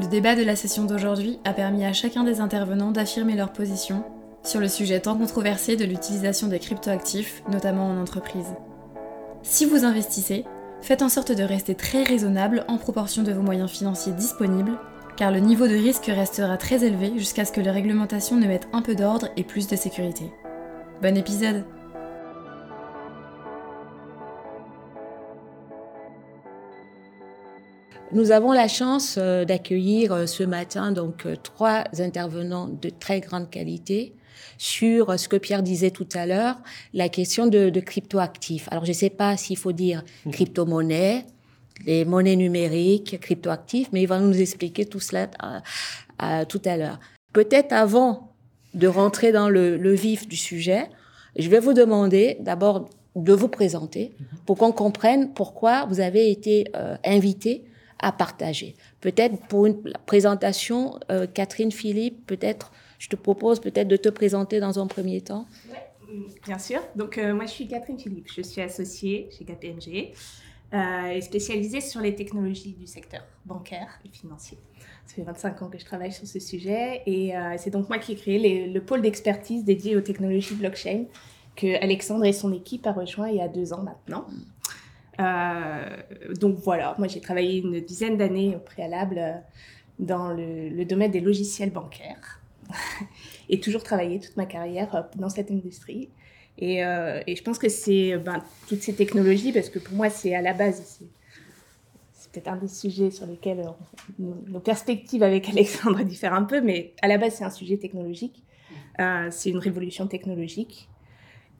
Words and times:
le 0.00 0.06
débat 0.06 0.34
de 0.34 0.42
la 0.42 0.56
session 0.56 0.84
d'aujourd'hui 0.84 1.38
a 1.44 1.52
permis 1.52 1.84
à 1.84 1.92
chacun 1.92 2.24
des 2.24 2.40
intervenants 2.40 2.90
d'affirmer 2.90 3.36
leur 3.36 3.52
position 3.52 4.02
sur 4.42 4.58
le 4.58 4.68
sujet 4.68 5.00
tant 5.00 5.16
controversé 5.16 5.76
de 5.76 5.84
l'utilisation 5.84 6.48
des 6.48 6.58
cryptoactifs, 6.58 7.42
notamment 7.50 7.90
en 7.90 8.00
entreprise. 8.00 8.54
Si 9.42 9.66
vous 9.66 9.84
investissez, 9.84 10.46
faites 10.80 11.02
en 11.02 11.10
sorte 11.10 11.32
de 11.32 11.42
rester 11.42 11.74
très 11.74 12.02
raisonnable 12.02 12.64
en 12.68 12.78
proportion 12.78 13.22
de 13.22 13.32
vos 13.32 13.42
moyens 13.42 13.70
financiers 13.70 14.12
disponibles, 14.12 14.78
car 15.16 15.30
le 15.30 15.40
niveau 15.40 15.68
de 15.68 15.74
risque 15.74 16.06
restera 16.06 16.56
très 16.56 16.82
élevé 16.82 17.12
jusqu'à 17.18 17.44
ce 17.44 17.52
que 17.52 17.60
les 17.60 17.70
réglementations 17.70 18.36
ne 18.36 18.46
mettent 18.46 18.68
un 18.72 18.80
peu 18.80 18.94
d'ordre 18.94 19.28
et 19.36 19.44
plus 19.44 19.66
de 19.66 19.76
sécurité. 19.76 20.32
Bon 21.02 21.14
épisode 21.14 21.64
Nous 28.12 28.32
avons 28.32 28.50
la 28.50 28.66
chance 28.66 29.16
euh, 29.18 29.44
d'accueillir 29.44 30.12
euh, 30.12 30.26
ce 30.26 30.42
matin 30.42 30.90
donc 30.90 31.26
euh, 31.26 31.36
trois 31.40 31.84
intervenants 32.00 32.66
de 32.66 32.90
très 32.90 33.20
grande 33.20 33.48
qualité 33.50 34.14
sur 34.58 35.18
ce 35.18 35.28
que 35.28 35.36
Pierre 35.36 35.62
disait 35.62 35.92
tout 35.92 36.08
à 36.14 36.26
l'heure, 36.26 36.56
la 36.92 37.08
question 37.08 37.46
de, 37.46 37.70
de 37.70 37.80
cryptoactifs. 37.80 38.68
Alors 38.72 38.84
je 38.84 38.90
ne 38.90 38.96
sais 38.96 39.10
pas 39.10 39.36
s'il 39.36 39.56
faut 39.56 39.72
dire 39.72 40.02
mmh. 40.26 40.30
crypto-monnaie, 40.32 41.24
les 41.86 42.04
monnaies 42.04 42.36
numériques, 42.36 43.20
cryptoactifs, 43.20 43.88
mais 43.92 44.02
il 44.02 44.06
va 44.06 44.18
nous 44.18 44.38
expliquer 44.38 44.86
tout 44.86 45.00
cela 45.00 45.28
tout 46.46 46.62
à 46.64 46.76
l'heure. 46.76 47.00
Peut-être 47.32 47.72
avant 47.72 48.34
de 48.74 48.86
rentrer 48.86 49.32
dans 49.32 49.48
le, 49.48 49.78
le, 49.78 49.94
vif 49.94 50.28
du 50.28 50.36
sujet, 50.36 50.90
je 51.38 51.48
vais 51.48 51.60
vous 51.60 51.72
demander 51.72 52.36
d'abord 52.40 52.90
de 53.16 53.32
vous 53.32 53.48
présenter 53.48 54.14
mmh. 54.18 54.24
pour 54.46 54.58
qu'on 54.58 54.72
comprenne 54.72 55.32
pourquoi 55.32 55.86
vous 55.86 56.00
avez 56.00 56.30
été 56.30 56.66
euh, 56.76 56.96
invité 57.04 57.64
à 58.00 58.12
partager. 58.12 58.74
Peut-être 59.00 59.36
pour 59.46 59.66
une 59.66 59.82
présentation, 60.06 60.98
euh, 61.10 61.26
Catherine 61.26 61.72
Philippe, 61.72 62.26
peut-être, 62.26 62.72
je 62.98 63.08
te 63.08 63.16
propose 63.16 63.60
peut-être 63.60 63.88
de 63.88 63.96
te 63.96 64.08
présenter 64.08 64.60
dans 64.60 64.78
un 64.78 64.86
premier 64.86 65.20
temps. 65.20 65.46
Oui, 65.68 66.18
bien 66.44 66.58
sûr. 66.58 66.80
Donc, 66.96 67.18
euh, 67.18 67.34
moi, 67.34 67.46
je 67.46 67.52
suis 67.52 67.68
Catherine 67.68 67.98
Philippe. 67.98 68.28
Je 68.34 68.42
suis 68.42 68.60
associée 68.60 69.28
chez 69.36 69.44
KPMG 69.44 70.12
euh, 70.72 71.10
et 71.10 71.20
spécialisée 71.20 71.80
sur 71.80 72.00
les 72.00 72.14
technologies 72.14 72.72
du 72.72 72.86
secteur 72.86 73.22
bancaire 73.44 74.00
et 74.04 74.08
financier. 74.08 74.58
Ça 75.06 75.14
fait 75.16 75.22
25 75.22 75.62
ans 75.62 75.68
que 75.68 75.78
je 75.78 75.84
travaille 75.84 76.12
sur 76.12 76.26
ce 76.26 76.38
sujet 76.38 77.02
et 77.04 77.32
c'est 77.58 77.70
donc 77.70 77.88
moi 77.88 77.98
qui 77.98 78.12
ai 78.12 78.14
créé 78.14 78.68
le 78.68 78.80
pôle 78.80 79.02
d'expertise 79.02 79.64
dédié 79.64 79.96
aux 79.96 80.00
technologies 80.00 80.54
blockchain 80.54 81.06
que 81.56 81.82
Alexandre 81.82 82.24
et 82.26 82.32
son 82.32 82.52
équipe 82.52 82.86
a 82.86 82.92
rejoint 82.92 83.28
il 83.28 83.36
y 83.36 83.40
a 83.40 83.48
deux 83.48 83.72
ans 83.72 83.82
maintenant. 83.82 84.26
Euh, 85.20 85.96
donc 86.38 86.56
voilà, 86.56 86.94
moi 86.98 87.06
j'ai 87.06 87.20
travaillé 87.20 87.58
une 87.58 87.80
dizaine 87.80 88.16
d'années 88.16 88.56
au 88.56 88.58
préalable 88.58 89.18
euh, 89.18 89.32
dans 89.98 90.32
le, 90.32 90.84
domaine 90.84 91.10
des 91.10 91.20
logiciels 91.20 91.70
bancaires 91.70 92.40
et 93.48 93.60
toujours 93.60 93.82
travaillé 93.82 94.18
toute 94.18 94.36
ma 94.36 94.46
carrière 94.46 94.94
euh, 94.94 95.02
dans 95.16 95.28
cette 95.28 95.50
industrie. 95.50 96.08
Et, 96.58 96.80
je 96.80 97.42
pense 97.42 97.58
que 97.58 97.70
c'est 97.70 98.18
ben, 98.18 98.42
toutes 98.68 98.82
ces 98.82 98.94
technologies, 98.94 99.50
parce 99.50 99.70
que 99.70 99.78
pour 99.78 99.94
moi 99.94 100.10
c'est 100.10 100.34
à 100.34 100.42
la 100.42 100.52
base, 100.52 101.00
c'est 102.12 102.30
peut-être 102.32 102.48
un 102.48 102.56
des 102.56 102.68
sujets 102.68 103.10
sur 103.10 103.24
lesquels 103.24 103.64
nos, 104.18 104.60
perspectives 104.60 105.22
avec 105.22 105.48
Alexandre 105.48 106.02
diffèrent 106.04 106.34
un 106.34 106.42
peu, 106.42 106.60
mais 106.60 106.92
à 107.00 107.08
la 107.08 107.16
base 107.16 107.36
c'est 107.36 107.44
un 107.44 107.50
sujet 107.50 107.78
technologique. 107.78 108.44
c'est 109.30 109.48
une 109.48 109.58
révolution 109.58 110.06
technologique. 110.06 110.90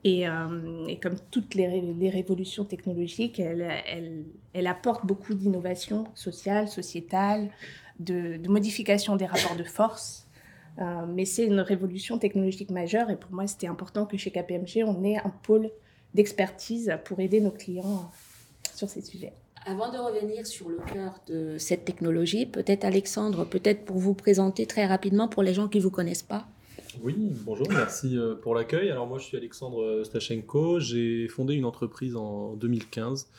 Euh, 0.05 0.85
et, 0.87 0.97
comme 0.97 1.15
toutes 1.29 1.53
les, 1.53 2.09
révolutions 2.09 2.65
technologiques, 2.65 3.39
elle, 3.39 3.69
elle, 3.87 4.23
elle 4.53 4.67
apporte 4.67 5.05
beaucoup 5.05 5.33
d'innovations 5.33 6.05
sociales, 6.15 6.67
sociétales, 6.67 7.49
de, 7.99 8.37
de, 8.37 8.49
modification 8.49 9.15
des 9.15 9.27
rapports 9.27 9.55
de 9.55 9.63
force. 9.63 10.27
Euh, 10.79 11.05
mais 11.05 11.25
c'est 11.25 11.45
une 11.45 11.59
révolution 11.59 12.17
technologique 12.17 12.71
majeure 12.71 13.09
et 13.09 13.17
pour 13.17 13.31
moi, 13.31 13.45
c'était 13.45 13.67
important 13.67 14.05
que 14.05 14.17
chez 14.17 14.31
KPMG, 14.31 14.83
on 14.85 15.03
ait 15.03 15.17
un 15.17 15.31
pôle 15.43 15.69
d'expertise 16.13 16.91
pour 17.05 17.19
aider 17.19 17.41
nos 17.41 17.51
clients 17.51 18.09
sur 18.73 18.89
ces 18.89 19.01
sujets. 19.01 19.33
Avant 19.65 19.91
de 19.91 19.97
revenir 19.97 20.47
sur 20.47 20.69
le 20.69 20.79
cœur 20.91 21.21
de 21.27 21.57
cette 21.59 21.85
technologie, 21.85 22.47
peut-être 22.47 22.83
Alexandre, 22.83 23.45
peut-être 23.45 23.85
pour 23.85 23.97
vous 23.97 24.15
présenter 24.15 24.65
très 24.65 24.87
rapidement 24.87 25.27
pour 25.27 25.43
les 25.43 25.53
gens 25.53 25.67
qui 25.67 25.77
ne 25.77 25.83
vous 25.83 25.91
connaissent 25.91 26.23
pas. 26.23 26.47
Oui, 26.99 27.15
bonjour, 27.45 27.67
merci 27.69 28.17
euh, 28.17 28.35
pour 28.35 28.53
l'accueil. 28.53 28.89
Alors 28.89 29.07
moi 29.07 29.17
je 29.17 29.23
suis 29.23 29.37
Alexandre 29.37 30.03
Stachenko, 30.03 30.79
j'ai 30.79 31.27
fondé 31.29 31.53
une 31.53 31.63
entreprise 31.63 32.15
en 32.15 32.55
2015 32.55 33.29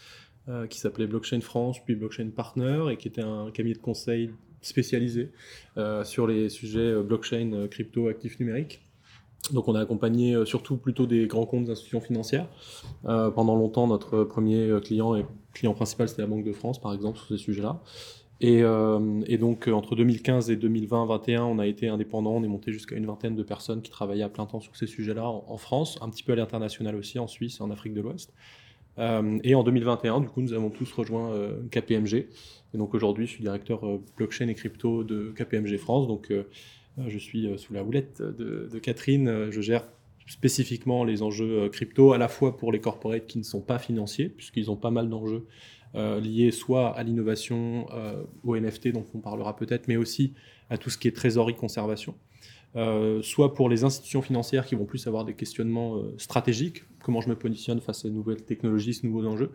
euh, 0.48 0.66
qui 0.66 0.78
s'appelait 0.78 1.06
Blockchain 1.06 1.40
France, 1.40 1.76
puis 1.84 1.94
Blockchain 1.94 2.30
Partner, 2.34 2.86
et 2.90 2.96
qui 2.96 3.08
était 3.08 3.22
un 3.22 3.50
cabinet 3.50 3.74
de 3.74 3.80
conseil 3.80 4.30
spécialisé 4.62 5.32
euh, 5.76 6.02
sur 6.02 6.26
les 6.26 6.48
sujets 6.48 6.94
blockchain, 7.02 7.66
crypto, 7.70 8.08
actifs 8.08 8.40
numériques. 8.40 8.80
Donc 9.52 9.68
on 9.68 9.74
a 9.74 9.80
accompagné 9.80 10.46
surtout 10.46 10.76
plutôt 10.76 11.06
des 11.06 11.26
grands 11.26 11.46
comptes 11.46 11.64
d'institutions 11.64 12.00
financières. 12.00 12.48
pendant 13.02 13.56
longtemps, 13.56 13.86
notre 13.86 14.24
premier 14.24 14.78
client 14.82 15.16
et 15.16 15.26
client 15.52 15.74
principal, 15.74 16.08
c'était 16.08 16.22
la 16.22 16.28
Banque 16.28 16.44
de 16.44 16.52
France, 16.52 16.80
par 16.80 16.94
exemple, 16.94 17.18
sur 17.18 17.28
ces 17.28 17.38
sujets-là. 17.38 17.82
Euh, 18.44 19.20
et, 19.26 19.38
donc, 19.38 19.68
euh, 19.68 19.72
entre 19.72 19.94
2015 19.94 20.50
et 20.50 20.56
2020-2021, 20.56 21.40
on 21.40 21.58
a 21.58 21.66
été 21.66 21.88
indépendant. 21.88 22.32
On 22.32 22.42
est 22.42 22.48
monté 22.48 22.72
jusqu'à 22.72 22.96
une 22.96 23.06
vingtaine 23.06 23.36
de 23.36 23.42
personnes 23.42 23.82
qui 23.82 23.90
travaillaient 23.90 24.24
à 24.24 24.28
plein 24.28 24.46
temps 24.46 24.60
sur 24.60 24.74
ces 24.76 24.86
sujets-là 24.86 25.26
en, 25.26 25.56
France, 25.56 25.98
un 26.02 26.08
petit 26.08 26.22
peu 26.22 26.32
à 26.32 26.36
l'international 26.36 26.96
aussi, 26.96 27.18
en 27.18 27.28
Suisse 27.28 27.58
et 27.60 27.62
en 27.62 27.70
Afrique 27.70 27.94
de 27.94 28.00
l'Ouest. 28.00 28.32
Euh, 28.98 29.38
et 29.44 29.54
en 29.54 29.62
2021, 29.62 30.20
du 30.20 30.28
coup, 30.28 30.42
nous 30.42 30.52
avons 30.52 30.70
tous 30.70 30.92
rejoint 30.92 31.32
KPMG. 31.70 32.28
Et 32.74 32.78
donc 32.78 32.94
aujourd'hui, 32.94 33.26
je 33.26 33.32
suis 33.32 33.42
directeur 33.42 33.82
blockchain 34.16 34.48
et 34.48 34.54
crypto 34.54 35.04
de 35.04 35.32
KPMG 35.36 35.76
France. 35.78 36.08
Donc, 36.08 36.32
je 37.06 37.18
suis 37.18 37.48
sous 37.58 37.72
la 37.72 37.84
houlette 37.84 38.20
de, 38.22 38.68
de, 38.70 38.78
Catherine. 38.78 39.50
Je 39.50 39.60
gère 39.60 39.84
spécifiquement 40.26 41.04
les 41.04 41.22
enjeux 41.22 41.68
crypto, 41.68 42.12
à 42.12 42.18
la 42.18 42.28
fois 42.28 42.56
pour 42.56 42.72
les 42.72 42.80
corporates 42.80 43.26
qui 43.26 43.38
ne 43.38 43.44
sont 43.44 43.60
pas 43.60 43.78
financiers, 43.78 44.28
puisqu'ils 44.28 44.70
ont 44.70 44.76
pas 44.76 44.90
mal 44.90 45.08
d'enjeux 45.08 45.46
euh, 45.94 46.50
soit 46.50 46.90
à 46.96 47.02
l'innovation, 47.02 47.86
euh, 47.92 48.22
au 48.44 48.56
NFT, 48.56 48.88
dont 48.88 49.04
on 49.14 49.18
parlera 49.18 49.56
peut-être, 49.56 49.88
mais 49.88 49.96
aussi 49.96 50.34
à 50.70 50.78
tout 50.78 50.90
ce 50.90 50.98
qui 50.98 51.08
est 51.08 51.12
trésorerie 51.12 51.54
conservation. 51.54 52.14
Euh, 52.74 53.20
soit 53.20 53.52
pour 53.52 53.68
les 53.68 53.84
institutions 53.84 54.22
financières 54.22 54.64
qui 54.64 54.74
vont 54.74 54.86
plus 54.86 55.06
avoir 55.06 55.24
des 55.24 55.34
questionnements 55.34 55.98
stratégiques, 56.16 56.84
comment 57.02 57.20
je 57.20 57.28
me 57.28 57.36
positionne 57.36 57.80
face 57.80 58.04
à 58.04 58.08
de 58.08 58.14
nouvelles 58.14 58.42
technologies, 58.42 58.94
ces 58.94 59.06
nouveaux 59.06 59.26
enjeux. 59.26 59.50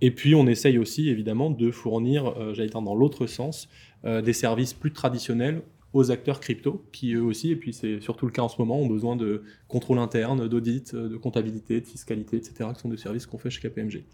Et 0.00 0.10
puis 0.10 0.34
on 0.34 0.46
essaye 0.46 0.78
aussi 0.78 1.08
évidemment 1.08 1.50
de 1.50 1.70
fournir, 1.70 2.34
j'allais 2.54 2.68
dire 2.68 2.82
dans 2.82 2.94
l'autre 2.94 3.26
sens, 3.26 3.68
des 4.04 4.32
services 4.32 4.74
plus 4.74 4.92
traditionnels 4.92 5.62
aux 5.92 6.10
acteurs 6.10 6.40
crypto, 6.40 6.84
qui 6.92 7.14
eux 7.14 7.22
aussi, 7.22 7.50
et 7.50 7.56
puis 7.56 7.72
c'est 7.72 8.00
surtout 8.00 8.26
le 8.26 8.32
cas 8.32 8.42
en 8.42 8.48
ce 8.48 8.60
moment, 8.60 8.78
ont 8.78 8.86
besoin 8.86 9.16
de 9.16 9.42
contrôle 9.68 9.98
interne, 9.98 10.48
d'audit, 10.48 10.94
de 10.94 11.16
comptabilité, 11.16 11.80
de 11.80 11.86
fiscalité, 11.86 12.36
etc., 12.36 12.70
qui 12.74 12.80
sont 12.80 12.90
des 12.90 12.98
services 12.98 13.24
qu'on 13.24 13.38
fait 13.38 13.48
chez 13.48 13.66
KPMG. 13.66 14.04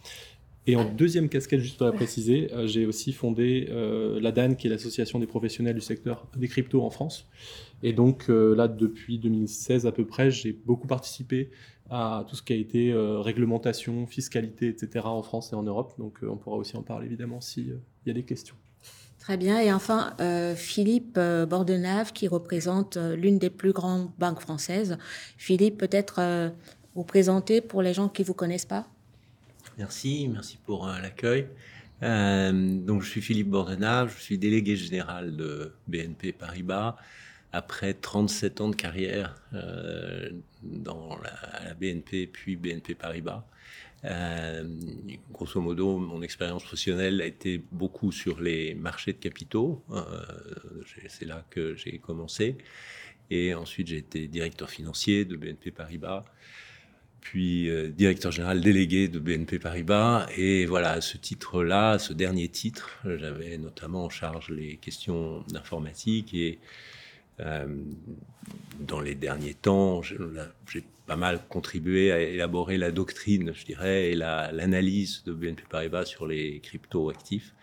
Et 0.66 0.76
en 0.76 0.84
deuxième 0.84 1.28
casquette, 1.28 1.60
juste 1.60 1.76
pour 1.76 1.86
la 1.86 1.92
préciser, 1.92 2.52
euh, 2.52 2.68
j'ai 2.68 2.86
aussi 2.86 3.12
fondé 3.12 3.66
euh, 3.70 4.20
la 4.20 4.30
DAN, 4.30 4.54
qui 4.54 4.68
est 4.68 4.70
l'association 4.70 5.18
des 5.18 5.26
professionnels 5.26 5.74
du 5.74 5.80
secteur 5.80 6.28
des 6.36 6.46
cryptos 6.46 6.82
en 6.82 6.90
France. 6.90 7.28
Et 7.82 7.92
donc 7.92 8.26
euh, 8.28 8.54
là, 8.54 8.68
depuis 8.68 9.18
2016 9.18 9.86
à 9.86 9.92
peu 9.92 10.06
près, 10.06 10.30
j'ai 10.30 10.52
beaucoup 10.52 10.86
participé 10.86 11.50
à 11.90 12.24
tout 12.28 12.36
ce 12.36 12.42
qui 12.42 12.52
a 12.52 12.56
été 12.56 12.94
réglementation, 12.94 14.06
fiscalité, 14.06 14.68
etc. 14.68 15.04
en 15.04 15.22
France 15.22 15.52
et 15.52 15.56
en 15.56 15.62
Europe. 15.62 15.92
Donc 15.98 16.20
on 16.22 16.36
pourra 16.36 16.56
aussi 16.56 16.74
en 16.74 16.82
parler 16.82 17.04
évidemment 17.04 17.42
s'il 17.42 17.80
y 18.06 18.10
a 18.10 18.14
des 18.14 18.22
questions. 18.22 18.54
Très 19.18 19.36
bien. 19.36 19.60
Et 19.60 19.70
enfin, 19.70 20.14
Philippe 20.56 21.20
Bordenave, 21.50 22.14
qui 22.14 22.28
représente 22.28 22.96
l'une 22.96 23.38
des 23.38 23.50
plus 23.50 23.72
grandes 23.72 24.08
banques 24.18 24.40
françaises. 24.40 24.96
Philippe, 25.36 25.76
peut-être 25.76 26.52
vous 26.94 27.04
présenter 27.04 27.60
pour 27.60 27.82
les 27.82 27.92
gens 27.92 28.08
qui 28.08 28.22
ne 28.22 28.26
vous 28.26 28.34
connaissent 28.34 28.64
pas? 28.64 28.86
Merci, 29.78 30.28
merci 30.28 30.58
pour 30.58 30.86
euh, 30.86 30.98
l'accueil. 30.98 31.48
Euh, 32.02 32.52
donc, 32.52 33.02
je 33.02 33.08
suis 33.08 33.22
Philippe 33.22 33.48
Bordenave, 33.48 34.14
je 34.14 34.22
suis 34.22 34.38
délégué 34.38 34.76
général 34.76 35.34
de 35.36 35.72
BNP 35.88 36.32
Paribas. 36.32 36.96
Après 37.52 37.94
37 37.94 38.60
ans 38.60 38.68
de 38.68 38.76
carrière 38.76 39.34
euh, 39.54 40.30
dans 40.62 41.18
la, 41.18 41.74
BNP 41.74 42.26
puis 42.26 42.56
BNP 42.56 42.94
Paribas, 42.94 43.44
grosso 45.30 45.60
modo, 45.60 45.98
mon 45.98 46.22
expérience 46.22 46.62
professionnelle 46.62 47.20
a 47.20 47.26
été 47.26 47.62
beaucoup 47.70 48.10
sur 48.10 48.40
les 48.40 48.74
marchés 48.74 49.12
de 49.12 49.18
capitaux, 49.18 49.84
c'est 51.08 51.26
là 51.26 51.44
que 51.50 51.74
j'ai 51.76 51.98
commencé. 51.98 52.56
Et 53.30 53.54
ensuite, 53.54 53.88
j'ai 53.88 53.98
été 53.98 54.28
directeur 54.28 54.68
financier 54.68 55.24
de 55.24 55.36
BNP 55.36 55.70
Paribas, 55.70 56.24
puis 57.22 57.70
euh, 57.70 57.88
directeur 57.88 58.32
général 58.32 58.60
délégué 58.60 59.08
de 59.08 59.18
BNP 59.18 59.58
Paribas. 59.58 60.26
Et 60.36 60.66
voilà, 60.66 61.00
ce 61.00 61.16
titre-là, 61.16 61.98
ce 61.98 62.12
dernier 62.12 62.48
titre, 62.48 62.90
j'avais 63.04 63.56
notamment 63.56 64.04
en 64.04 64.10
charge 64.10 64.50
les 64.50 64.76
questions 64.76 65.44
d'informatique. 65.48 66.34
Et 66.34 66.58
euh, 67.40 67.66
dans 68.80 69.00
les 69.00 69.14
derniers 69.14 69.54
temps, 69.54 70.02
j'ai 70.02 70.84
pas 71.06 71.16
mal 71.16 71.40
contribué 71.48 72.10
à 72.12 72.20
élaborer 72.20 72.76
la 72.76 72.90
doctrine, 72.90 73.52
je 73.54 73.64
dirais, 73.64 74.10
et 74.10 74.14
l'analyse 74.14 75.22
de 75.24 75.32
BNP 75.32 75.62
Paribas 75.70 76.04
sur 76.04 76.26
les 76.26 76.58
crypto-actifs 76.60 77.54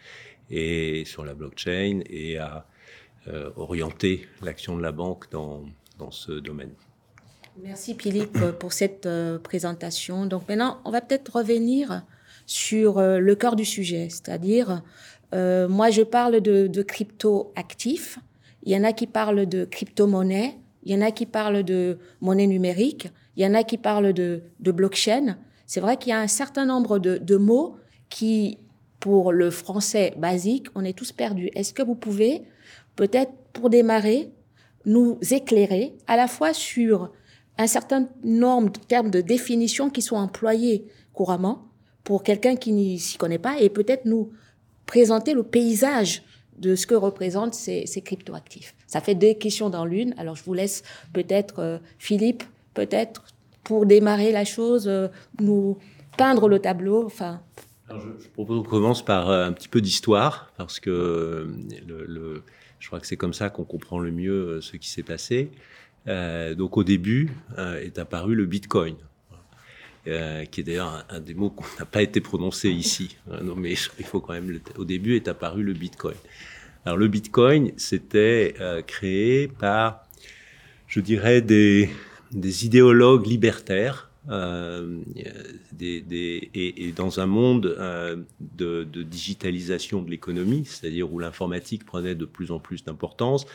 et 0.50 1.04
sur 1.06 1.26
la 1.26 1.34
blockchain 1.34 2.00
et 2.10 2.38
à 2.38 2.66
euh, 3.28 3.52
orienter 3.58 4.26
l'action 4.42 4.78
de 4.78 4.82
la 4.82 4.94
banque 4.94 5.30
dans, 5.32 5.66
dans 5.98 6.12
ce 6.12 6.32
domaine. 6.32 6.74
Merci 7.62 7.96
Philippe 7.96 8.40
pour 8.60 8.74
cette 8.74 9.06
euh, 9.06 9.38
présentation. 9.38 10.26
Donc 10.26 10.48
maintenant, 10.48 10.80
on 10.86 10.92
va 10.92 11.02
peut-être 11.02 11.36
revenir 11.36 12.04
sur 12.46 12.98
euh, 12.98 13.20
le 13.20 13.36
cœur 13.36 13.56
du 13.56 13.66
sujet, 13.66 14.08
c'est-à-dire, 14.10 14.82
moi 15.34 15.92
je 15.92 16.02
parle 16.02 16.42
de, 16.42 16.68
de 16.68 16.82
crypto-actifs, 16.82 18.18
il 18.64 18.72
y 18.72 18.78
en 18.78 18.84
a 18.84 18.94
qui 18.94 19.06
parlent 19.06 19.46
de 19.46 19.66
crypto-monnaie, 19.66 20.58
il 20.84 20.92
y 20.92 20.96
en 20.96 21.02
a 21.02 21.12
qui 21.12 21.28
parlent 21.28 21.64
de 21.64 22.00
monnaie 22.20 22.48
numérique, 22.48 23.10
il 23.36 23.44
y 23.44 23.46
en 23.46 23.54
a 23.54 23.64
qui 23.64 23.78
parlent 23.78 24.14
de, 24.14 24.42
blockchain. 24.60 25.38
C'est 25.68 25.82
vrai 25.82 25.98
qu'il 25.98 26.10
y 26.10 26.14
a 26.14 26.20
un 26.20 26.28
certain 26.28 26.66
nombre 26.66 26.98
de 26.98 27.36
mots 27.36 27.78
qui 28.10 28.58
pour 29.00 29.32
le 29.32 29.50
français 29.50 30.14
basique, 30.18 30.68
on 30.76 30.84
est 30.84 30.98
tous 30.98 31.12
perdus. 31.12 31.50
Est-ce 31.54 31.74
que 31.74 31.84
vous 31.84 31.96
pouvez, 31.96 32.44
peut-être 32.96 33.32
pour 33.54 33.70
démarrer, 33.70 34.32
nous 34.86 35.18
éclairer 35.32 35.96
à 36.08 36.18
la 36.18 36.28
fois 36.28 36.54
sur 36.54 37.12
un 37.60 37.68
certain 37.68 38.08
nombre 38.24 38.72
de 38.72 38.80
termes 38.80 39.12
de 39.12 39.22
définition 39.22 39.90
qui 39.90 40.02
sont 40.02 40.16
employés 40.16 40.88
couramment 41.14 41.68
pour 42.06 42.24
quelqu'un 42.24 42.56
qui 42.56 42.72
n'y 42.72 42.98
s'y 42.98 43.18
connaît 43.18 43.38
pas 43.38 43.60
et 43.60 43.70
peut-être 43.70 44.06
nous 44.06 44.32
présenter 44.86 45.34
le 45.34 45.44
paysage 45.44 46.24
de 46.58 46.76
ce 46.76 46.88
que 46.88 46.96
représentent 46.96 47.54
ces, 47.54 47.86
ces 47.86 48.02
cryptoactifs. 48.02 48.76
Ça 48.88 49.02
fait 49.02 49.14
deux 49.14 49.34
questions 49.34 49.70
dans 49.70 49.86
l'une. 49.86 50.16
Alors 50.18 50.36
je 50.36 50.44
vous 50.44 50.54
laisse 50.54 50.84
peut-être, 51.14 51.60
euh, 51.60 51.78
Philippe, 52.00 52.44
peut-être 52.74 53.24
pour 53.64 53.86
démarrer 53.86 54.32
la 54.32 54.46
chose, 54.46 54.88
euh, 54.88 55.10
nous 55.42 55.78
peindre 56.18 56.48
le 56.48 56.60
tableau. 56.60 57.06
Enfin, 57.06 57.42
je, 57.90 58.28
propose 58.30 58.64
qu'on 58.64 58.70
commence 58.70 59.04
par 59.04 59.30
euh, 59.30 59.46
un 59.46 59.52
petit 59.52 59.68
peu 59.68 59.82
d'histoire, 59.82 60.52
parce 60.58 60.80
que 60.80 61.54
je 62.80 62.88
crois 62.88 63.02
que 63.02 63.08
c'est 63.08 63.18
comme 63.18 63.34
ça 63.34 63.50
qu'on 63.50 63.66
comprend 63.66 64.00
le 64.00 64.12
mieux 64.12 64.62
ce 64.62 64.78
qui 64.78 64.90
s'est 64.90 65.04
passé. 65.04 65.52
Donc 66.56 66.78
au 66.78 66.84
début 66.84 67.30
est 67.58 68.00
apparu 68.00 68.36
le 68.36 68.46
Bitcoin, 68.46 68.96
qui 70.06 70.12
est 70.12 70.64
d'ailleurs 70.64 71.06
un, 71.10 71.20
des 71.20 71.34
mots 71.34 71.50
qu'on 71.50 71.66
n'a 71.78 71.86
pas 71.86 72.02
été 72.02 72.20
prononcé 72.20 72.70
ici. 72.70 73.18
non, 73.44 73.56
mais 73.56 73.74
il 74.00 74.06
faut 74.06 74.20
quand 74.20 74.34
même. 74.34 74.60
au 74.78 74.86
début 74.86 75.16
est 75.16 75.28
apparu 75.28 75.64
le 75.64 75.74
Bitcoin. 75.74 76.16
Alors 76.86 76.98
le 76.98 77.08
Bitcoin, 77.08 77.72
c'était 77.78 78.56
créé 78.88 79.48
par, 79.48 80.08
je 80.88 81.00
dirais, 81.00 81.42
des, 81.42 81.90
des 82.32 82.66
idéologues 82.66 83.26
libertaires 83.26 84.10
euh, 84.30 85.00
et, 85.80 86.94
dans 86.96 87.20
un 87.20 87.26
monde 87.26 87.76
euh, 87.80 88.18
de, 88.40 88.84
de, 88.84 89.02
digitalisation 89.02 90.02
de 90.02 90.10
l'économie, 90.12 90.66
c'est-à-dire 90.66 91.12
où 91.12 91.20
l'informatique 91.20 91.86
prenait 91.86 92.16
de 92.16 92.26
plus 92.26 92.52
en 92.52 92.60
plus 92.60 92.84
d'importance, 92.84 93.46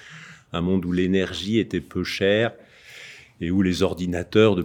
un 0.55 0.61
monde 0.61 0.85
où 0.85 0.93
l'énergie 0.93 1.59
était 1.59 1.81
peu 1.81 2.05
chère 2.05 2.53
et 3.41 3.51
où 3.51 3.63
les 3.63 3.83
ordinateurs 3.83 4.57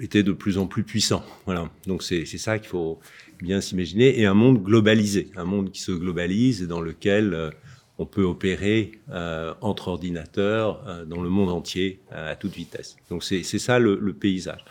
étaient 0.00 0.22
de 0.22 0.32
plus 0.32 0.58
en 0.58 0.66
plus 0.66 0.84
puissants. 0.84 1.24
Voilà. 1.44 1.68
Donc 1.86 2.02
c'est 2.02 2.24
ça 2.24 2.58
qu'il 2.58 2.68
faut 2.68 3.00
bien 3.40 3.60
s'imaginer. 3.60 4.20
Et 4.20 4.26
un 4.26 4.34
monde 4.34 4.62
globalisé, 4.62 5.30
un 5.36 5.44
monde 5.44 5.70
qui 5.70 5.80
se 5.80 5.92
globalise 5.92 6.62
et 6.62 6.66
dans 6.66 6.80
lequel 6.80 7.34
euh, 7.34 7.50
on 7.98 8.06
peut 8.06 8.22
opérer 8.22 8.92
euh, 9.10 9.52
entre 9.60 9.88
ordinateurs 9.88 10.84
euh, 10.86 11.04
dans 11.04 11.20
le 11.20 11.28
monde 11.28 11.50
entier 11.50 12.00
à 12.10 12.36
toute 12.36 12.54
vitesse. 12.54 12.96
Donc 13.10 13.24
c'est 13.24 13.42
ça 13.42 13.78
le 13.78 14.12
paysage. 14.12 14.64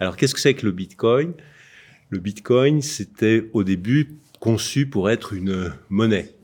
Alors, 0.00 0.16
qu'est-ce 0.16 0.34
que 0.34 0.40
c'est 0.40 0.54
que 0.54 0.64
le 0.64 0.72
Bitcoin? 0.72 1.32
Le 2.10 2.18
Bitcoin, 2.20 2.82
c'était 2.82 3.50
au 3.52 3.64
début 3.64 4.16
conçu 4.38 4.86
pour 4.86 5.10
être 5.10 5.32
une 5.32 5.72
monnaie. 5.88 6.34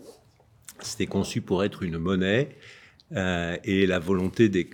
C'était 0.81 1.07
conçu 1.07 1.41
pour 1.41 1.63
être 1.63 1.85
une 1.85 1.99
monnaie 1.99 2.57
euh, 3.13 3.57
et 3.65 3.87
la 3.87 3.99
volonté 3.99 4.49
des, 4.49 4.69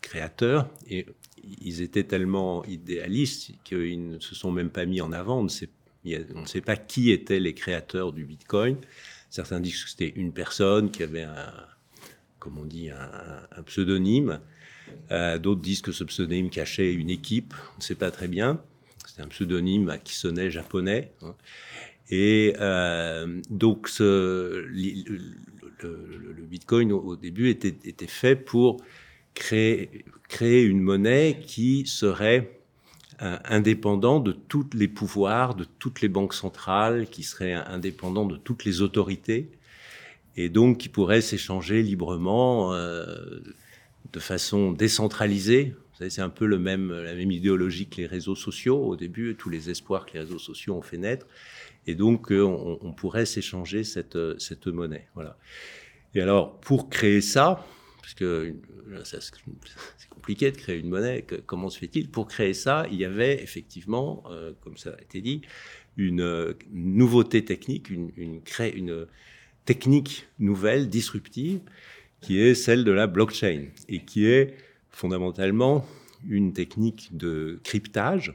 créateurs, 0.00 0.68
et 0.88 1.06
ils 1.60 1.82
étaient 1.82 2.04
tellement 2.04 2.64
idéalistes 2.64 3.52
qu'ils 3.64 4.08
ne 4.08 4.18
se 4.18 4.34
sont 4.34 4.50
même 4.50 4.70
pas 4.70 4.86
mis 4.86 5.00
en 5.00 5.12
avant. 5.12 5.40
On 5.40 5.44
ne 5.44 5.48
sait, 5.48 6.60
pas 6.60 6.76
qui 6.76 7.10
étaient 7.10 7.40
les 7.40 7.54
créateurs 7.54 8.12
du 8.12 8.24
Bitcoin. 8.24 8.76
Certains 9.30 9.60
disent 9.60 9.84
que 9.84 9.90
c'était 9.90 10.12
une 10.16 10.32
personne 10.32 10.90
qui 10.90 11.02
avait 11.02 11.22
un, 11.22 11.52
comme 12.38 12.58
on 12.58 12.64
dit, 12.64 12.90
un 12.90 13.62
pseudonyme. 13.64 14.40
Euh, 15.10 15.38
d'autres 15.38 15.60
disent 15.60 15.82
que 15.82 15.92
ce 15.92 16.04
pseudonyme 16.04 16.50
cachait 16.50 16.92
une 16.92 17.10
équipe, 17.10 17.54
on 17.74 17.78
ne 17.78 17.82
sait 17.82 17.94
pas 17.94 18.10
très 18.10 18.28
bien. 18.28 18.60
C'est 19.06 19.22
un 19.22 19.28
pseudonyme 19.28 19.98
qui 20.04 20.14
sonnait 20.14 20.50
japonais. 20.50 21.12
Hein. 21.22 21.34
Et 22.10 22.54
euh, 22.60 23.40
donc 23.50 23.88
ce, 23.88 24.66
le, 25.82 26.44
Bitcoin 26.48 26.92
au, 26.92 27.16
début 27.16 27.50
était, 27.50 28.06
fait 28.06 28.36
pour 28.36 28.78
créer, 29.34 30.62
une 30.62 30.80
monnaie 30.80 31.40
qui 31.46 31.86
serait 31.86 32.60
euh, 33.22 33.36
indépendant 33.44 34.20
de 34.20 34.32
tous 34.32 34.66
les 34.74 34.88
pouvoirs, 34.88 35.54
de 35.54 35.64
toutes 35.78 36.00
les 36.00 36.08
banques 36.08 36.34
centrales, 36.34 37.08
qui 37.08 37.22
serait 37.22 37.52
indépendant 37.52 38.26
de 38.26 38.36
toutes 38.36 38.64
les 38.64 38.80
autorités, 38.80 39.50
et 40.36 40.48
donc 40.48 40.78
qui 40.78 40.88
pourrait 40.88 41.20
s'échanger 41.20 41.82
librement 41.82 42.72
de 42.72 44.20
façon 44.20 44.72
décentralisée. 44.72 45.74
C'est 46.08 46.20
un 46.20 46.28
peu 46.28 46.46
le 46.46 46.58
même, 46.58 46.92
la 46.92 47.14
même 47.14 47.32
idéologie 47.32 47.88
que 47.88 47.96
les 47.96 48.06
réseaux 48.06 48.36
sociaux 48.36 48.78
au 48.84 48.94
début, 48.94 49.34
tous 49.36 49.50
les 49.50 49.68
espoirs 49.68 50.06
que 50.06 50.14
les 50.14 50.20
réseaux 50.20 50.38
sociaux 50.38 50.74
ont 50.76 50.82
fait 50.82 50.96
naître. 50.96 51.26
Et 51.88 51.94
donc, 51.94 52.30
euh, 52.30 52.42
on, 52.44 52.92
pourrait 52.92 53.24
s'échanger 53.24 53.82
cette, 53.82 54.16
euh, 54.16 54.38
cette 54.38 54.66
monnaie. 54.66 55.08
Voilà. 55.14 55.38
Et 56.14 56.20
alors, 56.20 56.60
pour 56.60 56.90
créer 56.90 57.22
ça, 57.22 57.64
parce 58.02 58.12
que 58.12 58.54
c'est 59.04 60.10
compliqué 60.10 60.50
de 60.50 60.56
créer 60.58 60.78
une 60.78 60.90
monnaie, 60.90 61.24
comment 61.46 61.70
se 61.70 61.78
fait-il? 61.78 62.10
Pour 62.10 62.28
créer 62.28 62.52
ça, 62.52 62.86
il 62.92 62.98
y 62.98 63.06
avait 63.06 63.42
effectivement, 63.42 64.22
euh, 64.30 64.52
comme 64.60 64.76
ça 64.76 64.90
a 64.90 65.00
été 65.00 65.22
dit, 65.22 65.40
une 65.96 66.54
nouveauté 66.70 67.42
technique, 67.42 67.88
une, 67.88 68.12
une, 68.18 68.42
une 68.74 69.06
technique 69.64 70.28
nouvelle, 70.38 70.90
disruptive, 70.90 71.60
qui 72.20 72.38
est 72.38 72.54
celle 72.54 72.84
de 72.84 72.92
la 72.92 73.06
blockchain 73.06 73.68
et 73.88 74.04
qui 74.04 74.26
est 74.26 74.56
fondamentalement 74.90 75.86
une 76.28 76.52
technique 76.52 77.16
de 77.16 77.60
cryptage. 77.64 78.34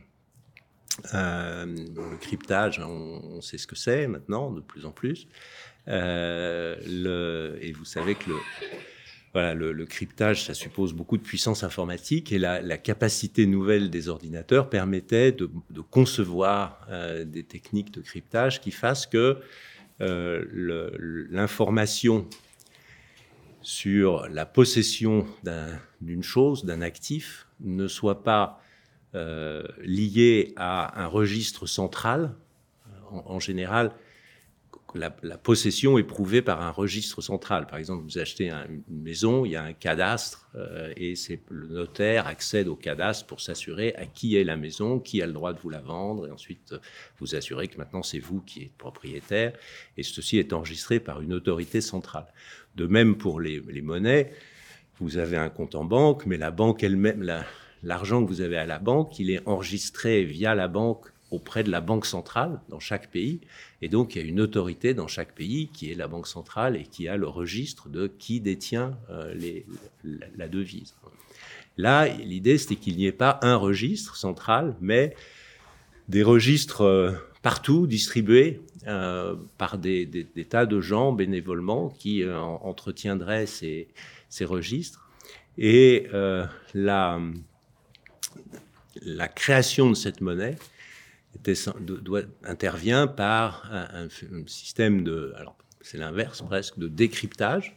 Euh, 1.14 1.66
le 1.66 2.18
cryptage, 2.18 2.80
on, 2.80 3.42
sait 3.42 3.58
ce 3.58 3.68
que 3.68 3.76
c'est 3.76 4.08
maintenant, 4.08 4.52
de 4.52 4.62
plus 4.62 4.86
en 4.86 4.92
plus. 4.92 5.28
Euh, 5.88 7.58
et 7.62 7.72
vous 7.74 7.86
savez 7.86 8.16
que 8.16 8.32
le, 9.36 9.86
cryptage, 9.86 10.46
ça 10.46 10.54
suppose 10.54 10.94
beaucoup 10.94 11.18
de 11.18 11.24
puissance 11.24 11.64
informatique 11.64 12.32
et 12.32 12.40
la, 12.40 12.78
capacité 12.78 13.46
nouvelle 13.46 13.90
des 13.90 14.08
ordinateurs 14.08 14.70
permettait 14.70 15.32
de, 15.32 15.50
concevoir 15.90 16.86
euh, 16.90 17.26
des 17.26 17.44
techniques 17.44 17.92
de 17.92 18.02
cryptage 18.02 18.62
qui 18.62 18.72
fassent 18.72 19.08
que 19.08 19.40
l'information 20.00 22.28
sur 23.62 24.28
la 24.28 24.46
possession 24.46 25.26
d'une 26.02 26.24
chose, 26.24 26.66
d'un 26.66 26.82
actif, 26.82 27.48
ne 27.62 27.88
soit 27.88 28.24
pas 28.24 28.63
euh, 29.16 29.64
lié 29.82 30.54
à 30.56 31.04
un 31.04 31.08
registre 31.08 31.66
central. 31.66 32.34
En, 33.12 33.40
général, 33.40 33.92
la, 34.96 35.10
possession 35.38 35.98
est 35.98 36.04
prouvée 36.04 36.42
par 36.42 36.62
un 36.62 36.72
registre 36.72 37.22
central. 37.22 37.68
Par 37.68 37.78
exemple, 37.78 38.04
vous 38.04 38.18
achetez 38.18 38.50
une 38.50 39.02
maison, 39.02 39.46
il 39.46 39.52
y 39.52 39.56
a 39.56 39.64
un 39.64 39.74
cadastre 39.74 40.50
euh, 40.56 40.94
et 40.98 41.16
c'est 41.16 41.42
le 41.50 41.68
notaire 41.68 42.28
accède 42.28 42.68
au 42.68 42.76
cadastre 42.76 43.26
pour 43.26 43.42
s'assurer 43.42 43.94
à 43.96 44.06
qui 44.06 44.36
est 44.36 44.44
la 44.44 44.58
maison, 44.58 45.00
qui 45.00 45.22
a 45.22 45.28
le 45.28 45.34
droit 45.34 45.54
de 45.54 45.60
vous 45.60 45.70
la 45.70 45.82
vendre 45.82 46.28
et 46.28 46.32
ensuite 46.32 46.76
vous 47.20 47.36
assurer 47.36 47.68
que 47.68 47.78
maintenant 47.78 48.04
c'est 48.04 48.20
vous 48.20 48.42
qui 48.42 48.64
êtes 48.64 48.78
propriétaire 48.78 49.54
et 49.98 50.04
ceci 50.04 50.38
est 50.38 50.54
enregistré 50.54 51.00
par 51.00 51.22
une 51.22 51.34
autorité 51.34 51.82
centrale. 51.82 52.28
De 52.76 52.88
même 52.88 53.18
pour 53.18 53.40
les, 53.40 53.62
monnaies, 53.82 54.34
vous 55.00 55.18
avez 55.18 55.38
un 55.38 55.50
compte 55.50 55.76
en 55.76 55.86
banque, 55.86 56.26
mais 56.26 56.38
la 56.38 56.52
banque 56.52 56.84
elle-même, 56.84 57.24
l'argent 57.84 58.24
que 58.24 58.30
vous 58.30 58.42
avez 58.42 58.58
à 58.58 58.66
la 58.66 58.80
banque, 58.80 59.20
il 59.20 59.30
est 59.30 59.46
enregistré 59.48 60.24
via 60.24 60.56
la 60.56 60.68
banque 60.68 61.14
auprès 61.34 61.64
de 61.64 61.72
la 61.72 61.82
banque 61.82 62.06
centrale 62.06 62.62
dans 62.70 62.80
chaque 62.80 63.10
pays. 63.10 63.42
Et 63.82 63.90
donc, 63.90 64.16
il 64.16 64.22
y 64.22 64.26
a 64.26 64.28
une 64.28 64.40
autorité 64.40 64.94
dans 64.94 65.08
chaque 65.08 65.34
pays 65.34 65.68
qui 65.74 65.92
est 65.92 65.96
la 65.96 66.08
banque 66.08 66.28
centrale 66.28 66.76
et 66.76 66.84
qui 66.84 67.08
a 67.08 67.18
le 67.18 67.28
registre 67.28 67.90
de 67.90 68.08
qui 68.08 68.40
détient 68.40 68.98
euh, 69.10 69.34
la, 70.38 70.48
devise. 70.48 70.94
Là, 71.78 72.08
l'idée, 72.08 72.58
c'était 72.60 72.76
qu'il 72.76 72.98
n'y 72.98 73.08
ait 73.08 73.12
pas 73.12 73.40
un 73.42 73.56
registre 73.56 74.16
central, 74.16 74.76
mais 74.80 75.16
des 76.08 76.22
registres 76.22 76.82
euh, 76.82 77.12
partout 77.42 77.88
distribués 77.88 78.62
euh, 78.86 79.36
par 79.58 79.80
des, 79.80 80.28
tas 80.48 80.68
de 80.68 80.80
gens 80.82 81.14
bénévolement 81.14 81.90
qui 81.90 82.24
entretiendraient 82.30 83.48
ces, 83.48 83.88
ces, 84.30 84.46
registres. 84.46 85.10
Et 85.58 86.08
la, 86.74 87.20
la 89.06 89.28
création 89.28 89.90
de 89.90 89.96
cette 89.96 90.22
monnaie 90.22 90.56
intervient 92.44 93.08
par 93.08 93.70
un, 93.72 94.08
système 94.48 95.04
de, 95.04 95.34
alors 95.36 95.58
c'est 95.82 95.98
l'inverse 95.98 96.42
presque, 96.42 96.78
de 96.78 96.88
décryptage 96.88 97.76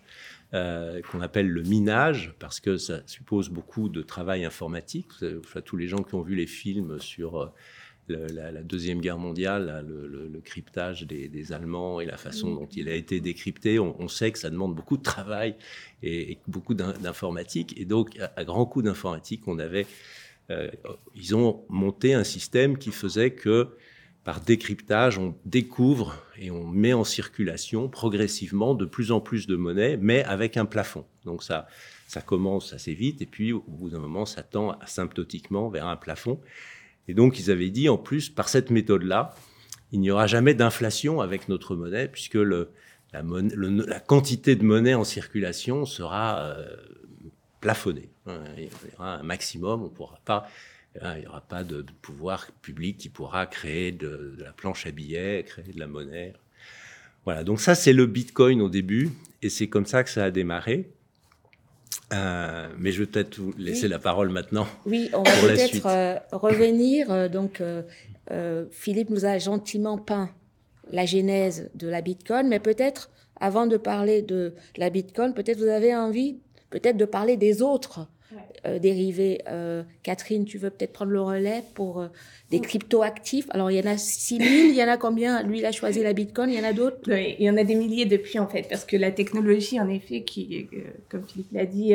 euh, 0.54 1.00
qu'on 1.02 1.20
appelle 1.20 1.48
le 1.48 1.62
minage 1.62 2.34
parce 2.38 2.60
que 2.60 2.76
ça 2.76 3.00
suppose 3.06 3.48
beaucoup 3.48 3.88
de 3.88 4.02
travail 4.02 4.44
informatique. 4.44 5.08
tous 5.64 5.76
les 5.76 5.88
gens 5.88 6.02
qui 6.02 6.14
ont 6.14 6.22
vu 6.22 6.36
les 6.36 6.46
films 6.46 7.00
sur 7.00 7.40
euh, 7.40 7.48
la, 8.08 8.62
deuxième 8.62 9.00
guerre 9.00 9.18
mondiale, 9.18 9.84
le, 9.88 10.40
cryptage 10.40 11.02
des, 11.02 11.52
Allemands 11.52 12.00
et 12.00 12.06
la 12.06 12.16
façon 12.16 12.54
dont 12.54 12.66
il 12.66 12.88
a 12.88 12.94
été 12.94 13.20
décrypté, 13.20 13.80
on, 13.80 14.06
sait 14.06 14.30
que 14.30 14.38
ça 14.38 14.50
demande 14.50 14.76
beaucoup 14.76 14.96
de 14.96 15.02
travail 15.02 15.56
et, 16.04 16.38
beaucoup 16.46 16.74
d'informatique. 16.74 17.74
Et 17.76 17.84
donc, 17.84 18.16
à, 18.20 18.32
à 18.36 18.44
grand 18.44 18.66
coup 18.66 18.82
d'informatique, 18.82 19.48
on 19.48 19.58
avait 19.58 19.86
euh, 20.50 20.70
ils 21.14 21.34
ont 21.34 21.64
monté 21.68 22.14
un 22.14 22.24
système 22.24 22.78
qui 22.78 22.90
faisait 22.90 23.32
que 23.32 23.68
par 24.26 24.40
décryptage, 24.40 25.18
on 25.18 25.36
découvre 25.44 26.20
et 26.36 26.50
on 26.50 26.66
met 26.66 26.92
en 26.92 27.04
circulation 27.04 27.88
progressivement 27.88 28.74
de 28.74 28.84
plus 28.84 29.12
en 29.12 29.20
plus 29.20 29.46
de 29.46 29.54
monnaie, 29.54 29.96
mais 29.96 30.24
avec 30.24 30.56
un 30.56 30.64
plafond. 30.64 31.04
Donc 31.24 31.44
ça, 31.44 31.68
ça 32.08 32.22
commence 32.22 32.72
assez 32.72 32.92
vite, 32.92 33.22
et 33.22 33.26
puis 33.26 33.52
au 33.52 33.62
bout 33.68 33.88
d'un 33.88 34.00
moment, 34.00 34.26
ça 34.26 34.42
tend 34.42 34.72
asymptotiquement 34.80 35.68
vers 35.68 35.86
un 35.86 35.94
plafond. 35.94 36.40
Et 37.06 37.14
donc 37.14 37.38
ils 37.38 37.52
avaient 37.52 37.70
dit, 37.70 37.88
en 37.88 37.98
plus, 37.98 38.28
par 38.28 38.48
cette 38.48 38.70
méthode-là, 38.70 39.32
il 39.92 40.00
n'y 40.00 40.10
aura 40.10 40.26
jamais 40.26 40.54
d'inflation 40.54 41.20
avec 41.20 41.48
notre 41.48 41.76
monnaie, 41.76 42.08
puisque 42.08 42.34
la, 42.34 43.20
quantité 44.00 44.56
de 44.56 44.64
monnaie 44.64 44.94
en 44.94 45.04
circulation 45.04 45.84
sera 45.84 46.40
euh, 46.40 46.76
plafonné. 47.60 48.08
Il 48.56 48.64
y 48.64 48.68
aura 48.96 49.16
un 49.16 49.22
maximum, 49.22 49.82
on 49.82 49.88
pourra 49.88 50.20
pas, 50.24 50.48
hein, 51.00 51.14
il 51.16 51.22
n'y 51.22 51.26
aura 51.26 51.40
pas 51.40 51.64
de, 51.64 51.84
pouvoir 52.02 52.46
public 52.62 52.98
qui 52.98 53.08
pourra 53.08 53.46
créer 53.46 53.92
de, 53.92 54.36
la 54.38 54.52
planche 54.52 54.86
à 54.86 54.90
billets, 54.90 55.44
créer 55.44 55.72
de 55.72 55.80
la 55.80 55.86
monnaie. 55.86 56.32
Voilà, 57.24 57.44
donc 57.44 57.60
ça 57.60 57.74
c'est 57.74 57.92
le 57.92 58.06
Bitcoin 58.06 58.60
au 58.60 58.68
début, 58.68 59.10
et 59.42 59.48
c'est 59.48 59.68
comme 59.68 59.86
ça 59.86 60.04
que 60.04 60.10
ça 60.10 60.24
a 60.24 60.30
démarré. 60.30 60.90
Euh, 62.12 62.68
mais 62.78 62.92
je 62.92 63.00
vais 63.00 63.06
peut-être 63.06 63.38
vous 63.38 63.52
laisser 63.58 63.88
la 63.88 63.98
parole 63.98 64.28
maintenant. 64.28 64.66
Oui, 64.84 65.10
on 65.12 65.22
va 65.22 65.30
peut-être 65.40 65.86
euh, 65.86 66.16
revenir. 66.30 67.10
Euh, 67.10 67.28
donc, 67.28 67.62
Philippe 68.70 69.10
nous 69.10 69.24
a 69.24 69.38
gentiment 69.38 69.98
peint 69.98 70.30
la 70.92 71.04
genèse 71.04 71.70
de 71.74 71.88
la 71.88 72.00
Bitcoin, 72.00 72.48
mais 72.48 72.60
peut-être, 72.60 73.10
avant 73.40 73.66
de 73.66 73.76
parler 73.76 74.22
de 74.22 74.54
la 74.76 74.90
Bitcoin, 74.90 75.34
peut-être 75.34 75.58
vous 75.58 75.68
avez 75.68 75.94
envie 75.94 76.38
peut-être 76.70 76.96
de 76.96 77.04
parler 77.04 77.36
des 77.36 77.62
autres 77.62 78.08
euh, 78.66 78.80
dérivés. 78.80 79.42
Euh, 79.48 79.84
Catherine, 80.02 80.44
tu 80.44 80.58
veux 80.58 80.70
peut-être 80.70 80.92
prendre 80.92 81.12
le 81.12 81.20
relais 81.20 81.62
pour 81.74 82.00
euh, 82.00 82.08
des 82.50 82.60
crypto-actifs? 82.60 83.46
Alors, 83.50 83.70
il 83.70 83.76
y 83.76 83.80
en 83.80 83.90
a 83.90 83.96
6 83.96 84.38
000, 84.38 84.48
il 84.70 84.74
y 84.74 84.82
en 84.82 84.88
a 84.88 84.96
combien? 84.96 85.42
Lui, 85.44 85.60
il 85.60 85.66
a 85.66 85.70
choisi 85.70 86.02
la 86.02 86.12
Bitcoin, 86.12 86.50
il 86.50 86.56
y 86.56 86.60
en 86.60 86.68
a 86.68 86.72
d'autres? 86.72 86.98
Oui, 87.06 87.36
il 87.38 87.46
y 87.46 87.50
en 87.50 87.56
a 87.56 87.62
des 87.62 87.76
milliers 87.76 88.06
depuis, 88.06 88.40
en 88.40 88.48
fait, 88.48 88.66
parce 88.68 88.84
que 88.84 88.96
la 88.96 89.12
technologie, 89.12 89.80
en 89.80 89.88
effet, 89.88 90.22
qui, 90.22 90.68
comme 91.08 91.22
Philippe 91.28 91.52
l'a 91.52 91.66
dit, 91.66 91.94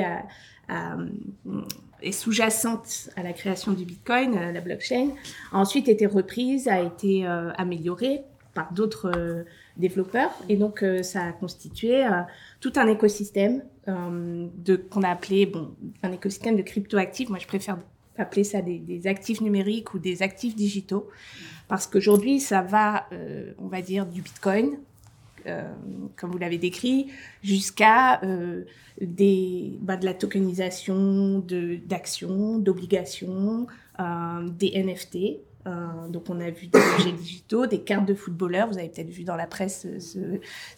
est 2.01 2.11
sous-jacente 2.11 3.09
à 3.17 3.23
la 3.23 3.33
création 3.33 3.73
du 3.73 3.83
Bitcoin, 3.83 4.53
la 4.53 4.61
blockchain, 4.61 5.09
a 5.51 5.57
ensuite 5.57 5.89
été 5.89 6.05
reprise, 6.05 6.69
a 6.69 6.81
été 6.81 7.25
améliorée 7.25 8.21
par 8.53 8.71
d'autres 8.71 9.43
développeurs. 9.81 10.31
Et 10.47 10.55
donc, 10.55 10.85
ça 11.01 11.25
a 11.25 11.31
constitué 11.33 12.07
tout 12.61 12.71
un 12.77 12.87
écosystème 12.87 13.63
euh, 13.87 14.47
qu'on 14.91 15.01
a 15.01 15.09
appelé 15.09 15.47
bon 15.47 15.71
un 16.03 16.11
écosystème 16.11 16.55
de 16.55 16.61
cryptoactifs. 16.61 17.29
Moi, 17.29 17.39
je 17.39 17.47
préfère 17.47 17.79
appeler 18.17 18.43
ça 18.43 18.61
des, 18.61 19.07
actifs 19.07 19.41
numériques 19.41 19.95
ou 19.95 19.99
des 19.99 20.21
actifs 20.21 20.55
digitaux 20.55 21.09
parce 21.67 21.87
qu'aujourd'hui, 21.87 22.39
ça 22.39 22.61
va, 22.61 23.07
euh, 23.11 23.53
on 23.57 23.67
va 23.67 23.81
dire, 23.81 24.05
du 24.05 24.21
Bitcoin, 24.21 24.77
euh, 25.47 25.63
comme 26.15 26.29
vous 26.31 26.37
l'avez 26.37 26.59
décrit, 26.59 27.07
jusqu'à 27.41 28.21
bah, 28.21 29.97
de 29.97 30.05
la 30.05 30.13
tokenisation 30.13 31.43
d'actions, 31.85 32.59
d'obligations, 32.59 33.65
des 34.59 34.83
NFT. 34.83 35.39
Euh, 35.67 36.07
donc 36.09 36.29
on 36.29 36.39
a 36.39 36.49
vu 36.49 36.67
des 36.67 36.79
objets 36.95 37.11
digitaux, 37.11 37.65
des 37.65 37.81
cartes 37.81 38.05
de 38.05 38.13
footballeurs. 38.13 38.67
Vous 38.67 38.77
avez 38.77 38.89
peut-être 38.89 39.09
vu 39.09 39.23
dans 39.23 39.35
la 39.35 39.47
presse 39.47 39.87
ce, 39.99 40.19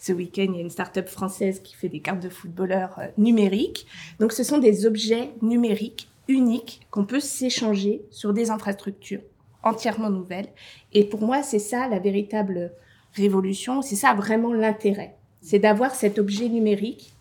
ce 0.00 0.12
week-end, 0.12 0.46
il 0.48 0.54
y 0.54 0.58
a 0.58 0.62
une 0.62 0.70
start-up 0.70 1.08
française 1.08 1.60
qui 1.60 1.74
fait 1.74 1.88
des 1.88 2.00
cartes 2.00 2.22
de 2.22 2.28
footballeurs 2.28 2.98
euh, 2.98 3.06
numériques. 3.18 3.86
Donc 4.20 4.32
ce 4.32 4.44
sont 4.44 4.58
des 4.58 4.86
objets 4.86 5.30
numériques 5.42 6.08
uniques 6.28 6.86
qu'on 6.90 7.04
peut 7.04 7.20
s'échanger 7.20 8.02
sur 8.10 8.32
des 8.32 8.50
infrastructures 8.50 9.20
entièrement 9.62 10.10
nouvelles. 10.10 10.48
Et 10.92 11.04
pour 11.04 11.22
moi, 11.22 11.42
c'est 11.42 11.58
ça 11.58 11.88
la 11.88 11.98
véritable 11.98 12.72
révolution, 13.14 13.82
c'est 13.82 13.96
ça 13.96 14.14
vraiment 14.14 14.52
l'intérêt. 14.52 15.16
C'est 15.40 15.58
d'avoir 15.58 15.94
cet 15.94 16.18
objet 16.18 16.48
numérique 16.48 17.12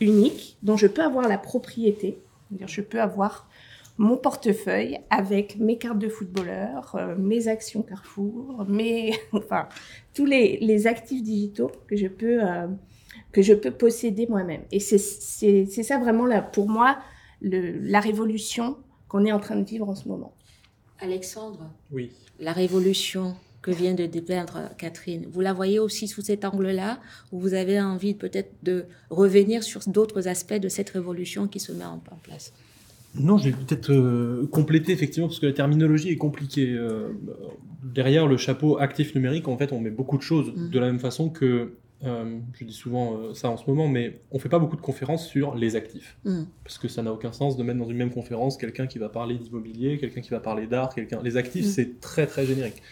unique 0.00 0.56
dont 0.62 0.76
je 0.76 0.86
peux 0.86 1.02
avoir 1.02 1.28
la 1.28 1.38
propriété. 1.38 2.18
Je 2.66 2.80
peux 2.80 3.00
avoir 3.00 3.48
mon 3.98 4.16
portefeuille 4.16 4.98
avec 5.10 5.58
mes 5.58 5.78
cartes 5.78 5.98
de 5.98 6.08
footballeur, 6.08 6.94
euh, 6.94 7.14
mes 7.16 7.48
actions 7.48 7.82
Carrefour, 7.82 8.64
mes, 8.68 9.12
enfin, 9.32 9.68
tous 10.14 10.24
les, 10.24 10.58
les, 10.60 10.86
actifs 10.86 11.22
digitaux 11.22 11.70
que 11.86 11.96
je 11.96 12.06
peux, 12.06 12.42
euh, 12.42 12.66
que 13.32 13.42
je 13.42 13.54
peux 13.54 13.70
posséder 13.70 14.26
moi-même. 14.26 14.62
Et 14.70 14.80
c'est 14.80 14.98
ça 14.98 15.98
vraiment, 15.98 16.26
là, 16.26 16.42
pour 16.42 16.68
moi, 16.68 16.98
le, 17.40 17.78
la 17.78 18.00
révolution 18.00 18.76
qu'on 19.08 19.24
est 19.24 19.32
en 19.32 19.40
train 19.40 19.56
de 19.56 19.64
vivre 19.64 19.88
en 19.88 19.94
ce 19.94 20.08
moment. 20.08 20.34
Alexandre 21.00 21.70
Oui. 21.90 22.12
La 22.40 22.52
révolution 22.52 23.36
que 23.60 23.70
vient 23.70 23.94
de 23.94 24.06
dépeindre 24.06 24.70
Catherine, 24.78 25.26
vous 25.30 25.40
la 25.40 25.52
voyez 25.52 25.78
aussi 25.78 26.08
sous 26.08 26.22
cet 26.22 26.44
angle-là, 26.44 26.98
ou 27.30 27.38
vous 27.38 27.54
avez 27.54 27.80
envie 27.80 28.14
peut-être 28.14 28.52
de 28.62 28.86
revenir 29.10 29.62
sur 29.62 29.82
d'autres 29.86 30.26
aspects 30.26 30.54
de 30.54 30.68
cette 30.68 30.90
révolution 30.90 31.46
qui 31.46 31.60
se 31.60 31.72
met 31.72 31.84
en 31.84 32.00
place? 32.22 32.52
Non, 33.14 33.36
je 33.36 33.50
vais 33.50 33.52
peut-être 33.52 33.90
euh, 33.92 34.46
compléter 34.50 34.92
effectivement 34.92 35.28
parce 35.28 35.38
que 35.38 35.46
la 35.46 35.52
terminologie 35.52 36.08
est 36.08 36.16
compliquée. 36.16 36.70
Euh, 36.70 37.10
derrière 37.82 38.26
le 38.26 38.36
chapeau 38.36 38.78
actif 38.78 39.14
numérique, 39.14 39.48
en 39.48 39.56
fait, 39.58 39.72
on 39.72 39.80
met 39.80 39.90
beaucoup 39.90 40.16
de 40.16 40.22
choses 40.22 40.52
mm. 40.54 40.70
de 40.70 40.78
la 40.78 40.86
même 40.86 40.98
façon 40.98 41.28
que 41.28 41.74
euh, 42.04 42.38
je 42.54 42.64
dis 42.64 42.72
souvent 42.72 43.34
ça 43.34 43.50
en 43.50 43.56
ce 43.56 43.68
moment, 43.68 43.86
mais 43.86 44.20
on 44.30 44.38
fait 44.38 44.48
pas 44.48 44.58
beaucoup 44.58 44.76
de 44.76 44.80
conférences 44.80 45.28
sur 45.28 45.54
les 45.54 45.76
actifs 45.76 46.16
mm. 46.24 46.44
parce 46.64 46.78
que 46.78 46.88
ça 46.88 47.02
n'a 47.02 47.12
aucun 47.12 47.32
sens 47.32 47.56
de 47.56 47.62
mettre 47.62 47.78
dans 47.78 47.88
une 47.88 47.98
même 47.98 48.10
conférence 48.10 48.56
quelqu'un 48.56 48.86
qui 48.86 48.98
va 48.98 49.08
parler 49.08 49.36
d'immobilier, 49.36 49.98
quelqu'un 49.98 50.22
qui 50.22 50.30
va 50.30 50.40
parler 50.40 50.66
d'art, 50.66 50.94
quelqu'un. 50.94 51.20
Les 51.22 51.36
actifs, 51.36 51.66
mm. 51.66 51.70
c'est 51.70 52.00
très 52.00 52.26
très 52.26 52.46
générique. 52.46 52.82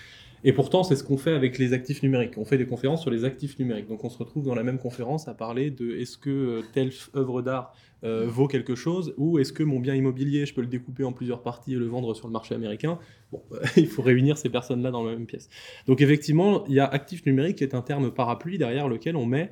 Et 0.43 0.53
pourtant, 0.53 0.83
c'est 0.83 0.97
ce 0.97 1.05
qu'on 1.05 1.19
fait 1.19 1.33
avec 1.33 1.59
les 1.59 1.73
actifs 1.73 2.03
numériques. 2.03 2.39
On 2.39 2.47
fait 2.47 2.57
des 2.57 2.67
conférences 2.67 3.03
sur 3.03 3.11
les 3.11 3.25
actifs 3.27 3.59
numériques. 3.59 3.89
Donc, 3.89 4.05
on 4.05 4.09
se 4.09 4.17
retrouve 4.17 4.45
dans 4.45 4.55
la 4.55 4.63
même 4.63 4.79
conférence 4.79 5.29
à 5.29 5.35
parler 5.35 5.71
de 5.71 5.91
est-ce 5.97 6.17
que 6.17 6.63
telle 6.73 6.93
œuvre 7.15 7.43
d'art 7.43 7.75
euh, 8.03 8.27
vaut 8.27 8.47
quelque 8.47 8.75
chose 8.75 9.13
ou 9.19 9.39
est-ce 9.39 9.53
que 9.53 9.63
mon 9.63 9.79
bien 9.79 9.95
immobilier, 9.95 10.47
je 10.47 10.55
peux 10.55 10.63
le 10.63 10.67
découper 10.67 11.05
en 11.05 11.13
plusieurs 11.13 11.43
parties 11.43 11.75
et 11.75 11.77
le 11.77 11.87
vendre 11.87 12.15
sur 12.15 12.29
le 12.29 12.33
marché 12.33 12.55
américain? 12.55 12.99
Bon, 13.31 13.43
il 13.77 13.89
faut 13.89 14.01
réunir 14.01 14.39
ces 14.39 14.49
personnes-là 14.49 14.91
dans 14.91 15.05
la 15.05 15.13
même 15.13 15.27
pièce. 15.27 15.51
Donc 15.87 16.01
effectivement, 16.01 16.65
il 16.67 16.75
y 16.75 16.81
a 16.81 16.87
actif 16.87 17.27
numérique 17.27 17.59
qui 17.59 17.65
est 17.65 17.75
un 17.75 17.83
terme 17.83 18.11
parapluie 18.11 18.57
derrière 18.57 18.89
lequel 18.89 19.17
on 19.17 19.27
met 19.27 19.51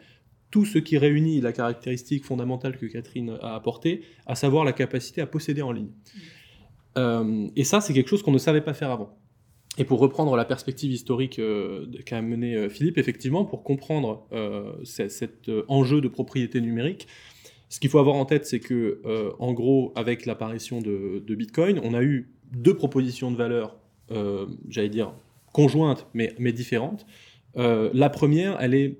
tout 0.51 0.65
ce 0.65 0.79
qui 0.79 0.97
réunit 0.97 1.43
la 1.43 1.53
caractéristique 1.53 2.25
fondamentale 2.25 2.79
que 2.79 2.87
Catherine 2.87 3.37
a 3.43 3.55
apportée, 3.55 4.01
à 4.25 4.35
savoir 4.35 4.65
la 4.65 4.73
capacité 4.73 5.21
à 5.21 5.27
posséder 5.27 5.61
en 5.61 5.73
ligne. 5.73 5.91
Euh, 6.97 7.49
et 7.55 7.65
ça, 7.65 7.83
c'est 7.83 7.93
quelque 7.93 8.09
chose 8.09 8.23
qu'on 8.23 8.33
ne 8.33 8.39
savait 8.39 8.63
pas 8.63 8.73
faire 8.73 8.91
avant. 8.91 9.19
Et 9.77 9.85
pour 9.85 10.01
reprendre 10.01 10.35
la 10.37 10.47
perspective 10.47 10.91
historique 10.91 11.39
euh, 11.39 11.87
qu'a 12.07 12.23
mené 12.23 12.71
Philippe, 12.71 12.97
effectivement, 12.97 13.45
pour 13.45 13.63
comprendre 13.63 14.27
cet 14.85 15.51
enjeu 15.69 16.01
de 16.01 16.09
propriété 16.09 16.63
numérique, 16.63 17.09
ce 17.69 17.81
qu'il 17.81 17.91
faut 17.91 17.99
avoir 17.99 18.17
en 18.17 18.25
tête, 18.25 18.47
c'est 18.47 18.61
que, 18.61 19.01
euh, 19.05 19.33
en 19.39 19.53
gros, 19.53 19.93
avec 19.95 20.27
l'apparition 20.27 20.81
de, 20.81 21.35
Bitcoin, 21.35 21.81
on 21.85 21.95
a 21.95 22.03
eu 22.03 22.31
deux 22.53 22.75
propositions 22.75 23.31
de 23.31 23.37
valeur, 23.37 23.77
euh, 24.11 24.47
j'allais 24.69 24.89
dire 24.89 25.13
conjointes, 25.53 26.07
mais, 26.15 26.53
différentes. 26.53 27.07
Euh, 27.57 27.91
la 27.93 28.11
première, 28.11 28.61
elle 28.61 28.75
est 28.75 28.99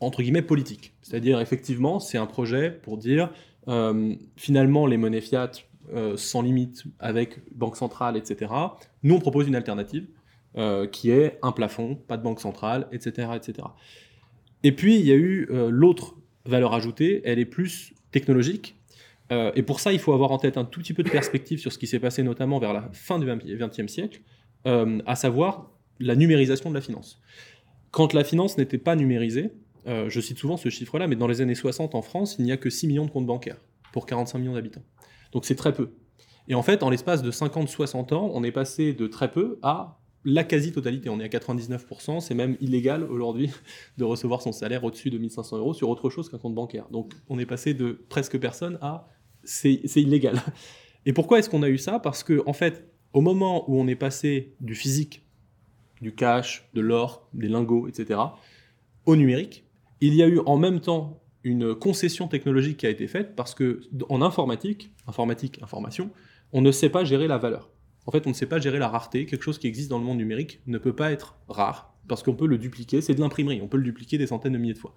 entre 0.00 0.22
guillemets 0.22 0.42
politique, 0.42 0.94
c'est-à-dire 1.02 1.40
effectivement, 1.40 2.00
c'est 2.00 2.16
un 2.16 2.26
projet 2.26 2.70
pour 2.70 2.96
dire 2.96 3.30
finalement 4.36 4.86
les 4.86 4.96
monnaies 4.96 5.20
fiat 5.20 5.52
sans 6.16 6.42
limite 6.42 6.84
avec 6.98 7.38
banque 7.54 7.76
centrale, 7.76 8.16
etc. 8.16 8.50
Nous, 9.02 9.14
on 9.14 9.20
propose 9.20 9.46
une 9.46 9.54
alternative 9.54 10.08
qui 10.90 11.10
est 11.10 11.38
un 11.42 11.52
plafond, 11.52 11.94
pas 11.94 12.16
de 12.16 12.22
banque 12.22 12.40
centrale, 12.40 12.88
etc. 12.90 13.28
etc. 13.36 13.68
Et 14.64 14.72
puis, 14.72 14.98
il 14.98 15.06
y 15.06 15.12
a 15.12 15.16
eu 15.16 15.46
l'autre 15.68 16.16
valeur 16.46 16.72
ajoutée, 16.72 17.20
elle 17.24 17.38
est 17.38 17.44
plus 17.44 17.92
technologique. 18.12 18.76
Euh, 19.32 19.52
et 19.54 19.62
pour 19.62 19.80
ça, 19.80 19.92
il 19.92 19.98
faut 19.98 20.12
avoir 20.12 20.32
en 20.32 20.38
tête 20.38 20.56
un 20.56 20.64
tout 20.64 20.80
petit 20.80 20.94
peu 20.94 21.02
de 21.02 21.10
perspective 21.10 21.58
sur 21.58 21.72
ce 21.72 21.78
qui 21.78 21.86
s'est 21.86 22.00
passé 22.00 22.22
notamment 22.22 22.58
vers 22.58 22.72
la 22.72 22.88
fin 22.92 23.18
du 23.18 23.26
XXe 23.26 23.86
siècle, 23.86 24.20
à 24.64 25.16
savoir 25.16 25.70
la 26.00 26.16
numérisation 26.16 26.68
de 26.68 26.74
la 26.74 26.80
finance. 26.82 27.22
Quand 27.90 28.12
la 28.12 28.24
finance 28.24 28.58
n'était 28.58 28.78
pas 28.78 28.94
numérisée, 28.94 29.52
je 29.86 30.20
cite 30.20 30.38
souvent 30.38 30.58
ce 30.58 30.68
chiffre-là, 30.68 31.06
mais 31.06 31.16
dans 31.16 31.28
les 31.28 31.40
années 31.40 31.54
60 31.54 31.94
en 31.94 32.02
France, 32.02 32.36
il 32.38 32.44
n'y 32.44 32.52
a 32.52 32.58
que 32.58 32.68
6 32.68 32.88
millions 32.88 33.06
de 33.06 33.10
comptes 33.10 33.24
bancaires 33.26 33.56
pour 33.92 34.04
45 34.04 34.38
millions 34.38 34.54
d'habitants. 34.54 34.82
Donc 35.32 35.46
c'est 35.46 35.54
très 35.54 35.72
peu. 35.72 35.92
Et 36.48 36.54
en 36.54 36.62
fait, 36.62 36.82
en 36.82 36.90
l'espace 36.90 37.22
de 37.22 37.30
50-60 37.30 38.12
ans, 38.12 38.30
on 38.34 38.42
est 38.42 38.50
passé 38.50 38.92
de 38.92 39.06
très 39.06 39.30
peu 39.30 39.58
à 39.62 39.99
la 40.24 40.44
quasi-totalité. 40.44 41.08
On 41.08 41.20
est 41.20 41.24
à 41.24 41.28
99%. 41.28 42.20
C'est 42.20 42.34
même 42.34 42.56
illégal 42.60 43.04
aujourd'hui 43.04 43.50
de 43.98 44.04
recevoir 44.04 44.42
son 44.42 44.52
salaire 44.52 44.84
au-dessus 44.84 45.10
de 45.10 45.18
1500 45.18 45.58
euros 45.58 45.74
sur 45.74 45.88
autre 45.88 46.10
chose 46.10 46.28
qu'un 46.28 46.38
compte 46.38 46.54
bancaire. 46.54 46.86
Donc 46.90 47.14
on 47.28 47.38
est 47.38 47.46
passé 47.46 47.74
de 47.74 48.04
presque 48.08 48.38
personne 48.38 48.78
à 48.80 49.08
c'est 49.42 49.80
illégal. 49.96 50.40
Et 51.06 51.12
pourquoi 51.12 51.38
est-ce 51.38 51.48
qu'on 51.48 51.62
a 51.62 51.68
eu 51.68 51.78
ça? 51.78 51.98
Parce 51.98 52.22
que, 52.22 52.42
en 52.46 52.52
fait, 52.52 52.90
au 53.14 53.22
moment 53.22 53.68
où 53.70 53.80
on 53.80 53.86
est 53.86 53.96
passé 53.96 54.54
du 54.60 54.74
physique, 54.74 55.22
du 56.02 56.14
cash, 56.14 56.68
de 56.74 56.80
l'or, 56.80 57.26
des 57.32 57.48
lingots, 57.48 57.88
etc., 57.88 58.20
au 59.06 59.16
numérique, 59.16 59.64
il 60.00 60.14
y 60.14 60.22
a 60.22 60.28
eu 60.28 60.40
en 60.40 60.58
même 60.58 60.80
temps 60.80 61.22
une 61.42 61.74
concession 61.74 62.28
technologique 62.28 62.78
qui 62.78 62.86
a 62.86 62.90
été 62.90 63.06
faite 63.06 63.34
parce 63.34 63.54
que 63.54 63.80
en 64.08 64.20
informatique, 64.20 64.92
informatique, 65.06 65.58
information, 65.62 66.10
on 66.52 66.60
ne 66.60 66.70
sait 66.70 66.90
pas 66.90 67.04
gérer 67.04 67.28
la 67.28 67.38
valeur. 67.38 67.70
En 68.06 68.12
fait, 68.12 68.26
on 68.26 68.30
ne 68.30 68.34
sait 68.34 68.46
pas 68.46 68.58
gérer 68.58 68.78
la 68.78 68.88
rareté. 68.88 69.26
Quelque 69.26 69.42
chose 69.42 69.58
qui 69.58 69.66
existe 69.66 69.90
dans 69.90 69.98
le 69.98 70.04
monde 70.04 70.18
numérique 70.18 70.60
ne 70.66 70.78
peut 70.78 70.94
pas 70.94 71.12
être 71.12 71.36
rare, 71.48 71.94
parce 72.08 72.22
qu'on 72.22 72.34
peut 72.34 72.46
le 72.46 72.58
dupliquer. 72.58 73.00
C'est 73.00 73.14
de 73.14 73.20
l'imprimerie, 73.20 73.60
on 73.62 73.68
peut 73.68 73.76
le 73.76 73.84
dupliquer 73.84 74.18
des 74.18 74.26
centaines 74.26 74.52
de 74.52 74.58
milliers 74.58 74.74
de 74.74 74.78
fois. 74.78 74.94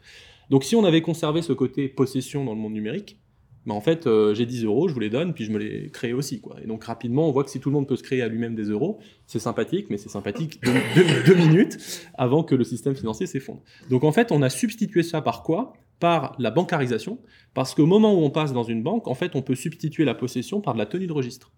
Donc 0.49 0.63
si 0.63 0.75
on 0.75 0.85
avait 0.85 1.01
conservé 1.01 1.41
ce 1.41 1.53
côté 1.53 1.87
possession 1.87 2.45
dans 2.45 2.53
le 2.53 2.59
monde 2.59 2.73
numérique, 2.73 3.17
bah 3.65 3.73
en 3.73 3.81
fait, 3.81 4.07
euh, 4.07 4.33
j'ai 4.33 4.45
10 4.45 4.65
euros, 4.65 4.89
je 4.89 4.93
vous 4.93 4.99
les 4.99 5.09
donne, 5.09 5.33
puis 5.33 5.45
je 5.45 5.51
me 5.51 5.57
les 5.57 5.89
crée 5.89 6.11
aussi. 6.11 6.41
Quoi. 6.41 6.57
Et 6.61 6.67
donc 6.67 6.83
rapidement, 6.83 7.29
on 7.29 7.31
voit 7.31 7.45
que 7.45 7.49
si 7.49 7.59
tout 7.59 7.69
le 7.69 7.73
monde 7.73 7.87
peut 7.87 7.95
se 7.95 8.03
créer 8.03 8.21
à 8.21 8.27
lui-même 8.27 8.55
des 8.55 8.65
euros, 8.65 8.99
c'est 9.25 9.39
sympathique, 9.39 9.87
mais 9.89 9.97
c'est 9.97 10.09
sympathique 10.09 10.59
deux, 10.65 11.35
minutes 11.35 11.77
avant 12.15 12.43
que 12.43 12.55
le 12.55 12.65
système 12.65 12.95
financier 12.95 13.25
s'effondre. 13.25 13.61
Donc 13.89 14.03
en 14.03 14.11
fait, 14.11 14.31
on 14.31 14.41
a 14.41 14.49
substitué 14.49 15.01
ça 15.01 15.21
par 15.21 15.43
quoi? 15.43 15.73
Par 16.03 16.35
la 16.37 16.51
bancarisation, 16.51 17.17
parce 17.53 17.73
qu'au 17.73 17.85
moment 17.85 18.13
où 18.13 18.25
on 18.25 18.29
passe 18.29 18.51
dans 18.51 18.63
une 18.63 18.83
banque, 18.83 19.07
en 19.07 19.13
fait, 19.13 19.37
on 19.37 19.41
peut 19.41 19.55
substituer 19.55 20.03
la 20.03 20.13
possession 20.13 20.59
par 20.59 20.73
de 20.73 20.79
la 20.79 20.85
tenue 20.85 21.07
de 21.07 21.13
registre. 21.13 21.53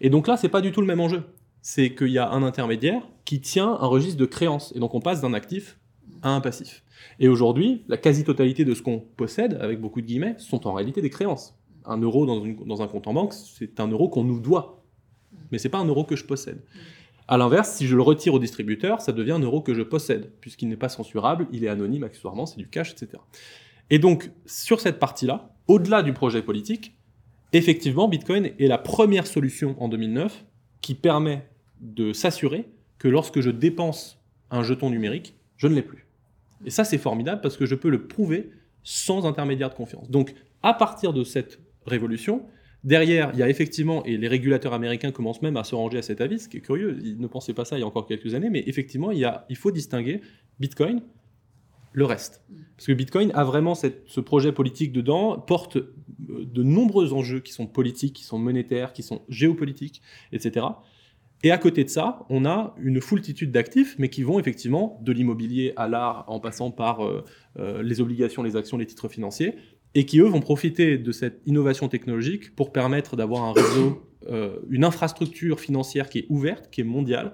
Et 0.00 0.10
donc 0.10 0.28
là, 0.28 0.36
c'est 0.36 0.48
pas 0.48 0.60
du 0.60 0.70
tout 0.70 0.80
le 0.80 0.86
même 0.86 1.00
enjeu. 1.00 1.24
C'est 1.60 1.92
qu'il 1.96 2.10
y 2.10 2.18
a 2.18 2.30
un 2.30 2.44
intermédiaire 2.44 3.02
qui 3.24 3.40
tient 3.40 3.66
un 3.66 3.86
registre 3.88 4.16
de 4.16 4.26
créances. 4.26 4.72
Et 4.76 4.78
donc 4.78 4.94
on 4.94 5.00
passe 5.00 5.20
d'un 5.20 5.34
actif 5.34 5.80
à 6.22 6.30
un 6.30 6.40
passif. 6.40 6.84
Et 7.18 7.26
aujourd'hui, 7.26 7.82
la 7.88 7.96
quasi-totalité 7.96 8.64
de 8.64 8.74
ce 8.74 8.82
qu'on 8.82 9.00
possède, 9.00 9.58
avec 9.60 9.80
beaucoup 9.80 10.00
de 10.00 10.06
guillemets, 10.06 10.36
sont 10.38 10.68
en 10.68 10.72
réalité 10.72 11.02
des 11.02 11.10
créances. 11.10 11.58
Un 11.84 11.98
euro 11.98 12.26
dans, 12.26 12.82
un 12.82 12.86
compte 12.86 13.08
en 13.08 13.12
banque, 13.12 13.32
c'est 13.32 13.80
un 13.80 13.88
euro 13.88 14.08
qu'on 14.08 14.22
nous 14.22 14.38
doit. 14.38 14.84
Mais 15.50 15.58
c'est 15.58 15.68
pas 15.68 15.78
un 15.78 15.86
euro 15.86 16.04
que 16.04 16.14
je 16.14 16.24
possède. 16.24 16.62
A 17.26 17.36
l'inverse, 17.36 17.72
si 17.72 17.88
je 17.88 17.96
le 17.96 18.02
retire 18.02 18.34
au 18.34 18.38
distributeur, 18.38 19.00
ça 19.00 19.10
devient 19.10 19.32
un 19.32 19.40
euro 19.40 19.60
que 19.62 19.74
je 19.74 19.82
possède, 19.82 20.30
puisqu'il 20.40 20.68
n'est 20.68 20.76
pas 20.76 20.88
censurable, 20.88 21.48
il 21.50 21.64
est 21.64 21.68
anonyme 21.68 22.04
accessoirement, 22.04 22.46
c'est 22.46 22.58
du 22.58 22.68
cash, 22.68 22.92
etc. 22.92 23.18
Et 23.90 23.98
donc, 23.98 24.30
sur 24.46 24.80
cette 24.80 24.98
partie-là, 24.98 25.54
au-delà 25.68 26.02
du 26.02 26.12
projet 26.12 26.42
politique, 26.42 26.96
effectivement, 27.52 28.08
Bitcoin 28.08 28.50
est 28.58 28.66
la 28.66 28.78
première 28.78 29.26
solution 29.26 29.76
en 29.82 29.88
2009 29.88 30.44
qui 30.80 30.94
permet 30.94 31.46
de 31.80 32.12
s'assurer 32.12 32.66
que 32.98 33.08
lorsque 33.08 33.40
je 33.40 33.50
dépense 33.50 34.22
un 34.50 34.62
jeton 34.62 34.90
numérique, 34.90 35.34
je 35.56 35.66
ne 35.66 35.74
l'ai 35.74 35.82
plus. 35.82 36.06
Et 36.64 36.70
ça, 36.70 36.84
c'est 36.84 36.98
formidable 36.98 37.40
parce 37.40 37.56
que 37.56 37.66
je 37.66 37.74
peux 37.74 37.88
le 37.88 38.06
prouver 38.06 38.50
sans 38.82 39.26
intermédiaire 39.26 39.70
de 39.70 39.74
confiance. 39.74 40.10
Donc, 40.10 40.34
à 40.62 40.74
partir 40.74 41.12
de 41.12 41.24
cette 41.24 41.60
révolution, 41.86 42.42
derrière, 42.84 43.30
il 43.32 43.40
y 43.40 43.42
a 43.42 43.48
effectivement, 43.48 44.04
et 44.04 44.16
les 44.16 44.28
régulateurs 44.28 44.74
américains 44.74 45.10
commencent 45.10 45.42
même 45.42 45.56
à 45.56 45.64
se 45.64 45.74
ranger 45.74 45.98
à 45.98 46.02
cet 46.02 46.20
avis, 46.20 46.38
ce 46.38 46.48
qui 46.48 46.58
est 46.58 46.60
curieux, 46.60 46.98
ils 47.02 47.18
ne 47.18 47.26
pensaient 47.26 47.54
pas 47.54 47.64
ça 47.64 47.76
il 47.76 47.80
y 47.80 47.82
a 47.82 47.86
encore 47.86 48.06
quelques 48.06 48.34
années, 48.34 48.50
mais 48.50 48.62
effectivement, 48.66 49.10
il, 49.10 49.18
y 49.18 49.24
a, 49.24 49.46
il 49.48 49.56
faut 49.56 49.70
distinguer 49.70 50.20
Bitcoin, 50.58 51.00
le 51.92 52.04
reste. 52.04 52.42
Parce 52.76 52.86
que 52.86 52.92
Bitcoin 52.92 53.30
a 53.34 53.44
vraiment 53.44 53.74
ce 53.74 54.20
projet 54.20 54.52
politique 54.52 54.92
dedans, 54.92 55.38
porte 55.38 55.76
euh, 55.76 55.94
de 56.18 56.62
nombreux 56.62 57.12
enjeux 57.12 57.40
qui 57.40 57.52
sont 57.52 57.66
politiques, 57.66 58.14
qui 58.14 58.24
sont 58.24 58.38
monétaires, 58.38 58.92
qui 58.92 59.02
sont 59.02 59.22
géopolitiques, 59.28 60.02
etc. 60.32 60.66
Et 61.42 61.50
à 61.50 61.58
côté 61.58 61.84
de 61.84 61.88
ça, 61.88 62.26
on 62.28 62.44
a 62.44 62.74
une 62.80 63.00
foultitude 63.00 63.50
d'actifs, 63.50 63.96
mais 63.98 64.08
qui 64.08 64.22
vont 64.22 64.38
effectivement 64.38 65.00
de 65.02 65.12
l'immobilier 65.12 65.72
à 65.76 65.88
l'art, 65.88 66.24
en 66.28 66.38
passant 66.38 66.70
par 66.70 67.04
euh, 67.04 67.24
euh, 67.58 67.82
les 67.82 68.00
obligations, 68.00 68.42
les 68.42 68.56
actions, 68.56 68.76
les 68.76 68.86
titres 68.86 69.08
financiers, 69.08 69.54
et 69.94 70.06
qui, 70.06 70.20
eux, 70.20 70.28
vont 70.28 70.40
profiter 70.40 70.98
de 70.98 71.12
cette 71.12 71.40
innovation 71.46 71.88
technologique 71.88 72.54
pour 72.54 72.70
permettre 72.70 73.16
d'avoir 73.16 73.42
un 73.42 73.52
réseau, 73.52 74.06
une 74.68 74.84
infrastructure 74.84 75.58
financière 75.58 76.08
qui 76.08 76.20
est 76.20 76.26
ouverte, 76.28 76.70
qui 76.70 76.82
est 76.82 76.84
mondiale, 76.84 77.32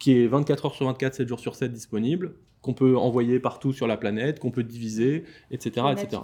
qui 0.00 0.18
est 0.18 0.26
24 0.26 0.66
heures 0.66 0.74
sur 0.74 0.86
24, 0.86 1.14
7 1.14 1.28
jours 1.28 1.38
sur 1.38 1.54
7 1.54 1.72
disponible, 1.72 2.34
qu'on 2.62 2.74
peut 2.74 2.96
envoyer 2.96 3.40
partout 3.40 3.72
sur 3.72 3.86
la 3.86 3.96
planète, 3.96 4.38
qu'on 4.38 4.52
peut 4.52 4.62
diviser, 4.62 5.24
etc. 5.50 5.86
etc. 5.92 6.22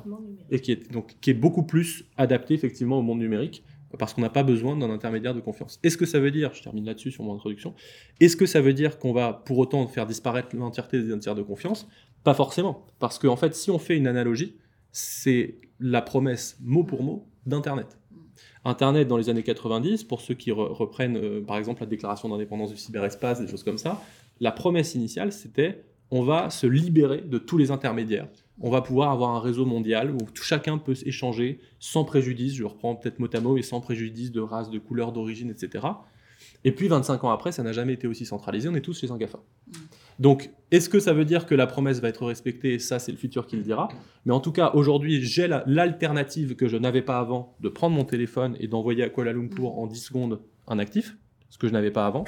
Et 0.50 0.60
qui 0.60 0.72
est, 0.72 0.90
donc, 0.90 1.16
qui 1.20 1.30
est 1.30 1.34
beaucoup 1.34 1.64
plus 1.64 2.04
adapté 2.16 2.54
effectivement 2.54 2.98
au 2.98 3.02
monde 3.02 3.18
numérique, 3.18 3.64
parce 3.98 4.14
qu'on 4.14 4.20
n'a 4.20 4.30
pas 4.30 4.42
besoin 4.42 4.76
d'un 4.76 4.90
intermédiaire 4.90 5.34
de 5.34 5.40
confiance. 5.40 5.80
Est-ce 5.82 5.96
que 5.96 6.06
ça 6.06 6.20
veut 6.20 6.30
dire, 6.30 6.52
je 6.54 6.62
termine 6.62 6.84
là-dessus 6.84 7.10
sur 7.10 7.24
mon 7.24 7.34
introduction, 7.34 7.74
est-ce 8.20 8.36
que 8.36 8.46
ça 8.46 8.60
veut 8.60 8.74
dire 8.74 8.98
qu'on 8.98 9.12
va 9.12 9.32
pour 9.32 9.58
autant 9.58 9.86
faire 9.86 10.06
disparaître 10.06 10.54
l'entièreté 10.54 10.98
des 10.98 11.04
intermédiaires 11.04 11.34
de 11.34 11.42
confiance? 11.42 11.88
Pas 12.22 12.34
forcément. 12.34 12.86
Parce 12.98 13.18
qu'en 13.18 13.32
en 13.32 13.36
fait, 13.36 13.54
si 13.54 13.70
on 13.70 13.78
fait 13.78 13.96
une 13.96 14.06
analogie, 14.06 14.56
c'est 14.92 15.58
la 15.80 16.02
promesse 16.02 16.56
mot 16.60 16.84
pour 16.84 17.02
mot 17.02 17.28
d'Internet. 17.46 17.98
Internet 18.64 19.08
dans 19.08 19.16
les 19.16 19.28
années 19.30 19.42
90, 19.42 20.04
pour 20.04 20.20
ceux 20.20 20.34
qui 20.34 20.50
reprennent 20.50 21.16
euh, 21.16 21.40
par 21.40 21.56
exemple 21.56 21.80
la 21.80 21.86
déclaration 21.86 22.28
d'indépendance 22.28 22.70
du 22.70 22.76
cyberespace, 22.76 23.40
des 23.40 23.48
choses 23.48 23.62
comme 23.62 23.78
ça, 23.78 24.02
la 24.40 24.52
promesse 24.52 24.94
initiale 24.94 25.32
c'était 25.32 25.84
on 26.10 26.22
va 26.22 26.50
se 26.50 26.66
libérer 26.66 27.20
de 27.20 27.38
tous 27.38 27.58
les 27.58 27.70
intermédiaires. 27.70 28.28
On 28.60 28.70
va 28.70 28.82
pouvoir 28.82 29.10
avoir 29.10 29.30
un 29.30 29.40
réseau 29.40 29.64
mondial 29.64 30.10
où 30.10 30.18
chacun 30.34 30.78
peut 30.78 30.96
échanger 31.04 31.60
sans 31.78 32.04
préjudice, 32.04 32.54
je 32.54 32.64
reprends 32.64 32.96
peut-être 32.96 33.20
mot 33.20 33.28
à 33.32 33.40
mot, 33.40 33.56
et 33.56 33.62
sans 33.62 33.80
préjudice 33.80 34.32
de 34.32 34.40
race, 34.40 34.70
de 34.70 34.78
couleur, 34.78 35.12
d'origine, 35.12 35.50
etc. 35.50 35.86
Et 36.64 36.72
puis 36.72 36.88
25 36.88 37.22
ans 37.24 37.30
après, 37.30 37.52
ça 37.52 37.62
n'a 37.62 37.72
jamais 37.72 37.92
été 37.92 38.06
aussi 38.06 38.26
centralisé, 38.26 38.68
on 38.68 38.74
est 38.74 38.80
tous 38.80 38.98
chez 38.98 39.10
un 39.10 39.16
GAFA. 39.16 39.38
Mm. 39.38 39.72
Donc, 40.18 40.50
est-ce 40.72 40.88
que 40.88 40.98
ça 40.98 41.12
veut 41.12 41.24
dire 41.24 41.46
que 41.46 41.54
la 41.54 41.66
promesse 41.66 42.00
va 42.00 42.08
être 42.08 42.26
respectée? 42.26 42.78
Ça, 42.80 42.98
c'est 42.98 43.12
le 43.12 43.18
futur 43.18 43.46
qui 43.46 43.56
le 43.56 43.62
dira. 43.62 43.88
Mais 44.24 44.32
en 44.32 44.40
tout 44.40 44.50
cas, 44.50 44.72
aujourd'hui, 44.74 45.22
j'ai 45.22 45.48
l'alternative 45.66 46.56
que 46.56 46.66
je 46.66 46.76
n'avais 46.76 47.02
pas 47.02 47.18
avant 47.18 47.54
de 47.60 47.68
prendre 47.68 47.94
mon 47.94 48.04
téléphone 48.04 48.56
et 48.58 48.66
d'envoyer 48.66 49.04
à 49.04 49.10
Kuala 49.10 49.32
Lumpur 49.32 49.78
en 49.78 49.86
10 49.86 49.96
secondes 49.96 50.40
un 50.66 50.78
actif, 50.80 51.16
ce 51.48 51.58
que 51.58 51.66
je 51.66 51.72
n'avais 51.72 51.90
pas 51.90 52.06
avant. 52.06 52.24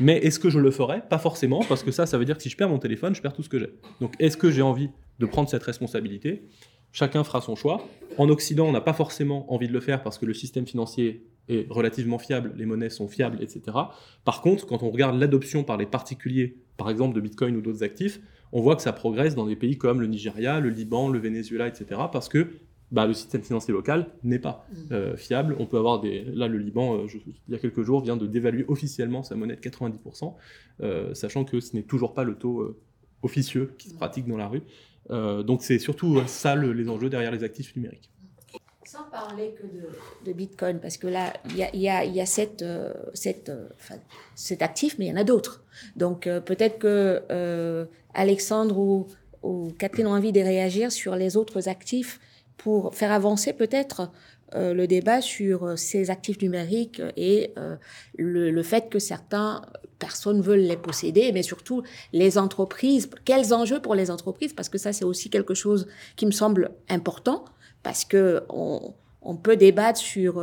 Mais 0.00 0.18
est-ce 0.18 0.38
que 0.38 0.50
je 0.50 0.58
le 0.58 0.70
ferai 0.70 1.02
Pas 1.08 1.18
forcément, 1.18 1.60
parce 1.68 1.82
que 1.82 1.90
ça, 1.90 2.06
ça 2.06 2.18
veut 2.18 2.24
dire 2.24 2.36
que 2.36 2.42
si 2.42 2.48
je 2.48 2.56
perds 2.56 2.68
mon 2.68 2.78
téléphone, 2.78 3.14
je 3.14 3.22
perds 3.22 3.32
tout 3.32 3.42
ce 3.42 3.48
que 3.48 3.58
j'ai. 3.58 3.70
Donc 4.00 4.14
est-ce 4.18 4.36
que 4.36 4.50
j'ai 4.50 4.62
envie 4.62 4.90
de 5.18 5.26
prendre 5.26 5.48
cette 5.48 5.62
responsabilité? 5.62 6.46
Chacun 6.92 7.24
fera 7.24 7.40
son 7.40 7.56
choix. 7.56 7.86
En 8.18 8.28
Occident, 8.28 8.66
on 8.66 8.72
n'a 8.72 8.80
pas 8.80 8.92
forcément 8.92 9.52
envie 9.52 9.68
de 9.68 9.72
le 9.72 9.80
faire 9.80 10.02
parce 10.02 10.18
que 10.18 10.26
le 10.26 10.34
système 10.34 10.66
financier 10.66 11.26
est 11.48 11.70
relativement 11.70 12.18
fiable, 12.18 12.52
les 12.56 12.66
monnaies 12.66 12.90
sont 12.90 13.08
fiables, 13.08 13.42
etc. 13.42 13.62
Par 14.24 14.40
contre, 14.40 14.66
quand 14.66 14.82
on 14.82 14.90
regarde 14.90 15.18
l'adoption 15.18 15.62
par 15.62 15.76
les 15.76 15.86
particuliers, 15.86 16.56
par 16.76 16.90
exemple 16.90 17.14
de 17.14 17.20
Bitcoin 17.20 17.56
ou 17.56 17.60
d'autres 17.60 17.82
actifs, 17.82 18.20
on 18.52 18.60
voit 18.60 18.76
que 18.76 18.82
ça 18.82 18.92
progresse 18.92 19.34
dans 19.34 19.46
des 19.46 19.56
pays 19.56 19.76
comme 19.76 20.00
le 20.00 20.06
Nigeria, 20.06 20.60
le 20.60 20.70
Liban, 20.70 21.08
le 21.08 21.18
Venezuela, 21.18 21.68
etc. 21.68 22.00
Parce 22.10 22.28
que 22.28 22.48
bah, 22.92 23.06
le 23.06 23.14
système 23.14 23.42
financier 23.42 23.72
local 23.72 24.06
n'est 24.22 24.38
pas 24.38 24.66
mm. 24.70 24.92
euh, 24.92 25.16
fiable. 25.16 25.56
On 25.58 25.66
peut 25.66 25.78
avoir 25.78 26.00
des. 26.00 26.24
Là, 26.24 26.46
le 26.46 26.58
Liban, 26.58 26.98
euh, 26.98 27.06
il 27.48 27.52
y 27.52 27.56
a 27.56 27.58
quelques 27.58 27.82
jours, 27.82 28.00
vient 28.00 28.16
de 28.16 28.26
dévaluer 28.26 28.64
officiellement 28.68 29.22
sa 29.22 29.34
monnaie 29.34 29.56
de 29.56 29.60
90%, 29.60 30.34
euh, 30.82 31.14
sachant 31.14 31.44
que 31.44 31.60
ce 31.60 31.74
n'est 31.74 31.82
toujours 31.82 32.14
pas 32.14 32.24
le 32.24 32.36
taux 32.36 32.76
officieux 33.22 33.74
qui 33.78 33.88
se 33.88 33.94
mm. 33.94 33.98
pratique 33.98 34.26
dans 34.26 34.36
la 34.36 34.48
rue. 34.48 34.62
donc, 35.10 35.62
c'est 35.62 35.78
surtout 35.78 36.20
ça 36.26 36.54
les 36.56 36.88
enjeux 36.88 37.08
derrière 37.08 37.32
les 37.32 37.44
actifs 37.44 37.74
numériques. 37.76 38.10
Sans 38.84 39.02
parler 39.10 39.52
que 39.58 40.24
de, 40.24 40.32
Bitcoin, 40.32 40.78
parce 40.78 40.96
que 40.96 41.08
là, 41.08 41.32
il 41.50 41.56
y 41.56 41.88
a, 41.88 42.04
y 42.04 42.20
a, 42.20 42.26
cette, 42.26 42.64
cette, 43.14 43.50
cet 44.36 44.62
actif, 44.62 44.96
mais 44.98 45.06
il 45.06 45.08
y 45.08 45.12
en 45.12 45.16
a 45.16 45.24
d'autres. 45.24 45.64
Donc, 45.96 46.28
peut-être 46.44 46.78
que 46.78 47.88
Alexandre 48.14 48.78
ou, 48.78 49.08
ou 49.42 49.72
Catherine 49.76 50.06
ont 50.06 50.14
envie 50.14 50.30
de 50.30 50.40
réagir 50.40 50.92
sur 50.92 51.16
les 51.16 51.36
autres 51.36 51.68
actifs 51.68 52.20
pour 52.56 52.94
faire 52.94 53.12
avancer 53.12 53.52
peut-être 53.52 54.10
euh, 54.54 54.74
le 54.74 54.86
débat 54.86 55.20
sur 55.20 55.64
euh, 55.64 55.76
ces 55.76 56.08
actifs 56.08 56.40
numériques 56.40 57.02
et 57.16 57.52
euh, 57.58 57.74
le, 58.16 58.62
fait 58.62 58.88
que 58.88 59.00
certaines 59.00 59.60
personnes 59.98 60.40
veulent 60.40 60.60
les 60.60 60.76
posséder, 60.76 61.32
mais 61.32 61.42
surtout 61.42 61.82
les 62.12 62.38
entreprises. 62.38 63.10
Quels 63.24 63.52
enjeux 63.52 63.80
pour 63.80 63.96
les 63.96 64.08
entreprises? 64.08 64.52
Parce 64.52 64.68
que 64.68 64.78
ça, 64.78 64.92
c'est 64.92 65.04
aussi 65.04 65.30
quelque 65.30 65.54
chose 65.54 65.88
qui 66.14 66.26
me 66.26 66.30
semble 66.30 66.70
important, 66.88 67.44
parce 67.82 68.04
que 68.04 68.44
on, 68.48 68.94
peut 69.42 69.56
débattre 69.56 69.98
sur 69.98 70.40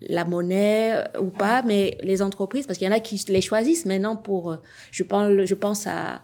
la 0.00 0.24
monnaie 0.24 1.02
ou 1.20 1.30
pas, 1.30 1.62
mais 1.62 1.98
les 2.02 2.22
entreprises, 2.22 2.68
parce 2.68 2.78
qu'il 2.78 2.86
y 2.86 2.90
en 2.90 2.94
a 2.94 3.00
qui 3.00 3.20
les 3.26 3.40
choisissent 3.40 3.84
maintenant 3.84 4.14
pour, 4.14 4.56
je 4.92 5.02
pense, 5.02 5.32
je 5.44 5.54
pense 5.54 5.88
à 5.88 6.22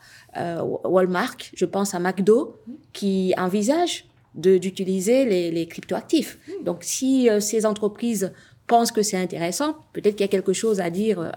Walmart, 0.84 1.36
je 1.52 1.64
pense 1.64 1.94
à 1.94 1.98
McDo, 1.98 2.60
qui 2.92 3.34
envisagent 3.36 4.07
d'utiliser 4.38 5.24
les, 5.24 5.50
les 5.50 5.66
cryptoactifs. 5.66 6.38
Donc, 6.64 6.78
si 6.82 7.28
ces 7.40 7.66
entreprises 7.66 8.32
pensent 8.66 8.92
que 8.92 9.02
c'est 9.02 9.16
intéressant, 9.16 9.76
peut-être 9.92 10.16
qu'il 10.16 10.24
y 10.24 10.28
a 10.28 10.32
quelque 10.32 10.52
chose 10.52 10.80
à 10.80 10.90
dire. 10.90 11.32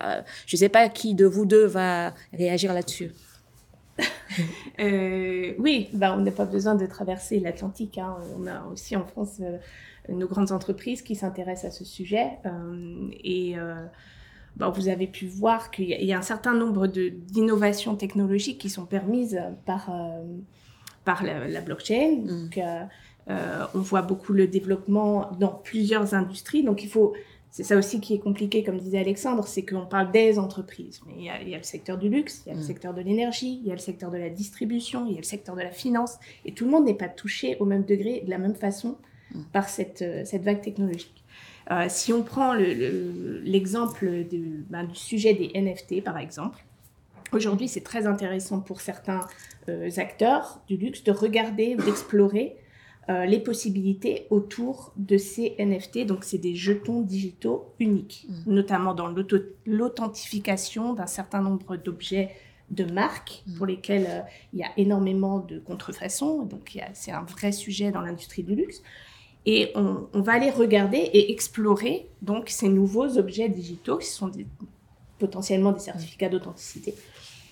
je 0.46 0.56
ne 0.56 0.60
sais 0.60 0.70
pas 0.70 0.88
qui 0.90 1.16
de 1.16 1.26
vous 1.26 1.46
deux 1.46 1.66
va 1.66 2.14
réagir 2.34 2.74
là-dessus. 2.74 3.12
Euh, 4.80 5.54
oui, 5.60 5.90
bah, 5.94 6.16
on 6.18 6.22
n'a 6.22 6.32
pas 6.32 6.46
besoin 6.46 6.76
de 6.76 6.86
traverser 6.86 7.40
l'Atlantique. 7.40 7.98
Hein. 7.98 8.16
On 8.40 8.48
a 8.48 8.66
aussi 8.72 8.96
en 8.96 9.06
France 9.06 9.42
euh, 9.42 9.58
nos 10.10 10.28
grandes 10.28 10.52
entreprises 10.52 11.02
qui 11.02 11.16
s'intéressent 11.16 11.74
à 11.74 11.78
ce 11.78 11.86
sujet. 11.86 12.30
Euh, 12.46 13.10
et 13.24 13.56
bah, 14.56 14.70
vous 14.70 14.88
avez 14.88 15.08
pu 15.08 15.28
voir 15.28 15.70
qu'il 15.70 15.90
y, 15.90 16.14
a 16.14 16.18
un 16.18 16.24
certain 16.24 16.54
nombre 16.54 16.88
d'innovations 16.88 17.96
technologiques 17.96 18.58
qui 18.58 18.70
sont 18.70 18.86
permises 18.86 19.40
par, 19.66 19.92
par 21.06 21.24
la, 21.24 21.62
blockchain. 21.62 22.22
Mm. 22.24 22.28
Donc, 22.28 22.60
on 23.74 23.80
voit 23.80 24.02
beaucoup 24.02 24.34
le 24.34 24.48
développement 24.48 25.32
dans 25.40 25.50
plusieurs 25.50 26.14
industries. 26.14 26.64
Donc, 26.64 26.84
il 26.84 26.90
faut 26.90 27.14
c'est 27.52 27.64
ça 27.64 27.76
aussi 27.76 28.00
qui 28.00 28.14
est 28.14 28.20
compliqué, 28.20 28.64
comme 28.64 28.78
disait 28.78 29.00
Alexandre, 29.00 29.46
c'est 29.46 29.66
qu'on 29.66 29.86
parle 29.86 30.10
des 30.12 30.40
entreprises. 30.40 31.02
Mais 31.06 31.14
il 31.18 31.50
y, 31.50 31.54
a, 31.54 31.58
le 31.58 31.64
secteur 31.64 31.98
du 31.98 32.08
luxe, 32.08 32.44
il 32.46 32.50
y 32.50 32.52
a 32.54 32.56
le 32.56 32.62
mm. 32.62 32.64
secteur 32.64 32.94
de 32.94 33.02
l'énergie, 33.02 33.60
il 33.62 33.68
y 33.68 33.72
a 33.72 33.76
le 33.76 33.80
secteur 33.80 34.10
de 34.10 34.18
la 34.18 34.30
distribution, 34.30 35.06
il 35.06 35.12
y 35.12 35.16
a 35.16 35.20
le 35.20 35.26
secteur 35.26 35.56
de 35.58 35.62
la 35.62 35.72
finance. 35.72 36.18
Et 36.46 36.54
tout 36.54 36.64
le 36.64 36.72
monde 36.72 36.86
n'est 36.86 36.94
pas 36.94 37.10
touché 37.10 37.58
au 37.60 37.66
même 37.66 37.84
degré, 37.84 38.22
de 38.26 38.30
la 38.30 38.38
même 38.38 38.56
façon, 38.56 38.96
mm. 39.36 39.42
par 39.52 39.68
cette, 39.68 40.02
euh, 40.02 40.22
cette 40.24 40.44
vague 40.44 40.62
technologique. 40.62 41.26
Euh, 41.72 41.88
si 41.90 42.14
on 42.14 42.24
prend 42.24 42.54
l'exemple 42.54 44.26
ben, 44.70 44.86
du 44.86 44.96
sujet 44.96 45.34
des 45.34 45.52
NFT, 45.54 46.04
par 46.04 46.18
exemple, 46.18 46.64
aujourd'hui, 47.34 47.68
c'est 47.68 47.82
très 47.82 48.06
intéressant 48.06 48.60
pour 48.60 48.82
certains 48.82 49.22
euh, 49.70 49.90
acteurs 49.98 50.62
du 50.68 50.78
luxe 50.78 51.04
de 51.04 51.12
regarder, 51.12 51.76
d'explorer 51.76 52.56
euh, 53.10 53.26
les 53.26 53.40
possibilités 53.40 54.28
autour 54.30 54.94
de 54.96 55.18
ces 55.18 55.56
NFT. 55.60 56.06
Donc, 56.06 56.24
c'est 56.24 56.38
des 56.38 56.56
jetons 56.56 57.02
digitaux 57.02 57.74
uniques, 57.80 58.28
mm. 58.30 58.54
notamment 58.54 58.94
dans 58.94 59.14
l'authentification 59.66 60.94
d'un 60.94 61.08
certain 61.08 61.42
nombre 61.42 61.78
d'objets 61.78 62.32
de 62.70 62.86
marques 62.86 63.44
mm. 63.48 63.54
pour 63.56 63.66
lesquels 63.66 64.08
euh, 64.08 64.22
il 64.54 64.60
y 64.60 64.64
a 64.64 64.72
énormément 64.78 65.40
de 65.40 65.60
contrefaçons. 65.60 66.44
Donc, 66.44 66.78
c'est 66.94 67.12
un 67.12 67.24
vrai 67.24 67.52
sujet 67.52 67.92
dans 67.92 68.02
l'industrie 68.02 68.44
du 68.44 68.56
luxe. 68.56 68.82
Et 69.46 69.72
on, 69.74 70.22
va 70.22 70.34
aller 70.34 70.52
regarder 70.52 71.00
et 71.00 71.32
explorer 71.32 72.08
donc 72.22 72.50
ces 72.50 72.70
nouveaux 72.70 73.18
objets 73.18 73.50
digitaux 73.50 73.98
qui 73.98 74.08
sont 74.08 74.32
potentiellement 75.18 75.72
des 75.72 75.80
certificats 75.80 76.30
d'authenticité. 76.30 76.94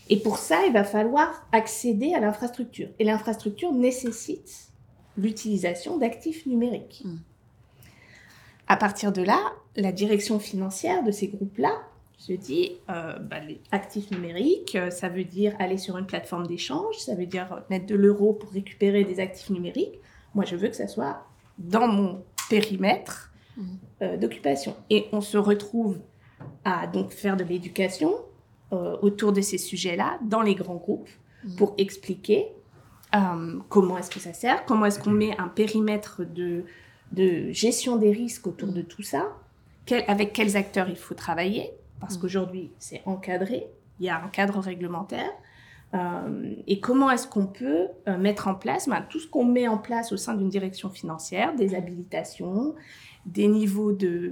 Et 0.10 0.18
pour 0.20 0.38
ça, 0.38 0.66
il 0.66 0.74
va 0.74 0.84
falloir 0.84 1.48
accéder 1.52 2.14
à 2.14 2.20
l'infrastructure. 2.20 2.90
Et 2.98 3.04
l'infrastructure 3.04 3.72
nécessite 3.72 4.70
l'utilisation 5.18 5.98
d'actifs 5.98 6.46
numériques. 6.46 7.04
Hmm. 7.06 7.18
À 8.68 8.78
partir 8.78 9.12
de 9.12 9.22
là, 9.22 9.40
la 9.76 9.92
direction 9.92 10.40
financière 10.40 11.04
de 11.04 11.12
ces 11.12 11.28
groupes-là 11.28 11.72
se 12.18 12.34
dit, 12.34 12.74
euh, 12.90 13.18
bah, 13.20 13.40
les 13.40 13.62
actifs 13.72 14.12
numériques, 14.12 14.76
euh, 14.76 14.90
ça 14.90 15.10
veut 15.10 15.24
dire 15.24 15.56
aller 15.60 15.78
sur 15.78 15.98
une 15.98 16.06
plateforme 16.06 16.48
d'échange, 16.48 16.98
ça 16.98 17.16
veut 17.16 17.26
dire 17.26 17.64
mettre 17.70 17.86
de 17.86 17.96
l'euro 17.96 18.34
pour 18.34 18.52
récupérer 18.52 19.04
des 19.04 19.20
actifs 19.20 19.50
numériques. 19.50 20.00
Moi, 20.36 20.44
je 20.46 20.56
veux 20.56 20.68
que 20.68 20.76
ça 20.76 20.88
soit 20.88 21.26
dans 21.58 21.88
mon 21.88 22.24
périmètre 22.50 23.32
hmm. 23.58 23.64
euh, 24.02 24.18
d'occupation. 24.18 24.76
Et 24.90 25.06
on 25.12 25.22
se 25.22 25.38
retrouve 25.38 26.00
à 26.66 26.88
donc 26.88 27.12
faire 27.12 27.38
de 27.38 27.44
l'éducation 27.44 28.14
autour 28.72 29.34
de 29.34 29.42
ces 29.42 29.58
sujets-là 29.58 30.20
dans 30.22 30.42
les 30.42 30.54
grands 30.54 30.76
groupes 30.76 31.10
hmm. 31.44 31.56
pour 31.56 31.74
expliquer 31.78 32.52
euh, 33.16 33.60
comment 33.70 33.98
est-ce 33.98 34.12
que 34.12 34.20
ça 34.20 34.34
sert 34.34 34.66
Comment 34.66 34.86
est-ce 34.86 35.00
qu'on 35.00 35.12
met 35.12 35.36
un 35.40 35.48
périmètre 35.48 36.24
de, 36.24 36.66
de 37.12 37.52
gestion 37.52 37.96
des 37.96 38.12
risques 38.12 38.46
autour 38.48 38.72
de 38.72 38.82
tout 38.82 39.02
ça 39.02 39.36
Avec 40.08 40.34
quels 40.34 40.56
acteurs 40.56 40.90
il 40.90 40.96
faut 40.96 41.16
travailler 41.16 41.72
Parce 42.00 42.18
mm. 42.18 42.22
qu'aujourd'hui, 42.22 42.72
c'est 42.78 43.02
encadré, 43.06 43.68
il 44.00 44.06
y 44.06 44.10
a 44.10 44.24
un 44.24 44.28
cadre 44.28 44.60
réglementaire. 44.60 45.32
Euh, 45.94 46.54
et 46.68 46.80
comment 46.80 47.10
est-ce 47.10 47.28
qu'on 47.28 47.48
peut 47.48 47.88
euh, 48.08 48.18
mettre 48.18 48.48
en 48.48 48.54
place 48.54 48.88
ben, 48.88 49.04
tout 49.10 49.20
ce 49.20 49.28
qu'on 49.28 49.46
met 49.46 49.68
en 49.68 49.78
place 49.78 50.12
au 50.12 50.18
sein 50.18 50.36
d'une 50.36 50.50
direction 50.50 50.90
financière, 50.90 51.56
des 51.56 51.74
habilitations, 51.74 52.76
des 53.26 53.48
niveaux 53.48 53.92
de, 53.92 54.32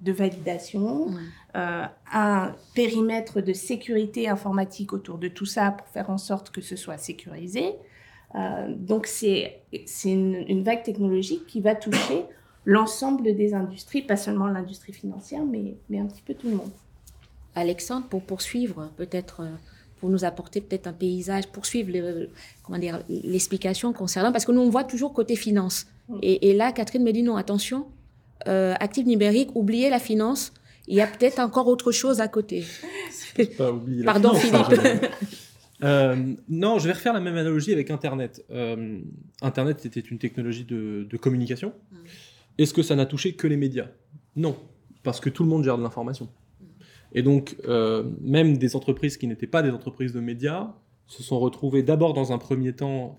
de 0.00 0.12
validation, 0.12 1.06
un 1.54 2.52
périmètre 2.74 3.40
de 3.40 3.52
sécurité 3.52 4.28
informatique 4.28 4.92
autour 4.92 5.18
de 5.18 5.28
tout 5.28 5.46
ça 5.46 5.70
pour 5.70 5.86
faire 5.88 6.10
en 6.10 6.18
sorte 6.18 6.50
que 6.50 6.60
ce 6.60 6.76
soit 6.76 6.98
sécurisé, 6.98 7.74
euh, 8.34 8.74
donc 8.76 9.06
c'est 9.06 9.62
une, 10.04 10.44
une, 10.48 10.62
vague 10.62 10.82
technologique 10.82 11.46
qui 11.46 11.60
va 11.60 11.74
toucher 11.74 12.24
l'ensemble 12.64 13.34
des 13.34 13.54
industries, 13.54 14.02
pas 14.02 14.16
seulement 14.16 14.46
l'industrie 14.48 14.92
financière, 14.92 15.44
mais, 15.44 15.76
mais 15.88 15.98
un 15.98 16.06
petit 16.06 16.22
peu 16.22 16.34
tout 16.34 16.48
le 16.48 16.56
monde. 16.56 16.70
Alexandre, 17.54 18.06
pour 18.06 18.22
poursuivre, 18.22 18.90
peut-être 18.96 19.40
euh, 19.40 19.54
pour 20.00 20.10
nous 20.10 20.24
apporter 20.24 20.60
peut-être 20.60 20.86
un 20.86 20.92
paysage, 20.92 21.48
poursuivre 21.48 21.90
comment 22.62 22.78
dire 22.78 23.02
l'explication 23.08 23.92
concernant, 23.92 24.32
parce 24.32 24.44
que 24.44 24.52
nous 24.52 24.60
on 24.60 24.70
voit 24.70 24.84
toujours 24.84 25.12
côté 25.12 25.36
finance. 25.36 25.86
Mm. 26.08 26.18
Et, 26.22 26.54
là, 26.54 26.72
Catherine 26.72 27.02
me 27.02 27.12
dit 27.12 27.22
non, 27.22 27.36
attention, 27.36 27.86
euh, 28.46 28.74
actif 28.80 29.06
numérique, 29.06 29.50
oubliez 29.54 29.90
la 29.90 29.98
finance, 29.98 30.52
il 30.86 30.96
y 30.96 31.00
a 31.00 31.06
peut-être 31.06 31.38
encore 31.38 31.68
autre 31.68 31.92
chose 31.92 32.20
à 32.20 32.28
côté. 32.28 32.64
Pas 33.58 33.70
oublier 33.70 34.02
la 34.02 34.12
Pardon 34.12 34.34
Philippe. 34.34 35.06
Euh, 35.84 36.34
non, 36.48 36.78
je 36.78 36.88
vais 36.88 36.92
refaire 36.92 37.12
la 37.12 37.20
même 37.20 37.36
analogie 37.36 37.72
avec 37.72 37.90
Internet. 37.90 38.44
Euh, 38.50 38.98
Internet 39.42 39.86
était 39.86 40.00
une 40.00 40.18
technologie 40.18 40.64
de, 40.64 41.06
communication. 41.20 41.72
Mm. 41.92 41.96
Est-ce 42.58 42.74
que 42.74 42.82
ça 42.82 42.96
n'a 42.96 43.06
touché 43.06 43.34
que 43.34 43.46
les 43.46 43.56
médias? 43.56 43.86
Non, 44.34 44.56
parce 45.04 45.20
que 45.20 45.30
tout 45.30 45.44
le 45.44 45.48
monde 45.48 45.62
gère 45.62 45.78
de 45.78 45.82
l'information. 45.82 46.28
Et 47.12 47.22
donc, 47.22 47.56
euh, 47.66 48.04
même 48.20 48.58
des 48.58 48.76
entreprises 48.76 49.16
qui 49.16 49.26
n'étaient 49.26 49.46
pas 49.46 49.62
des 49.62 49.70
entreprises 49.70 50.12
de 50.12 50.20
médias 50.20 50.74
se 51.06 51.22
sont 51.22 51.38
retrouvées 51.38 51.82
d'abord 51.82 52.12
dans 52.12 52.32
un 52.32 52.38
premier 52.38 52.74
temps 52.74 53.18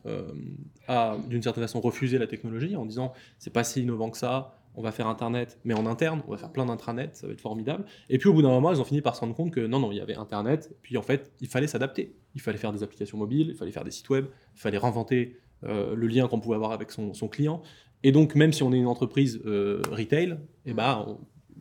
à, 0.88 1.18
d'une 1.28 1.42
certaine 1.42 1.64
façon, 1.64 1.82
refuser 1.82 2.20
la 2.20 2.28
technologie 2.28 2.76
en 2.76 2.86
disant 2.86 3.14
c'est 3.40 3.52
pas 3.52 3.64
si 3.64 3.82
innovant 3.82 4.12
que 4.12 4.18
ça, 4.20 4.60
on 4.76 4.82
va 4.82 4.92
faire 4.92 5.08
Internet, 5.08 5.60
mais 5.66 5.74
en 5.74 5.86
interne, 5.86 6.22
on 6.28 6.32
va 6.32 6.38
faire 6.38 6.52
plein 6.52 6.66
d'intranets, 6.66 7.10
ça 7.14 7.28
va 7.28 7.34
être 7.34 7.42
formidable. 7.42 7.86
Et 8.10 8.18
puis 8.18 8.30
au 8.30 8.34
bout 8.34 8.42
d'un 8.42 8.50
moment, 8.50 8.72
ils 8.72 8.80
ont 8.80 8.86
fini 8.86 9.02
par 9.02 9.16
se 9.16 9.22
rendre 9.22 9.36
compte 9.36 9.52
que 9.52 9.60
non, 9.60 9.80
non, 9.80 9.92
il 9.92 9.98
y 9.98 10.02
avait 10.02 10.16
Internet, 10.16 10.70
et 10.72 10.78
puis 10.82 10.98
en 10.98 11.02
fait, 11.02 11.32
il 11.42 11.48
fallait 11.48 11.68
s'adapter. 11.68 12.16
Il 12.36 12.42
fallait 12.42 12.58
faire 12.58 12.72
des 12.72 12.84
applications 12.84 13.18
mobiles, 13.18 13.48
il 13.50 13.56
fallait 13.56 13.72
faire 13.72 13.84
des 13.84 13.92
sites 13.92 14.10
web, 14.10 14.26
il 14.56 14.60
fallait 14.60 14.78
réinventer 14.78 15.38
euh, 15.66 15.96
le 15.96 16.08
lien 16.08 16.28
qu'on 16.28 16.40
pouvait 16.40 16.56
avoir 16.56 16.72
avec 16.72 16.92
son, 16.92 17.12
client. 17.28 17.62
Et 18.04 18.12
donc, 18.12 18.36
même 18.36 18.54
si 18.54 18.64
on 18.64 18.72
est 18.72 18.78
une 18.78 18.88
entreprise 18.88 19.42
euh, 19.46 19.82
retail, 19.92 20.38
et 20.66 20.72
eh 20.72 20.74
ben, 20.74 21.18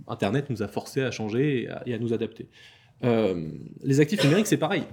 Internet 0.07 0.51
nous 0.51 0.63
a 0.63 0.69
forcé 0.69 1.03
à 1.03 1.11
changer 1.11 1.69
et 1.87 1.95
à, 1.95 1.99
nous 1.99 2.13
adapter. 2.13 2.49
Euh, 3.05 3.51
les 3.83 4.01
actifs 4.01 4.23
numériques, 4.25 4.47
c'est 4.47 4.57
pareil. 4.57 4.85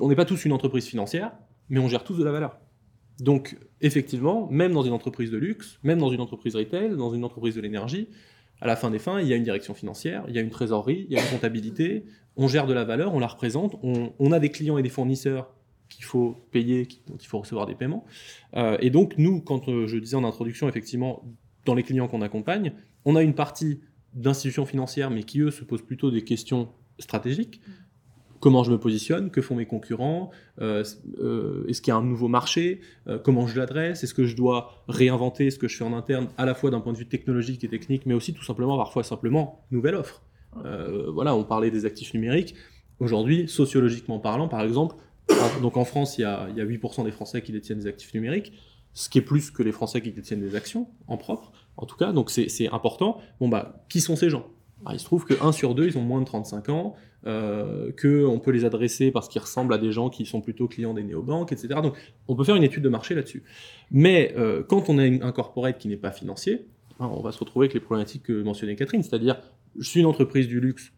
On 0.00 0.08
n'est 0.08 0.16
pas 0.16 0.24
tous 0.24 0.44
une 0.44 0.52
entreprise 0.52 0.86
financière, 0.86 1.32
mais 1.68 1.78
on 1.78 1.88
gère 1.88 2.04
tous 2.04 2.16
de 2.16 2.24
la 2.24 2.32
valeur. 2.32 2.58
Donc, 3.20 3.56
effectivement, 3.80 4.48
même 4.50 4.72
dans 4.72 4.82
une 4.82 4.92
entreprise 4.92 5.30
de 5.30 5.38
luxe, 5.38 5.78
même 5.82 5.98
dans 5.98 6.10
une 6.10 6.20
entreprise 6.20 6.56
retail, 6.56 6.96
dans 6.96 7.14
une 7.14 7.24
entreprise 7.24 7.54
de 7.54 7.60
l'énergie, 7.60 8.08
à 8.60 8.66
la 8.66 8.76
fin 8.76 8.90
des 8.90 8.98
fins, 8.98 9.20
il 9.20 9.26
y 9.26 9.32
a 9.32 9.36
une 9.36 9.42
direction 9.42 9.74
financière, 9.74 10.24
il 10.28 10.34
y 10.34 10.38
a 10.38 10.40
une 10.40 10.50
trésorerie, 10.50 11.06
il 11.08 11.16
y 11.16 11.18
a 11.18 11.22
une 11.22 11.30
comptabilité, 11.30 12.04
on 12.36 12.48
gère 12.48 12.66
de 12.66 12.72
la 12.72 12.84
valeur, 12.84 13.14
on 13.14 13.18
la 13.18 13.26
représente, 13.26 13.76
on, 13.82 14.32
a 14.32 14.38
des 14.38 14.50
clients 14.50 14.78
et 14.78 14.82
des 14.82 14.88
fournisseurs 14.88 15.52
qu'il 15.88 16.04
faut 16.04 16.36
payer, 16.50 16.88
dont 17.08 17.16
il 17.16 17.26
faut 17.26 17.40
recevoir 17.40 17.66
des 17.66 17.74
paiements. 17.74 18.04
Euh, 18.56 18.78
et 18.80 18.90
donc, 18.90 19.14
nous, 19.18 19.40
quand 19.40 19.68
euh, 19.68 19.86
je 19.86 19.98
disais 19.98 20.16
en 20.16 20.24
introduction, 20.24 20.68
effectivement, 20.68 21.22
dans 21.64 21.74
les 21.74 21.82
clients 21.82 22.08
qu'on 22.08 22.22
accompagne, 22.22 22.72
on 23.04 23.16
a 23.16 23.22
une 23.22 23.34
partie 23.34 23.80
d'institutions 24.14 24.66
financières, 24.66 25.10
mais 25.10 25.22
qui, 25.22 25.40
eux, 25.40 25.50
se 25.50 25.64
posent 25.64 25.82
plutôt 25.82 26.10
des 26.10 26.22
questions 26.22 26.68
stratégiques. 26.98 27.60
Comment 28.40 28.64
je 28.64 28.72
me 28.72 28.78
positionne, 28.78 29.30
que 29.30 29.40
font 29.40 29.54
mes 29.54 29.66
concurrents, 29.66 30.30
euh, 30.60 30.82
euh, 31.20 31.64
est-ce 31.68 31.80
qu'il 31.80 31.92
y 31.92 31.94
a 31.94 31.96
un 31.96 32.02
nouveau 32.02 32.26
marché, 32.26 32.80
euh, 33.06 33.16
comment 33.16 33.46
je 33.46 33.56
l'adresse, 33.56 34.02
est-ce 34.02 34.14
que 34.14 34.24
je 34.24 34.34
dois 34.34 34.84
réinventer 34.88 35.50
ce 35.50 35.58
que 35.58 35.68
je 35.68 35.76
fais 35.76 35.84
en 35.84 35.92
interne, 35.92 36.28
à 36.38 36.44
la 36.44 36.54
fois 36.54 36.70
d'un 36.70 36.80
point 36.80 36.92
de 36.92 36.98
vue 36.98 37.06
technologique 37.06 37.62
et 37.62 37.68
technique, 37.68 38.04
mais 38.04 38.14
aussi 38.14 38.34
tout 38.34 38.42
simplement, 38.42 38.76
parfois 38.76 39.04
simplement, 39.04 39.64
nouvelle 39.70 39.94
offre? 39.94 40.22
voilà, 41.14 41.34
on 41.34 41.44
parlait 41.44 41.70
des 41.70 41.86
actifs 41.86 42.12
numériques. 42.12 42.54
Aujourd'hui, 43.00 43.48
sociologiquement 43.48 44.18
parlant, 44.18 44.48
par 44.48 44.60
exemple, 44.60 44.96
donc 45.62 45.78
en 45.78 45.84
France, 45.86 46.18
il 46.18 46.22
y, 46.22 46.24
a, 46.24 46.46
il 46.50 46.56
y 46.56 46.60
a 46.60 46.66
8% 46.66 47.04
des 47.04 47.10
Français 47.10 47.40
qui 47.40 47.52
détiennent 47.52 47.78
des 47.78 47.86
actifs 47.86 48.12
numériques, 48.12 48.52
ce 48.92 49.08
qui 49.08 49.18
est 49.18 49.22
plus 49.22 49.50
que 49.50 49.62
les 49.62 49.72
Français 49.72 50.02
qui 50.02 50.10
détiennent 50.10 50.42
des 50.42 50.54
actions, 50.54 50.88
en 51.06 51.16
propre, 51.16 51.52
en 51.76 51.86
tout 51.86 51.96
cas, 51.96 52.12
donc 52.12 52.30
c'est 52.30 52.68
important. 52.68 53.18
Bon, 53.40 53.48
bah, 53.48 53.84
qui 53.88 54.00
sont 54.00 54.16
ces 54.16 54.30
gens? 54.30 54.46
Ah, 54.84 54.94
il 54.94 54.98
se 54.98 55.04
trouve 55.04 55.24
que 55.24 55.34
1 55.40 55.52
sur 55.52 55.74
2, 55.74 55.86
ils 55.86 55.98
ont 55.98 56.02
moins 56.02 56.20
de 56.20 56.26
35 56.26 56.68
ans, 56.68 56.94
euh, 57.24 57.92
qu'on 57.92 58.40
peut 58.40 58.50
les 58.50 58.64
adresser 58.64 59.12
parce 59.12 59.28
qu'ils 59.28 59.40
ressemblent 59.40 59.72
à 59.72 59.78
des 59.78 59.92
gens 59.92 60.10
qui 60.10 60.26
sont 60.26 60.40
plutôt 60.40 60.66
clients 60.66 60.92
des 60.92 61.04
néobanques, 61.04 61.52
etc. 61.52 61.80
Donc 61.80 61.94
on 62.26 62.34
peut 62.34 62.42
faire 62.42 62.56
une 62.56 62.64
étude 62.64 62.82
de 62.82 62.88
marché 62.88 63.14
là-dessus. 63.14 63.44
Mais 63.92 64.34
euh, 64.36 64.64
quand 64.64 64.88
on 64.88 64.98
a 64.98 65.04
un 65.04 65.32
corporate 65.32 65.78
qui 65.78 65.86
n'est 65.86 65.96
pas 65.96 66.10
financier, 66.10 66.66
hein, 66.98 67.08
on 67.12 67.22
va 67.22 67.30
se 67.30 67.38
retrouver 67.38 67.66
avec 67.66 67.74
les 67.74 67.80
problématiques 67.80 68.24
que 68.24 68.42
mentionnait 68.42 68.74
Catherine, 68.74 69.04
c'est-à-dire 69.04 69.40
je 69.78 69.88
suis 69.88 70.00
une 70.00 70.06
entreprise 70.06 70.48
du 70.48 70.60
luxe, 70.60 70.92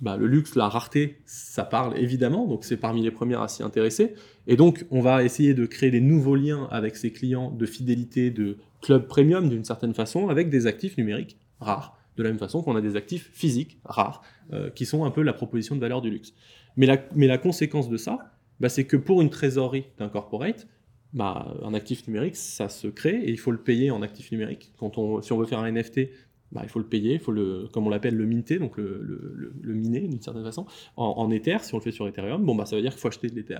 bah, 0.00 0.16
le 0.16 0.26
luxe, 0.26 0.54
la 0.54 0.68
rareté, 0.68 1.18
ça 1.26 1.64
parle 1.64 1.98
évidemment, 1.98 2.46
donc 2.46 2.64
c'est 2.64 2.76
parmi 2.76 3.02
les 3.02 3.10
premières 3.10 3.42
à 3.42 3.48
s'y 3.48 3.62
intéresser. 3.62 4.14
Et 4.46 4.56
donc, 4.56 4.86
on 4.90 5.00
va 5.00 5.24
essayer 5.24 5.54
de 5.54 5.66
créer 5.66 5.90
des 5.90 6.00
nouveaux 6.00 6.36
liens 6.36 6.68
avec 6.70 6.96
ces 6.96 7.12
clients 7.12 7.50
de 7.50 7.66
fidélité, 7.66 8.30
de 8.30 8.58
club 8.80 9.06
premium 9.06 9.48
d'une 9.48 9.64
certaine 9.64 9.94
façon, 9.94 10.28
avec 10.28 10.50
des 10.50 10.66
actifs 10.66 10.96
numériques 10.96 11.38
rares, 11.60 11.98
de 12.16 12.22
la 12.22 12.30
même 12.30 12.38
façon 12.38 12.62
qu'on 12.62 12.76
a 12.76 12.80
des 12.80 12.96
actifs 12.96 13.30
physiques 13.32 13.78
rares, 13.84 14.22
euh, 14.52 14.70
qui 14.70 14.86
sont 14.86 15.04
un 15.04 15.10
peu 15.10 15.22
la 15.22 15.32
proposition 15.32 15.76
de 15.76 15.80
valeur 15.80 16.02
du 16.02 16.10
luxe. 16.10 16.34
Mais 16.76 16.86
la, 16.86 16.98
mais 17.14 17.26
la 17.26 17.38
conséquence 17.38 17.88
de 17.88 17.96
ça, 17.96 18.32
bah, 18.60 18.68
c'est 18.68 18.84
que 18.84 18.96
pour 18.96 19.22
une 19.22 19.30
trésorerie 19.30 19.86
d'un 19.98 20.08
corporate, 20.08 20.66
bah, 21.12 21.56
un 21.62 21.74
actif 21.74 22.06
numérique, 22.06 22.36
ça 22.36 22.68
se 22.68 22.86
crée 22.88 23.16
et 23.16 23.30
il 23.30 23.38
faut 23.38 23.50
le 23.50 23.58
payer 23.58 23.90
en 23.90 24.02
actif 24.02 24.30
numérique. 24.30 24.72
Quand 24.78 24.98
on, 24.98 25.22
si 25.22 25.32
on 25.32 25.38
veut 25.38 25.46
faire 25.46 25.60
un 25.60 25.70
NFT, 25.70 26.10
bah, 26.52 26.60
il 26.64 26.68
faut 26.68 26.78
le 26.78 26.86
payer, 26.86 27.14
il 27.14 27.20
faut 27.20 27.32
le, 27.32 27.68
comme 27.72 27.86
on 27.86 27.90
l'appelle, 27.90 28.14
le 28.14 28.26
minter, 28.26 28.58
donc 28.58 28.76
le, 28.76 29.52
miner 29.64 30.00
d'une 30.00 30.20
certaine 30.20 30.44
façon, 30.44 30.66
en, 30.96 31.06
en, 31.06 31.30
Ether, 31.30 31.58
si 31.62 31.74
on 31.74 31.78
le 31.78 31.82
fait 31.82 31.92
sur 31.92 32.06
Ethereum, 32.06 32.44
bon, 32.44 32.54
bah, 32.54 32.66
ça 32.66 32.76
veut 32.76 32.82
dire 32.82 32.92
qu'il 32.92 33.00
faut 33.00 33.08
acheter 33.08 33.28
de 33.28 33.34
l'Ether. 33.34 33.58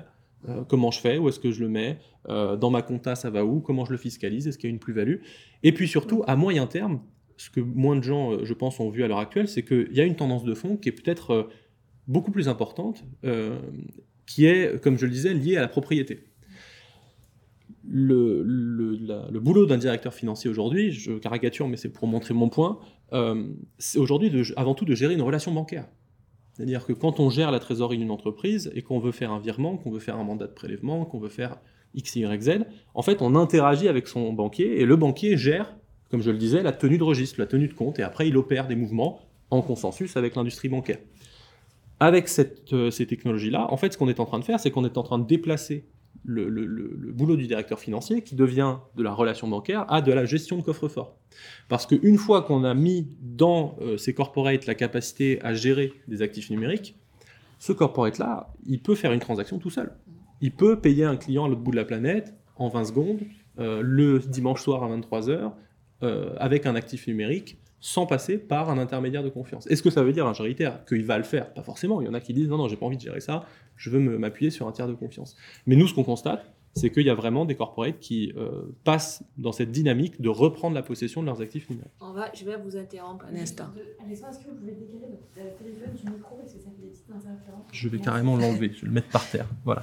Euh, 0.48 0.64
comment 0.64 0.90
je 0.90 1.01
fais? 1.01 1.18
Où 1.18 1.29
est-ce 1.29 1.40
que 1.40 1.51
je 1.51 1.61
le 1.61 1.68
mets? 1.68 1.98
Euh, 2.29 2.57
Dans 2.57 2.70
ma 2.70 2.83
compta, 2.83 3.14
ça 3.14 3.31
va 3.31 3.44
où? 3.44 3.61
Comment 3.61 3.85
je 3.85 3.92
le 3.92 3.98
fiscalise? 3.98 4.46
Est-ce 4.46 4.59
qu'il 4.59 4.68
y 4.68 4.72
a 4.72 4.74
une 4.74 4.79
plus-value? 4.79 5.16
Et 5.62 5.72
puis 5.72 5.88
surtout, 5.88 6.22
à 6.27 6.37
moyen 6.37 6.66
terme, 6.66 7.01
ce 7.37 7.51
que 7.51 7.61
moins 7.61 7.96
de 7.96 8.03
gens, 8.03 8.33
euh, 8.33 8.44
je 8.44 8.55
pense, 8.55 8.81
ont 8.81 8.90
vu 8.90 9.03
à 9.03 9.09
l'heure 9.09 9.18
actuelle, 9.18 9.48
c'est 9.48 9.64
qu'il 9.64 9.92
y 9.92 10.01
a 10.01 10.05
une 10.05 10.16
tendance 10.16 10.44
de 10.44 10.55
fond 10.55 10.77
qui 10.77 10.88
est 10.88 10.92
peut-être 10.92 11.51
beaucoup 12.07 12.31
plus 12.31 12.48
importante, 12.48 13.05
qui 14.24 14.46
est, 14.46 14.83
comme 14.83 14.96
je 14.96 15.05
le 15.05 15.12
disais, 15.12 15.35
liée 15.35 15.57
à 15.57 15.61
la 15.61 15.68
propriété. 15.68 16.24
Le, 17.90 18.42
le, 18.42 18.96
la, 18.96 19.29
le, 19.31 19.40
boulot 19.40 19.66
d'un 19.66 19.77
directeur 19.77 20.14
financier 20.14 20.48
aujourd'hui, 20.48 20.90
je 20.90 21.12
caricature, 21.12 21.68
mais 21.68 21.77
c'est 21.77 21.90
pour 21.90 22.07
montrer 22.07 22.33
mon 22.33 22.48
point, 22.48 22.79
c'est 23.79 23.98
aujourd'hui 23.98 24.33
avant 24.57 24.74
tout 24.74 24.87
de 24.87 24.94
gérer 24.94 25.12
une 25.12 25.22
relation 25.22 25.53
bancaire. 25.53 25.87
C'est-à-dire 26.58 26.84
que 26.84 26.92
quand 26.92 27.20
on 27.20 27.30
gère 27.30 27.52
la 27.52 27.60
trésorerie 27.60 27.98
d'une 27.98 28.10
entreprise 28.10 28.72
et 28.74 28.82
qu'on 28.82 28.98
veut 28.98 29.12
faire 29.12 29.30
un 29.30 29.38
virement, 29.38 29.76
qu'on 29.76 29.92
veut 29.92 30.00
faire 30.00 30.16
un 30.16 30.24
mandat 30.24 30.48
de 30.48 30.52
prélèvement, 30.52 31.04
qu'on 31.04 31.20
veut 31.20 31.28
faire 31.28 31.56
X, 31.94 32.16
Y, 32.16 32.42
Z, 32.42 32.64
en 32.94 33.02
fait, 33.02 33.22
on 33.22 33.36
interagit 33.36 33.86
avec 33.86 34.08
son 34.08 34.32
banquier 34.32 34.80
et 34.80 34.84
le 34.84 34.96
banquier 34.96 35.36
gère, 35.36 35.76
comme 36.10 36.20
je 36.20 36.32
le 36.32 36.36
disais, 36.36 36.64
la 36.64 36.72
tenue 36.72 36.98
de 36.98 37.04
registre, 37.04 37.38
la 37.38 37.46
tenue 37.46 37.68
de 37.68 37.74
compte, 37.74 38.00
et 38.00 38.02
après, 38.02 38.26
il 38.26 38.36
opère 38.36 38.66
des 38.66 38.74
mouvements 38.74 39.20
en 39.50 39.62
consensus 39.62 40.16
avec 40.16 40.34
l'industrie 40.34 40.68
bancaire. 40.68 40.98
Avec 42.00 42.28
euh, 42.72 42.90
ces 42.90 43.06
technologies-là, 43.06 43.72
en 43.72 43.76
fait, 43.76 43.92
ce 43.92 43.98
qu'on 43.98 44.08
est 44.08 44.18
en 44.18 44.24
train 44.24 44.40
de 44.40 44.44
faire, 44.44 44.58
c'est 44.58 44.72
qu'on 44.72 44.84
est 44.84 44.98
en 44.98 45.04
train 45.04 45.20
de 45.20 45.26
déplacer 45.26 45.86
le, 46.24 47.12
boulot 47.12 47.37
du 47.37 47.46
directeur 47.46 47.78
financier 47.78 48.22
qui 48.22 48.35
devient 48.35 48.76
de 48.96 49.02
la 49.02 49.12
relation 49.12 49.48
bancaire 49.48 49.85
à 49.88 50.02
de 50.02 50.12
la 50.12 50.24
gestion 50.24 50.57
de 50.57 50.62
coffre-fort. 50.62 51.16
Parce 51.68 51.87
qu'une 51.87 52.18
fois 52.18 52.42
qu'on 52.42 52.64
a 52.64 52.74
mis 52.74 53.09
dans 53.20 53.76
euh, 53.81 53.96
ces 53.96 54.14
corporates 54.14 54.66
la 54.66 54.74
capacité 54.74 55.40
à 55.42 55.54
gérer 55.54 55.92
des 56.09 56.22
actifs 56.22 56.50
numériques, 56.50 56.96
ce 57.59 57.72
corporate-là, 57.72 58.52
il 58.66 58.81
peut 58.81 58.94
faire 58.94 59.12
une 59.12 59.20
transaction 59.20 59.59
tout 59.59 59.70
seul. 59.70 59.92
Il 60.40 60.52
peut 60.52 60.81
payer 60.81 61.04
un 61.04 61.16
client 61.16 61.44
à 61.44 61.48
l'autre 61.48 61.61
bout 61.61 61.72
de 61.72 61.76
la 61.76 61.85
planète 61.85 62.35
en 62.57 62.68
20 62.68 62.85
secondes, 62.85 63.20
euh, 63.59 63.81
le 63.83 64.20
dimanche 64.20 64.62
soir 64.62 64.85
à 64.85 64.88
23h, 64.88 65.52
euh, 66.02 66.35
avec 66.38 66.66
un 66.66 66.76
actif 66.76 67.07
numérique, 67.09 67.59
sans 67.80 68.06
passer 68.06 68.38
par 68.38 68.70
un 68.70 68.78
intermédiaire 68.78 69.22
de 69.22 69.28
confiance. 69.28 69.66
Est-ce 69.68 69.82
que 69.82 69.90
ça 69.90 70.02
veut 70.02 70.12
dire 70.12 70.26
un 70.26 70.34
charitaire 70.34 70.84
qu'il 70.84 71.04
va 71.04 71.16
le 71.18 71.24
faire? 71.24 71.52
Pas 71.54 71.62
forcément. 71.62 72.00
Il 72.00 72.06
y 72.06 72.08
en 72.08 72.14
a 72.14 72.20
qui 72.20 72.34
disent 72.34 72.48
non, 72.48 72.58
non, 72.58 72.68
j'ai 72.68 72.76
pas 72.76 72.86
envie 72.86 72.96
de 72.96 73.02
gérer 73.02 73.20
ça, 73.20 73.44
je 73.76 73.90
veux 73.90 74.00
m'appuyer 74.00 74.50
sur 74.50 74.66
un 74.66 74.72
tiers 74.72 74.88
de 74.88 74.94
confiance. 74.94 75.36
Mais 75.66 75.76
nous, 75.76 75.86
ce 75.86 75.94
qu'on 75.94 76.04
constate, 76.04 76.44
c'est 76.74 76.90
qu'il 76.90 77.06
y 77.06 77.10
a 77.10 77.14
vraiment 77.14 77.44
des 77.44 77.56
corporates 77.56 77.98
qui 77.98 78.32
euh, 78.36 78.76
passent 78.84 79.22
dans 79.36 79.52
cette 79.52 79.72
dynamique 79.72 80.20
de 80.20 80.28
reprendre 80.28 80.74
la 80.74 80.82
possession 80.82 81.22
de 81.22 81.26
leurs 81.26 81.40
actifs 81.40 81.68
numériques. 81.70 81.92
On 82.00 82.12
va, 82.12 82.30
je 82.34 82.44
vais 82.44 82.56
vous 82.56 82.76
interrompre 82.76 83.26
un 83.26 83.36
instant. 83.36 83.66
Alexandre, 84.04 84.32
est-ce 84.32 84.44
que 84.44 84.50
vous 84.50 84.56
pouvez 84.56 84.72
décaler 84.72 85.06
votre 85.10 85.56
téléphone 85.56 85.94
du 85.94 86.12
micro? 86.12 86.36
Parce 86.36 86.52
que 86.54 86.60
ça 86.60 86.70
fait 86.70 86.82
des 86.82 86.88
petites 86.88 87.10
interférences 87.10 87.66
Je 87.72 87.88
vais 87.88 87.98
carrément 87.98 88.36
l'enlever, 88.36 88.70
je 88.72 88.82
vais 88.82 88.88
le 88.88 88.92
mettre 88.92 89.08
par 89.08 89.28
terre. 89.28 89.46
Voilà. 89.64 89.82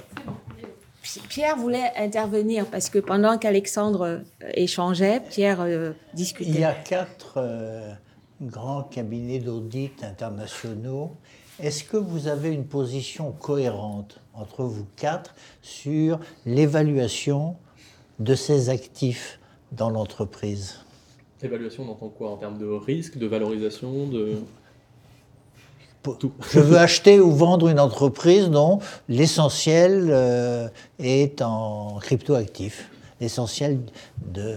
Pierre 1.30 1.58
voulait 1.58 1.92
intervenir 1.98 2.66
parce 2.66 2.90
que 2.90 3.00
pendant 3.00 3.38
qu'Alexandre 3.38 4.22
échangeait, 4.54 5.22
Pierre 5.30 5.62
euh, 5.62 5.92
discutait. 6.14 6.50
Il 6.50 6.60
y 6.60 6.64
a 6.64 6.74
quatre 6.74 7.36
euh, 7.38 7.94
grands 8.42 8.84
cabinets 8.84 9.40
d'audit 9.40 10.04
internationaux. 10.04 11.12
Est-ce 11.60 11.84
que 11.84 11.98
vous 11.98 12.28
avez 12.28 12.50
une 12.50 12.66
position 12.66 13.32
cohérente 13.32 14.20
entre 14.34 14.64
vous 14.64 14.86
quatre 14.96 15.36
sur 15.62 16.20
l'évaluation 16.46 17.56
de 18.20 18.36
ces 18.36 18.70
actifs 18.70 19.40
dans 19.72 19.90
l'entreprise? 19.90 20.80
Évaluation, 21.42 21.84
on 21.84 21.92
entend 21.92 22.10
quoi? 22.10 22.32
En 22.32 22.38
termes 22.38 22.58
de 22.58 22.66
risque, 22.66 23.18
de 23.18 23.28
valorisation, 23.28 24.08
de... 24.08 24.40
Tout. 26.14 26.32
Je 26.52 26.60
veux 26.60 26.78
acheter 26.78 27.20
ou 27.20 27.32
vendre 27.32 27.68
une 27.68 27.80
entreprise 27.80 28.50
dont 28.50 28.80
l'essentiel 29.10 30.08
euh, 30.10 30.68
est 31.00 31.42
en 31.42 31.98
cryptoactifs. 32.00 32.90
L'essentiel 33.22 33.80
de 34.28 34.56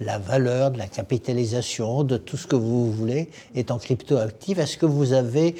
la 0.00 0.18
valeur, 0.18 0.70
de 0.70 0.78
la 0.78 0.86
capitalisation, 0.86 2.04
de 2.04 2.16
tout 2.16 2.36
ce 2.36 2.46
que 2.46 2.56
vous 2.56 2.92
voulez 2.92 3.30
est 3.54 3.70
en 3.70 3.78
cryptoactifs. 3.78 4.58
Est-ce 4.58 4.76
que 4.76 4.86
vous 4.86 5.12
avez 5.12 5.56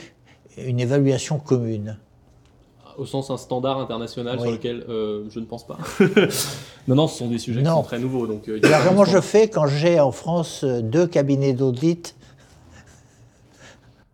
une 0.59 0.81
évaluation 0.81 1.39
commune? 1.39 1.99
Au 2.97 3.05
sens 3.05 3.31
un 3.31 3.37
standard 3.37 3.79
international 3.79 4.37
oui. 4.37 4.43
sur 4.43 4.53
lequel 4.53 4.85
euh, 4.89 5.25
je 5.29 5.39
ne 5.39 5.45
pense 5.45 5.67
pas. 5.67 5.77
non, 6.89 6.95
non, 6.95 7.09
ce 7.09 7.19
sont 7.19 7.29
des 7.29 7.39
sujets 7.39 7.61
non. 7.61 7.71
qui 7.71 7.77
sont 7.77 7.83
très 7.83 7.99
nouveaux. 7.99 8.27
Donc, 8.27 8.49
euh, 8.49 8.59
Alors, 8.65 8.85
comment 8.87 9.05
je 9.05 9.21
fais 9.21 9.49
quand 9.49 9.67
j'ai 9.67 10.01
en 10.01 10.13
France 10.13 10.65
deux 10.65 11.07
cabinets 11.07 11.53
d'audit 11.53 12.16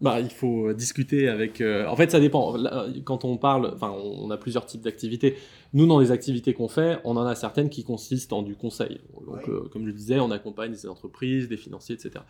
bah, 0.03 0.21
il 0.21 0.31
faut 0.31 0.73
discuter 0.73 1.29
avec. 1.29 1.61
Euh, 1.61 1.87
en 1.87 1.95
fait, 1.95 2.11
ça 2.11 2.19
dépend. 2.19 2.57
Quand 3.05 3.25
on 3.25 3.37
parle, 3.37 3.71
enfin, 3.73 3.91
on 3.91 4.31
a 4.33 4.37
plusieurs 4.37 4.67
types 4.67 4.83
d'activités. 4.83 5.37
Nous, 5.75 5.87
dans 5.87 6.01
les 6.01 6.11
activités 6.11 6.55
qu'on 6.55 6.69
fait, 6.69 6.99
on 7.05 7.17
en 7.17 7.25
a 7.25 7.37
certaines 7.37 7.71
qui 7.71 7.85
consistent 7.85 8.33
en 8.33 8.43
du 8.43 8.57
conseil. 8.57 9.01
Donc, 9.25 9.49
euh, 9.49 9.69
comme 9.73 9.87
je 9.87 9.93
disais, 9.93 10.19
on 10.19 10.33
accompagne 10.33 10.73
des 10.73 10.89
entreprises, 10.89 11.49
des 11.49 11.57
financiers, 11.57 11.95
etc. 11.95 12.25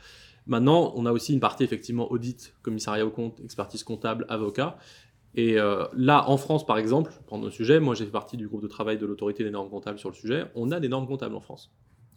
Maintenant, 0.46 0.92
on 0.96 1.06
a 1.06 1.12
aussi 1.12 1.32
une 1.32 1.40
partie 1.40 1.64
effectivement 1.64 2.12
audit, 2.12 2.54
commissariat 2.60 3.06
au 3.06 3.10
compte, 3.10 3.40
expertise 3.40 3.84
comptable, 3.84 4.26
avocat. 4.28 4.76
Et 5.34 5.58
euh, 5.58 5.86
là, 5.96 6.28
en 6.28 6.36
France, 6.36 6.66
par 6.66 6.76
exemple, 6.76 7.10
je 7.14 7.26
prends 7.26 7.40
le 7.40 7.50
sujet. 7.50 7.80
Moi, 7.80 7.94
j'ai 7.94 8.04
fait 8.04 8.10
partie 8.10 8.36
du 8.36 8.48
groupe 8.48 8.62
de 8.62 8.68
travail 8.68 8.98
de 8.98 9.06
l'autorité 9.06 9.44
des 9.44 9.50
normes 9.50 9.70
comptables 9.70 9.98
sur 9.98 10.10
le 10.10 10.14
sujet. 10.14 10.44
On 10.54 10.70
a 10.72 10.78
des 10.78 10.90
normes 10.90 11.06
comptables 11.06 11.34
en 11.34 11.40
France. 11.40 11.72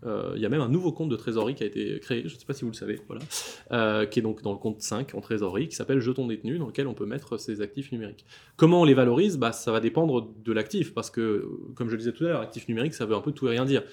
Euh, 0.05 0.33
il 0.35 0.41
y 0.41 0.45
a 0.45 0.49
même 0.49 0.61
un 0.61 0.69
nouveau 0.69 0.91
compte 0.91 1.09
de 1.09 1.15
trésorerie 1.15 1.55
qui 1.55 1.63
a 1.63 1.65
été 1.65 1.99
créé, 1.99 2.21
je 2.27 2.33
ne 2.33 2.39
sais 2.39 2.45
pas 2.45 2.53
si 2.53 2.63
vous 2.63 2.71
le 2.71 2.75
savez, 2.75 2.99
voilà, 3.07 3.23
euh, 3.71 4.05
qui 4.05 4.19
est 4.19 4.21
donc 4.21 4.41
dans 4.43 4.51
le 4.51 4.57
compte 4.57 4.81
5 4.81 5.15
en 5.15 5.21
trésorerie, 5.21 5.67
qui 5.67 5.75
s'appelle 5.75 5.99
Jeton 5.99 6.27
détenu, 6.27 6.59
dans 6.59 6.67
lequel 6.67 6.87
on 6.87 6.93
peut 6.93 7.05
mettre 7.05 7.37
ses 7.37 7.61
actifs 7.61 7.91
numériques. 7.91 8.25
Comment 8.55 8.81
on 8.81 8.83
les 8.83 8.93
valorise? 8.93 9.37
Bah, 9.37 9.51
Ça 9.51 9.71
va 9.71 9.79
dépendre 9.79 10.31
de 10.43 10.53
l'actif, 10.53 10.93
parce 10.93 11.09
que, 11.09 11.49
comme 11.75 11.87
je 11.87 11.93
le 11.93 11.99
disais 11.99 12.11
tout 12.11 12.25
à 12.25 12.27
l'heure, 12.27 12.41
actif 12.41 12.67
numérique, 12.67 12.93
ça 12.93 13.05
veut 13.05 13.15
un 13.15 13.21
peu 13.21 13.31
tout 13.31 13.47
et 13.47 13.51
rien 13.51 13.65
dire. 13.65 13.83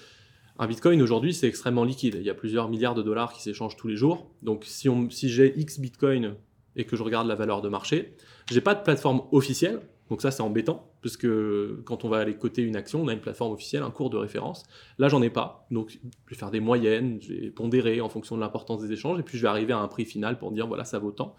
Un 0.59 0.67
bitcoin 0.67 1.01
aujourd'hui, 1.01 1.33
c'est 1.33 1.47
extrêmement 1.47 1.83
liquide. 1.83 2.15
Il 2.19 2.25
y 2.25 2.29
a 2.29 2.35
plusieurs 2.35 2.69
milliards 2.69 2.93
de 2.93 3.01
dollars 3.01 3.33
qui 3.33 3.41
s'échangent 3.41 3.75
tous 3.75 3.87
les 3.87 3.95
jours. 3.95 4.29
Donc, 4.43 4.65
si, 4.65 4.87
si 5.09 5.29
j'ai 5.29 5.59
X 5.59 5.79
bitcoin 5.79 6.35
et 6.75 6.85
que 6.85 6.95
je 6.95 7.01
regarde 7.01 7.27
la 7.27 7.33
valeur 7.33 7.63
de 7.63 7.69
marché, 7.69 8.13
j'ai 8.51 8.61
pas 8.61 8.75
de 8.75 8.83
plateforme 8.83 9.23
officielle, 9.31 9.81
donc 10.13 10.21
ça, 10.21 10.29
c'est 10.29 10.43
embêtant, 10.43 10.93
parce 11.01 11.17
que 11.17 11.81
quand 11.85 12.05
on 12.05 12.07
va 12.07 12.19
aller 12.19 12.35
coter 12.35 12.61
une 12.61 12.75
action, 12.75 13.01
on 13.01 13.07
a 13.07 13.13
une 13.13 13.19
plateforme 13.19 13.51
officielle, 13.51 13.81
un 13.81 13.89
cours 13.89 14.11
de 14.11 14.17
référence. 14.17 14.61
Là, 14.99 15.07
j'en 15.07 15.23
ai 15.23 15.31
pas. 15.31 15.65
Donc, 15.71 15.89
je 15.89 16.29
vais 16.29 16.35
faire 16.35 16.51
des 16.51 16.59
moyennes, 16.59 17.17
je 17.19 17.33
vais 17.33 17.49
pondérer 17.49 17.99
en 17.99 18.09
fonction 18.09 18.35
de 18.35 18.41
l'importance 18.41 18.83
des 18.83 18.91
échanges, 18.91 19.19
et 19.19 19.23
puis 19.23 19.39
je 19.39 19.41
vais 19.41 19.47
arriver 19.47 19.73
à 19.73 19.79
un 19.79 19.87
prix 19.87 20.05
final 20.05 20.37
pour 20.37 20.51
dire, 20.51 20.67
voilà, 20.67 20.85
ça 20.85 20.99
vaut 20.99 21.09
tant. 21.09 21.35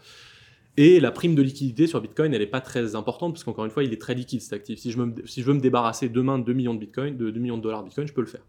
Et 0.77 0.99
la 0.99 1.13
prime 1.13 1.37
de 1.37 1.43
liquidité 1.43 1.87
sur 1.87 2.01
Bitcoin, 2.01 2.35
elle 2.35 2.41
n'est 2.41 2.49
pas 2.49 2.61
très 2.61 2.97
importante, 2.97 3.35
parce 3.35 3.45
qu'encore 3.45 3.65
une 3.65 3.71
fois, 3.71 3.85
il 3.85 3.93
est 3.93 4.01
très 4.01 4.17
liquide 4.17 4.41
cet 4.41 4.55
actif. 4.55 4.81
Si 4.81 4.91
je, 4.91 4.99
me, 4.99 5.15
si 5.25 5.41
je 5.41 5.47
veux 5.47 5.55
me 5.55 5.61
débarrasser 5.61 6.09
demain 6.09 6.41
de 6.41 6.45
2 6.45 6.53
millions 6.53 6.75
de 6.75 6.81
Bitcoin, 6.81 7.17
de 7.17 7.31
2 7.31 7.39
millions 7.39 7.59
de 7.59 7.63
dollars 7.63 7.85
Bitcoin, 7.85 8.09
je 8.09 8.13
peux 8.13 8.23
le 8.23 8.27
faire. 8.27 8.43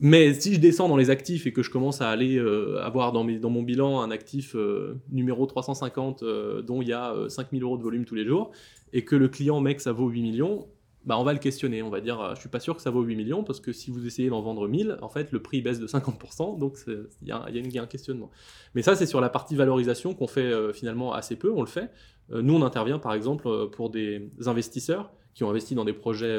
Mais 0.00 0.32
si 0.34 0.54
je 0.54 0.60
descends 0.60 0.88
dans 0.88 0.96
les 0.96 1.10
actifs 1.10 1.46
et 1.46 1.52
que 1.52 1.62
je 1.62 1.70
commence 1.70 2.00
à 2.00 2.08
aller 2.08 2.36
euh, 2.36 2.80
avoir 2.82 3.10
dans, 3.10 3.24
mes, 3.24 3.38
dans, 3.38 3.50
mon 3.50 3.62
bilan 3.62 4.00
un 4.00 4.12
actif 4.12 4.54
euh, 4.54 5.00
numéro 5.10 5.44
350 5.44 6.22
euh, 6.22 6.62
dont 6.62 6.82
il 6.82 6.88
y 6.88 6.92
a 6.92 7.14
5000 7.28 7.62
euros 7.64 7.76
de 7.76 7.82
volume 7.82 8.04
tous 8.04 8.14
les 8.14 8.24
jours, 8.24 8.52
et 8.92 9.04
que 9.04 9.16
le 9.16 9.28
client 9.28 9.62
que 9.62 9.82
ça 9.82 9.92
vaut 9.92 10.08
8 10.08 10.22
millions, 10.22 10.68
bah 11.04 11.18
on 11.18 11.24
va 11.24 11.32
le 11.32 11.40
questionner. 11.40 11.82
On 11.82 11.90
va 11.90 12.00
dire, 12.00 12.34
je 12.36 12.40
suis 12.40 12.48
pas 12.48 12.60
sûr 12.60 12.76
que 12.76 12.82
ça 12.82 12.90
vaut 12.90 13.02
8 13.02 13.16
millions, 13.16 13.42
parce 13.42 13.58
que 13.58 13.72
si 13.72 13.90
vous 13.90 14.06
essayez 14.06 14.28
d'en 14.28 14.40
vendre 14.40 14.68
1000, 14.68 14.98
en 15.02 15.08
fait, 15.08 15.32
le 15.32 15.42
prix 15.42 15.62
baisse 15.62 15.80
de 15.80 15.86
50%, 15.88 16.58
donc 16.58 16.76
il 16.86 17.08
y, 17.22 17.30
y, 17.30 17.78
a 17.78 17.82
un 17.82 17.86
questionnement. 17.86 18.30
Mais 18.74 18.82
ça, 18.82 18.94
c'est 18.94 19.06
sur 19.06 19.20
la 19.20 19.30
partie 19.30 19.56
valorisation 19.56 20.14
qu'on 20.14 20.28
fait 20.28 20.52
finalement 20.72 21.12
assez 21.12 21.34
peu, 21.34 21.50
on 21.50 21.60
le 21.60 21.66
fait. 21.66 21.90
nous, 22.30 22.54
on 22.54 22.62
intervient 22.62 22.98
par 22.98 23.14
exemple 23.14 23.68
pour 23.72 23.90
des 23.90 24.30
investisseurs 24.46 25.12
qui 25.34 25.44
ont 25.44 25.50
investi 25.50 25.74
dans 25.74 25.84
des 25.84 25.92
projets 25.92 26.38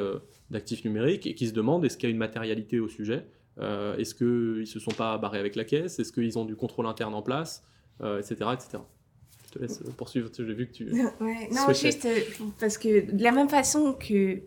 d'actifs 0.49 0.85
numériques 0.85 1.27
et 1.27 1.35
qui 1.35 1.47
se 1.47 1.53
demandent 1.53 1.83
est-ce 1.83 1.97
qu'il 1.97 2.07
y 2.07 2.11
a 2.11 2.13
une 2.13 2.17
matérialité 2.17 2.79
au 2.79 2.87
sujet? 2.87 3.25
Euh, 3.59 3.97
Est-ce 3.97 4.15
qu'ils 4.15 4.61
ne 4.61 4.65
se 4.65 4.79
sont 4.79 4.91
pas 4.91 5.17
barrés 5.17 5.39
avec 5.39 5.55
la 5.55 5.63
caisse? 5.63 5.99
Est-ce 5.99 6.11
qu'ils 6.11 6.37
ont 6.37 6.45
du 6.45 6.55
contrôle 6.55 6.87
interne 6.87 7.13
en 7.13 7.21
place? 7.21 7.63
Euh, 8.01 8.19
Etc. 8.19 8.35
etc. 8.53 8.83
Je 9.47 9.51
te 9.51 9.59
laisse 9.59 9.79
poursuivre, 9.97 10.29
j'ai 10.35 10.53
vu 10.53 10.67
que 10.67 10.73
tu... 10.73 10.91
ouais, 11.21 11.49
non, 11.51 11.73
juste 11.73 12.07
parce 12.59 12.77
que 12.77 13.11
de 13.11 13.23
la 13.23 13.31
même 13.31 13.49
façon 13.49 13.93
que 13.93 14.41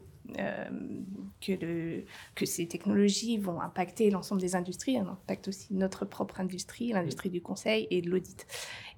que, 1.40 1.53
le, 1.53 2.05
que 2.35 2.46
ces 2.46 2.66
technologies 2.68 3.37
vont 3.38 3.61
impacter 3.61 4.11
l'ensemble 4.11 4.40
des 4.40 4.55
industries, 4.55 4.96
elles 4.96 5.09
impactent 5.09 5.48
aussi 5.48 5.75
notre 5.75 6.05
propre 6.05 6.40
industrie, 6.40 6.92
l'industrie 6.92 7.31
du 7.31 7.42
conseil 7.42 7.87
et 7.90 8.01
de 8.01 8.11
l'audit. 8.11 8.46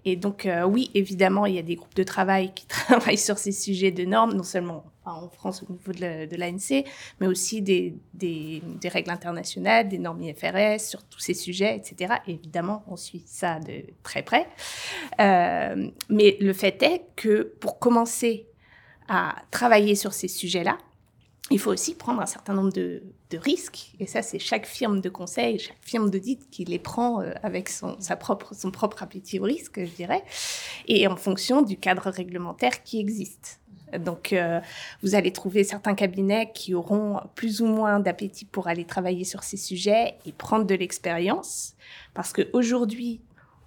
Et 0.05 0.17
donc, 0.17 0.47
euh, 0.47 0.65
oui, 0.65 0.91
évidemment, 0.95 1.47
il 1.47 1.55
y 1.55 1.59
a 1.59 1.63
des 1.63 1.77
groupes 1.77 1.95
de 1.95 2.03
travail 2.03 2.53
qui 2.55 2.67
travaillent 2.69 3.19
sur 3.19 3.39
ces 3.39 3.53
sujets 3.53 3.91
de 3.91 4.05
normes, 4.05 4.35
non 4.35 4.43
seulement 4.43 4.85
en 5.07 5.29
France 5.29 5.63
au 5.63 5.71
niveau 5.71 5.93
de 5.93 6.37
l'ANC, 6.37 6.87
mais 7.21 7.27
aussi 7.27 7.61
des, 7.61 7.95
règles 8.85 9.11
internationales, 9.11 9.89
des 9.89 9.99
normes 9.99 10.23
IFRS 10.23 10.81
sur 10.81 11.03
tous 11.05 11.21
ces 11.21 11.35
sujets, 11.35 11.77
etc. 11.77 12.15
Et 12.27 12.33
évidemment, 12.33 12.85
on 12.89 12.97
suit 12.97 13.23
ça 13.27 13.61
de 13.61 13.85
très 14.03 14.23
près. 14.23 14.47
Euh, 15.21 15.91
mais 16.09 16.37
le 16.41 16.53
fait 16.53 16.83
est 16.83 17.03
que 17.17 17.55
pour 17.61 17.79
commencer 17.79 18.47
à 19.09 19.37
travailler 19.51 19.95
sur 19.95 20.15
ces 20.15 20.29
sujets-là, 20.29 20.79
il 21.51 21.59
faut 21.59 21.71
aussi 21.71 21.95
prendre 21.95 22.21
un 22.21 22.27
certain 22.27 22.55
nombre 22.55 22.73
de, 22.73 23.03
risques. 23.35 23.91
Et 23.99 24.07
ça, 24.07 24.23
c'est 24.23 24.39
chaque 24.39 24.65
firme 24.65 25.01
de 25.01 25.09
conseil, 25.09 25.59
chaque 25.59 25.83
firme 25.83 26.09
d'audit 26.09 26.49
qui 26.51 26.65
les 26.65 26.79
prend 26.79 27.21
euh, 27.21 27.33
avec 27.43 27.69
son, 27.69 27.97
sa 27.99 28.15
propre, 28.15 28.55
son 28.55 28.71
propre 28.71 29.03
appétit 29.03 29.41
au 29.41 29.43
risque, 29.43 29.85
je 29.85 29.91
dirais, 29.91 30.23
et 30.87 31.09
en 31.09 31.17
fonction 31.17 31.63
du 31.63 31.77
cadre 31.77 32.11
réglementaire 32.11 32.85
qui 32.85 33.01
existe. 33.01 33.59
Donc, 33.99 34.33
euh, 34.33 34.61
vous 35.03 35.17
allez 35.17 35.33
trouver 35.33 35.65
certains 35.65 35.95
cabinets 35.95 36.53
qui 36.55 36.75
auront 36.75 37.21
plus 37.35 37.61
ou 37.61 37.67
moins 37.67 37.99
d'appétit 37.99 38.45
pour 38.45 38.69
aller 38.69 38.85
travailler 38.85 39.25
sur 39.25 39.43
ces 39.43 39.57
sujets 39.57 40.15
et 40.27 40.33
prendre 40.33 40.65
de 40.65 40.75
l'expérience. 40.77 41.75
Parce 42.15 42.33
qu'aujourd'hui, 42.33 43.21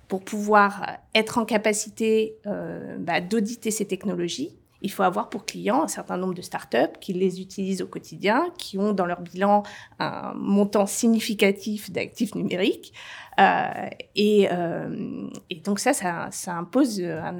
pour 0.08 0.24
pouvoir 0.24 0.98
être 1.14 1.38
en 1.38 1.46
capacité 1.46 2.38
euh, 2.46 2.98
bah, 3.00 3.20
d'auditer 3.20 3.72
ces 3.72 3.86
technologies, 3.86 4.56
il 4.82 4.92
faut 4.92 5.04
avoir 5.04 5.30
pour 5.30 5.46
client 5.46 5.84
un 5.84 5.88
certain 5.88 6.18
nombre 6.18 6.34
de 6.34 6.42
startups 6.42 6.98
qui 7.02 7.14
les 7.14 7.42
utilisent 7.42 7.82
au 7.82 7.88
quotidien, 7.88 8.50
qui 8.58 8.78
ont 8.78 8.94
dans 8.94 9.06
leur 9.06 9.22
bilan 9.22 9.64
un 10.00 10.34
montant 10.36 10.86
significatif 10.86 11.92
d'actifs 11.92 12.36
numériques. 12.36 12.94
Euh, 13.40 13.90
et, 14.16 14.48
euh, 14.52 15.30
et, 15.50 15.56
donc 15.62 15.80
ça, 15.80 15.94
ça, 15.94 16.54
impose 16.56 17.02
un, 17.02 17.40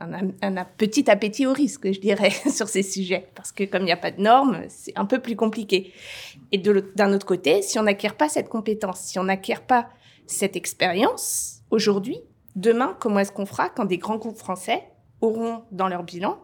un, 0.00 0.56
un, 0.56 0.64
petit 0.64 1.10
appétit 1.10 1.46
au 1.46 1.52
risque, 1.52 1.92
je 1.92 2.00
dirais, 2.00 2.30
sur 2.50 2.68
ces 2.68 2.82
sujets. 2.82 3.28
Parce 3.34 3.52
que 3.52 3.64
comme 3.64 3.82
il 3.82 3.86
n'y 3.86 3.92
a 3.92 3.96
pas 3.96 4.10
de 4.10 4.20
normes, 4.20 4.62
c'est 4.68 4.96
un 4.96 5.04
peu 5.04 5.20
plus 5.20 5.36
compliqué. 5.36 5.92
Et 6.52 6.58
d'un 6.58 7.12
autre 7.12 7.26
côté, 7.26 7.62
si 7.62 7.78
on 7.78 7.82
n'acquiert 7.82 8.16
pas 8.16 8.28
cette 8.28 8.48
compétence, 8.48 9.00
si 9.00 9.18
on 9.18 9.24
n'acquiert 9.24 9.62
pas 9.62 9.88
cette 10.26 10.56
expérience 10.56 11.62
aujourd'hui, 11.70 12.18
demain, 12.56 12.96
comment 13.00 13.20
est-ce 13.20 13.32
qu'on 13.32 13.46
fera 13.46 13.68
quand 13.68 13.84
des 13.84 13.98
grands 13.98 14.16
groupes 14.16 14.38
français 14.38 14.82
auront 15.20 15.62
dans 15.70 15.88
leur 15.88 16.02
bilan 16.02 16.38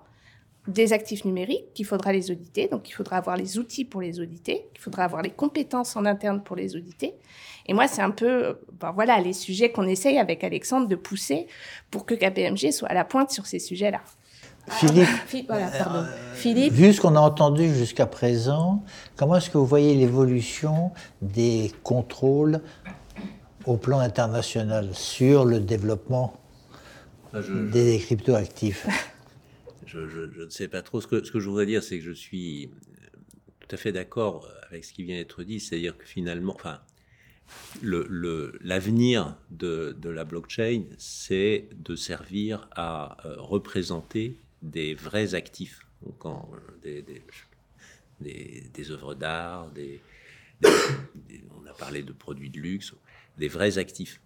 des 0.68 0.92
actifs 0.92 1.24
numériques 1.24 1.72
qu'il 1.74 1.86
faudra 1.86 2.12
les 2.12 2.30
auditer. 2.30 2.68
Donc, 2.68 2.88
il 2.88 2.92
faudra 2.92 3.18
avoir 3.18 3.36
les 3.36 3.58
outils 3.58 3.84
pour 3.84 4.00
les 4.00 4.20
auditer. 4.20 4.66
Il 4.74 4.80
faudra 4.80 5.04
avoir 5.04 5.22
les 5.22 5.30
compétences 5.30 5.94
en 5.96 6.04
interne 6.04 6.42
pour 6.42 6.56
les 6.56 6.74
auditer. 6.74 7.14
Et 7.66 7.72
moi, 7.72 7.86
c'est 7.86 8.02
un 8.02 8.10
peu, 8.10 8.58
ben 8.80 8.90
voilà, 8.92 9.20
les 9.20 9.32
sujets 9.32 9.70
qu'on 9.70 9.86
essaye 9.86 10.18
avec 10.18 10.42
Alexandre 10.42 10.88
de 10.88 10.96
pousser 10.96 11.46
pour 11.90 12.04
que 12.04 12.14
KPMG 12.14 12.72
soit 12.72 12.88
à 12.88 12.94
la 12.94 13.04
pointe 13.04 13.30
sur 13.30 13.46
ces 13.46 13.58
sujets-là. 13.58 14.00
Philippe, 14.68 15.46
voilà, 15.46 15.68
pardon. 15.68 16.04
Philippe, 16.34 16.72
vu 16.72 16.92
ce 16.92 17.00
qu'on 17.00 17.14
a 17.14 17.20
entendu 17.20 17.72
jusqu'à 17.72 18.06
présent, 18.06 18.82
comment 19.14 19.36
est-ce 19.36 19.48
que 19.48 19.58
vous 19.58 19.66
voyez 19.66 19.94
l'évolution 19.94 20.90
des 21.22 21.70
contrôles 21.84 22.60
au 23.64 23.76
plan 23.76 24.00
international 24.00 24.90
sur 24.92 25.44
le 25.44 25.60
développement 25.60 26.34
ah, 27.38 27.70
des 27.72 27.98
cryptoactifs 27.98 28.86
je, 29.86 30.44
ne 30.44 30.48
sais 30.48 30.68
pas 30.68 30.82
trop. 30.82 31.00
Ce 31.00 31.06
que, 31.06 31.24
ce 31.24 31.30
que 31.30 31.40
je 31.40 31.48
voudrais 31.48 31.66
dire, 31.66 31.82
c'est 31.82 31.98
que 31.98 32.04
je 32.04 32.12
suis 32.12 32.70
tout 33.60 33.68
à 33.70 33.76
fait 33.76 33.92
d'accord 33.92 34.48
avec 34.68 34.84
ce 34.84 34.92
qui 34.92 35.04
vient 35.04 35.16
d'être 35.16 35.42
dit, 35.42 35.60
c'est-à-dire 35.60 35.96
que 35.96 36.04
finalement, 36.04 36.54
enfin, 36.54 36.80
l'avenir 37.82 39.36
le, 39.50 39.56
de, 39.56 39.92
de, 39.92 40.10
la 40.10 40.24
blockchain, 40.24 40.84
c'est 40.98 41.68
de 41.76 41.94
servir 41.94 42.68
à 42.74 43.16
euh, 43.24 43.36
représenter 43.38 44.36
des 44.62 44.94
vrais 44.94 45.34
actifs, 45.34 45.80
donc 46.02 46.24
des, 46.82 47.02
des, 47.02 47.22
des, 48.72 48.90
œuvres 48.90 49.14
d'art, 49.14 49.70
des, 49.72 50.00
on 50.62 51.66
a 51.66 51.72
parlé 51.72 52.02
de 52.02 52.12
produits 52.12 52.50
de 52.50 52.58
luxe, 52.58 52.94
des 53.38 53.48
vrais 53.48 53.78
actifs. 53.78 54.20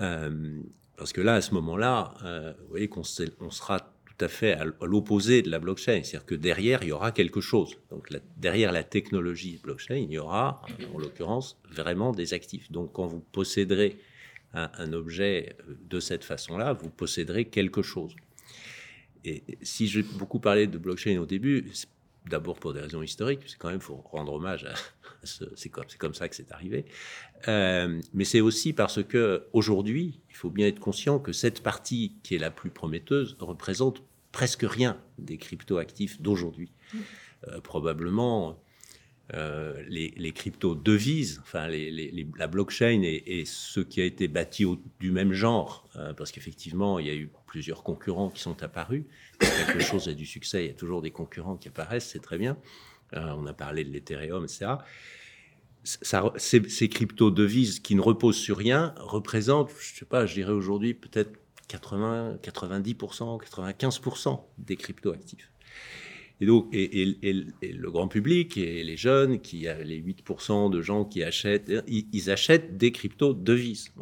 Euh, 0.00 0.60
parce 1.00 1.14
que 1.14 1.22
là, 1.22 1.36
à 1.36 1.40
ce 1.40 1.54
moment-là, 1.54 2.12
euh, 2.24 2.52
vous 2.60 2.68
voyez 2.68 2.88
qu'on 2.88 3.00
on 3.40 3.50
sera 3.50 3.80
tout 3.80 4.22
à 4.22 4.28
fait 4.28 4.52
à 4.52 4.66
l'opposé 4.82 5.40
de 5.40 5.50
la 5.50 5.58
blockchain. 5.58 6.02
C'est-à-dire 6.02 6.26
que 6.26 6.34
derrière, 6.34 6.82
il 6.82 6.90
y 6.90 6.92
aura 6.92 7.10
quelque 7.10 7.40
chose. 7.40 7.78
Donc 7.88 8.10
derrière 8.36 8.70
la 8.70 8.84
technologie 8.84 9.58
blockchain, 9.62 9.96
il 9.96 10.12
y 10.12 10.18
aura, 10.18 10.60
en 10.94 10.98
l'occurrence, 10.98 11.58
vraiment 11.72 12.12
des 12.12 12.34
actifs. 12.34 12.70
Donc 12.70 12.92
quand 12.92 13.06
vous 13.06 13.20
posséderez 13.32 13.96
un, 14.52 14.92
objet 14.92 15.56
de 15.88 16.00
cette 16.00 16.22
façon-là, 16.22 16.74
vous 16.74 16.90
posséderez 16.90 17.46
quelque 17.46 17.80
chose. 17.80 18.14
Et 19.24 19.42
si 19.62 19.86
j'ai 19.86 20.02
beaucoup 20.02 20.38
parlé 20.38 20.66
de 20.66 20.76
blockchain 20.76 21.18
au 21.18 21.24
début, 21.24 21.72
d'abord 22.28 22.58
pour 22.58 22.74
des 22.74 22.80
raisons 22.80 23.02
historiques, 23.02 23.40
c'est 23.46 23.56
quand 23.56 23.70
même 23.70 23.80
faut 23.80 24.04
rendre 24.12 24.34
hommage 24.34 24.66
à, 24.66 24.74
c'est 25.22 25.68
comme, 25.68 26.14
ça 26.14 26.28
que 26.28 26.36
c'est 26.36 26.52
arrivé. 26.52 26.84
Euh, 27.48 28.00
mais 28.14 28.24
c'est 28.24 28.40
aussi 28.40 28.72
parce 28.72 29.02
que 29.02 29.46
aujourd'hui, 29.52 30.20
il 30.30 30.36
faut 30.36 30.50
bien 30.50 30.66
être 30.66 30.80
conscient 30.80 31.18
que 31.18 31.32
cette 31.32 31.62
partie 31.62 32.16
qui 32.22 32.34
est 32.34 32.38
la 32.38 32.50
plus 32.50 32.70
prometteuse 32.70 33.36
représente 33.40 34.02
presque 34.32 34.62
rien 34.62 35.00
des 35.18 35.36
cryptoactifs 35.36 36.20
d'aujourd'hui. 36.20 36.70
Euh, 37.48 37.60
probablement, 37.60 38.60
euh, 39.34 39.80
les, 39.88 40.12
les 40.16 40.32
crypto-devises, 40.32 41.40
enfin 41.42 41.68
la 41.68 42.46
blockchain 42.48 43.02
et, 43.02 43.44
ce 43.46 43.78
qui 43.78 44.00
a 44.00 44.04
été 44.04 44.26
bâti 44.26 44.66
du 44.98 45.12
même 45.12 45.32
genre, 45.32 45.88
euh, 45.94 46.12
parce 46.14 46.32
qu'effectivement, 46.32 46.98
il 46.98 47.06
y 47.06 47.10
a 47.10 47.14
eu 47.14 47.30
plusieurs 47.46 47.84
concurrents 47.84 48.28
qui 48.30 48.42
sont 48.42 48.60
apparus. 48.64 49.04
Quelque 49.38 49.80
chose 49.80 50.08
a 50.08 50.14
du 50.14 50.26
succès, 50.26 50.64
il 50.64 50.66
y 50.68 50.70
a 50.70 50.74
toujours 50.74 51.00
des 51.00 51.12
concurrents 51.12 51.56
qui 51.56 51.68
apparaissent, 51.68 52.08
c'est 52.08 52.20
très 52.20 52.38
bien. 52.38 52.56
On 53.14 53.46
a 53.46 53.52
parlé 53.52 53.84
de 53.84 53.90
l'Ethereum, 53.90 54.44
etc. 54.44 54.72
Ça, 55.82 56.32
ces, 56.36 56.68
ces 56.68 56.88
crypto-devises 56.88 57.80
qui 57.80 57.94
ne 57.94 58.02
reposent 58.02 58.36
sur 58.36 58.58
rien 58.58 58.94
représentent, 58.98 59.70
je 59.80 59.98
sais 59.98 60.04
pas, 60.04 60.26
je 60.26 60.34
dirais 60.34 60.52
aujourd'hui 60.52 60.92
peut-être 60.92 61.32
80, 61.68 62.38
90%, 62.42 63.40
95% 63.40 64.40
des 64.58 64.76
cryptoactifs. 64.76 65.50
Et 66.40 66.46
donc, 66.46 66.68
le 66.72 67.90
grand 67.90 68.08
public 68.08 68.56
et 68.56 68.82
les 68.82 68.96
jeunes, 68.96 69.40
qui 69.40 69.66
les 69.84 70.02
8% 70.02 70.70
de 70.70 70.80
gens 70.80 71.04
qui 71.04 71.22
achètent, 71.22 71.70
ils, 71.86 72.30
achètent 72.30 72.78
des 72.78 72.92
crypto-devises. 72.92 73.92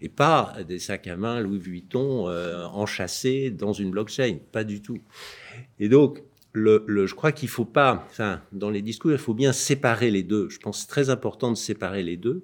Et 0.00 0.08
pas 0.08 0.56
des 0.66 0.80
sacs 0.80 1.06
à 1.06 1.16
main 1.16 1.40
Louis 1.40 1.58
Vuitton 1.58 2.28
euh, 2.28 2.64
enchâssés 2.66 3.50
dans 3.50 3.72
une 3.72 3.92
blockchain. 3.92 4.38
Pas 4.50 4.64
du 4.64 4.82
tout. 4.82 4.98
Et 5.78 5.88
donc, 5.88 6.22
je 6.56 7.14
crois 7.14 7.32
qu'il 7.32 7.48
faut 7.48 7.64
pas, 7.64 8.08
dans 8.52 8.70
les 8.70 8.82
discours, 8.82 9.12
il 9.12 9.18
faut 9.18 9.34
bien 9.34 9.52
séparer 9.52 10.10
les 10.10 10.22
deux. 10.22 10.48
Je 10.48 10.58
pense 10.58 10.76
que 10.76 10.82
c'est 10.82 10.88
très 10.88 11.10
important 11.10 11.50
de 11.50 11.56
séparer 11.56 12.02
les 12.02 12.16
deux 12.16 12.42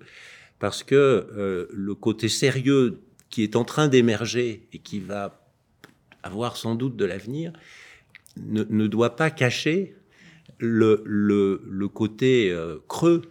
parce 0.58 0.82
que 0.82 0.94
euh, 0.94 1.66
le 1.70 1.94
côté 1.94 2.28
sérieux 2.28 3.00
qui 3.30 3.42
est 3.42 3.56
en 3.56 3.64
train 3.64 3.88
d'émerger 3.88 4.68
et 4.72 4.78
qui 4.78 5.00
va 5.00 5.48
avoir 6.22 6.56
sans 6.56 6.74
doute 6.74 6.96
de 6.96 7.04
l'avenir, 7.04 7.52
ne, 8.36 8.62
ne, 8.68 8.86
doit 8.86 9.16
pas 9.16 9.30
cacher 9.30 9.96
le 10.58 11.86
côté 11.88 12.52
euh, 12.52 12.78
creux 12.86 13.22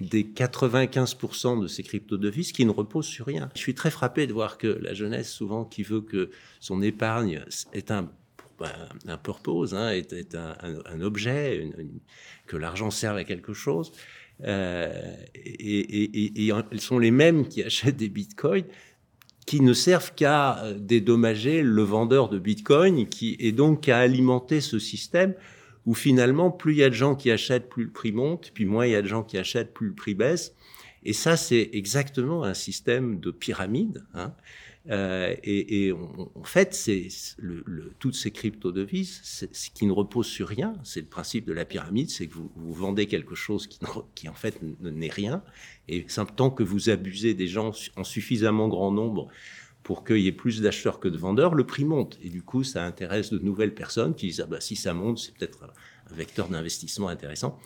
des 0.00 0.24
95% 0.24 1.62
de 1.62 1.68
ces 1.68 1.82
crypto-devises 1.82 2.50
qui 2.52 2.64
ne 2.64 2.70
reposent 2.70 3.06
sur 3.06 3.26
rien. 3.26 3.50
Je 3.54 3.60
suis 3.60 3.74
très 3.74 3.90
frappé 3.90 4.26
de 4.26 4.32
voir 4.32 4.58
que 4.58 4.66
la 4.66 4.94
jeunesse, 4.94 5.30
souvent, 5.30 5.64
qui 5.64 5.84
veut 5.84 6.00
que 6.00 6.30
son 6.58 6.82
épargne 6.82 7.44
est 7.72 7.92
un, 7.92 8.10
un 9.06 9.16
purpose, 9.16 9.74
hein, 9.74 9.90
est, 9.90 10.12
est 10.12 10.34
un, 10.34 11.00
objet, 11.00 11.70
que 12.46 12.56
l'argent 12.56 12.90
serve 12.90 13.16
à 13.16 13.24
quelque 13.24 13.52
chose, 13.52 13.92
euh, 14.44 15.14
et, 15.34 15.78
et, 15.78 16.48
et, 16.48 16.48
et, 16.48 16.78
sont 16.78 16.98
les 16.98 17.10
mêmes 17.10 17.46
qui 17.46 17.62
achètent 17.62 17.96
des 17.96 18.08
bitcoins 18.08 18.64
qui 19.46 19.60
ne 19.60 19.72
servent 19.72 20.14
qu'à 20.14 20.64
euh, 20.64 20.78
dédommager 20.78 21.62
le 21.62 21.82
vendeur 21.82 22.28
de 22.28 22.38
Bitcoin, 22.38 23.06
qui 23.06 23.36
est 23.38 23.52
donc 23.52 23.82
qu'à 23.82 23.98
alimenter 23.98 24.60
ce 24.60 24.78
système 24.78 25.34
où 25.86 25.94
finalement, 25.94 26.50
plus 26.50 26.72
il 26.72 26.78
y 26.78 26.82
a 26.82 26.88
de 26.88 26.94
gens 26.94 27.14
qui 27.14 27.30
achètent, 27.30 27.68
plus 27.68 27.84
le 27.84 27.90
prix 27.90 28.12
monte, 28.12 28.52
puis 28.54 28.64
moins 28.64 28.86
il 28.86 28.92
y 28.92 28.96
a 28.96 29.02
de 29.02 29.06
gens 29.06 29.22
qui 29.22 29.36
achètent, 29.36 29.74
plus 29.74 29.88
le 29.88 29.94
prix 29.94 30.14
baisse. 30.14 30.54
Et 31.04 31.12
ça, 31.12 31.36
c'est 31.36 31.70
exactement 31.74 32.44
un 32.44 32.54
système 32.54 33.20
de 33.20 33.30
pyramide. 33.30 34.06
Hein. 34.14 34.32
Euh, 34.90 35.34
et, 35.42 35.92
en 35.92 36.44
fait, 36.44 36.74
c'est 36.74 37.08
toutes 37.98 38.14
ces 38.14 38.30
crypto-devises, 38.30 39.20
ce 39.50 39.70
qui 39.70 39.86
ne 39.86 39.92
repose 39.92 40.26
sur 40.26 40.48
rien, 40.48 40.74
c'est 40.84 41.00
le 41.00 41.06
principe 41.06 41.46
de 41.46 41.52
la 41.52 41.64
pyramide, 41.64 42.10
c'est 42.10 42.26
que 42.26 42.34
vous, 42.34 42.50
vous, 42.54 42.72
vendez 42.72 43.06
quelque 43.06 43.34
chose 43.34 43.66
qui, 43.66 44.28
en 44.28 44.34
fait 44.34 44.60
n'est 44.80 45.08
rien, 45.08 45.42
et 45.88 46.06
tant 46.36 46.50
que 46.50 46.62
vous 46.62 46.90
abusez 46.90 47.34
des 47.34 47.46
gens 47.46 47.72
en 47.96 48.04
suffisamment 48.04 48.68
grand 48.68 48.92
nombre 48.92 49.28
pour 49.82 50.04
qu'il 50.04 50.18
y 50.18 50.26
ait 50.26 50.32
plus 50.32 50.62
d'acheteurs 50.62 50.98
que 50.98 51.08
de 51.08 51.18
vendeurs, 51.18 51.54
le 51.54 51.64
prix 51.64 51.84
monte. 51.84 52.18
Et 52.22 52.30
du 52.30 52.42
coup, 52.42 52.64
ça 52.64 52.84
intéresse 52.84 53.30
de 53.30 53.38
nouvelles 53.38 53.74
personnes 53.74 54.14
qui 54.14 54.26
disent 54.26 54.40
ah 54.40 54.46
bah, 54.46 54.60
si 54.60 54.76
ça 54.76 54.94
monte, 54.94 55.18
c'est 55.18 55.34
peut-être 55.34 55.64
un 56.10 56.14
vecteur 56.14 56.48
d'investissement 56.48 57.08
intéressant. 57.08 57.58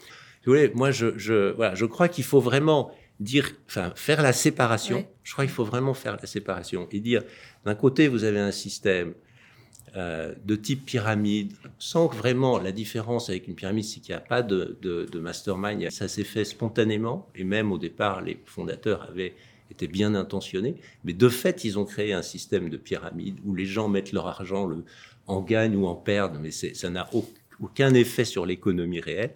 voulez, 0.45 0.73
moi, 0.75 0.91
je 0.91 1.85
crois 1.85 2.09
qu'il 2.09 2.25
faut 2.25 2.41
vraiment 2.41 2.93
dire, 3.21 3.51
enfin, 3.67 3.93
faire 3.97 4.23
la 4.23 4.33
séparation. 4.33 5.07
Je 5.25 5.33
crois 5.33 5.45
qu'il 5.45 5.53
faut 5.53 5.65
vraiment 5.65 5.95
faire 5.95 6.17
la 6.21 6.27
séparation 6.27 6.89
et 6.91 7.01
dire, 7.01 7.23
d'un 7.65 7.75
côté, 7.75 8.09
vous 8.09 8.25
avez 8.25 8.39
un 8.39 8.53
système 8.53 9.15
euh, 9.97 10.35
de 10.45 10.55
type 10.55 10.85
pyramide, 10.85 11.53
sans 11.79 12.09
que 12.09 12.17
vraiment 12.17 12.59
la 12.59 12.73
différence 12.73 13.31
avec 13.31 13.49
une 13.49 13.55
pyramide, 13.55 13.85
c'est 13.85 14.01
qu'il 14.01 14.15
n'y 14.15 14.19
a 14.19 14.25
pas 14.25 14.43
de, 14.43 14.79
de, 14.83 15.19
mastermind. 15.19 15.91
Ça 15.91 16.09
s'est 16.09 16.25
fait 16.25 16.45
spontanément, 16.45 17.29
et 17.35 17.45
même 17.45 17.73
au 17.73 17.79
départ, 17.79 18.21
les 18.21 18.39
fondateurs 18.45 19.03
avaient 19.09 19.35
été 19.71 19.87
bien 19.87 20.15
intentionnés, 20.15 20.77
mais 21.05 21.13
de 21.13 21.29
fait, 21.29 21.65
ils 21.65 21.79
ont 21.79 21.85
créé 21.85 22.13
un 22.13 22.23
système 22.23 22.71
de 22.71 22.77
pyramide 22.77 23.39
où 23.45 23.55
les 23.55 23.67
gens 23.67 23.89
mettent 23.89 24.13
leur 24.13 24.27
argent, 24.27 24.67
le, 24.67 24.85
en 25.27 25.43
gagnent 25.43 25.77
ou 25.77 25.87
en 25.87 25.95
perdent, 25.95 26.39
mais 26.41 26.51
ça 26.51 26.91
n'a 26.91 27.09
aucun 27.61 27.95
effet 27.95 28.25
sur 28.25 28.47
l'économie 28.47 29.01
réelle. 29.01 29.35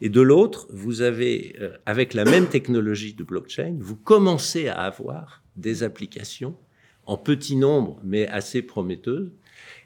Et 0.00 0.08
de 0.08 0.20
l'autre, 0.20 0.66
vous 0.70 1.02
avez, 1.02 1.56
euh, 1.60 1.76
avec 1.86 2.14
la 2.14 2.24
même 2.24 2.46
technologie 2.46 3.14
de 3.14 3.24
blockchain, 3.24 3.76
vous 3.80 3.96
commencez 3.96 4.68
à 4.68 4.82
avoir 4.82 5.42
des 5.56 5.82
applications 5.82 6.54
en 7.06 7.16
petit 7.16 7.56
nombre, 7.56 7.98
mais 8.04 8.28
assez 8.28 8.62
prometteuses, 8.62 9.32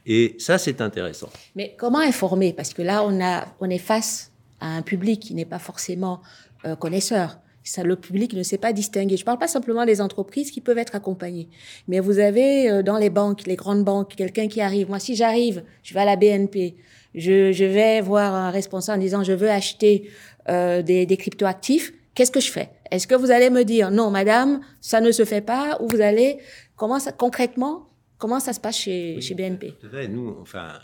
et 0.06 0.34
ça, 0.38 0.58
c'est 0.58 0.80
intéressant. 0.80 1.30
Mais 1.54 1.74
comment 1.78 2.00
informer? 2.00 2.52
Parce 2.52 2.74
que 2.74 2.82
là, 2.82 3.04
on, 3.04 3.70
est 3.70 3.78
face 3.78 4.32
à 4.60 4.76
un 4.76 4.82
public 4.82 5.20
qui 5.20 5.34
n'est 5.34 5.44
pas 5.44 5.60
forcément 5.60 6.20
euh, 6.64 6.74
connaisseur. 6.74 7.38
Le 7.82 7.94
public 7.94 8.32
ne 8.34 8.42
sait 8.42 8.58
pas 8.58 8.72
distinguer. 8.72 9.16
Je 9.16 9.22
ne 9.22 9.26
parle 9.26 9.38
pas 9.38 9.46
simplement 9.46 9.86
des 9.86 10.00
entreprises 10.00 10.50
qui 10.50 10.60
peuvent 10.60 10.78
être 10.78 10.96
accompagnées, 10.96 11.48
mais 11.86 12.00
vous 12.00 12.18
avez 12.18 12.68
euh, 12.68 12.82
dans 12.82 12.98
les 12.98 13.10
banques, 13.10 13.46
les 13.46 13.54
grandes 13.54 13.84
banques, 13.84 14.16
quelqu'un 14.16 14.48
qui 14.48 14.60
arrive. 14.60 14.88
Moi, 14.88 14.98
si 14.98 15.14
j'arrive, 15.14 15.62
je 15.84 15.94
vais 15.94 16.00
à 16.00 16.04
la 16.04 16.16
BNP, 16.16 16.74
je, 17.14 17.52
je, 17.52 17.64
vais 17.64 18.00
voir 18.00 18.34
un 18.34 18.50
responsable 18.50 18.98
en 18.98 19.02
disant 19.02 19.22
je 19.22 19.32
veux 19.32 19.50
acheter 19.50 20.10
euh, 20.48 20.82
des, 20.82 21.06
des 21.06 21.16
cryptoactifs. 21.16 21.92
Qu'est-ce 22.14 22.30
que 22.30 22.40
je 22.40 22.50
fais? 22.50 22.70
Est-ce 22.90 23.06
que 23.06 23.14
vous 23.14 23.30
allez 23.30 23.50
me 23.50 23.64
dire 23.64 23.90
non, 23.90 24.10
madame, 24.10 24.60
ça 24.80 25.00
ne 25.00 25.10
se 25.12 25.24
fait 25.24 25.40
pas, 25.40 25.78
ou 25.80 25.88
vous 25.88 26.00
allez 26.00 26.38
comment 26.76 26.98
ça 26.98 27.12
concrètement 27.12 27.88
Comment 28.18 28.38
ça 28.38 28.52
se 28.52 28.60
passe 28.60 28.78
chez, 28.78 29.20
chez 29.20 29.34
BNP 29.34 29.74
Nous, 30.08 30.36
enfin, 30.40 30.78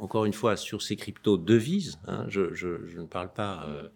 encore 0.00 0.24
une 0.24 0.32
fois, 0.32 0.56
sur 0.56 0.82
ces 0.82 0.96
crypto-devises, 0.96 2.00
hein, 2.08 2.24
je, 2.28 2.40
ne 2.98 3.04
parle 3.04 3.32
pas 3.32 3.64
euh, 3.68 3.88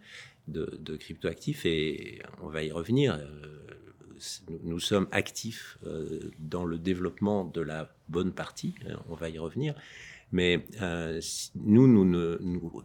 de, 0.47 0.77
de 0.79 0.95
crypto-actifs 0.95 1.65
et 1.65 2.21
on 2.41 2.47
va 2.47 2.63
y 2.63 2.71
revenir. 2.71 3.15
Euh, 3.15 3.65
nous 4.63 4.79
sommes 4.79 5.07
actifs 5.11 5.77
euh, 5.85 6.31
dans 6.39 6.65
le 6.65 6.77
développement 6.77 7.43
de 7.43 7.61
la 7.61 7.93
bonne 8.07 8.31
partie, 8.31 8.75
hein, 8.87 8.97
on 9.09 9.15
va 9.15 9.29
y 9.29 9.37
revenir. 9.37 9.75
Mais 10.35 10.67
nous, 11.55 11.87
nous 11.87 12.03
ne, 12.03 12.37
nous, 12.41 12.83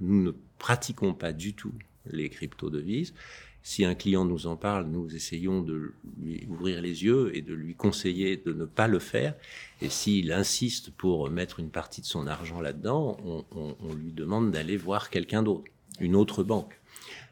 nous 0.00 0.22
ne 0.22 0.30
pratiquons 0.58 1.14
pas 1.14 1.32
du 1.32 1.54
tout 1.54 1.72
les 2.04 2.28
crypto-devises. 2.28 3.14
Si 3.62 3.86
un 3.86 3.94
client 3.94 4.26
nous 4.26 4.46
en 4.46 4.56
parle, 4.56 4.84
nous 4.84 5.16
essayons 5.16 5.62
de 5.62 5.94
lui 6.20 6.46
ouvrir 6.50 6.82
les 6.82 7.02
yeux 7.02 7.34
et 7.34 7.40
de 7.40 7.54
lui 7.54 7.74
conseiller 7.74 8.36
de 8.36 8.52
ne 8.52 8.66
pas 8.66 8.88
le 8.88 8.98
faire. 8.98 9.34
Et 9.80 9.88
s'il 9.88 10.32
insiste 10.32 10.90
pour 10.90 11.30
mettre 11.30 11.60
une 11.60 11.70
partie 11.70 12.02
de 12.02 12.06
son 12.06 12.26
argent 12.26 12.60
là-dedans, 12.60 13.16
on, 13.24 13.94
lui 13.94 14.12
demande 14.12 14.50
d'aller 14.50 14.76
voir 14.76 15.08
quelqu'un 15.08 15.42
d'autre, 15.42 15.64
une 15.98 16.14
autre 16.14 16.42
banque. 16.42 16.78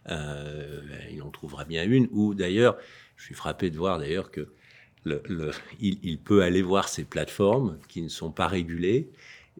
Euh, 0.08 0.80
il 1.12 1.20
en 1.20 1.28
trouvera 1.28 1.66
bien 1.66 1.84
une. 1.84 2.08
Ou 2.12 2.32
d'ailleurs, 2.32 2.78
je 3.16 3.24
suis 3.24 3.34
frappé 3.34 3.68
de 3.68 3.76
voir 3.76 3.98
d'ailleurs 3.98 4.30
que 4.30 4.48
il, 5.80 6.18
peut 6.18 6.42
aller 6.42 6.62
voir 6.62 6.88
ces 6.88 7.04
plateformes 7.04 7.78
qui 7.88 8.02
ne 8.02 8.08
sont 8.08 8.30
pas 8.30 8.46
régulées 8.46 9.08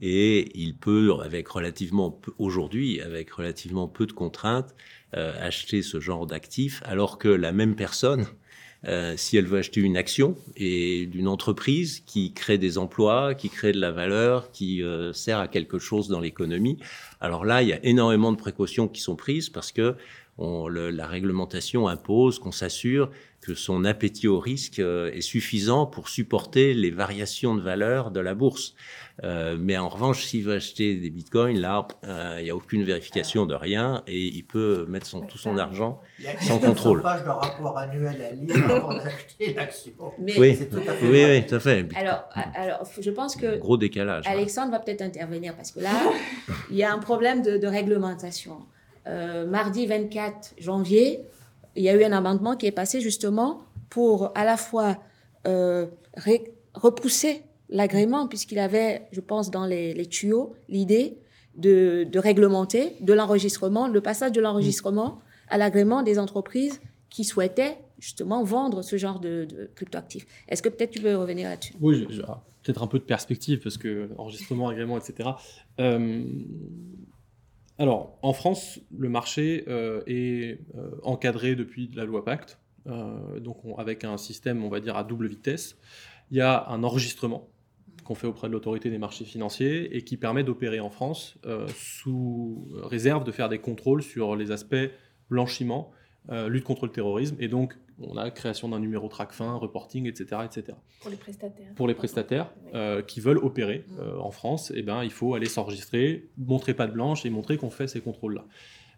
et 0.00 0.50
il 0.54 0.74
peut, 0.74 1.12
avec 1.22 1.48
relativement 1.48 2.20
aujourd'hui, 2.38 3.00
avec 3.00 3.30
relativement 3.30 3.88
peu 3.88 4.06
de 4.06 4.12
contraintes, 4.12 4.74
euh, 5.16 5.32
acheter 5.40 5.82
ce 5.82 6.00
genre 6.00 6.26
d'actifs, 6.26 6.82
alors 6.84 7.18
que 7.18 7.28
la 7.28 7.50
même 7.50 7.74
personne, 7.74 8.26
euh, 8.86 9.14
si 9.16 9.36
elle 9.36 9.46
veut 9.46 9.58
acheter 9.58 9.80
une 9.80 9.96
action 9.96 10.36
et 10.56 11.06
d'une 11.06 11.26
entreprise 11.26 12.00
qui 12.06 12.32
crée 12.32 12.58
des 12.58 12.78
emplois, 12.78 13.34
qui 13.34 13.48
crée 13.48 13.72
de 13.72 13.80
la 13.80 13.90
valeur, 13.90 14.52
qui 14.52 14.82
euh, 14.82 15.12
sert 15.12 15.40
à 15.40 15.48
quelque 15.48 15.78
chose 15.78 16.08
dans 16.08 16.20
l'économie, 16.20 16.78
alors 17.20 17.44
là, 17.44 17.62
il 17.62 17.68
y 17.68 17.72
a 17.72 17.84
énormément 17.84 18.30
de 18.30 18.36
précautions 18.36 18.86
qui 18.86 19.00
sont 19.00 19.16
prises 19.16 19.48
parce 19.48 19.72
que 19.72 19.96
la 20.38 21.06
réglementation 21.08 21.88
impose 21.88 22.38
qu'on 22.38 22.52
s'assure 22.52 23.10
que 23.40 23.54
son 23.54 23.84
appétit 23.84 24.28
au 24.28 24.38
risque 24.40 24.78
est 24.78 25.20
suffisant 25.20 25.86
pour 25.86 26.08
supporter 26.08 26.74
les 26.74 26.90
variations 26.90 27.54
de 27.54 27.60
valeur 27.60 28.10
de 28.10 28.20
la 28.20 28.34
bourse. 28.34 28.74
Euh, 29.24 29.56
mais 29.58 29.76
en 29.76 29.88
revanche, 29.88 30.24
s'il 30.24 30.44
veut 30.44 30.54
acheter 30.54 30.94
des 30.94 31.10
bitcoins, 31.10 31.58
là, 31.58 31.88
euh, 32.04 32.36
il 32.38 32.44
n'y 32.44 32.50
a 32.50 32.56
aucune 32.56 32.84
vérification 32.84 33.46
de 33.46 33.54
rien 33.54 34.02
et 34.06 34.26
il 34.26 34.44
peut 34.44 34.86
mettre 34.88 35.06
son, 35.06 35.22
tout 35.22 35.38
son 35.38 35.58
argent 35.58 36.00
sans 36.40 36.58
contrôle. 36.58 37.02
Il 37.04 37.24
de 37.24 37.28
rapport 37.28 37.78
annuel 37.78 38.22
à 38.22 38.30
lire 38.30 38.70
avant 38.70 38.94
d'acheter 38.94 39.54
l'action. 39.56 39.92
Oui, 40.18 40.34
oui, 40.38 40.58
oui, 41.02 41.46
tout 41.46 41.54
à 41.54 41.60
fait. 41.60 41.88
Alors, 41.96 42.28
alors, 42.54 42.88
je 43.00 43.10
pense 43.10 43.34
que. 43.34 43.58
Gros 43.58 43.76
décalage. 43.76 44.24
Alexandre 44.28 44.70
va 44.70 44.78
peut-être 44.78 45.02
intervenir 45.02 45.56
parce 45.56 45.72
que 45.72 45.80
là, 45.80 45.94
il 46.70 46.76
y 46.76 46.84
a 46.84 46.92
un 46.92 46.98
problème 46.98 47.42
de, 47.42 47.66
réglementation. 47.66 48.58
Euh, 49.06 49.46
mardi 49.46 49.86
24 49.86 50.54
janvier, 50.58 51.20
il 51.78 51.84
y 51.84 51.88
a 51.88 51.94
eu 51.94 52.04
un 52.04 52.12
amendement 52.12 52.56
qui 52.56 52.66
est 52.66 52.72
passé 52.72 53.00
justement 53.00 53.62
pour 53.88 54.32
à 54.36 54.44
la 54.44 54.56
fois 54.56 54.98
repousser 56.74 57.42
l'agrément, 57.68 58.28
puisqu'il 58.28 58.58
avait, 58.58 59.02
je 59.12 59.20
pense, 59.20 59.50
dans 59.50 59.66
les, 59.66 60.06
tuyaux, 60.06 60.54
l'idée 60.68 61.18
de, 61.56 62.08
réglementer 62.18 62.94
de 63.00 63.12
l'enregistrement, 63.12 63.88
le 63.88 64.00
passage 64.00 64.32
de 64.32 64.40
l'enregistrement 64.40 65.20
à 65.48 65.58
l'agrément 65.58 66.02
des 66.02 66.18
entreprises 66.18 66.80
qui 67.10 67.24
souhaitaient 67.24 67.78
justement 67.98 68.44
vendre 68.44 68.82
ce 68.82 68.96
genre 68.96 69.18
de, 69.18 69.70
cryptoactifs. 69.74 70.26
Est-ce 70.48 70.62
que 70.62 70.68
peut-être 70.68 70.92
tu 70.92 71.00
veux 71.00 71.16
revenir 71.16 71.48
là-dessus? 71.48 71.74
Oui, 71.80 72.06
peut-être 72.62 72.82
un 72.82 72.86
peu 72.86 72.98
de 72.98 73.04
perspective, 73.04 73.60
parce 73.62 73.76
que 73.76 74.10
enregistrement, 74.18 74.68
agrément, 74.68 74.98
etc. 74.98 75.30
Euh, 75.80 76.22
alors, 77.78 78.18
en 78.22 78.32
France, 78.32 78.80
le 78.96 79.08
marché 79.08 79.64
euh, 79.68 80.02
est 80.06 80.58
euh, 80.76 80.90
encadré 81.02 81.54
depuis 81.54 81.90
la 81.94 82.04
loi 82.04 82.24
Pacte, 82.24 82.58
donc 83.40 83.58
avec 83.76 84.02
un 84.02 84.16
système, 84.16 84.64
on 84.64 84.70
va 84.70 84.80
dire, 84.80 84.96
à 84.96 85.04
double 85.04 85.26
vitesse. 85.26 85.76
Il 86.30 86.38
y 86.38 86.40
a 86.40 86.66
un 86.68 86.82
enregistrement 86.84 87.48
qu'on 88.08 88.14
fait 88.14 88.26
auprès 88.26 88.48
de 88.48 88.54
l'autorité 88.54 88.88
des 88.88 88.96
marchés 88.96 89.26
financiers 89.26 89.94
et 89.94 90.02
qui 90.02 90.16
permet 90.16 90.42
d'opérer 90.42 90.80
en 90.80 90.88
France 90.88 91.36
euh, 91.44 91.68
sous 91.76 92.66
réserve 92.82 93.22
de 93.22 93.30
faire 93.30 93.50
des 93.50 93.58
contrôles 93.58 94.02
sur 94.02 94.34
les 94.34 94.50
aspects 94.50 94.90
blanchiment, 95.28 95.90
euh, 96.30 96.48
lutte 96.48 96.64
contre 96.64 96.86
le 96.86 96.92
terrorisme 96.92 97.36
et 97.40 97.48
donc 97.48 97.76
on 98.00 98.16
a 98.16 98.30
création 98.30 98.68
d'un 98.68 98.78
numéro 98.78 99.08
TRACFIN, 99.08 99.54
reporting, 99.54 100.06
etc., 100.06 100.42
etc. 100.44 100.76
Pour 101.00 101.10
les 101.10 101.16
prestataires. 101.16 101.74
Pour 101.74 101.88
les 101.88 101.94
prestataires 101.94 102.52
euh, 102.74 103.02
qui 103.02 103.20
veulent 103.20 103.38
opérer 103.38 103.84
mmh. 103.88 104.20
en 104.20 104.30
France, 104.30 104.72
eh 104.76 104.82
ben, 104.82 105.02
il 105.02 105.10
faut 105.10 105.34
aller 105.34 105.46
s'enregistrer, 105.46 106.28
montrer 106.36 106.74
pas 106.74 106.86
de 106.86 106.92
blanche 106.92 107.26
et 107.26 107.30
montrer 107.30 107.56
qu'on 107.56 107.70
fait 107.70 107.88
ces 107.88 108.00
contrôles-là. 108.00 108.44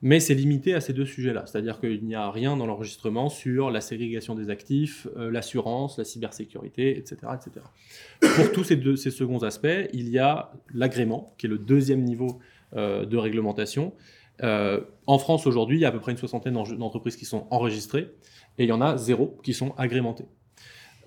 Mais 0.02 0.18
c'est 0.18 0.34
limité 0.34 0.72
à 0.72 0.80
ces 0.80 0.94
deux 0.94 1.04
sujets-là, 1.04 1.44
c'est-à-dire 1.46 1.78
qu'il 1.78 2.04
n'y 2.04 2.14
a 2.14 2.30
rien 2.30 2.56
dans 2.56 2.66
l'enregistrement 2.66 3.28
sur 3.28 3.70
la 3.70 3.82
ségrégation 3.82 4.34
des 4.34 4.48
actifs, 4.48 5.06
euh, 5.16 5.30
l'assurance, 5.30 5.98
la 5.98 6.04
cybersécurité, 6.04 6.96
etc., 6.96 7.16
etc. 7.34 7.66
Pour 8.36 8.52
tous 8.52 8.64
ces, 8.64 8.76
deux, 8.76 8.96
ces 8.96 9.10
seconds 9.10 9.42
aspects, 9.42 9.68
il 9.92 10.08
y 10.08 10.18
a 10.18 10.52
l'agrément, 10.72 11.34
qui 11.36 11.46
est 11.46 11.50
le 11.50 11.58
deuxième 11.58 12.02
niveau 12.02 12.40
euh, 12.74 13.04
de 13.04 13.16
réglementation. 13.18 13.92
Euh, 14.42 14.80
en 15.06 15.18
France 15.18 15.46
aujourd'hui, 15.46 15.78
il 15.78 15.80
y 15.80 15.84
a 15.84 15.88
à 15.88 15.92
peu 15.92 16.00
près 16.00 16.12
une 16.12 16.18
soixantaine 16.18 16.54
d'entreprises 16.54 17.16
qui 17.16 17.24
sont 17.24 17.46
enregistrées, 17.50 18.10
et 18.58 18.64
il 18.64 18.68
y 18.68 18.72
en 18.72 18.80
a 18.80 18.96
zéro 18.96 19.38
qui 19.42 19.54
sont 19.54 19.74
agrémentées. 19.76 20.26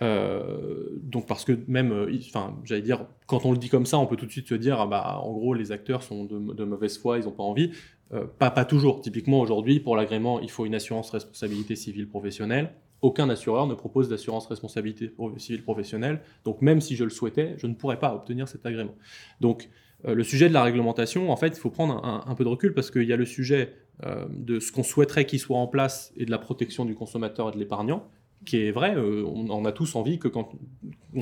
donc 0.01 1.27
parce 1.27 1.45
que 1.45 1.57
même, 1.67 2.07
enfin, 2.27 2.57
j'allais 2.65 2.81
dire, 2.81 3.05
quand 3.27 3.45
on 3.45 3.51
le 3.51 3.57
dit 3.57 3.69
comme 3.69 3.85
ça, 3.85 3.97
on 3.99 4.05
peut 4.05 4.17
tout 4.17 4.25
de 4.25 4.31
suite 4.31 4.47
se 4.47 4.55
dire, 4.55 4.79
ah 4.79 4.87
bah, 4.87 5.19
en 5.21 5.31
gros, 5.31 5.53
les 5.53 5.71
acteurs 5.71 6.03
sont 6.03 6.25
de, 6.25 6.63
mauvaise 6.65 6.97
foi, 6.97 7.19
ils 7.19 7.25
n'ont 7.25 7.31
pas 7.31 7.43
envie. 7.43 7.71
Euh, 8.13 8.25
pas, 8.25 8.51
pas 8.51 8.65
toujours. 8.65 9.01
Typiquement, 9.01 9.39
aujourd'hui, 9.39 9.79
pour 9.79 9.95
l'agrément, 9.95 10.39
il 10.39 10.51
faut 10.51 10.65
une 10.65 10.75
assurance 10.75 11.09
responsabilité 11.09 11.75
civile 11.75 12.07
professionnelle. 12.07 12.73
Aucun 13.01 13.29
assureur 13.29 13.67
ne 13.67 13.73
propose 13.73 14.07
d'assurance 14.07 14.47
responsabilité 14.47 15.11
civile 15.37 15.63
professionnelle. 15.63 16.21
Donc, 16.45 16.61
même 16.61 16.79
si 16.79 16.95
je 16.95 17.03
le 17.03 17.09
souhaitais, 17.09 17.55
je 17.57 17.67
ne 17.67 17.73
pourrais 17.73 17.99
pas 17.99 18.13
obtenir 18.13 18.47
cet 18.47 18.65
agrément. 18.65 18.95
Donc, 19.41 19.63
euh, 19.63 19.67
le 20.05 20.23
sujet 20.23 20.49
de 20.49 20.53
la 20.53 20.63
réglementation, 20.63 21.31
en 21.31 21.37
fait, 21.37 21.49
il 21.49 21.59
faut 21.59 21.69
prendre 21.69 22.03
un, 22.03 22.35
peu 22.35 22.43
de 22.43 22.49
recul 22.49 22.73
parce 22.73 22.91
qu'il 22.91 23.03
y 23.03 23.13
a 23.13 23.17
le 23.17 23.25
sujet 23.25 23.73
euh, 24.05 24.25
de 24.29 24.59
ce 24.59 24.71
qu'on 24.71 24.83
souhaiterait 24.83 25.25
qu'il 25.25 25.39
soit 25.39 25.57
en 25.57 25.67
place 25.67 26.11
et 26.17 26.25
de 26.25 26.31
la 26.31 26.39
protection 26.39 26.83
du 26.83 26.95
consommateur 26.95 27.49
et 27.49 27.51
de 27.53 27.57
l'épargnant, 27.57 28.07
qui 28.45 28.57
est 28.57 28.71
vrai. 28.71 28.95
on, 28.97 29.65
a 29.65 29.71
tous 29.71 29.95
envie 29.95 30.19
que 30.19 30.27
quand, 30.27 30.49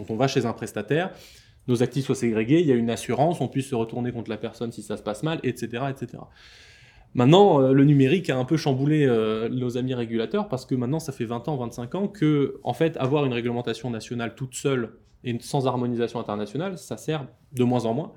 on 0.10 0.16
va 0.16 0.28
chez 0.28 0.46
un 0.46 0.54
prestataire, 0.54 1.12
nos 1.68 1.84
actifs 1.84 2.06
soient 2.06 2.16
ségrégés, 2.16 2.62
il 2.62 2.68
y 2.68 2.72
a 2.72 2.76
une 2.76 2.90
assurance, 2.90 3.40
on 3.42 3.48
puisse 3.48 3.70
se 3.70 3.76
retourner 3.76 4.12
contre 4.12 4.30
la 4.30 4.38
personne 4.38 4.72
si 4.72 4.82
ça 4.82 4.98
se 4.98 5.04
passe 5.04 5.22
mal, 5.22 5.40
etc. 5.44 5.84
etc. 5.90 6.24
Maintenant, 7.14 7.62
euh, 7.62 7.74
le 7.74 7.84
numérique 7.84 8.30
a 8.30 8.38
un 8.38 8.46
peu 8.46 8.58
chamboulé 8.58 9.06
euh, 9.06 9.50
nos 9.50 9.78
amis 9.78 9.94
régulateurs 9.94 10.48
parce 10.48 10.66
que 10.66 10.76
maintenant, 10.76 11.00
ça 11.00 11.12
fait 11.12 11.26
20 11.26 11.50
ans, 11.50 11.58
25 11.58 11.96
ans 11.96 12.08
que, 12.08 12.60
en 12.64 12.74
fait, 12.74 12.96
avoir 12.98 13.26
une 13.26 13.34
réglementation 13.34 13.90
nationale 13.90 14.34
toute 14.34 14.56
seule 14.56 14.94
et 15.24 15.38
sans 15.42 15.68
harmonisation 15.68 16.20
internationale, 16.20 16.78
ça 16.78 16.98
sert 16.98 17.28
de 17.54 17.64
moins 17.64 17.86
en 17.86 17.94
moins. 17.94 18.14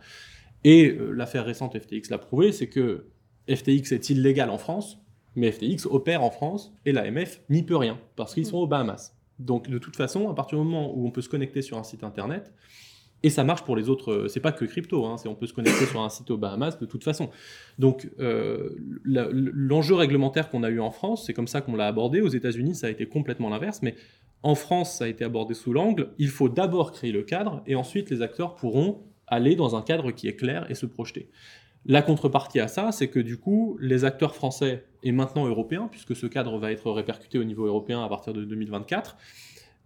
Et 0.65 0.91
euh, 0.91 1.13
l'affaire 1.13 1.45
récente 1.45 1.79
FTX 1.79 2.11
l'a 2.11 2.19
prouvé, 2.19 2.51
c'est 2.51 2.69
que 2.69 3.07
FTX 3.49 3.93
est 3.93 4.11
illégal 4.11 4.51
en 4.51 4.59
France, 4.59 4.99
Mais 5.37 5.53
FTX 5.53 5.87
opère 5.87 6.23
en 6.23 6.31
France 6.31 6.73
et 6.87 6.93
l'AMF 6.93 7.43
n'y 7.51 7.63
peut 7.63 7.77
rien 7.77 7.99
parce 8.17 8.35
qu'ils 8.35 8.47
sont 8.47 8.59
aux 8.59 8.67
Bahamas. 8.67 9.17
Donc 9.39 9.69
de 9.69 9.79
toute 9.79 9.97
façon, 9.97 10.31
à 10.31 10.35
partir 10.35 10.59
du 10.59 10.65
moment 10.65 10.97
où 10.97 11.07
on 11.07 11.11
peut 11.11 11.23
se 11.23 11.29
connecter 11.29 11.61
sur 11.61 11.77
un 11.77 11.83
site 11.83 12.05
internet, 12.05 12.53
et 13.25 13.31
ça 13.31 13.43
marche 13.43 13.65
pour 13.65 13.75
les 13.75 13.89
autres, 13.89 14.13
euh, 14.13 14.29
c'est 14.29 14.41
pas 14.41 14.53
que 14.53 14.65
crypto, 14.65 15.07
hein, 15.07 15.17
on 15.27 15.35
peut 15.35 15.47
se 15.47 15.55
connecter 15.55 15.87
sur 15.87 16.03
un 16.03 16.11
site 16.11 16.31
aux 16.31 16.37
Bahamas 16.37 16.79
de 16.79 16.87
toute 16.87 17.03
façon. 17.03 17.31
Donc 17.79 18.09
euh, 18.21 18.71
l'enjeu 19.03 19.95
réglementaire 19.95 20.51
qu'on 20.51 20.63
a 20.63 20.71
eu 20.71 20.79
en 20.79 20.91
France, 20.91 21.27
c'est 21.27 21.35
comme 21.35 21.49
ça 21.49 21.61
qu'on 21.61 21.75
l'a 21.75 21.87
abordé. 21.87 22.21
Aux 22.21 22.29
États-Unis, 22.29 22.75
ça 22.75 22.87
a 22.87 22.91
été 22.91 23.07
complètement 23.07 23.49
l'inverse, 23.49 23.81
mais 23.83 23.97
en 24.43 24.55
France, 24.55 24.99
ça 24.99 25.05
a 25.05 25.09
été 25.09 25.25
abordé 25.25 25.55
sous 25.55 25.73
l'angle, 25.73 26.11
il 26.19 26.29
faut 26.29 26.51
d'abord 26.51 26.93
créer 26.93 27.13
le 27.13 27.23
cadre, 27.23 27.63
et 27.67 27.75
ensuite 27.75 28.11
les 28.11 28.21
acteurs 28.21 28.57
pourront 28.57 29.03
aller 29.27 29.57
dans 29.57 29.77
un 29.77 29.83
cadre 29.83 30.11
qui 30.11 30.29
est 30.29 30.37
clair 30.37 30.67
et 30.71 30.75
se 30.75 30.87
projeter. 30.87 31.31
La 31.87 32.01
contrepartie 32.01 32.61
à 32.61 32.69
ça, 32.69 32.93
c'est 32.93 33.09
que 33.09 33.21
du 33.21 33.37
coup, 33.37 33.77
les 33.81 34.05
acteurs 34.05 34.35
français 34.35 34.85
et 35.03 35.13
maintenant 35.13 35.47
européens, 35.47 35.89
puisque 35.91 36.17
ce 36.17 36.27
cadre 36.27 36.59
va 36.59 36.73
être 36.73 36.91
répercuté 36.91 37.39
au 37.39 37.45
niveau 37.45 37.67
européen 37.67 38.03
à 38.03 38.09
partir 38.09 38.33
de 38.33 38.45
2024, 38.45 39.17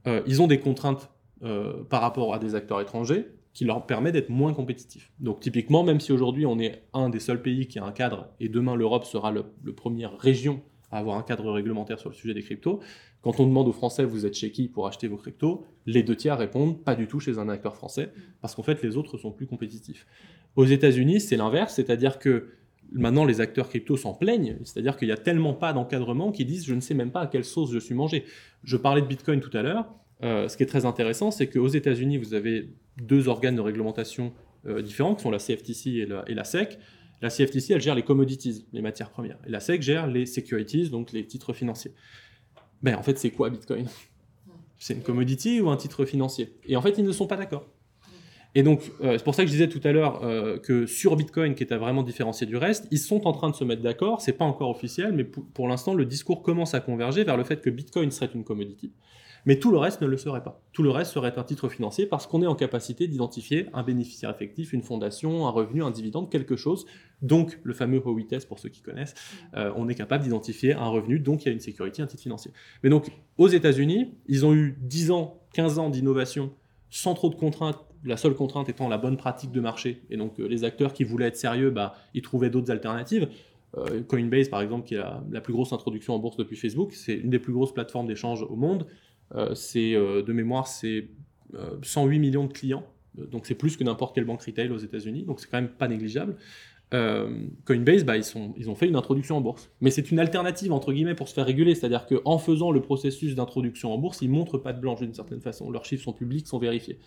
euh, 0.06 0.22
ils 0.26 0.40
ont 0.40 0.46
des 0.46 0.60
contraintes 0.60 1.10
euh, 1.42 1.84
par 1.84 2.00
rapport 2.00 2.34
à 2.34 2.38
des 2.38 2.54
acteurs 2.54 2.80
étrangers 2.80 3.26
qui 3.52 3.64
leur 3.64 3.86
permet 3.86 4.12
d'être 4.12 4.28
moins 4.28 4.54
compétitifs. 4.54 5.12
Donc 5.18 5.40
typiquement, 5.40 5.82
même 5.82 5.98
si 5.98 6.12
aujourd'hui 6.12 6.46
on 6.46 6.60
est 6.60 6.84
un 6.94 7.08
des 7.10 7.18
seuls 7.18 7.42
pays 7.42 7.66
qui 7.66 7.80
a 7.80 7.84
un 7.84 7.90
cadre, 7.90 8.28
et 8.38 8.48
demain 8.48 8.76
l'Europe 8.76 9.04
sera 9.04 9.32
le, 9.32 9.44
première 9.72 10.16
région 10.18 10.62
à 10.90 10.98
avoir 10.98 11.18
un 11.18 11.22
cadre 11.22 11.50
réglementaire 11.50 11.98
sur 11.98 12.08
le 12.08 12.14
sujet 12.14 12.34
des 12.34 12.42
cryptos, 12.42 12.80
quand 13.22 13.40
on 13.40 13.46
demande 13.46 13.68
aux 13.68 13.72
Français 13.72 14.04
vous 14.04 14.26
êtes 14.26 14.34
chez 14.34 14.50
qui 14.50 14.68
pour 14.68 14.86
acheter 14.86 15.08
vos 15.08 15.16
cryptos, 15.16 15.64
les 15.86 16.02
deux 16.02 16.16
tiers 16.16 16.38
répondent 16.38 16.82
pas 16.82 16.94
du 16.94 17.06
tout 17.06 17.20
chez 17.20 17.38
un 17.38 17.48
acteur 17.48 17.76
français, 17.76 18.12
parce 18.40 18.54
qu'en 18.54 18.62
fait 18.62 18.82
les 18.82 18.96
autres 18.96 19.18
sont 19.18 19.32
plus 19.32 19.46
compétitifs. 19.46 20.06
Aux 20.56 20.64
États-Unis, 20.64 21.20
c'est 21.20 21.36
l'inverse, 21.36 21.74
c'est-à-dire 21.74 22.18
que 22.18 22.48
maintenant 22.92 23.24
les 23.24 23.40
acteurs 23.40 23.68
crypto 23.68 23.96
s'en 23.96 24.14
plaignent, 24.14 24.56
c'est-à-dire 24.64 24.96
qu'il 24.96 25.08
n'y 25.08 25.12
a 25.12 25.18
tellement 25.18 25.54
pas 25.54 25.72
d'encadrement 25.72 26.32
qu'ils 26.32 26.46
disent 26.46 26.66
je 26.66 26.74
ne 26.74 26.80
sais 26.80 26.94
même 26.94 27.10
pas 27.10 27.20
à 27.20 27.26
quelle 27.26 27.44
sauce 27.44 27.72
je 27.72 27.78
suis 27.78 27.94
mangé. 27.94 28.24
Je 28.64 28.76
parlais 28.76 29.02
de 29.02 29.06
Bitcoin 29.06 29.40
tout 29.40 29.56
à 29.56 29.62
l'heure. 29.62 29.92
Euh, 30.22 30.48
ce 30.48 30.56
qui 30.56 30.62
est 30.62 30.66
très 30.66 30.84
intéressant, 30.84 31.30
c'est 31.30 31.48
qu'aux 31.48 31.68
États-Unis, 31.68 32.18
vous 32.18 32.34
avez 32.34 32.70
deux 32.96 33.28
organes 33.28 33.56
de 33.56 33.60
réglementation 33.60 34.32
euh, 34.66 34.82
différents, 34.82 35.14
qui 35.14 35.22
sont 35.22 35.30
la 35.30 35.38
CFTC 35.38 35.90
et 35.90 36.06
la, 36.06 36.24
et 36.26 36.34
la, 36.34 36.44
SEC. 36.44 36.78
La 37.20 37.30
CFTC, 37.30 37.74
elle 37.74 37.80
gère 37.80 37.94
les 37.94 38.04
commodities, 38.04 38.66
les 38.72 38.82
matières 38.82 39.10
premières. 39.10 39.38
Et 39.46 39.50
la 39.50 39.60
SEC 39.60 39.82
gère 39.82 40.06
les 40.06 40.26
securities, 40.26 40.88
donc 40.90 41.12
les 41.12 41.26
titres 41.26 41.52
financiers. 41.52 41.92
Ben, 42.82 42.94
en 42.94 43.02
fait, 43.02 43.18
c'est 43.18 43.30
quoi 43.30 43.50
Bitcoin? 43.50 43.88
C'est 44.78 44.94
une 44.94 45.02
commodity 45.02 45.60
ou 45.60 45.70
un 45.70 45.76
titre 45.76 46.04
financier? 46.04 46.54
Et 46.66 46.76
en 46.76 46.82
fait, 46.82 46.94
ils 46.98 47.04
ne 47.04 47.12
sont 47.12 47.26
pas 47.26 47.36
d'accord. 47.36 47.66
Et 48.54 48.62
donc, 48.62 48.90
euh, 49.02 49.18
c'est 49.18 49.24
pour 49.24 49.34
ça 49.34 49.42
que 49.42 49.48
je 49.48 49.52
disais 49.52 49.68
tout 49.68 49.80
à 49.84 49.92
l'heure 49.92 50.24
euh, 50.24 50.58
que 50.58 50.86
sur 50.86 51.16
Bitcoin, 51.16 51.54
qui 51.54 51.64
est 51.64 51.72
à 51.72 51.78
vraiment 51.78 52.02
différencier 52.02 52.46
du 52.46 52.56
reste, 52.56 52.88
ils 52.90 52.98
sont 52.98 53.26
en 53.26 53.32
train 53.32 53.50
de 53.50 53.54
se 53.54 53.64
mettre 53.64 53.82
d'accord. 53.82 54.20
C'est 54.20 54.32
pas 54.32 54.44
encore 54.44 54.70
officiel, 54.70 55.12
mais 55.12 55.24
pour, 55.24 55.68
l'instant, 55.68 55.94
le 55.94 56.06
discours 56.06 56.42
commence 56.42 56.74
à 56.74 56.80
converger 56.80 57.24
vers 57.24 57.36
le 57.36 57.44
fait 57.44 57.60
que 57.60 57.70
Bitcoin 57.70 58.10
serait 58.10 58.30
une 58.34 58.44
commodity. 58.44 58.92
Mais 59.46 59.58
tout 59.58 59.70
le 59.70 59.78
reste 59.78 60.00
ne 60.00 60.06
le 60.06 60.16
serait 60.16 60.42
pas. 60.42 60.60
Tout 60.72 60.82
le 60.82 60.90
reste 60.90 61.12
serait 61.12 61.38
un 61.38 61.42
titre 61.44 61.68
financier 61.68 62.06
parce 62.06 62.26
qu'on 62.26 62.42
est 62.42 62.46
en 62.46 62.54
capacité 62.54 63.08
d'identifier 63.08 63.66
un 63.72 63.82
bénéficiaire 63.82 64.30
effectif, 64.30 64.72
une 64.72 64.82
fondation, 64.82 65.46
un 65.46 65.50
revenu, 65.50 65.82
un 65.82 65.90
dividende, 65.90 66.30
quelque 66.30 66.56
chose. 66.56 66.86
Donc, 67.22 67.58
le 67.62 67.74
fameux 67.74 68.00
OITS, 68.04 68.46
pour 68.46 68.58
ceux 68.58 68.68
qui 68.68 68.80
connaissent, 68.80 69.14
euh, 69.54 69.72
on 69.76 69.88
est 69.88 69.94
capable 69.94 70.24
d'identifier 70.24 70.74
un 70.74 70.88
revenu, 70.88 71.18
donc 71.18 71.44
il 71.44 71.46
y 71.46 71.48
a 71.50 71.52
une 71.52 71.60
sécurité, 71.60 72.02
un 72.02 72.06
titre 72.06 72.22
financier. 72.22 72.52
Mais 72.82 72.90
donc, 72.90 73.10
aux 73.38 73.48
États-Unis, 73.48 74.14
ils 74.26 74.46
ont 74.46 74.54
eu 74.54 74.78
10 74.80 75.10
ans, 75.10 75.40
15 75.54 75.78
ans 75.78 75.90
d'innovation 75.90 76.52
sans 76.90 77.14
trop 77.14 77.28
de 77.28 77.34
contraintes 77.34 77.84
la 78.04 78.16
seule 78.16 78.34
contrainte 78.34 78.68
étant 78.68 78.88
la 78.88 78.98
bonne 78.98 79.16
pratique 79.16 79.52
de 79.52 79.60
marché. 79.60 80.02
Et 80.10 80.16
donc, 80.16 80.38
euh, 80.38 80.46
les 80.46 80.64
acteurs 80.64 80.92
qui 80.92 81.04
voulaient 81.04 81.26
être 81.26 81.36
sérieux, 81.36 81.70
bah, 81.70 81.94
ils 82.14 82.22
trouvaient 82.22 82.50
d'autres 82.50 82.70
alternatives. 82.70 83.28
Euh, 83.76 84.02
Coinbase, 84.02 84.48
par 84.48 84.62
exemple, 84.62 84.86
qui 84.86 84.94
est 84.94 85.02
la, 85.30 85.40
plus 85.40 85.52
grosse 85.52 85.72
introduction 85.72 86.14
en 86.14 86.18
bourse 86.18 86.36
depuis 86.36 86.56
Facebook, 86.56 86.92
c'est 86.92 87.14
une 87.14 87.30
des 87.30 87.38
plus 87.38 87.52
grosses 87.52 87.72
plateformes 87.72 88.06
d'échange 88.06 88.42
au 88.42 88.56
monde. 88.56 88.86
Euh, 89.34 89.54
c'est 89.54 89.92
de 89.92 90.32
mémoire, 90.32 90.68
c'est 90.68 91.08
108 91.82 92.18
millions 92.18 92.46
de 92.46 92.52
clients. 92.52 92.84
Donc, 93.16 93.46
c'est 93.46 93.54
plus 93.54 93.76
que 93.76 93.84
n'importe 93.84 94.14
quelle 94.14 94.24
banque 94.24 94.42
retail 94.42 94.70
aux 94.70 94.78
États-Unis. 94.78 95.24
Donc, 95.24 95.40
c'est 95.40 95.50
quand 95.50 95.60
même 95.60 95.70
pas 95.70 95.88
négligeable. 95.88 96.36
Coinbase, 96.90 98.04
bah, 98.04 98.16
ils, 98.16 98.24
sont, 98.24 98.54
ils 98.56 98.70
ont 98.70 98.74
fait 98.74 98.86
une 98.86 98.96
introduction 98.96 99.36
en 99.36 99.40
bourse. 99.40 99.70
Mais 99.80 99.90
c'est 99.90 100.10
une 100.10 100.20
alternative, 100.20 100.72
entre 100.72 100.92
guillemets, 100.92 101.14
pour 101.14 101.28
se 101.28 101.34
faire 101.34 101.46
réguler. 101.46 101.74
C'est-à-dire 101.74 102.06
qu'en 102.06 102.38
faisant 102.38 102.70
le 102.70 102.80
processus 102.80 103.34
d'introduction 103.34 103.92
en 103.92 103.98
bourse, 103.98 104.20
ils 104.22 104.30
montrent 104.30 104.58
pas 104.58 104.72
de 104.72 104.80
blanche 104.80 105.00
d'une 105.00 105.14
certaine 105.14 105.40
façon. 105.40 105.70
Leurs 105.70 105.84
chiffres 105.84 106.04
sont 106.04 106.12
publics, 106.12 106.46
sont 106.46 106.58
vérifiés. 106.58 106.98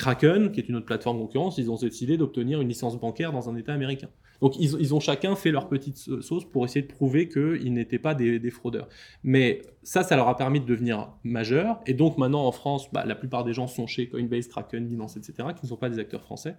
Kraken, 0.00 0.50
qui 0.50 0.60
est 0.60 0.68
une 0.68 0.76
autre 0.76 0.86
plateforme 0.86 1.18
concurrence, 1.18 1.58
ils 1.58 1.70
ont 1.70 1.76
décidé 1.76 2.16
d'obtenir 2.16 2.62
une 2.62 2.68
licence 2.68 2.98
bancaire 2.98 3.32
dans 3.32 3.50
un 3.50 3.56
État 3.56 3.74
américain. 3.74 4.08
Donc 4.40 4.58
ils, 4.58 4.94
ont 4.94 5.00
chacun 5.00 5.36
fait 5.36 5.50
leur 5.50 5.68
petite 5.68 5.98
sauce 5.98 6.46
pour 6.46 6.64
essayer 6.64 6.80
de 6.80 6.90
prouver 6.90 7.28
qu'ils 7.28 7.74
n'étaient 7.74 7.98
pas 7.98 8.14
des, 8.14 8.50
fraudeurs. 8.50 8.88
Mais 9.22 9.60
ça, 9.82 10.02
ça 10.02 10.16
leur 10.16 10.28
a 10.28 10.36
permis 10.38 10.60
de 10.60 10.64
devenir 10.64 11.10
majeurs. 11.24 11.80
Et 11.86 11.92
donc 11.92 12.16
maintenant 12.16 12.46
en 12.46 12.52
France, 12.52 12.90
bah, 12.90 13.04
la 13.04 13.14
plupart 13.14 13.44
des 13.44 13.52
gens 13.52 13.66
sont 13.66 13.86
chez 13.86 14.08
Coinbase, 14.08 14.48
Kraken, 14.48 14.88
Binance, 14.88 15.18
etc., 15.18 15.34
qui 15.54 15.64
ne 15.64 15.68
sont 15.68 15.76
pas 15.76 15.90
des 15.90 15.98
acteurs 15.98 16.22
français. 16.22 16.56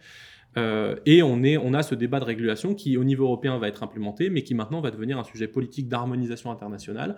Euh, 0.58 0.98
et 1.08 1.24
on, 1.24 1.42
est, 1.42 1.58
on 1.58 1.74
a 1.74 1.82
ce 1.82 1.96
débat 1.96 2.20
de 2.20 2.26
régulation 2.26 2.76
qui, 2.76 2.98
au 2.98 3.04
niveau 3.04 3.24
européen, 3.24 3.58
va 3.58 3.68
être 3.68 3.82
implémenté, 3.82 4.30
mais 4.30 4.44
qui 4.44 4.54
maintenant 4.54 4.82
va 4.82 4.92
devenir 4.92 5.18
un 5.18 5.24
sujet 5.24 5.48
politique 5.48 5.88
d'harmonisation 5.88 6.52
internationale. 6.52 7.18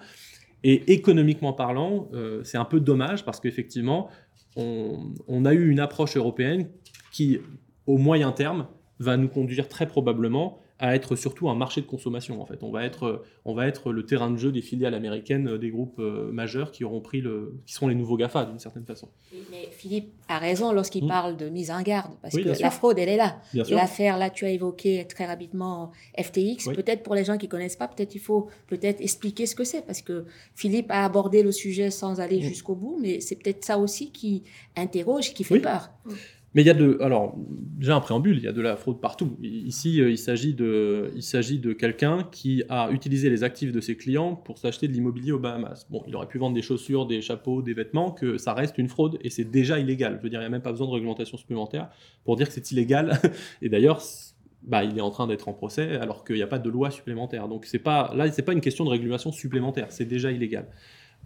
Et 0.63 0.93
économiquement 0.93 1.51
parlant, 1.51 2.07
euh, 2.13 2.41
c'est 2.45 2.57
un 2.57 2.63
peu 2.63 2.79
dommage 2.79 3.25
parce 3.25 3.41
qu'effectivement, 3.41 4.09
on, 4.55 5.45
a 5.45 5.53
eu 5.53 5.69
une 5.69 5.79
approche 5.79 6.17
européenne 6.17 6.69
qui, 7.11 7.39
au 7.87 7.97
moyen 7.97 8.31
terme, 8.31 8.67
va 8.99 9.17
nous 9.17 9.27
conduire 9.27 9.67
très 9.67 9.87
probablement 9.87 10.59
à 10.83 10.95
être 10.95 11.15
surtout 11.15 11.49
un 11.49 11.55
marché 11.55 11.79
de 11.79 11.85
consommation 11.85 12.41
en 12.41 12.45
fait. 12.45 12.61
On 12.61 12.69
va 12.69 12.83
être, 12.83 13.23
on 13.45 13.53
va 13.53 13.67
être 13.67 13.93
le 13.93 14.05
terrain 14.05 14.29
de 14.29 14.35
jeu 14.35 14.51
des 14.51 14.61
filiales 14.61 14.93
américaines 14.93 15.47
euh, 15.47 15.57
des 15.57 15.69
groupes 15.69 15.97
euh, 15.99 16.29
majeurs 16.29 16.73
qui 16.73 16.83
auront 16.83 16.99
pris 16.99 17.21
le, 17.21 17.57
qui 17.65 17.73
sont 17.73 17.87
les 17.87 17.95
nouveaux 17.95 18.17
Gafa 18.17 18.43
d'une 18.43 18.59
certaine 18.59 18.83
façon. 18.83 19.07
Mais 19.49 19.69
Philippe 19.71 20.11
a 20.27 20.39
raison 20.39 20.73
lorsqu'il 20.73 21.05
hmm. 21.05 21.07
parle 21.07 21.37
de 21.37 21.47
mise 21.47 21.71
en 21.71 21.81
garde 21.81 22.11
parce 22.21 22.35
que 22.35 22.61
la 22.61 22.69
fraude 22.69 22.99
elle 22.99 23.07
est 23.07 23.15
là. 23.15 23.39
L'affaire 23.69 24.17
là, 24.17 24.29
tu 24.29 24.43
as 24.43 24.49
évoqué 24.49 25.07
très 25.07 25.25
rapidement 25.25 25.91
FTX. 26.21 26.73
Peut-être 26.75 27.01
pour 27.01 27.15
les 27.15 27.23
gens 27.23 27.37
qui 27.37 27.47
connaissent 27.47 27.77
pas, 27.77 27.87
peut-être 27.87 28.13
il 28.13 28.21
faut 28.21 28.49
peut-être 28.67 28.99
expliquer 28.99 29.45
ce 29.45 29.55
que 29.55 29.63
c'est 29.63 29.85
parce 29.85 30.01
que 30.01 30.25
Philippe 30.53 30.91
a 30.91 31.05
abordé 31.05 31.43
le 31.43 31.53
sujet 31.53 31.91
sans 31.91 32.19
aller 32.19 32.39
hmm. 32.39 32.49
jusqu'au 32.49 32.75
bout, 32.75 32.99
mais 33.01 33.21
c'est 33.21 33.37
peut-être 33.37 33.63
ça 33.63 33.77
aussi 33.77 34.11
qui 34.11 34.43
interroge, 34.75 35.33
qui 35.33 35.45
fait 35.45 35.61
peur. 35.61 35.91
Mais 36.53 36.61
il 36.61 36.65
y 36.65 36.69
a 36.69 36.75
de, 36.75 36.97
alors 37.01 37.35
déjà 37.77 37.95
un 37.95 37.99
préambule, 37.99 38.37
il 38.37 38.43
y 38.43 38.47
a 38.47 38.51
de 38.51 38.61
la 38.61 38.75
fraude 38.75 39.01
partout. 39.01 39.37
Ici, 39.41 40.01
euh, 40.01 40.09
il 40.09 40.17
s'agit 40.17 40.53
de, 40.53 41.73
quelqu'un 41.73 42.27
qui 42.31 42.63
a 42.69 42.91
utilisé 42.91 43.29
les 43.29 43.43
actifs 43.43 43.71
de 43.71 43.81
ses 43.81 43.97
clients 43.97 44.35
pour 44.35 44.57
s'acheter 44.57 44.87
de 44.87 44.93
l'immobilier 44.93 45.31
aux 45.31 45.39
Bahamas. 45.39 45.87
Bon, 45.89 46.03
il 46.07 46.15
aurait 46.15 46.27
pu 46.27 46.37
vendre 46.37 46.55
des 46.55 46.61
chaussures, 46.61 47.05
des 47.05 47.21
chapeaux, 47.21 47.61
des 47.61 47.73
vêtements, 47.73 48.11
que 48.11 48.37
ça 48.37 48.53
reste 48.53 48.77
une 48.77 48.87
fraude 48.89 49.17
et 49.21 49.29
c'est 49.29 49.49
déjà 49.49 49.79
illégal. 49.79 50.17
Je 50.17 50.23
veux 50.23 50.29
dire, 50.29 50.39
il 50.39 50.43
n'y 50.43 50.47
a 50.47 50.49
même 50.49 50.61
pas 50.61 50.71
besoin 50.71 50.87
de 50.87 50.93
réglementation 50.93 51.37
supplémentaire 51.37 51.89
pour 52.23 52.35
dire 52.35 52.47
que 52.47 52.53
c'est 52.53 52.71
illégal. 52.71 53.19
et 53.61 53.69
d'ailleurs, 53.69 54.01
bah, 54.61 54.83
il 54.83 54.97
est 54.97 55.01
en 55.01 55.09
train 55.09 55.27
d'être 55.27 55.49
en 55.49 55.53
procès 55.53 55.97
alors 55.97 56.23
qu'il 56.23 56.35
n'y 56.35 56.41
a 56.41 56.47
pas 56.47 56.59
de 56.59 56.69
loi 56.69 56.91
supplémentaire. 56.91 57.47
Donc 57.47 57.65
c'est 57.65 57.79
pas, 57.79 58.13
là, 58.15 58.31
c'est 58.31 58.43
pas 58.43 58.53
une 58.53 58.61
question 58.61 58.85
de 58.85 58.89
régulation 58.89 59.31
supplémentaire, 59.31 59.87
c'est 59.89 60.05
déjà 60.05 60.31
illégal. 60.31 60.67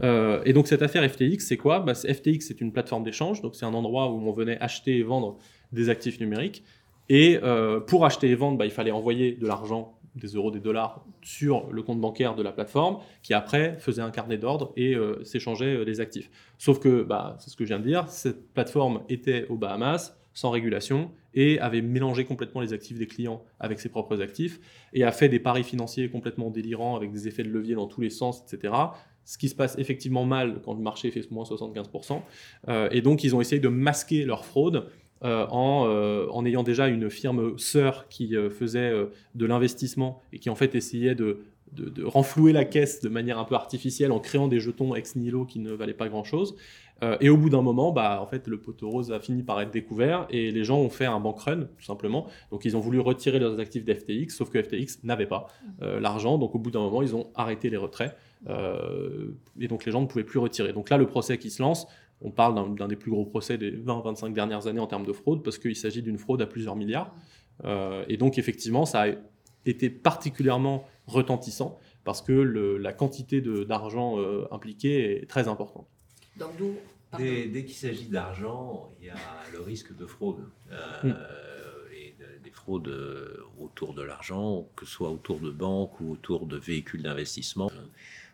Euh, 0.04 0.42
et 0.46 0.54
donc 0.54 0.68
cette 0.68 0.82
affaire 0.82 1.08
FTX, 1.10 1.40
c'est 1.40 1.58
quoi? 1.58 1.80
Bah, 1.80 1.94
FTX, 1.94 2.40
c'est 2.42 2.62
une 2.62 2.72
plateforme 2.72 3.04
d'échange, 3.04 3.42
donc 3.42 3.56
c'est 3.56 3.66
un 3.66 3.74
endroit 3.74 4.12
où 4.12 4.28
on 4.28 4.32
venait 4.32 4.60
acheter 4.60 4.98
et 4.98 5.04
vendre 5.04 5.38
des 5.72 5.90
actifs 5.90 6.20
numériques. 6.20 6.64
Et 7.10 7.40
euh, 7.42 7.80
pour 7.80 8.06
acheter 8.06 8.30
et 8.30 8.36
vendre, 8.36 8.58
bah, 8.58 8.66
il 8.66 8.72
fallait 8.72 8.92
envoyer 8.92 9.34
de 9.34 9.48
l'argent, 9.48 9.98
des 10.16 10.28
euros, 10.30 10.52
des 10.52 10.60
dollars, 10.60 11.06
sur 11.22 11.72
le 11.72 11.84
compte 11.84 12.02
bancaire 12.02 12.36
de 12.36 12.44
la 12.44 12.52
plateforme, 12.52 13.00
qui 13.24 13.34
après 13.34 13.78
faisait 13.80 14.02
un 14.02 14.12
carnet 14.12 14.38
d'ordre 14.38 14.74
et 14.76 14.96
euh, 14.96 15.24
s'échangeait 15.24 15.86
des 15.86 16.02
actifs. 16.02 16.30
Sauf 16.58 16.80
que, 16.80 17.04
bah, 17.04 17.38
c'est 17.40 17.50
ce 17.50 17.56
que 17.56 17.64
je 17.64 17.70
viens 17.70 17.80
de 17.80 17.86
dire, 17.86 18.08
cette 18.10 18.52
plateforme 18.54 19.02
était 19.10 19.46
aux 19.50 19.58
Bahamas, 19.58 20.18
sans 20.34 20.52
régulation, 20.52 21.12
et 21.34 21.60
avait 21.60 21.82
mélangé 21.82 22.26
complètement 22.26 22.62
les 22.62 22.74
actifs 22.74 22.98
des 22.98 23.08
clients 23.08 23.44
avec 23.60 23.80
ses 23.80 23.90
propres 23.90 24.22
actifs, 24.22 24.60
et 24.94 25.04
a 25.04 25.12
fait 25.12 25.30
des 25.30 25.40
paris 25.40 25.64
financiers 25.64 26.10
complètement 26.10 26.50
délirants, 26.50 26.96
avec 26.96 27.12
des 27.12 27.28
effets 27.28 27.44
de 27.44 27.50
levier 27.50 27.76
dans 27.76 27.88
tous 27.88 28.02
les 28.02 28.10
sens, 28.10 28.44
etc 28.44 28.74
ce 29.28 29.38
qui 29.38 29.50
se 29.50 29.56
passe 29.56 29.78
effectivement 29.78 30.26
mal 30.26 30.62
quand 30.64 30.74
le 30.74 30.80
marché 30.80 31.12
fait 31.12 31.30
moins 31.32 31.44
75%. 31.44 32.22
Euh, 32.70 32.88
et 32.92 33.02
donc, 33.02 33.26
ils 33.26 33.36
ont 33.36 33.42
essayé 33.42 33.60
de 33.60 33.68
masquer 33.68 34.24
leur 34.24 34.46
fraude 34.46 34.88
euh, 35.26 35.46
en, 35.50 35.86
euh, 35.86 36.28
en, 36.32 36.46
ayant 36.46 36.64
déjà 36.64 36.88
une 36.88 37.10
firme 37.10 37.60
sœur 37.60 38.08
qui 38.08 38.36
faisait 38.50 38.94
de 39.36 39.46
l'investissement 39.46 40.22
et 40.32 40.40
qui 40.40 40.50
en 40.50 40.56
fait 40.56 40.76
essayait 40.76 41.14
de, 41.14 41.42
de, 41.74 42.06
renflouer 42.06 42.54
la 42.54 42.64
caisse 42.64 43.02
de 43.02 43.10
manière 43.10 43.38
un 43.38 43.44
peu 43.44 43.56
artificielle 43.56 44.14
en 44.14 44.20
créant 44.20 44.48
des 44.48 44.62
jetons 44.62 44.96
ex 44.96 45.18
nihilo 45.18 45.44
qui 45.44 45.60
ne 45.60 45.74
valaient 45.74 45.94
pas 45.94 46.08
grand-chose. 46.08 46.56
et 47.20 47.28
au 47.28 47.36
bout 47.36 47.50
d'un 47.50 47.62
moment, 47.62 47.92
bah, 47.92 48.20
en 48.22 48.28
fait, 48.28 48.48
le 48.48 48.62
poteau 48.62 48.90
rose 48.90 49.12
a 49.12 49.20
fini 49.20 49.44
par 49.44 49.60
être 49.60 49.72
découvert 49.72 50.26
et 50.30 50.52
les 50.52 50.64
gens 50.64 50.80
ont 50.80 50.90
fait 50.90 51.06
un 51.06 51.20
bank 51.20 51.42
run, 51.42 51.64
tout 51.78 51.84
simplement. 51.84 52.28
Donc, 52.52 52.64
ils 52.64 52.78
ont 52.78 52.80
voulu 52.80 53.02
retirer 53.02 53.40
leurs 53.40 53.60
actifs 53.60 53.84
d'FTX, 53.84 54.30
sauf 54.30 54.50
que 54.50 54.64
FTX 54.64 55.04
n'avait 55.04 55.28
pas 55.28 55.48
l'argent. 55.82 56.38
Donc, 56.38 56.56
au 56.56 56.60
bout 56.60 56.72
d'un 56.72 56.80
moment, 56.80 57.02
ils 57.02 57.14
ont 57.14 57.28
arrêté 57.36 57.70
les 57.70 57.78
retraits. 57.78 58.16
Euh, 58.48 59.32
et 59.60 59.68
donc 59.68 59.86
les 59.86 59.92
gens 59.92 60.02
ne 60.02 60.08
pouvaient 60.08 60.24
plus 60.24 60.40
retirer. 60.40 60.74
Donc 60.74 60.90
là, 60.90 60.98
le 60.98 61.08
procès 61.08 61.38
qui 61.38 61.50
se 61.50 61.62
lance, 61.62 61.88
on 62.22 62.32
parle 62.32 62.76
d'un 62.76 62.88
des 62.88 62.96
plus 62.96 63.12
gros 63.12 63.26
procès 63.26 63.58
des 63.58 63.72
20-25 63.72 64.34
dernières 64.34 64.68
années 64.68 64.80
en 64.80 64.88
termes 64.88 65.06
de 65.06 65.14
fraude, 65.14 65.44
parce 65.44 65.58
qu'il 65.58 65.76
s'agit 65.76 66.02
d'une 66.02 66.18
fraude 66.18 66.42
à 66.42 66.48
plusieurs 66.48 66.76
milliards. 66.76 67.14
Euh, 67.66 68.06
et 68.08 68.18
donc 68.18 68.38
effectivement, 68.38 68.86
ça 68.86 69.04
a 69.04 69.08
été 69.66 69.90
particulièrement 69.90 70.86
retentissant, 71.08 71.80
parce 72.04 72.22
que 72.22 72.32
la 72.32 72.94
quantité 72.94 73.42
d'argent 73.42 74.18
impliquée 74.52 75.22
est 75.22 75.26
très 75.26 75.48
importante. 75.48 75.88
Donc 76.40 76.52
Dès, 77.18 77.48
dès 77.48 77.64
qu'il 77.64 77.76
s'agit 77.76 78.10
d'argent, 78.10 78.92
il 79.00 79.08
y 79.08 79.10
a 79.10 79.16
le 79.54 79.62
risque 79.62 79.96
de 79.96 80.06
fraude. 80.06 80.44
Mm. 81.04 81.12
et 81.94 82.16
des 82.44 82.52
fraudes 82.52 82.94
autour 83.60 83.94
de 83.94 84.02
l'argent, 84.02 84.68
que 84.76 84.86
ce 84.86 84.92
soit 84.92 85.10
autour 85.10 85.40
de 85.40 85.52
banques 85.52 86.00
ou 86.02 86.12
autour 86.12 86.46
de 86.46 86.58
véhicules 86.58 87.04
d'investissement. 87.04 87.70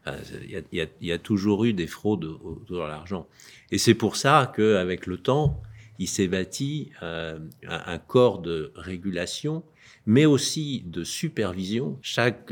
Il 0.05 0.63
y, 1.01 1.11
a, 1.11 1.17
toujours 1.17 1.63
eu 1.65 1.73
des 1.73 1.87
fraudes 1.87 2.25
autour 2.25 2.77
de 2.77 2.87
l'argent. 2.87 3.27
Et 3.71 3.77
c'est 3.77 3.93
pour 3.93 4.17
ça 4.17 4.51
qu'avec 4.55 5.05
le 5.07 5.17
temps, 5.17 5.61
il 5.99 6.07
s'est 6.07 6.27
bâti 6.27 6.91
euh, 7.03 7.39
un, 7.67 7.97
corps 7.99 8.39
de 8.39 8.73
régulation, 8.75 9.63
mais 10.05 10.25
aussi 10.25 10.83
de 10.85 11.05
supervision. 11.05 11.97
Chaque, 12.01 12.51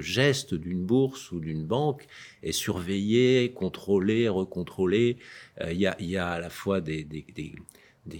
geste 0.00 0.54
d'une 0.54 0.84
bourse 0.84 1.30
ou 1.30 1.38
d'une 1.38 1.64
banque 1.64 2.06
est 2.42 2.52
surveillé, 2.52 3.52
contrôlé, 3.54 4.28
recontrôlé. 4.28 5.18
Euh, 5.60 5.72
il, 5.72 5.80
y 5.80 6.16
a, 6.16 6.28
à 6.28 6.40
la 6.40 6.50
fois 6.50 6.80
des 6.80 7.06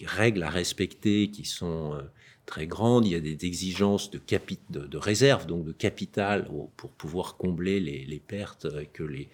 règles 0.05 0.43
à 0.45 0.51
respecter 0.51 1.29
qui 1.31 1.45
sont... 1.45 1.95
Euh, 1.95 2.03
très 2.47 2.67
grande. 2.67 3.07
Il 3.07 3.13
y 3.13 3.17
a 3.17 3.21
des 3.21 3.45
exigences 3.45 4.11
de, 4.11 4.97
réserve, 4.97 5.47
donc 5.47 5.65
de 5.65 5.73
capital, 5.73 6.49
pour 6.77 6.91
pouvoir 6.91 7.37
combler 7.37 7.81
les, 7.81 8.23
pertes 8.27 8.67
que 8.93 9.03
les, 9.03 9.29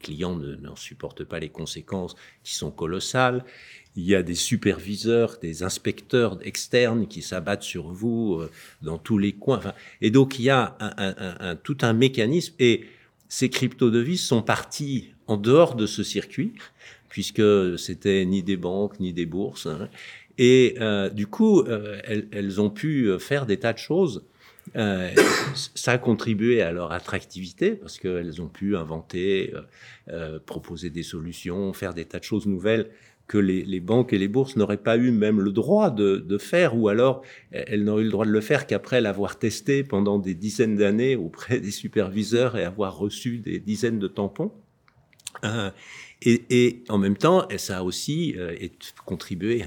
clients 0.00 0.36
n'en 0.36 0.76
supportent 0.76 1.24
pas 1.24 1.40
les 1.40 1.48
conséquences 1.48 2.14
qui 2.42 2.54
sont 2.54 2.70
colossales. 2.70 3.44
Il 3.96 4.04
y 4.04 4.14
a 4.14 4.22
des 4.22 4.34
superviseurs, 4.34 5.38
des 5.40 5.62
inspecteurs 5.62 6.38
externes 6.42 7.06
qui 7.06 7.22
s'abattent 7.22 7.62
sur 7.62 7.92
vous 7.92 8.40
euh, 8.40 8.50
dans 8.82 8.98
tous 8.98 9.18
les 9.18 9.32
coins. 9.32 9.60
Et 10.00 10.10
donc 10.10 10.38
il 10.38 10.46
y 10.46 10.50
a 10.50 10.76
tout 11.62 11.78
un 11.82 11.92
mécanisme. 11.92 12.54
Et 12.58 12.86
ces 13.28 13.50
crypto-devises 13.50 14.22
sont 14.22 14.42
parties 14.42 15.14
en 15.26 15.36
dehors 15.36 15.74
de 15.74 15.86
ce 15.86 16.02
circuit, 16.02 16.52
puisque 17.08 17.78
c'était 17.78 18.24
ni 18.24 18.42
des 18.42 18.56
banques 18.56 19.00
ni 19.00 19.12
des 19.12 19.26
bourses. 19.26 19.66
Hein. 19.66 19.88
Et 20.38 20.76
euh, 20.80 21.10
du 21.10 21.26
coup, 21.26 21.60
euh, 21.60 22.00
elles, 22.04 22.60
ont 22.60 22.70
pu 22.70 23.10
faire 23.18 23.46
des 23.46 23.58
tas 23.58 23.72
de 23.72 23.78
choses. 23.78 24.24
Euh, 24.76 25.10
ça 25.74 25.92
a 25.92 25.98
contribué 25.98 26.62
à 26.62 26.72
leur 26.72 26.92
attractivité 26.92 27.72
parce 27.72 27.98
qu'elles 27.98 28.40
ont 28.40 28.48
pu 28.48 28.76
inventer, 28.76 29.52
euh, 29.54 29.60
euh, 30.08 30.38
proposer 30.44 30.90
des 30.90 31.02
solutions, 31.02 31.72
faire 31.72 31.94
des 31.94 32.04
tas 32.04 32.18
de 32.18 32.24
choses 32.24 32.46
nouvelles 32.46 32.90
que 33.26 33.38
les, 33.38 33.80
banques 33.80 34.12
et 34.12 34.18
les 34.18 34.28
bourses 34.28 34.56
n'auraient 34.56 34.76
pas 34.76 34.98
eu 34.98 35.10
même 35.10 35.40
le 35.40 35.50
droit 35.50 35.90
de, 35.90 36.38
faire, 36.38 36.76
ou 36.76 36.88
alors 36.88 37.22
elles 37.52 37.82
n'auraient 37.82 38.02
eu 38.02 38.06
le 38.06 38.10
droit 38.10 38.26
de 38.26 38.30
le 38.30 38.40
faire 38.42 38.66
qu'après 38.66 39.00
l'avoir 39.00 39.38
testé 39.38 39.82
pendant 39.82 40.18
des 40.18 40.34
dizaines 40.34 40.76
d'années 40.76 41.16
auprès 41.16 41.58
des 41.58 41.70
superviseurs 41.70 42.54
et 42.58 42.64
avoir 42.64 42.98
reçu 42.98 43.38
des 43.38 43.60
dizaines 43.60 43.98
de 43.98 44.08
tampons. 44.08 44.52
Euh, 45.42 45.70
et, 46.20 46.44
et, 46.50 46.84
en 46.90 46.98
même 46.98 47.16
temps, 47.16 47.48
ça 47.56 47.78
a 47.78 47.82
aussi 47.82 48.34
euh, 48.36 48.54
contribué 49.04 49.64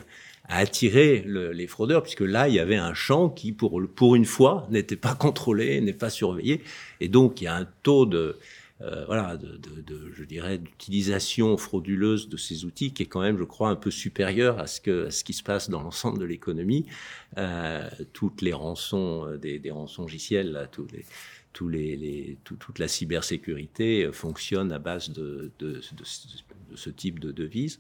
à 0.48 0.58
attirer 0.58 1.26
les 1.26 1.68
fraudeurs, 1.68 2.04
puisque 2.04 2.22
là, 2.22 2.48
il 2.48 2.56
y 2.56 2.60
avait 2.60 2.78
un 2.78 2.94
champ 2.94 3.30
qui, 3.30 3.52
pour, 3.52 3.82
pour 3.96 4.16
une 4.16 4.26
fois, 4.26 4.68
n'était 4.70 4.96
pas 4.96 5.16
contrôlé, 5.20 5.82
n'est 5.82 5.94
pas 5.94 6.10
surveillé. 6.10 6.62
Et 7.02 7.10
donc, 7.10 7.42
il 7.42 7.46
y 7.46 7.48
a 7.48 7.56
un 7.56 7.68
taux 7.84 8.06
de, 8.06 8.38
euh, 8.82 9.06
voilà, 9.08 9.38
de, 9.38 9.58
de, 9.58 9.82
de, 9.82 10.12
je 10.14 10.24
dirais, 10.24 10.60
d'utilisation 10.60 11.58
frauduleuse 11.58 12.30
de 12.30 12.38
ces 12.38 12.64
outils 12.64 12.94
qui 12.94 13.04
est 13.04 13.08
quand 13.08 13.22
même, 13.22 13.38
je 13.38 13.44
crois, 13.44 13.70
un 13.70 13.76
peu 13.76 13.90
supérieur 13.90 14.60
à 14.60 14.68
ce, 14.68 14.80
que, 14.80 15.08
à 15.08 15.12
ce 15.12 15.24
qui 15.24 15.34
se 15.34 15.44
passe 15.44 15.70
dans 15.70 15.82
l'ensemble 15.82 16.20
de 16.20 16.26
l'économie. 16.26 16.86
Euh, 17.38 17.90
toutes 18.14 18.42
les 18.42 18.54
rançons, 18.54 19.26
euh, 19.26 19.38
des, 19.38 19.60
des 19.60 19.72
rançongiciels, 19.72 20.52
là, 20.52 20.68
tous 20.68 20.88
les, 20.94 21.06
tous 21.54 21.70
les, 21.70 21.96
les 21.96 22.38
tout, 22.44 22.56
toute 22.56 22.78
la 22.78 22.88
cybersécurité 22.88 24.06
euh, 24.06 24.12
fonctionne 24.12 24.72
à 24.72 24.78
base 24.80 25.10
de, 25.10 25.52
de 25.58 25.82
ce 26.76 26.90
type 26.92 27.20
de 27.20 27.32
devise. 27.32 27.80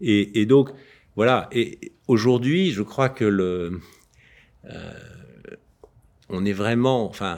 Et, 0.00 0.40
et 0.40 0.46
donc, 0.46 0.70
voilà. 1.16 1.48
Et 1.52 1.92
aujourd'hui, 2.08 2.72
je 2.72 2.82
crois 2.82 3.08
que 3.08 3.24
le, 3.24 3.80
euh, 4.66 4.92
on 6.28 6.44
est 6.44 6.52
vraiment, 6.52 7.12
euh, 7.20 7.36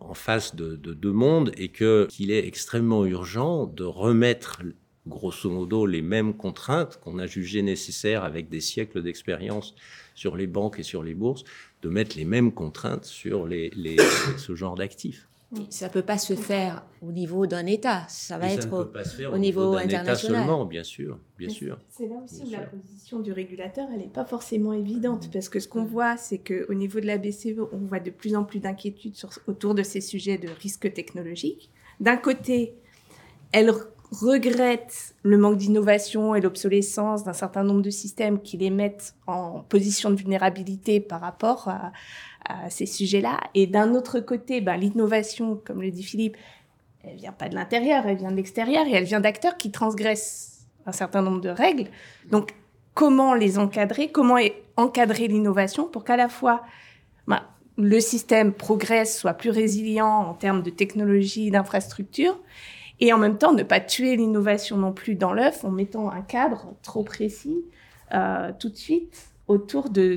en 0.00 0.14
face 0.14 0.54
de 0.54 0.76
deux 0.76 1.12
mondes 1.12 1.52
et 1.56 1.68
qu'il 1.68 2.30
est 2.30 2.46
extrêmement 2.46 3.04
urgent 3.04 3.66
de 3.66 3.84
remettre 3.84 4.62
grosso 5.06 5.50
modo 5.50 5.86
les 5.86 6.02
mêmes 6.02 6.34
contraintes 6.34 6.98
qu'on 7.02 7.18
a 7.18 7.26
jugées 7.26 7.62
nécessaires 7.62 8.24
avec 8.24 8.48
des 8.48 8.60
siècles 8.60 9.02
d'expérience 9.02 9.74
sur 10.14 10.36
les 10.36 10.46
banques 10.46 10.78
et 10.78 10.82
sur 10.82 11.02
les 11.02 11.14
bourses, 11.14 11.44
de 11.82 11.88
mettre 11.88 12.16
les 12.16 12.24
mêmes 12.24 12.52
contraintes 12.52 13.04
sur 13.04 13.48
ce 14.38 14.54
genre 14.54 14.76
d'actifs. 14.76 15.28
Ça 15.70 15.88
ne 15.88 15.92
peut 15.92 16.02
pas 16.02 16.18
se 16.18 16.34
faire 16.34 16.84
au 17.02 17.12
niveau 17.12 17.46
d'un 17.46 17.66
État, 17.66 18.04
ça 18.08 18.38
va 18.38 18.50
être 18.50 18.90
au, 19.32 19.38
niveau, 19.38 19.74
international. 19.74 20.16
seulement, 20.16 20.64
bien 20.64 20.82
sûr, 20.82 21.18
bien 21.38 21.48
sûr. 21.48 21.78
C'est 21.90 22.06
là 22.06 22.16
aussi 22.24 22.42
où 22.46 22.50
la 22.50 22.60
position 22.60 23.20
du 23.20 23.32
régulateur, 23.32 23.88
elle 23.92 24.00
n'est 24.00 24.08
pas 24.08 24.24
forcément 24.24 24.72
évidente, 24.72 25.30
parce 25.32 25.48
que 25.48 25.60
ce 25.60 25.68
qu'on 25.68 25.84
voit, 25.84 26.16
c'est 26.16 26.38
qu'au 26.38 26.74
niveau 26.74 27.00
de 27.00 27.06
la 27.06 27.18
BCE, 27.18 27.58
on 27.72 27.78
voit 27.78 28.00
de 28.00 28.10
plus 28.10 28.34
en 28.36 28.44
plus 28.44 28.60
d'inquiétudes 28.60 29.14
autour 29.46 29.74
de 29.74 29.82
ces 29.82 30.00
sujets 30.00 30.38
de 30.38 30.48
risques 30.60 30.92
technologiques. 30.92 31.70
D'un 32.00 32.16
côté, 32.16 32.74
elle 33.52 33.70
regrette 34.14 35.14
le 35.22 35.36
manque 35.36 35.56
d'innovation 35.58 36.34
et 36.34 36.40
l'obsolescence 36.40 37.24
d'un 37.24 37.32
certain 37.32 37.64
nombre 37.64 37.82
de 37.82 37.90
systèmes 37.90 38.40
qui 38.40 38.56
les 38.56 38.70
mettent 38.70 39.14
en 39.26 39.60
position 39.60 40.10
de 40.10 40.16
vulnérabilité 40.16 41.00
par 41.00 41.20
rapport 41.20 41.68
à, 41.68 41.92
ces 42.68 42.84
sujets-là. 42.84 43.40
Et 43.54 43.66
d'un 43.66 43.94
autre 43.94 44.20
côté, 44.20 44.60
ben, 44.60 44.76
l'innovation, 44.76 45.58
comme 45.64 45.80
le 45.80 45.90
dit 45.90 46.02
Philippe, 46.02 46.36
elle 47.02 47.16
vient 47.16 47.32
pas 47.32 47.48
de 47.48 47.54
l'intérieur, 47.54 48.06
elle 48.06 48.18
vient 48.18 48.30
de 48.30 48.36
l'extérieur 48.36 48.86
et 48.86 48.92
elle 48.92 49.04
vient 49.04 49.20
d'acteurs 49.20 49.56
qui 49.56 49.70
transgressent 49.70 50.66
un 50.84 50.92
certain 50.92 51.22
nombre 51.22 51.40
de 51.40 51.48
règles. 51.48 51.86
Donc, 52.30 52.54
comment 52.92 53.32
les 53.32 53.58
encadrer? 53.58 54.08
Comment 54.12 54.36
encadrer 54.76 55.26
l'innovation 55.26 55.88
pour 55.88 56.04
qu'à 56.04 56.18
la 56.18 56.28
fois 56.28 56.62
ben, 57.26 57.40
le 57.78 58.00
système 58.00 58.52
progresse, 58.52 59.18
soit 59.18 59.34
plus 59.34 59.50
résilient 59.50 60.28
en 60.28 60.34
termes 60.34 60.62
de 60.62 60.70
technologie, 60.70 61.50
d'infrastructure, 61.50 62.38
et 63.04 63.12
en 63.12 63.18
même 63.18 63.36
temps 63.36 63.52
ne 63.52 63.62
pas 63.62 63.80
tuer 63.80 64.16
l'innovation 64.16 64.78
non 64.78 64.92
plus 64.92 65.14
dans 65.14 65.34
l'œuf 65.34 65.62
en 65.62 65.70
mettant 65.70 66.10
un 66.10 66.22
cadre 66.22 66.72
trop 66.82 67.02
précis 67.02 67.62
euh, 68.14 68.50
tout 68.58 68.70
de 68.70 68.76
suite 68.76 69.28
autour 69.46 69.90
de, 69.90 70.16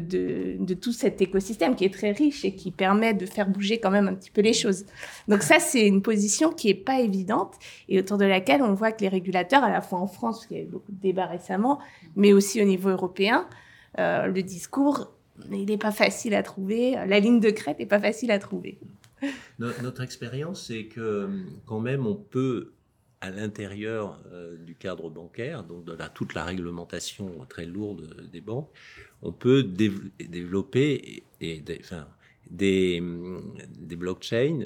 tout 0.75 0.93
cet 0.93 1.21
écosystème 1.21 1.75
qui 1.75 1.83
est 1.83 1.93
très 1.93 2.13
riche 2.13 2.45
et 2.45 2.55
qui 2.55 2.71
permet 2.71 3.13
de 3.13 3.25
faire 3.25 3.49
bouger 3.49 3.77
quand 3.77 3.91
même 3.91 4.07
un 4.07 4.13
petit 4.13 4.31
peu 4.31 4.39
les 4.39 4.53
choses. 4.53 4.85
Donc 5.27 5.43
ça, 5.43 5.59
c'est 5.59 5.85
une 5.85 6.01
position 6.01 6.53
qui 6.53 6.69
est 6.69 6.75
pas 6.75 7.01
évidente 7.01 7.55
et 7.89 7.99
autour 7.99 8.17
de 8.17 8.23
laquelle 8.23 8.61
on 8.61 8.73
voit 8.73 8.93
que 8.93 9.01
les 9.01 9.09
régulateurs, 9.09 9.65
à 9.65 9.69
la 9.69 9.81
fois 9.81 9.99
en 9.99 10.07
France, 10.07 10.37
parce 10.37 10.47
qu'il 10.47 10.57
y 10.57 10.59
a 10.61 10.63
eu 10.63 10.67
beaucoup 10.67 10.93
de 10.93 11.01
débats 11.01 11.25
récemment, 11.25 11.79
mais 12.15 12.31
aussi 12.31 12.61
au 12.61 12.65
niveau 12.65 12.87
européen, 12.87 13.49
euh, 13.99 14.27
le 14.27 14.43
discours, 14.43 15.11
il 15.51 15.65
n'est 15.65 15.77
pas 15.77 15.91
facile 15.91 16.33
à 16.33 16.41
trouver, 16.41 16.95
la 17.05 17.19
ligne 17.19 17.41
de 17.41 17.49
crête 17.49 17.79
n'est 17.79 17.85
pas 17.85 17.99
facile 17.99 18.31
à 18.31 18.39
trouver. 18.39 18.77
Notre 19.59 20.03
expérience, 20.03 20.67
c'est 20.67 20.85
que 20.85 21.27
quand 21.65 21.81
même, 21.81 22.07
on 22.07 22.15
peut 22.15 22.71
à 23.21 23.31
l'intérieur 23.31 24.19
euh, 24.31 24.55
du 24.57 24.75
cadre 24.75 25.09
bancaire, 25.09 25.63
donc 25.63 25.85
de 25.85 25.93
la, 25.93 26.09
toute 26.09 26.33
la 26.33 26.43
réglementation 26.43 27.45
très 27.49 27.65
lourde 27.65 28.29
des 28.31 28.41
banques, 28.41 28.69
on 29.21 29.31
peut 29.31 29.63
développer 29.63 31.23
et, 31.41 31.59
des, 31.59 31.79
enfin, 31.79 32.07
des, 32.49 33.01
des, 33.79 33.95
blockchains 33.95 34.65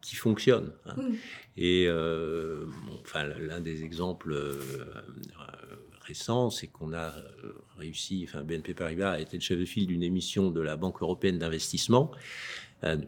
qui 0.00 0.14
fonctionnent. 0.14 0.72
Hein. 0.86 0.94
Mmh. 0.96 1.14
Et 1.56 1.86
euh, 1.88 2.66
enfin, 3.00 3.24
l'un 3.24 3.60
des 3.60 3.82
exemples 3.82 4.32
euh, 4.32 4.60
récents, 6.00 6.50
c'est 6.50 6.68
qu'on 6.68 6.94
a 6.94 7.12
réussi, 7.76 8.24
enfin 8.28 8.44
BNP 8.44 8.74
Paribas 8.74 9.12
a 9.12 9.20
été 9.20 9.36
le 9.36 9.42
chef 9.42 9.58
de 9.58 9.64
file 9.64 9.88
d'une 9.88 10.04
émission 10.04 10.50
de 10.50 10.60
la 10.60 10.76
Banque 10.76 11.02
européenne 11.02 11.38
d'investissement 11.38 12.12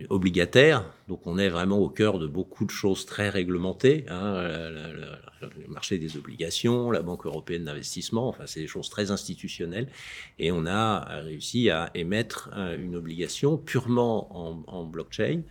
obligataire. 0.09 0.85
Donc 1.09 1.27
on 1.27 1.39
est 1.39 1.49
vraiment 1.49 1.79
au 1.79 1.89
cœur 1.89 2.18
de 2.18 2.27
beaucoup 2.27 2.64
de 2.64 2.71
choses 2.71 3.07
très 3.07 3.29
réglementées. 3.29 4.05
Hein, 4.09 4.43
le, 4.43 5.68
marché 5.68 5.99
des 5.99 6.16
obligations, 6.16 6.91
la 6.91 7.03
Banque 7.03 7.25
européenne 7.25 7.64
d'investissement, 7.64 8.29
enfin 8.29 8.45
c'est 8.47 8.61
des 8.61 8.66
choses 8.66 8.91
très 8.91 9.11
institutionnelles. 9.11 9.89
Et 10.39 10.53
on 10.53 10.66
a 10.66 11.21
réussi 11.23 11.71
à 11.71 11.91
émettre 11.95 12.51
euh, 12.57 12.77
une 12.77 12.97
obligation 12.97 13.57
purement 13.57 14.37
en, 14.37 14.62
en 14.66 14.85
blockchain 14.85 15.43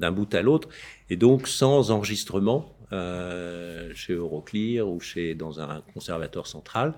d'un 0.00 0.12
bout 0.12 0.32
à 0.34 0.42
l'autre 0.42 0.68
et 1.10 1.16
donc 1.16 1.48
sans 1.48 1.90
enregistrement 1.90 2.77
euh, 2.90 3.90
chez 3.94 4.14
Euroclear 4.14 4.88
ou 4.88 4.98
chez 4.98 5.34
dans 5.34 5.60
un 5.60 5.82
conservateur 5.92 6.46
central, 6.46 6.94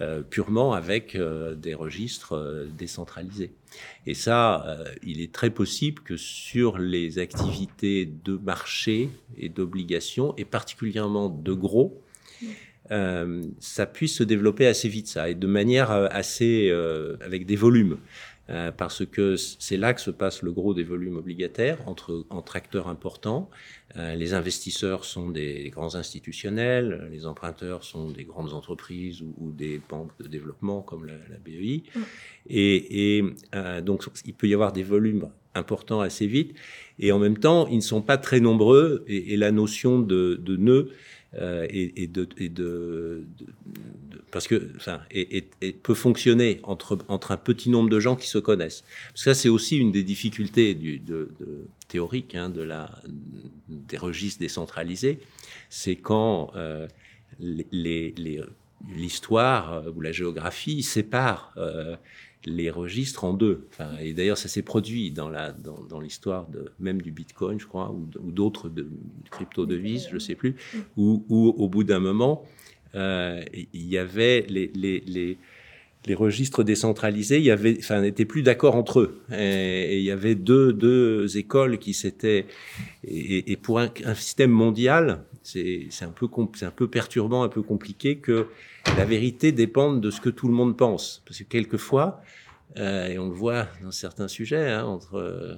euh, 0.00 0.22
purement 0.22 0.72
avec 0.72 1.16
euh, 1.16 1.56
des 1.56 1.74
registres 1.74 2.68
décentralisés. 2.78 3.52
Et 4.06 4.14
ça, 4.14 4.76
il 5.02 5.20
est 5.20 5.32
très 5.32 5.50
possible 5.50 6.02
que 6.02 6.16
sur 6.16 6.78
les 6.78 7.18
activités 7.18 8.06
de 8.06 8.36
marché 8.36 9.08
et 9.36 9.48
d'obligation, 9.48 10.34
et 10.36 10.44
particulièrement 10.44 11.28
de 11.28 11.52
gros, 11.52 12.00
ça 12.90 13.86
puisse 13.86 14.16
se 14.16 14.22
développer 14.22 14.66
assez 14.66 14.90
vite, 14.90 15.08
ça, 15.08 15.30
et 15.30 15.34
de 15.34 15.46
manière 15.46 15.90
assez 15.90 16.70
avec 17.22 17.46
des 17.46 17.56
volumes. 17.56 17.96
Euh, 18.50 18.72
parce 18.72 19.06
que 19.06 19.36
c'est 19.36 19.76
là 19.76 19.94
que 19.94 20.00
se 20.00 20.10
passe 20.10 20.42
le 20.42 20.50
gros 20.52 20.74
des 20.74 20.82
volumes 20.82 21.16
obligataires 21.16 21.78
entre, 21.86 22.26
entre 22.28 22.56
acteurs 22.56 22.88
importants. 22.88 23.48
Euh, 23.96 24.14
les 24.14 24.34
investisseurs 24.34 25.04
sont 25.04 25.30
des 25.30 25.70
grands 25.70 25.94
institutionnels, 25.94 27.08
les 27.12 27.24
emprunteurs 27.26 27.84
sont 27.84 28.10
des 28.10 28.24
grandes 28.24 28.52
entreprises 28.52 29.22
ou, 29.22 29.52
des 29.52 29.80
banques 29.88 30.10
de 30.18 30.26
développement 30.26 30.82
comme 30.82 31.06
la, 31.06 31.14
BEI. 31.44 31.84
Mm. 31.94 32.00
Et, 32.48 33.16
et 33.16 33.24
euh, 33.54 33.80
donc, 33.80 34.04
il 34.24 34.34
peut 34.34 34.48
y 34.48 34.54
avoir 34.54 34.72
des 34.72 34.82
volumes 34.82 35.28
importants 35.54 36.00
assez 36.00 36.26
vite. 36.26 36.54
Et 36.98 37.12
en 37.12 37.18
même 37.18 37.38
temps, 37.38 37.66
ils 37.68 37.76
ne 37.76 37.80
sont 37.80 38.02
pas 38.02 38.18
très 38.18 38.40
nombreux 38.40 39.04
et, 39.06 39.36
la 39.36 39.50
notion 39.50 39.98
de, 39.98 40.40
nœud 40.46 40.90
euh, 41.34 41.66
et, 41.70 42.06
de, 42.06 43.24
parce 44.30 44.46
que 44.46 44.70
enfin 44.76 45.00
peut 45.82 45.94
fonctionner 45.94 46.60
entre 46.62 46.98
entre 47.08 47.32
un 47.32 47.36
petit 47.36 47.70
nombre 47.70 47.88
de 47.88 48.00
gens 48.00 48.16
qui 48.16 48.28
se 48.28 48.38
connaissent. 48.38 48.84
Ça 49.14 49.32
c'est 49.32 49.48
aussi 49.48 49.78
une 49.78 49.92
des 49.92 50.02
difficultés 50.02 50.74
du, 50.74 50.98
de, 50.98 51.30
de 51.40 51.66
théorique 51.88 52.34
hein, 52.34 52.50
de 52.50 52.62
la 52.62 52.90
des 53.68 53.96
registres 53.96 54.40
décentralisés, 54.40 55.20
c'est 55.70 55.96
quand 55.96 56.52
euh, 56.56 56.86
l'histoire 58.88 59.72
euh, 59.74 59.90
ou 59.94 60.00
la 60.00 60.12
géographie 60.12 60.82
séparent 60.82 61.52
euh, 61.56 61.96
les 62.44 62.70
registres 62.70 63.24
en 63.24 63.34
deux. 63.34 63.66
Et 64.00 64.12
d'ailleurs, 64.14 64.38
ça 64.38 64.48
s'est 64.48 64.62
produit 64.62 65.10
dans 65.10 66.00
l'histoire 66.00 66.48
même 66.78 67.00
du 67.00 67.10
Bitcoin, 67.10 67.60
je 67.60 67.66
crois, 67.66 67.92
ou, 67.92 68.30
d'autres 68.30 68.68
de, 68.68 68.88
crypto-devises, 69.30 70.08
je 70.12 70.18
sais 70.18 70.34
plus, 70.34 70.56
où, 70.96 71.24
au 71.30 71.68
bout 71.68 71.84
d'un 71.84 72.00
moment, 72.00 72.44
euh, 72.94 73.42
il 73.72 73.88
y 73.88 73.98
avait 73.98 74.46
les, 74.48 75.38
registres 76.14 76.64
décentralisés, 76.64 77.38
il 77.38 77.44
y 77.44 77.50
avait, 77.50 77.76
enfin, 77.78 78.00
n'étaient 78.00 78.24
plus 78.24 78.42
d'accord 78.42 78.74
entre 78.74 79.00
eux. 79.00 79.22
Et, 79.32 79.98
il 79.98 80.04
y 80.04 80.10
avait 80.10 80.34
deux, 80.34 81.36
écoles 81.36 81.78
qui 81.78 81.94
s'étaient. 81.94 82.46
Et, 83.04 83.56
pour 83.56 83.78
un, 83.78 83.90
système 84.14 84.50
mondial, 84.50 85.24
c'est 85.42 85.88
un 86.02 86.10
peu 86.10 86.28
un 86.62 86.70
peu 86.70 86.88
perturbant, 86.88 87.42
un 87.42 87.48
peu 87.48 87.62
compliqué 87.62 88.18
que 88.18 88.48
la 88.96 89.04
vérité 89.04 89.52
dépende 89.52 90.00
de 90.00 90.10
ce 90.10 90.20
que 90.20 90.30
tout 90.30 90.48
le 90.48 90.54
monde 90.54 90.76
pense. 90.76 91.22
Parce 91.26 91.38
que 91.38 91.44
quelquefois, 91.44 92.22
euh, 92.78 93.08
et 93.08 93.18
on 93.18 93.28
le 93.28 93.34
voit 93.34 93.66
dans 93.82 93.90
certains 93.90 94.28
sujets, 94.28 94.70
hein, 94.70 94.84
entre, 94.84 95.16
euh, 95.16 95.56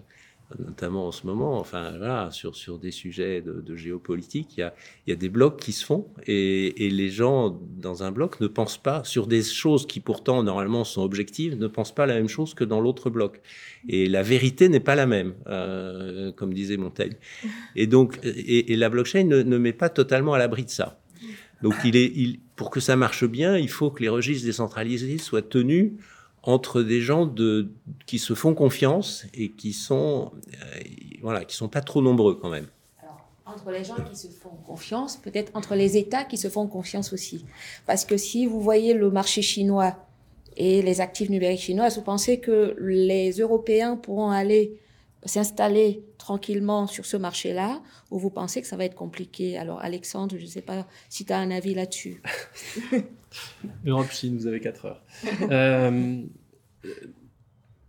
notamment 0.58 1.08
en 1.08 1.12
ce 1.12 1.26
moment, 1.26 1.58
enfin 1.58 1.90
là, 1.92 2.30
sur, 2.30 2.78
des 2.78 2.90
sujets 2.90 3.42
de, 3.42 3.76
géopolitique, 3.76 4.56
il 4.56 4.70
y, 5.06 5.12
a, 5.12 5.16
des 5.16 5.28
blocs 5.28 5.58
qui 5.58 5.72
se 5.72 5.84
font 5.84 6.06
et, 6.26 6.90
les 6.90 7.10
gens 7.10 7.58
dans 7.76 8.02
un 8.02 8.12
bloc 8.12 8.40
ne 8.40 8.46
pensent 8.46 8.78
pas 8.78 9.02
sur 9.04 9.26
des 9.26 9.42
choses 9.42 9.86
qui 9.86 10.00
pourtant 10.00 10.42
normalement 10.42 10.84
sont 10.84 11.02
objectives, 11.02 11.58
ne 11.58 11.66
pensent 11.66 11.94
pas 11.94 12.06
la 12.06 12.14
même 12.14 12.28
chose 12.28 12.54
que 12.54 12.64
dans 12.64 12.80
l'autre 12.80 13.10
bloc. 13.10 13.40
Et 13.88 14.06
la 14.06 14.22
vérité 14.22 14.68
n'est 14.68 14.80
pas 14.80 14.94
la 14.94 15.06
même, 15.06 15.34
euh, 15.46 16.30
comme 16.32 16.54
disait 16.54 16.76
Montaigne. 16.76 17.16
Et 17.74 17.86
donc, 17.86 18.18
et, 18.22 18.76
la 18.76 18.88
blockchain 18.88 19.24
ne, 19.24 19.58
met 19.58 19.72
pas 19.72 19.88
totalement 19.88 20.34
à 20.34 20.38
l'abri 20.38 20.64
de 20.64 20.70
ça. 20.70 21.00
Donc, 21.62 21.74
pour 22.56 22.70
que 22.70 22.80
ça 22.80 22.96
marche 22.96 23.24
bien, 23.24 23.56
il 23.56 23.70
faut 23.70 23.90
que 23.90 24.02
les 24.02 24.08
registres 24.08 24.44
décentralisés 24.44 25.18
soient 25.18 25.42
tenus 25.42 25.92
entre 26.46 26.82
des 26.82 27.00
gens 27.00 27.26
de, 27.26 27.70
qui 28.06 28.18
se 28.18 28.34
font 28.34 28.54
confiance 28.54 29.24
et 29.32 29.50
qui 29.50 29.72
sont, 29.72 30.32
euh, 30.52 30.80
voilà, 31.22 31.44
qui 31.44 31.56
sont 31.56 31.68
pas 31.68 31.80
trop 31.80 32.02
nombreux 32.02 32.34
quand 32.34 32.50
même. 32.50 32.66
Alors, 33.02 33.26
entre 33.46 33.70
les 33.70 33.82
gens 33.82 33.96
qui 33.96 34.16
se 34.16 34.28
font 34.28 34.56
confiance, 34.66 35.16
peut-être 35.16 35.50
entre 35.54 35.74
les 35.74 35.96
États 35.96 36.24
qui 36.24 36.36
se 36.36 36.48
font 36.48 36.66
confiance 36.66 37.12
aussi. 37.12 37.44
Parce 37.86 38.04
que 38.04 38.18
si 38.18 38.46
vous 38.46 38.60
voyez 38.60 38.92
le 38.92 39.10
marché 39.10 39.40
chinois 39.40 39.96
et 40.56 40.82
les 40.82 41.00
actifs 41.00 41.30
numériques 41.30 41.62
chinois, 41.62 41.88
vous 41.88 42.02
pensez 42.02 42.40
que 42.40 42.76
les 42.78 43.32
Européens 43.32 43.96
pourront 43.96 44.30
aller 44.30 44.78
s'installer 45.24 46.04
tranquillement 46.18 46.86
sur 46.86 47.06
ce 47.06 47.16
marché-là 47.16 47.82
ou 48.10 48.18
vous 48.18 48.30
pensez 48.30 48.60
que 48.60 48.66
ça 48.66 48.76
va 48.76 48.84
être 48.84 48.94
compliqué 48.94 49.56
Alors 49.56 49.80
Alexandre, 49.80 50.36
je 50.38 50.42
ne 50.42 50.48
sais 50.48 50.62
pas 50.62 50.86
si 51.08 51.24
tu 51.24 51.32
as 51.32 51.38
un 51.38 51.50
avis 51.50 51.74
là-dessus. 51.74 52.22
Europe 53.86 54.10
Chine, 54.10 54.36
vous 54.36 54.46
avez 54.46 54.60
4 54.60 54.84
heures. 54.86 55.02
euh, 55.50 56.22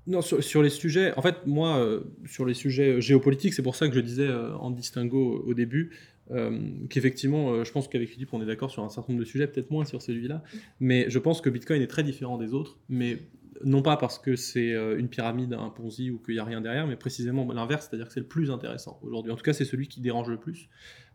non, 0.07 0.21
sur, 0.21 0.61
les 0.61 0.69
sujets, 0.69 1.13
en 1.17 1.23
fait, 1.23 1.47
moi, 1.47 1.79
euh, 1.79 2.01
sur 2.27 2.45
les 2.45 2.53
sujets 2.53 3.01
géopolitiques, 3.01 3.55
c'est 3.55 3.63
pour 3.63 3.75
ça 3.75 3.87
que 3.87 3.95
je 3.95 3.99
disais 3.99 4.27
euh, 4.27 4.55
en 4.57 4.69
distinguo 4.69 5.43
au 5.47 5.53
début 5.55 5.97
euh, 6.29 6.59
qu'effectivement, 6.89 7.63
je 7.63 7.71
pense 7.71 7.87
qu'avec 7.87 8.09
Philippe, 8.09 8.31
on 8.33 8.41
est 8.41 8.45
d'accord 8.45 8.69
sur 8.69 8.83
un 8.83 8.89
certain 8.89 9.13
nombre 9.13 9.23
de 9.23 9.29
sujets, 9.29 9.47
peut-être 9.47 9.71
moins 9.71 9.83
sur 9.83 10.03
celui-là, 10.03 10.43
mais 10.79 11.09
je 11.09 11.17
pense 11.17 11.41
que 11.41 11.49
Bitcoin 11.49 11.81
est 11.81 11.87
très 11.87 12.03
différent 12.03 12.37
des 12.37 12.53
autres, 12.53 12.77
mais 12.87 13.19
non 13.63 13.81
pas 13.81 13.97
parce 13.97 14.19
que 14.19 14.35
c'est 14.35 14.73
euh, 14.73 14.97
une 14.97 15.07
pyramide, 15.07 15.53
un 15.53 15.69
Ponzi 15.69 16.09
ou 16.09 16.19
qu'il 16.19 16.35
n'y 16.35 16.39
a 16.39 16.43
rien 16.43 16.61
derrière, 16.61 16.87
mais 16.87 16.95
précisément 16.95 17.51
l'inverse, 17.53 17.87
c'est-à-dire 17.89 18.07
que 18.07 18.13
c'est 18.13 18.19
le 18.19 18.27
plus 18.27 18.51
intéressant 18.51 18.99
aujourd'hui. 19.01 19.31
En 19.31 19.35
tout 19.35 19.43
cas, 19.43 19.53
c'est 19.53 19.65
celui 19.65 19.87
qui 19.87 20.01
dérange 20.01 20.29
le 20.29 20.37
plus, 20.37 20.69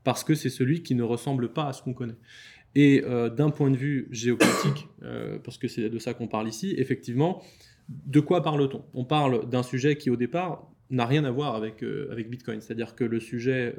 parce 0.05 0.25
que 0.25 0.35
c'est 0.35 0.51
celui 0.51 0.83
qui 0.83 0.95
ne 0.95 1.03
ressemble 1.03 1.53
pas 1.53 1.69
à 1.69 1.73
ce 1.73 1.83
qu'on 1.83 1.95
connaît. 1.95 2.17
Et 2.75 3.03
euh, 3.05 3.29
d'un 3.29 3.51
point 3.51 3.71
de 3.71 3.77
vue 3.77 4.09
géopolitique, 4.11 4.89
euh, 5.03 5.39
parce 5.39 5.59
que 5.59 5.69
c'est 5.69 5.91
de 5.91 5.99
ça 5.99 6.15
qu'on 6.15 6.29
parle 6.29 6.49
ici, 6.49 6.75
effectivement, 6.79 7.43
de 7.89 8.21
quoi 8.21 8.43
parle-t-on? 8.43 8.85
On 8.95 9.05
parle 9.05 9.49
d'un 9.49 9.63
sujet 9.63 9.97
qui, 9.97 10.11
au 10.11 10.17
départ, 10.17 10.71
n'a 10.91 11.07
rien 11.07 11.25
à 11.25 11.31
voir 11.31 11.57
avec, 11.57 11.85
avec 12.11 12.31
Bitcoin. 12.31 12.61
C'est-à-dire 12.61 12.95
que 12.97 13.05
le 13.05 13.21
sujet, 13.21 13.77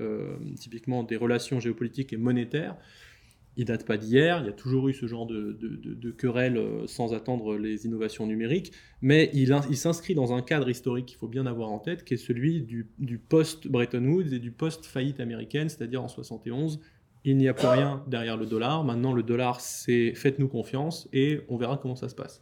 typiquement, 0.58 1.04
des 1.04 1.18
relations 1.18 1.60
géopolitiques 1.60 2.14
et 2.14 2.18
monétaires, 2.18 2.78
il 3.58 3.66
date 3.66 3.86
pas 3.86 3.98
d'hier, 3.98 4.40
il 4.40 4.46
y 4.46 4.50
a 4.50 4.54
toujours 4.54 4.88
eu 4.88 4.94
ce 4.94 5.06
genre 5.08 5.26
de, 5.26 5.58
de, 5.60 6.12
querelle 6.12 6.58
euh, 6.58 6.88
sans 6.88 7.14
attendre 7.14 7.58
les 7.58 7.86
innovations 7.86 8.26
numériques, 8.26 8.72
mais 9.02 9.30
il, 9.34 9.54
il 9.70 9.78
s'inscrit 9.78 10.16
dans 10.16 10.34
un 10.34 10.42
cadre 10.42 10.70
historique 10.70 11.06
qu'il 11.06 11.18
faut 11.18 11.28
bien 11.28 11.46
avoir 11.46 11.70
en 11.70 11.80
tête, 11.80 12.04
qui 12.04 12.14
est 12.14 12.18
celui 12.18 12.62
du, 12.62 13.18
post-Bretton 13.18 14.06
Woods 14.06 14.34
et 14.34 14.40
du 14.40 14.52
post-faillite 14.52 15.20
américaine, 15.20 15.70
c'est-à-dire 15.70 16.02
en 16.02 16.08
71. 16.08 16.80
Il 17.24 17.38
n'y 17.38 17.48
a 17.48 17.54
plus 17.54 17.68
rien 17.68 18.04
derrière 18.08 18.36
le 18.36 18.48
dollar. 18.48 18.84
Maintenant, 18.84 19.14
le 19.14 19.22
dollar, 19.22 19.62
c'est 19.62 20.14
faites-nous 20.16 20.48
confiance 20.48 21.08
et 21.14 21.42
on 21.50 21.58
verra 21.58 21.78
comment 21.78 21.96
ça 21.96 22.10
se 22.10 22.16
passe. 22.16 22.42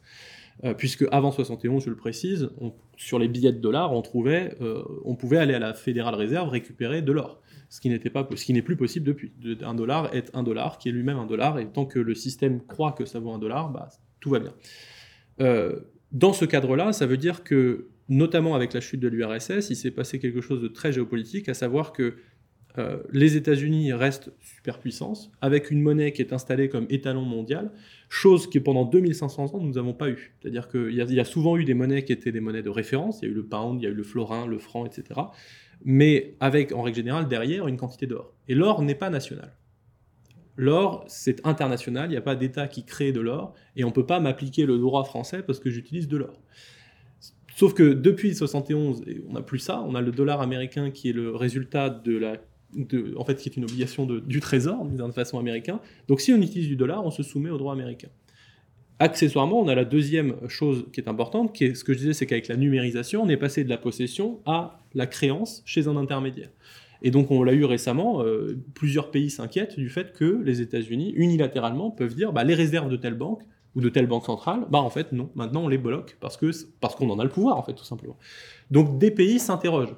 Euh, 0.65 0.73
puisque 0.73 1.05
avant 1.11 1.31
71, 1.31 1.85
je 1.85 1.89
le 1.89 1.95
précise, 1.95 2.49
sur 2.97 3.17
les 3.17 3.29
billets 3.29 3.53
de 3.53 3.59
dollars, 3.59 3.93
on 3.93 4.01
trouvait, 4.01 4.55
euh, 4.61 4.83
on 5.05 5.15
pouvait 5.15 5.37
aller 5.37 5.53
à 5.53 5.59
la 5.59 5.73
Fédérale 5.73 6.15
Réserve 6.15 6.49
récupérer 6.49 7.01
de 7.01 7.11
l'or 7.13 7.41
ce 7.69 7.79
qui 7.79 8.53
n'est 8.53 8.61
plus 8.61 8.75
possible 8.75 9.05
depuis. 9.05 9.31
Un 9.61 9.75
dollar 9.75 10.13
est 10.13 10.31
un 10.33 10.43
dollar, 10.43 10.79
qui 10.79 10.89
est 10.89 10.91
lui-même 10.91 11.17
un 11.17 11.27
dollar, 11.27 11.59
et 11.59 11.67
tant 11.67 11.85
que 11.85 11.99
le 11.99 12.15
système 12.15 12.61
croit 12.65 12.93
que 12.93 13.05
ça 13.05 13.19
vaut 13.19 13.31
un 13.31 13.37
dollar, 13.37 13.69
bah, 13.69 13.89
tout 14.19 14.31
va 14.31 14.39
bien. 14.39 14.53
Euh, 15.39 15.79
dans 16.11 16.33
ce 16.33 16.45
cadre-là, 16.45 16.93
ça 16.93 17.05
veut 17.05 17.17
dire 17.17 17.43
que, 17.43 17.89
notamment 18.09 18.55
avec 18.55 18.73
la 18.73 18.81
chute 18.81 18.99
de 18.99 19.07
l'URSS, 19.07 19.69
il 19.69 19.75
s'est 19.75 19.91
passé 19.91 20.17
quelque 20.17 20.41
chose 20.41 20.61
de 20.61 20.67
très 20.67 20.91
géopolitique, 20.91 21.47
à 21.47 21.53
savoir 21.53 21.93
que 21.93 22.15
euh, 22.77 22.97
les 23.11 23.35
États-Unis 23.35 23.91
restent 23.93 24.31
superpuissance, 24.41 25.31
avec 25.41 25.71
une 25.71 25.81
monnaie 25.81 26.11
qui 26.11 26.21
est 26.21 26.33
installée 26.33 26.69
comme 26.69 26.85
étalon 26.89 27.23
mondial, 27.23 27.71
chose 28.09 28.49
que 28.49 28.59
pendant 28.59 28.85
2500 28.85 29.55
ans 29.55 29.59
nous 29.59 29.73
n'avons 29.73 29.93
pas 29.93 30.09
eu. 30.09 30.33
C'est-à-dire 30.39 30.69
qu'il 30.69 30.93
y, 30.93 31.19
a 31.19 31.25
souvent 31.25 31.57
eu 31.57 31.65
des 31.65 31.73
monnaies 31.73 32.03
qui 32.03 32.13
étaient 32.13 32.31
des 32.31 32.39
monnaies 32.39 32.61
de 32.61 32.69
référence, 32.69 33.19
il 33.21 33.25
y 33.25 33.27
a 33.27 33.31
eu 33.31 33.35
le 33.35 33.45
pound, 33.45 33.81
il 33.81 33.85
y 33.85 33.87
a 33.87 33.89
eu 33.89 33.95
le 33.95 34.03
florin, 34.03 34.45
le 34.45 34.59
franc, 34.59 34.85
etc 34.85 35.19
mais 35.83 36.35
avec 36.39 36.71
en 36.73 36.81
règle 36.81 36.97
générale 36.97 37.27
derrière 37.27 37.67
une 37.67 37.77
quantité 37.77 38.07
d'or. 38.07 38.33
Et 38.47 38.55
l'or 38.55 38.81
n'est 38.81 38.95
pas 38.95 39.09
national. 39.09 39.53
L'or, 40.57 41.05
c'est 41.07 41.45
international, 41.47 42.09
il 42.09 42.11
n'y 42.11 42.17
a 42.17 42.21
pas 42.21 42.35
d'État 42.35 42.67
qui 42.67 42.83
crée 42.83 43.13
de 43.13 43.21
l'or, 43.21 43.53
et 43.77 43.85
on 43.85 43.87
ne 43.87 43.93
peut 43.93 44.05
pas 44.05 44.19
m'appliquer 44.19 44.65
le 44.65 44.77
droit 44.77 45.05
français 45.05 45.41
parce 45.41 45.59
que 45.59 45.69
j'utilise 45.69 46.07
de 46.07 46.17
l'or. 46.17 46.41
Sauf 47.55 47.73
que 47.73 47.93
depuis 47.93 48.35
71, 48.35 49.03
on 49.27 49.33
n'a 49.33 49.41
plus 49.41 49.59
ça, 49.59 49.81
on 49.81 49.95
a 49.95 50.01
le 50.01 50.11
dollar 50.11 50.41
américain 50.41 50.91
qui 50.91 51.09
est 51.09 51.13
le 51.13 51.35
résultat 51.35 51.89
de 51.89 52.17
la... 52.17 52.37
De, 52.75 53.15
en 53.17 53.25
fait, 53.25 53.35
qui 53.35 53.49
est 53.49 53.57
une 53.57 53.63
obligation 53.63 54.05
du 54.05 54.39
trésor, 54.39 54.85
d'une 54.85 55.11
façon 55.11 55.39
américaine. 55.39 55.79
Donc 56.07 56.21
si 56.21 56.31
on 56.33 56.37
utilise 56.37 56.67
du 56.67 56.75
dollar, 56.75 57.03
on 57.03 57.09
se 57.09 57.23
soumet 57.23 57.49
au 57.49 57.57
droit 57.57 57.73
américain. 57.73 58.09
Accessoirement, 58.99 59.59
on 59.59 59.67
a 59.69 59.75
la 59.75 59.85
deuxième 59.85 60.35
chose 60.49 60.85
qui 60.91 60.99
est 60.99 61.07
importante, 61.07 61.55
qui 61.55 61.63
est 61.63 61.73
ce 61.73 61.83
que 61.83 61.93
je 61.93 61.99
disais, 61.99 62.13
c'est 62.13 62.25
qu'avec 62.25 62.47
la 62.47 62.57
numérisation, 62.57 63.23
on 63.23 63.29
est 63.29 63.37
passé 63.37 63.63
de 63.63 63.69
la 63.69 63.77
possession 63.77 64.39
à 64.45 64.81
la 64.93 65.07
créance 65.07 65.63
chez 65.65 65.87
un 65.87 65.95
intermédiaire. 65.95 66.49
Et 67.01 67.11
donc 67.11 67.31
on 67.31 67.43
l'a 67.43 67.53
eu 67.53 67.63
récemment, 67.63 68.23
euh, 68.23 68.57
plusieurs 68.73 69.09
pays 69.09 69.29
s'inquiètent 69.29 69.79
du 69.79 69.89
fait 69.89 70.11
que 70.11 70.41
les 70.43 70.61
États-Unis, 70.61 71.13
unilatéralement, 71.15 71.91
peuvent 71.91 72.13
dire 72.13 72.33
bah, 72.33 72.43
les 72.43 72.55
réserves 72.55 72.89
de 72.89 72.97
telle 72.97 73.13
banque 73.13 73.43
ou 73.75 73.81
de 73.81 73.89
telle 73.89 74.07
banque 74.07 74.25
centrale, 74.25 74.65
bah 74.69 74.79
en 74.79 74.89
fait 74.89 75.11
non, 75.11 75.29
maintenant 75.35 75.63
on 75.63 75.67
les 75.67 75.77
bloque 75.77 76.17
parce 76.19 76.37
parce 76.81 76.95
qu'on 76.95 77.09
en 77.09 77.19
a 77.19 77.23
le 77.23 77.29
pouvoir 77.29 77.57
en 77.57 77.63
fait 77.63 77.73
tout 77.73 77.85
simplement. 77.85 78.17
Donc 78.71 78.97
des 78.99 79.11
pays 79.11 79.39
s'interrogent. 79.39 79.95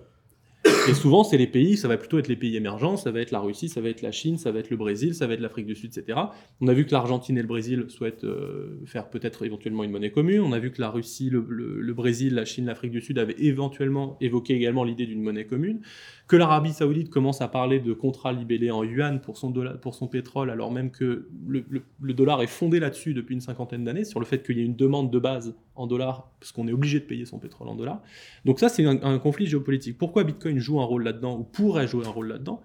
Et 0.89 0.95
souvent, 0.95 1.23
c'est 1.23 1.38
les 1.38 1.47
pays, 1.47 1.77
ça 1.77 1.88
va 1.88 1.95
plutôt 1.95 2.17
être 2.17 2.27
les 2.27 2.36
pays 2.36 2.55
émergents, 2.55 2.97
ça 2.97 3.11
va 3.11 3.21
être 3.21 3.29
la 3.29 3.39
Russie, 3.39 3.69
ça 3.69 3.82
va 3.82 3.89
être 3.89 4.01
la 4.01 4.11
Chine, 4.11 4.38
ça 4.38 4.51
va 4.51 4.59
être 4.59 4.71
le 4.71 4.77
Brésil, 4.77 5.13
ça 5.13 5.27
va 5.27 5.36
être 5.36 5.39
l'Afrique 5.39 5.67
du 5.67 5.75
Sud, 5.75 5.95
etc. 5.95 6.19
On 6.59 6.67
a 6.67 6.73
vu 6.73 6.86
que 6.86 6.91
l'Argentine 6.91 7.38
et 7.38 7.41
le 7.41 7.47
Brésil 7.47 7.86
souhaitent 7.89 8.23
euh, 8.23 8.82
faire 8.86 9.09
peut-être 9.09 9.45
éventuellement 9.45 9.84
une 9.84 9.91
monnaie 9.91 10.09
commune. 10.09 10.41
On 10.41 10.53
a 10.53 10.59
vu 10.59 10.71
que 10.71 10.82
la 10.82 10.89
Russie, 10.89 11.29
le, 11.29 11.93
Brésil, 11.93 12.34
la 12.34 12.45
Chine, 12.45 12.65
l'Afrique 12.65 12.91
du 12.91 13.01
Sud 13.01 13.19
avaient 13.19 13.36
éventuellement 13.38 14.17
évoqué 14.21 14.55
également 14.55 14.84
l'idée 14.84 15.05
d'une 15.05 15.21
monnaie 15.21 15.45
commune 15.45 15.82
que 16.32 16.38
l'Arabie 16.38 16.71
saoudite 16.71 17.09
commence 17.09 17.41
à 17.41 17.49
parler 17.49 17.82
de 17.82 17.91
contrats 17.91 18.32
libellés 18.32 18.71
en 18.71 18.86
yuan 18.86 19.19
pour 19.19 19.38
son, 19.38 20.07
pétrole, 20.07 20.49
alors 20.49 20.71
même 20.71 20.89
que 20.89 21.27
le, 21.45 22.13
dollar 22.13 22.41
est 22.41 22.47
fondé 22.47 22.79
là-dessus 22.79 23.13
depuis 23.13 23.36
une 23.36 23.41
cinquantaine 23.41 23.84
d'années, 23.84 24.05
sur 24.05 24.21
le 24.21 24.25
fait 24.25 24.41
qu'il 24.41 24.57
y 24.57 24.61
ait 24.61 24.65
une 24.65 24.77
demande 24.77 25.11
de 25.11 25.19
base 25.19 25.53
en 25.75 25.88
dollars, 25.88 26.32
parce 26.39 26.53
qu'on 26.53 26.69
est 26.69 26.71
obligé 26.71 27.01
de 27.01 27.03
payer 27.03 27.25
son 27.25 27.38
pétrole 27.38 27.67
en 27.67 27.75
dollars. 27.75 28.01
Donc 28.45 28.61
ça, 28.61 28.69
c'est 28.69 28.86
un, 28.86 29.19
conflit 29.19 29.45
géopolitique. 29.45 29.97
Pourquoi 29.97 30.23
Bitcoin 30.23 30.57
joue 30.57 30.70
un 30.80 30.86
rôle 30.86 31.03
là-dedans, 31.03 31.38
ou 31.38 31.43
pourrait 31.43 31.88
jouer 31.88 32.05
un 32.05 32.11
rôle 32.11 32.28
là-dedans 32.28 32.61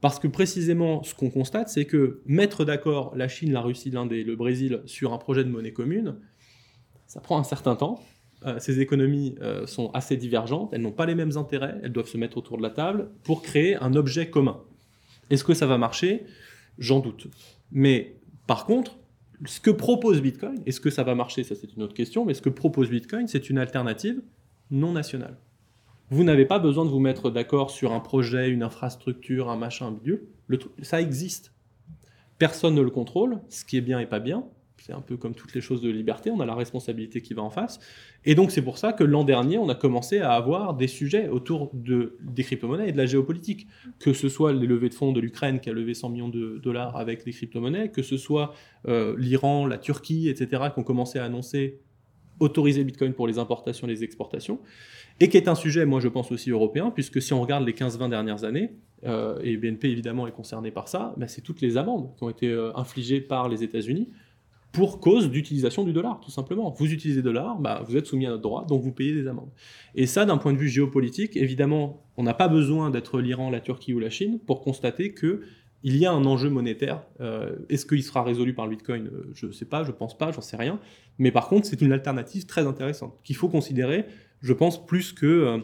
parce 0.00 0.18
que 0.18 0.28
précisément, 0.28 1.02
ce 1.02 1.14
qu'on 1.14 1.30
constate, 1.30 1.68
c'est 1.68 1.84
que 1.84 2.20
mettre 2.26 2.64
d'accord 2.64 3.12
la 3.16 3.28
Chine, 3.28 3.52
la 3.52 3.60
Russie, 3.60 3.90
l'Inde 3.90 4.12
et 4.12 4.22
le 4.22 4.36
Brésil 4.36 4.80
sur 4.86 5.12
un 5.12 5.18
projet 5.18 5.44
de 5.44 5.50
monnaie 5.50 5.72
commune, 5.72 6.16
ça 7.06 7.20
prend 7.20 7.38
un 7.38 7.44
certain 7.44 7.74
temps. 7.74 8.00
Euh, 8.46 8.60
ces 8.60 8.80
économies 8.80 9.34
euh, 9.40 9.66
sont 9.66 9.90
assez 9.94 10.16
divergentes, 10.16 10.70
elles 10.72 10.82
n'ont 10.82 10.92
pas 10.92 11.06
les 11.06 11.16
mêmes 11.16 11.36
intérêts, 11.36 11.80
elles 11.82 11.90
doivent 11.90 12.08
se 12.08 12.16
mettre 12.16 12.36
autour 12.36 12.56
de 12.56 12.62
la 12.62 12.70
table 12.70 13.10
pour 13.24 13.42
créer 13.42 13.74
un 13.76 13.94
objet 13.94 14.30
commun. 14.30 14.60
Est-ce 15.30 15.42
que 15.42 15.54
ça 15.54 15.66
va 15.66 15.78
marcher? 15.78 16.24
J'en 16.78 17.00
doute. 17.00 17.26
Mais 17.72 18.20
par 18.46 18.64
contre, 18.64 18.96
ce 19.44 19.58
que 19.58 19.70
propose 19.70 20.22
Bitcoin, 20.22 20.62
est-ce 20.66 20.80
que 20.80 20.90
ça 20.90 21.02
va 21.02 21.16
marcher? 21.16 21.42
Ça, 21.42 21.56
c'est 21.56 21.74
une 21.74 21.82
autre 21.82 21.94
question, 21.94 22.24
mais 22.24 22.34
ce 22.34 22.42
que 22.42 22.48
propose 22.48 22.90
Bitcoin, 22.90 23.26
c'est 23.26 23.50
une 23.50 23.58
alternative 23.58 24.22
non 24.70 24.92
nationale. 24.92 25.36
Vous 26.10 26.24
n'avez 26.24 26.46
pas 26.46 26.58
besoin 26.58 26.86
de 26.86 26.90
vous 26.90 27.00
mettre 27.00 27.30
d'accord 27.30 27.70
sur 27.70 27.92
un 27.92 28.00
projet, 28.00 28.48
une 28.48 28.62
infrastructure, 28.62 29.50
un 29.50 29.56
machin, 29.56 29.88
un 29.88 29.92
bidule. 29.92 30.26
ça 30.80 31.00
existe. 31.02 31.52
Personne 32.38 32.74
ne 32.74 32.80
le 32.80 32.90
contrôle, 32.90 33.40
ce 33.50 33.64
qui 33.64 33.76
est 33.76 33.82
bien 33.82 34.00
et 34.00 34.06
pas 34.06 34.20
bien. 34.20 34.44
C'est 34.80 34.92
un 34.92 35.00
peu 35.00 35.16
comme 35.16 35.34
toutes 35.34 35.54
les 35.54 35.60
choses 35.60 35.82
de 35.82 35.90
liberté, 35.90 36.30
on 36.30 36.40
a 36.40 36.46
la 36.46 36.54
responsabilité 36.54 37.20
qui 37.20 37.34
va 37.34 37.42
en 37.42 37.50
face. 37.50 37.80
Et 38.24 38.34
donc 38.34 38.52
c'est 38.52 38.62
pour 38.62 38.78
ça 38.78 38.92
que 38.92 39.04
l'an 39.04 39.24
dernier, 39.24 39.58
on 39.58 39.68
a 39.68 39.74
commencé 39.74 40.20
à 40.20 40.32
avoir 40.32 40.74
des 40.74 40.86
sujets 40.86 41.28
autour 41.28 41.70
de, 41.74 42.16
des 42.20 42.44
crypto-monnaies 42.44 42.88
et 42.88 42.92
de 42.92 42.96
la 42.96 43.06
géopolitique. 43.06 43.66
Que 43.98 44.12
ce 44.12 44.28
soit 44.28 44.52
les 44.52 44.66
levées 44.66 44.88
de 44.88 44.94
fonds 44.94 45.12
de 45.12 45.20
l'Ukraine 45.20 45.60
qui 45.60 45.68
a 45.68 45.72
levé 45.72 45.94
100 45.94 46.10
millions 46.10 46.28
de 46.28 46.58
dollars 46.58 46.96
avec 46.96 47.26
les 47.26 47.32
crypto-monnaies, 47.32 47.90
que 47.90 48.02
ce 48.02 48.16
soit 48.16 48.54
euh, 48.86 49.14
l'Iran, 49.18 49.66
la 49.66 49.78
Turquie, 49.78 50.28
etc., 50.28 50.62
qui 50.72 50.78
ont 50.78 50.84
commencé 50.84 51.18
à 51.18 51.24
annoncer 51.24 51.80
autoriser 52.40 52.84
Bitcoin 52.84 53.14
pour 53.14 53.26
les 53.26 53.38
importations 53.38 53.86
et 53.86 53.90
les 53.90 54.04
exportations, 54.04 54.60
et 55.20 55.28
qui 55.28 55.36
est 55.36 55.48
un 55.48 55.54
sujet, 55.54 55.84
moi 55.84 56.00
je 56.00 56.08
pense 56.08 56.30
aussi 56.32 56.50
européen, 56.50 56.90
puisque 56.90 57.20
si 57.20 57.32
on 57.32 57.40
regarde 57.40 57.66
les 57.66 57.72
15-20 57.72 58.10
dernières 58.10 58.44
années, 58.44 58.72
euh, 59.04 59.38
et 59.42 59.56
BNP 59.56 59.88
évidemment 59.88 60.26
est 60.26 60.32
concerné 60.32 60.70
par 60.70 60.88
ça, 60.88 61.14
bah, 61.16 61.28
c'est 61.28 61.42
toutes 61.42 61.60
les 61.60 61.76
amendes 61.76 62.10
qui 62.16 62.24
ont 62.24 62.30
été 62.30 62.48
euh, 62.48 62.76
infligées 62.76 63.20
par 63.20 63.48
les 63.48 63.62
États-Unis 63.62 64.08
pour 64.72 65.00
cause 65.00 65.30
d'utilisation 65.30 65.82
du 65.82 65.92
dollar, 65.92 66.20
tout 66.20 66.30
simplement. 66.30 66.70
Vous 66.70 66.92
utilisez 66.92 67.18
le 67.18 67.24
dollar, 67.24 67.58
bah, 67.58 67.82
vous 67.86 67.96
êtes 67.96 68.06
soumis 68.06 68.26
à 68.26 68.30
notre 68.30 68.42
droit, 68.42 68.66
donc 68.66 68.82
vous 68.82 68.92
payez 68.92 69.14
des 69.14 69.26
amendes. 69.26 69.50
Et 69.94 70.06
ça, 70.06 70.24
d'un 70.24 70.36
point 70.36 70.52
de 70.52 70.58
vue 70.58 70.68
géopolitique, 70.68 71.36
évidemment, 71.36 72.02
on 72.16 72.22
n'a 72.22 72.34
pas 72.34 72.48
besoin 72.48 72.90
d'être 72.90 73.20
l'Iran, 73.20 73.50
la 73.50 73.60
Turquie 73.60 73.94
ou 73.94 73.98
la 73.98 74.10
Chine 74.10 74.38
pour 74.46 74.60
constater 74.60 75.12
que 75.12 75.42
il 75.84 75.96
y 75.96 76.06
a 76.06 76.12
un 76.12 76.24
enjeu 76.24 76.50
monétaire. 76.50 77.02
Euh, 77.20 77.56
est-ce 77.68 77.86
qu'il 77.86 78.02
sera 78.02 78.22
résolu 78.22 78.52
par 78.52 78.66
le 78.66 78.72
Bitcoin 78.72 79.10
Je 79.34 79.46
ne 79.46 79.52
sais 79.52 79.64
pas, 79.64 79.84
je 79.84 79.90
ne 79.90 79.96
pense 79.96 80.18
pas, 80.18 80.32
j'en 80.32 80.40
sais 80.40 80.56
rien. 80.56 80.80
Mais 81.18 81.30
par 81.30 81.48
contre, 81.48 81.66
c'est 81.66 81.80
une 81.80 81.92
alternative 81.92 82.46
très 82.46 82.66
intéressante 82.66 83.18
qu'il 83.22 83.36
faut 83.36 83.48
considérer, 83.48 84.06
je 84.40 84.52
pense, 84.52 84.84
plus 84.84 85.12
que 85.12 85.26
euh, 85.26 85.58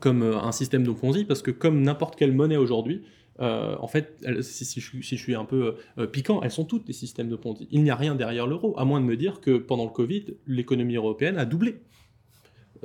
comme 0.00 0.22
un 0.22 0.52
système 0.52 0.84
de 0.84 0.90
Ponzi, 0.90 1.24
parce 1.24 1.42
que 1.42 1.50
comme 1.50 1.82
n'importe 1.82 2.16
quelle 2.16 2.32
monnaie 2.32 2.56
aujourd'hui, 2.56 3.02
euh, 3.40 3.76
en 3.80 3.88
fait, 3.88 4.24
si, 4.42 4.80
je, 4.80 5.16
suis 5.16 5.34
un 5.34 5.44
peu 5.44 5.76
euh, 5.98 6.06
piquant, 6.06 6.40
elles 6.42 6.50
sont 6.50 6.64
toutes 6.64 6.86
des 6.86 6.92
systèmes 6.92 7.28
de 7.28 7.36
Ponzi. 7.36 7.68
Il 7.70 7.82
n'y 7.82 7.90
a 7.90 7.96
rien 7.96 8.14
derrière 8.14 8.46
l'euro, 8.46 8.78
à 8.78 8.84
moins 8.84 9.00
de 9.00 9.06
me 9.06 9.16
dire 9.16 9.40
que 9.40 9.56
pendant 9.56 9.84
le 9.84 9.90
Covid, 9.90 10.36
l'économie 10.46 10.96
européenne 10.96 11.36
a 11.36 11.44
doublé. 11.44 11.80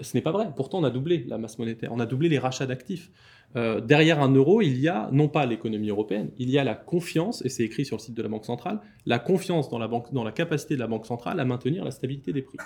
Ce 0.01 0.15
n'est 0.15 0.21
pas 0.21 0.31
vrai. 0.31 0.47
Pourtant, 0.55 0.79
on 0.79 0.83
a 0.83 0.89
doublé 0.89 1.25
la 1.27 1.37
masse 1.37 1.59
monétaire, 1.59 1.91
on 1.91 1.99
a 1.99 2.05
doublé 2.05 2.29
les 2.29 2.39
rachats 2.39 2.65
d'actifs. 2.65 3.11
Euh, 3.55 3.81
derrière 3.81 4.21
un 4.21 4.33
euro, 4.33 4.61
il 4.61 4.79
y 4.79 4.87
a 4.87 5.09
non 5.11 5.27
pas 5.27 5.45
l'économie 5.45 5.89
européenne, 5.89 6.31
il 6.37 6.49
y 6.49 6.57
a 6.57 6.63
la 6.63 6.75
confiance, 6.75 7.43
et 7.43 7.49
c'est 7.49 7.63
écrit 7.63 7.85
sur 7.85 7.97
le 7.97 8.01
site 8.01 8.15
de 8.15 8.21
la 8.21 8.29
Banque 8.29 8.45
centrale, 8.45 8.79
la 9.05 9.19
confiance 9.19 9.69
dans 9.69 9.79
la 10.23 10.31
capacité 10.31 10.75
de 10.75 10.79
la 10.79 10.87
Banque 10.87 11.05
centrale 11.05 11.39
à 11.39 11.45
maintenir 11.45 11.83
la 11.83 11.91
stabilité 11.91 12.31
des 12.31 12.43
prix. 12.43 12.57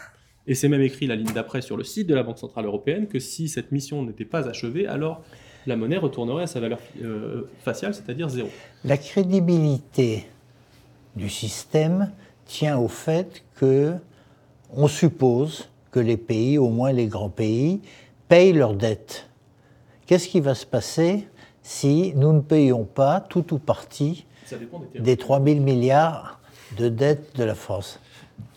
Et 0.46 0.56
c'est 0.56 0.68
même 0.68 0.82
écrit 0.82 1.08
la 1.08 1.16
ligne 1.16 1.32
d'après 1.34 1.62
sur 1.62 1.78
le 1.78 1.84
site 1.84 2.08
de 2.08 2.16
la 2.16 2.24
Banque 2.24 2.40
centrale 2.40 2.66
européenne 2.66 3.08
que 3.08 3.20
si 3.20 3.48
cette 3.48 3.72
mission 3.72 4.04
n'était 4.04 4.26
pas 4.26 4.48
achevée, 4.50 4.88
alors 4.88 5.24
la 5.66 5.78
monnaie 5.78 5.98
retournerait 5.98 6.44
à 6.44 6.48
sa 6.48 6.60
valeur 6.60 6.80
euh, 7.02 7.50
faciale, 7.60 7.94
c'est-à-dire 7.94 8.28
zéro. 8.30 8.50
La 8.84 8.98
crédibilité 8.98 10.26
du 11.16 11.30
système 11.30 12.12
tient 12.46 12.78
au 12.78 12.88
fait 12.88 13.44
que 13.56 13.94
on 14.76 14.88
suppose 14.88 15.70
que 15.92 16.00
les 16.00 16.18
pays, 16.18 16.58
au 16.58 16.70
moins 16.70 16.92
les 16.92 17.08
grands 17.08 17.30
pays, 17.30 17.82
payent 18.28 18.54
leurs 18.54 18.74
dettes. 18.74 19.30
Qu'est-ce 20.08 20.28
qui 20.28 20.42
va 20.42 20.56
se 20.56 20.66
passer 20.66 21.28
si 21.62 22.14
nous 22.16 22.34
ne 22.34 22.42
payons 22.42 22.84
pas 22.84 23.22
tout 23.22 23.54
ou 23.54 23.60
partie 23.60 24.26
des, 25.00 25.16
3 25.16 25.42
000 25.42 25.60
milliards 25.62 26.42
de 26.78 26.90
dettes 26.90 27.36
de 27.38 27.44
la 27.44 27.56
France? 27.56 28.00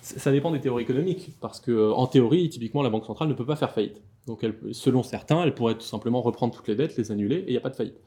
Ça 0.07 0.31
dépend 0.31 0.53
des 0.53 0.61
théories 0.61 0.85
économiques, 0.85 1.33
parce 1.41 1.59
qu'en 1.59 2.07
théorie, 2.07 2.49
typiquement, 2.49 2.85
la 2.85 2.91
Banque 2.91 3.07
centrale 3.07 3.29
ne 3.29 3.35
peut 3.35 3.45
pas 3.45 3.57
faire 3.57 3.73
faillite. 3.73 4.01
Donc, 4.29 4.47
selon 4.71 5.03
certains, 5.03 5.43
elle 5.43 5.53
pourrait 5.53 5.75
tout 5.75 5.81
simplement 5.81 6.23
reprendre 6.23 6.55
toutes 6.55 6.69
les 6.69 6.77
dettes, 6.77 6.97
les 6.97 7.11
annuler, 7.11 7.39
et 7.39 7.49
il 7.49 7.51
n'y 7.51 7.57
a 7.57 7.61
pas 7.61 7.71
de 7.71 7.77
faillite. 7.77 8.01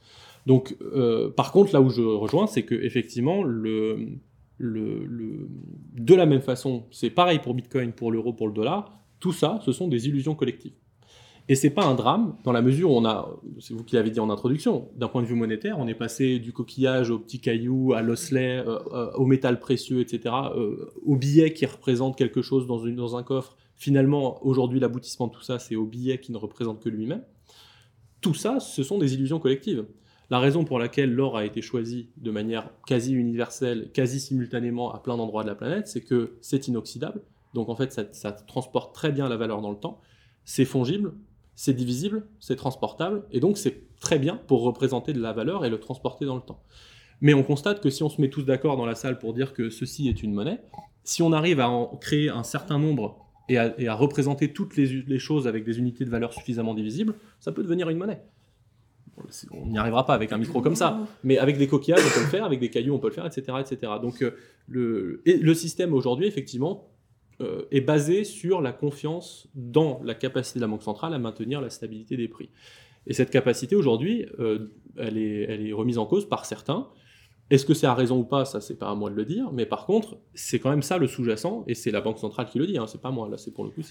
Donc, 0.46 0.78
euh, 0.82 1.30
par 1.30 1.52
contre, 1.52 1.74
là 1.74 1.82
où 1.82 1.90
je 1.90 2.02
rejoins, 2.02 2.48
c'est 2.48 2.64
que 2.64 2.74
effectivement, 2.74 3.44
de 3.44 4.16
la 6.08 6.26
même 6.26 6.42
façon, 6.42 6.86
c'est 6.90 7.10
pareil 7.10 7.40
pour 7.40 7.54
Bitcoin, 7.54 7.92
pour 7.92 8.14
l'euro, 8.14 8.32
pour 8.32 8.48
le 8.48 8.54
dollar. 8.54 8.98
Tout 9.20 9.34
ça, 9.34 9.60
ce 9.66 9.74
sont 9.74 9.90
des 9.90 10.08
illusions 10.08 10.36
collectives. 10.36 10.76
Et 11.52 11.56
c'est 11.56 11.72
pas 11.72 11.84
un 11.84 11.96
drame 11.96 12.38
dans 12.44 12.52
la 12.52 12.62
mesure 12.62 12.92
où 12.92 12.96
on 12.96 13.06
a, 13.06 13.28
c'est 13.60 13.74
vous 13.74 13.84
qui 13.84 13.96
l'avez 13.96 14.12
dit 14.12 14.20
en 14.20 14.30
introduction, 14.30 14.88
d'un 14.96 15.08
point 15.08 15.24
de 15.24 15.28
vue 15.28 15.34
monétaire, 15.34 15.80
on 15.80 15.88
est 15.88 15.96
passé 15.96 16.38
du 16.38 16.54
coquillage 16.54 17.10
au 17.10 17.18
petit 17.18 17.42
caillou, 17.42 17.94
à 17.94 18.04
l'osselet, 18.04 18.60
euh, 18.60 18.78
euh, 18.94 19.12
au 19.16 19.26
métal 19.26 19.60
précieux, 19.60 20.00
etc., 20.00 20.36
au 21.04 21.16
billet 21.16 21.52
qui 21.54 21.66
représente 21.66 22.16
quelque 22.16 22.44
chose 22.44 22.68
dans, 22.68 23.18
un 23.18 23.24
coffre 23.24 23.58
Finalement, 23.76 24.46
aujourd'hui, 24.46 24.80
l'aboutissement 24.80 25.28
de 25.28 25.32
tout 25.32 25.42
ça, 25.42 25.58
c'est 25.58 25.76
au 25.76 25.86
billet 25.86 26.20
qui 26.20 26.32
ne 26.32 26.38
représente 26.38 26.82
que 26.82 26.90
lui-même. 26.90 27.24
Tout 28.22 28.36
ça, 28.36 28.60
ce 28.60 28.84
sont 28.84 29.00
des 29.00 29.16
illusions 29.16 29.40
collectives. 29.40 29.86
La 30.30 30.38
raison 30.38 30.66
pour 30.66 30.78
laquelle 30.78 31.12
l'or 31.12 31.36
a 31.36 31.46
été 31.46 31.64
choisi 31.64 32.10
de 32.18 32.30
manière 32.30 32.70
quasi 32.86 33.14
universelle, 33.14 33.90
quasi 33.92 34.20
simultanément 34.20 34.94
à 34.94 35.00
plein 35.00 35.18
d'endroits 35.18 35.44
de 35.44 35.48
la 35.48 35.56
planète, 35.56 35.88
c'est 35.88 36.02
que 36.02 36.38
c'est 36.42 36.68
inoxydable. 36.68 37.24
Donc 37.56 37.70
en 37.70 37.76
fait, 37.76 37.92
ça, 38.12 38.32
transporte 38.34 38.94
très 38.94 39.12
bien 39.12 39.28
la 39.28 39.38
valeur 39.38 39.62
dans 39.62 39.72
le 39.72 39.80
temps. 39.80 40.00
C'est 40.44 40.66
fongible, 40.66 41.14
c'est 41.60 41.74
divisible, 41.74 42.26
c'est 42.40 42.56
transportable, 42.56 43.24
et 43.34 43.42
donc 43.42 43.58
c'est 43.58 43.84
très 44.00 44.18
bien 44.18 44.38
pour 44.48 44.62
représenter 44.62 45.12
de 45.12 45.20
la 45.20 45.34
valeur 45.34 45.66
et 45.66 45.70
le 45.70 45.78
transporter 45.78 46.24
dans 46.24 46.36
le 46.36 46.42
temps. 46.42 46.64
Mais 47.20 47.34
on 47.34 47.44
constate 47.44 47.82
que 47.82 47.90
si 47.90 48.02
on 48.02 48.08
se 48.08 48.22
met 48.22 48.30
tous 48.30 48.44
d'accord 48.44 48.78
dans 48.78 48.86
la 48.86 48.96
salle 48.96 49.20
pour 49.20 49.34
dire 49.34 49.52
que 49.52 49.70
ceci 49.70 50.08
est 50.08 50.24
une 50.24 50.32
monnaie, 50.32 50.62
si 51.04 51.22
on 51.22 51.34
arrive 51.34 51.60
à 51.60 51.68
en 51.68 51.98
créer 51.98 52.30
un 52.30 52.44
certain 52.44 52.80
nombre 52.80 53.26
et 53.50 53.58
à, 53.58 53.94
représenter 53.94 54.54
toutes 54.54 54.78
les, 54.78 55.20
choses 55.20 55.50
avec 55.50 55.66
des 55.66 55.80
unités 55.80 56.06
de 56.06 56.10
valeur 56.10 56.32
suffisamment 56.32 56.74
divisibles, 56.74 57.16
ça 57.42 57.52
peut 57.52 57.64
devenir 57.64 57.90
une 57.90 57.98
monnaie. 57.98 58.22
On 59.52 59.66
n'y 59.66 59.78
arrivera 59.78 60.06
pas 60.06 60.14
avec 60.14 60.32
un 60.32 60.38
micro 60.38 60.62
comme 60.62 60.78
ça, 60.78 61.06
mais 61.26 61.40
avec 61.40 61.58
des 61.58 61.68
coquillages, 61.68 62.06
on 62.08 62.14
peut 62.14 62.24
le 62.24 62.30
faire, 62.30 62.46
avec 62.46 62.62
des 62.62 62.70
cailloux, 62.70 62.96
on 62.96 63.00
peut 63.00 63.10
le 63.10 63.14
faire, 63.14 63.26
etc. 63.26 63.58
etc. 63.60 63.92
Donc 64.02 64.22
euh, 64.22 64.38
le, 64.70 65.22
le 65.26 65.54
système 65.54 65.94
aujourd'hui, 65.94 66.26
effectivement, 66.26 66.88
euh, 67.42 67.64
est 67.72 67.82
basé 67.82 68.24
sur 68.24 68.62
la 68.62 68.72
confiance 68.72 69.48
dans 69.56 70.02
la 70.04 70.16
capacité 70.16 70.60
de 70.60 70.62
la 70.62 70.68
Banque 70.68 70.84
centrale 70.84 71.14
à 71.14 71.20
maintenir 71.20 71.62
la 71.62 71.70
stabilité 71.70 72.18
des 72.18 72.28
prix. 72.28 72.50
Et 73.08 73.14
cette 73.14 73.30
capacité, 73.30 73.76
aujourd'hui, 73.76 74.26
euh, 74.40 74.68
elle, 74.98 75.18
est, 75.18 75.44
elle 75.44 75.68
est 75.68 75.74
remise 75.74 75.98
en 75.98 76.06
cause 76.06 76.28
par 76.28 76.46
certains, 76.46 76.90
est-ce 77.50 77.66
que 77.66 77.74
c'est 77.74 77.88
à 77.88 77.94
raison 77.94 78.20
ou 78.20 78.24
pas 78.24 78.46
Ça, 78.46 78.62
c'est 78.62 78.78
pas 78.78 78.90
à 78.90 78.96
moi 78.96 79.10
de 79.10 79.16
le 79.16 79.26
dire. 79.26 79.52
Mais 79.52 79.66
par 79.66 79.86
contre, 79.86 80.20
c'est 80.34 80.60
quand 80.60 80.70
même 80.70 80.84
ça 80.84 80.98
le 80.98 81.08
sous-jacent, 81.08 81.64
et 81.68 81.74
c'est 81.74 81.92
la 81.92 82.02
Banque 82.02 82.20
centrale 82.20 82.48
qui 82.48 82.60
le 82.60 82.68
dit. 82.68 82.78
Hein, 82.78 82.86
c'est 82.88 83.02
pas 83.02 83.12
moi. 83.12 83.28
Là, 83.28 83.38
c'est 83.38 83.52
pour 83.52 83.64
le 83.64 83.72
coup. 83.72 83.82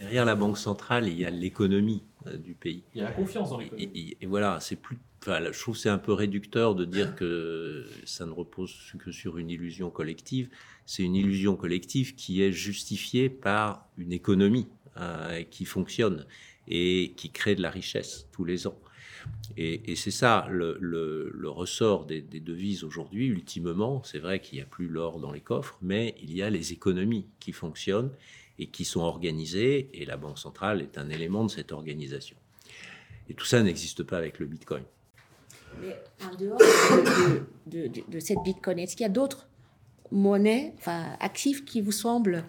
Derrière, 0.00 0.24
la 0.24 0.34
Banque 0.34 0.56
centrale, 0.56 1.08
il 1.08 1.18
y 1.18 1.26
a 1.26 1.30
l'économie 1.30 2.02
euh, 2.26 2.38
du 2.38 2.54
pays. 2.54 2.82
Il 2.94 2.98
y 2.98 3.00
a 3.02 3.04
la 3.04 3.12
confiance 3.12 3.50
dans 3.50 3.58
l'économie. 3.58 4.16
Et, 4.20 4.26
voilà, 4.26 4.58
c'est 4.60 4.76
plus. 4.76 4.98
Enfin, 5.20 5.40
je 5.52 5.60
trouve 5.60 5.76
c'est 5.76 5.90
un 5.90 5.98
peu 5.98 6.14
réducteur 6.14 6.74
de 6.74 6.86
dire 6.86 7.14
que 7.14 7.86
ça 8.06 8.24
ne 8.24 8.30
repose 8.30 8.74
que 8.98 9.12
sur 9.12 9.36
une 9.36 9.50
illusion 9.50 9.90
collective. 9.90 10.48
C'est 10.86 11.02
une 11.02 11.14
illusion 11.14 11.54
collective 11.54 12.14
qui 12.14 12.42
est 12.42 12.52
justifiée 12.52 13.28
par 13.28 13.86
une 13.98 14.12
économie 14.12 14.68
euh, 14.96 15.42
qui 15.42 15.66
fonctionne 15.66 16.26
et 16.66 17.12
qui 17.16 17.30
crée 17.30 17.54
de 17.54 17.60
la 17.60 17.70
richesse 17.70 18.26
tous 18.32 18.46
les 18.46 18.66
ans. 18.66 18.78
Et, 19.58 19.94
c'est 19.96 20.10
ça 20.10 20.46
le, 20.50 21.30
ressort 21.44 22.06
des, 22.06 22.22
devises 22.22 22.84
aujourd'hui, 22.84 23.26
ultimement. 23.26 24.02
C'est 24.04 24.18
vrai 24.18 24.40
qu'il 24.40 24.56
n'y 24.56 24.62
a 24.62 24.66
plus 24.66 24.88
l'or 24.88 25.20
dans 25.20 25.32
les 25.32 25.40
coffres, 25.40 25.78
mais 25.82 26.14
il 26.22 26.34
y 26.34 26.42
a 26.42 26.48
les 26.48 26.72
économies 26.72 27.26
qui 27.38 27.52
fonctionnent 27.52 28.10
et 28.60 28.66
qui 28.66 28.84
sont 28.84 29.00
organisées, 29.00 29.88
et 29.94 30.04
la 30.04 30.18
Banque 30.18 30.38
centrale 30.38 30.82
est 30.82 30.98
un 30.98 31.08
élément 31.08 31.44
de 31.44 31.50
cette 31.50 31.72
organisation. 31.72 32.36
Et 33.28 33.34
tout 33.34 33.46
ça 33.46 33.62
n'existe 33.62 34.02
pas 34.02 34.18
avec 34.18 34.38
le 34.38 34.46
Bitcoin. 34.46 34.82
Mais 35.80 35.96
en 36.22 36.34
dehors 36.34 36.58
de, 37.66 38.20
cette 38.20 38.42
Bitcoin, 38.44 38.78
est-ce 38.78 38.96
qu'il 38.96 39.04
y 39.04 39.06
a 39.06 39.12
d'autres 39.12 39.48
monnaies, 40.10 40.74
enfin 40.76 41.16
actifs, 41.20 41.64
qui 41.64 41.80
vous 41.80 41.92
semblent 41.92 42.44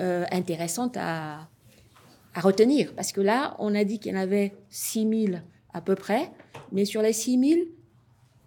euh, 0.00 0.24
intéressantes 0.32 0.96
à, 0.96 1.48
à 2.34 2.40
retenir? 2.40 2.92
Parce 2.96 3.12
que 3.12 3.20
là, 3.20 3.54
on 3.60 3.74
a 3.76 3.84
dit 3.84 4.00
qu'il 4.00 4.12
y 4.12 4.16
en 4.16 4.20
avait 4.20 4.54
6000 4.70 5.44
à 5.74 5.80
peu 5.80 5.94
près, 5.94 6.32
mais 6.72 6.84
sur 6.84 7.02
les 7.02 7.12
6000, 7.12 7.68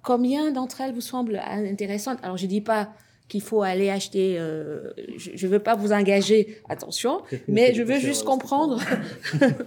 combien 0.04 0.52
d'entre 0.52 0.82
elles 0.82 0.94
vous 0.94 1.02
semblent 1.02 1.42
intéressantes? 1.46 2.20
Alors, 2.24 2.36
je 2.36 2.44
ne 2.44 2.50
dis 2.50 2.62
pas 2.62 2.94
qu'il 3.28 3.42
faut 3.42 3.64
aller 3.64 3.90
acheter. 3.90 4.38
Euh, 4.38 4.92
je 5.18 5.46
ne 5.46 5.52
veux 5.52 5.60
pas 5.60 5.76
vous 5.76 5.92
engager, 5.92 6.62
attention, 6.70 7.22
mais 7.48 7.74
je 7.74 7.84
veux 7.84 8.00
juste 8.00 8.24
comprendre. 8.24 8.80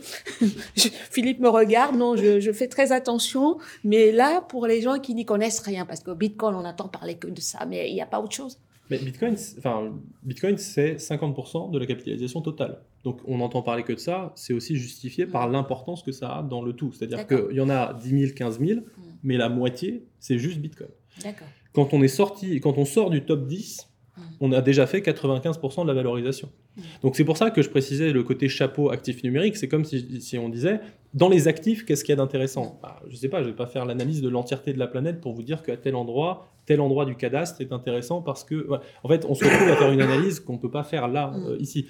Philippe 1.10 1.40
me 1.40 1.48
regarde, 1.48 1.96
non, 1.96 2.16
je, 2.16 2.40
je, 2.40 2.52
fais 2.52 2.68
très 2.68 2.92
attention, 2.92 3.58
mais 3.84 4.12
là, 4.12 4.40
pour 4.40 4.66
les 4.66 4.80
gens 4.80 4.98
qui 4.98 5.14
n'y 5.14 5.24
connaissent 5.24 5.60
rien, 5.60 5.86
parce 5.86 6.00
que 6.00 6.12
Bitcoin, 6.12 6.54
on 6.54 6.64
entend 6.64 6.88
parler 6.88 7.16
que 7.16 7.28
de 7.28 7.40
ça, 7.40 7.66
mais 7.66 7.90
il 7.90 7.94
n'y 7.94 8.00
a 8.00 8.06
pas 8.06 8.20
autre 8.20 8.34
chose. 8.34 8.58
Mais 8.90 8.98
Bitcoin, 8.98 9.36
enfin, 9.58 9.92
Bitcoin, 10.22 10.56
c'est 10.56 10.94
50% 10.94 11.70
de 11.70 11.78
la 11.78 11.86
capitalisation 11.86 12.40
totale. 12.40 12.78
Donc 13.04 13.20
on 13.26 13.40
entend 13.40 13.62
parler 13.62 13.82
que 13.82 13.92
de 13.92 13.98
ça, 13.98 14.32
c'est 14.34 14.54
aussi 14.54 14.76
justifié 14.76 15.26
par 15.26 15.48
l'importance 15.48 16.02
que 16.02 16.12
ça 16.12 16.38
a 16.38 16.42
dans 16.42 16.62
le 16.62 16.72
tout. 16.72 16.92
C'est-à-dire 16.92 17.26
qu'il 17.26 17.54
y 17.54 17.60
en 17.60 17.68
a 17.68 17.92
10 17.92 18.08
000, 18.08 18.32
15 18.34 18.60
000, 18.60 18.80
mais 19.22 19.36
la 19.36 19.48
moitié, 19.48 20.04
c'est 20.20 20.38
juste 20.38 20.58
Bitcoin. 20.58 20.88
D'accord 21.22 21.48
quand 21.72 21.92
on 21.94 22.02
est 22.02 22.08
sorti, 22.08 22.60
quand 22.60 22.78
on 22.78 22.84
sort 22.84 23.10
du 23.10 23.22
top 23.24 23.46
10, 23.46 23.88
mm. 24.16 24.22
on 24.40 24.52
a 24.52 24.60
déjà 24.60 24.86
fait 24.86 25.00
95% 25.00 25.82
de 25.82 25.88
la 25.88 25.94
valorisation. 25.94 26.48
Mm. 26.76 26.82
Donc 27.02 27.16
c'est 27.16 27.24
pour 27.24 27.36
ça 27.36 27.50
que 27.50 27.62
je 27.62 27.70
précisais 27.70 28.12
le 28.12 28.22
côté 28.22 28.48
chapeau 28.48 28.90
actif 28.90 29.22
numérique. 29.22 29.56
C'est 29.56 29.68
comme 29.68 29.84
si, 29.84 30.38
on 30.38 30.48
disait, 30.48 30.80
dans 31.14 31.28
les 31.28 31.48
actifs, 31.48 31.84
qu'est-ce 31.84 32.04
qu'il 32.04 32.12
y 32.12 32.14
a 32.14 32.16
d'intéressant? 32.16 32.78
Bah, 32.82 33.00
Je 33.06 33.12
ne 33.12 33.16
sais 33.16 33.28
pas, 33.28 33.38
je 33.38 33.44
ne 33.44 33.50
vais 33.50 33.56
pas 33.56 33.66
faire 33.66 33.84
l'analyse 33.84 34.22
de 34.22 34.28
l'entièreté 34.28 34.72
de 34.72 34.78
la 34.78 34.86
planète 34.86 35.20
pour 35.20 35.32
vous 35.32 35.42
dire 35.42 35.62
qu'à 35.62 35.76
tel 35.76 35.94
endroit, 35.94 36.48
tel 36.66 36.80
endroit 36.80 37.04
du 37.04 37.14
cadastre 37.14 37.60
est 37.60 37.72
intéressant 37.72 38.22
parce 38.22 38.44
que, 38.44 38.68
en 39.02 39.08
fait, 39.08 39.24
on 39.28 39.34
se 39.34 39.44
retrouve 39.44 39.68
à 39.68 39.76
faire 39.76 39.92
une 39.92 40.02
analyse 40.02 40.40
qu'on 40.40 40.54
ne 40.54 40.58
peut 40.58 40.70
pas 40.70 40.84
faire 40.84 41.08
là, 41.08 41.28
mm. 41.28 41.46
euh, 41.46 41.56
ici. 41.58 41.86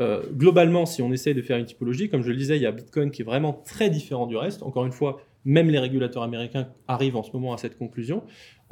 Euh, 0.00 0.22
globalement, 0.32 0.86
si 0.86 1.02
on 1.02 1.12
essaie 1.12 1.34
de 1.34 1.42
faire 1.42 1.58
une 1.58 1.66
typologie, 1.66 2.08
comme 2.08 2.22
je 2.22 2.30
le 2.30 2.36
disais, 2.36 2.56
il 2.56 2.62
y 2.62 2.66
a 2.66 2.72
Bitcoin 2.72 3.10
qui 3.10 3.22
est 3.22 3.24
vraiment 3.24 3.52
très 3.52 3.90
différent 3.90 4.26
du 4.26 4.36
reste. 4.36 4.62
Encore 4.62 4.86
une 4.86 4.92
fois, 4.92 5.20
même 5.44 5.68
les 5.68 5.78
régulateurs 5.78 6.22
américains 6.22 6.68
arrivent 6.88 7.16
en 7.16 7.22
ce 7.22 7.32
moment 7.32 7.52
à 7.52 7.58
cette 7.58 7.76
conclusion. 7.76 8.22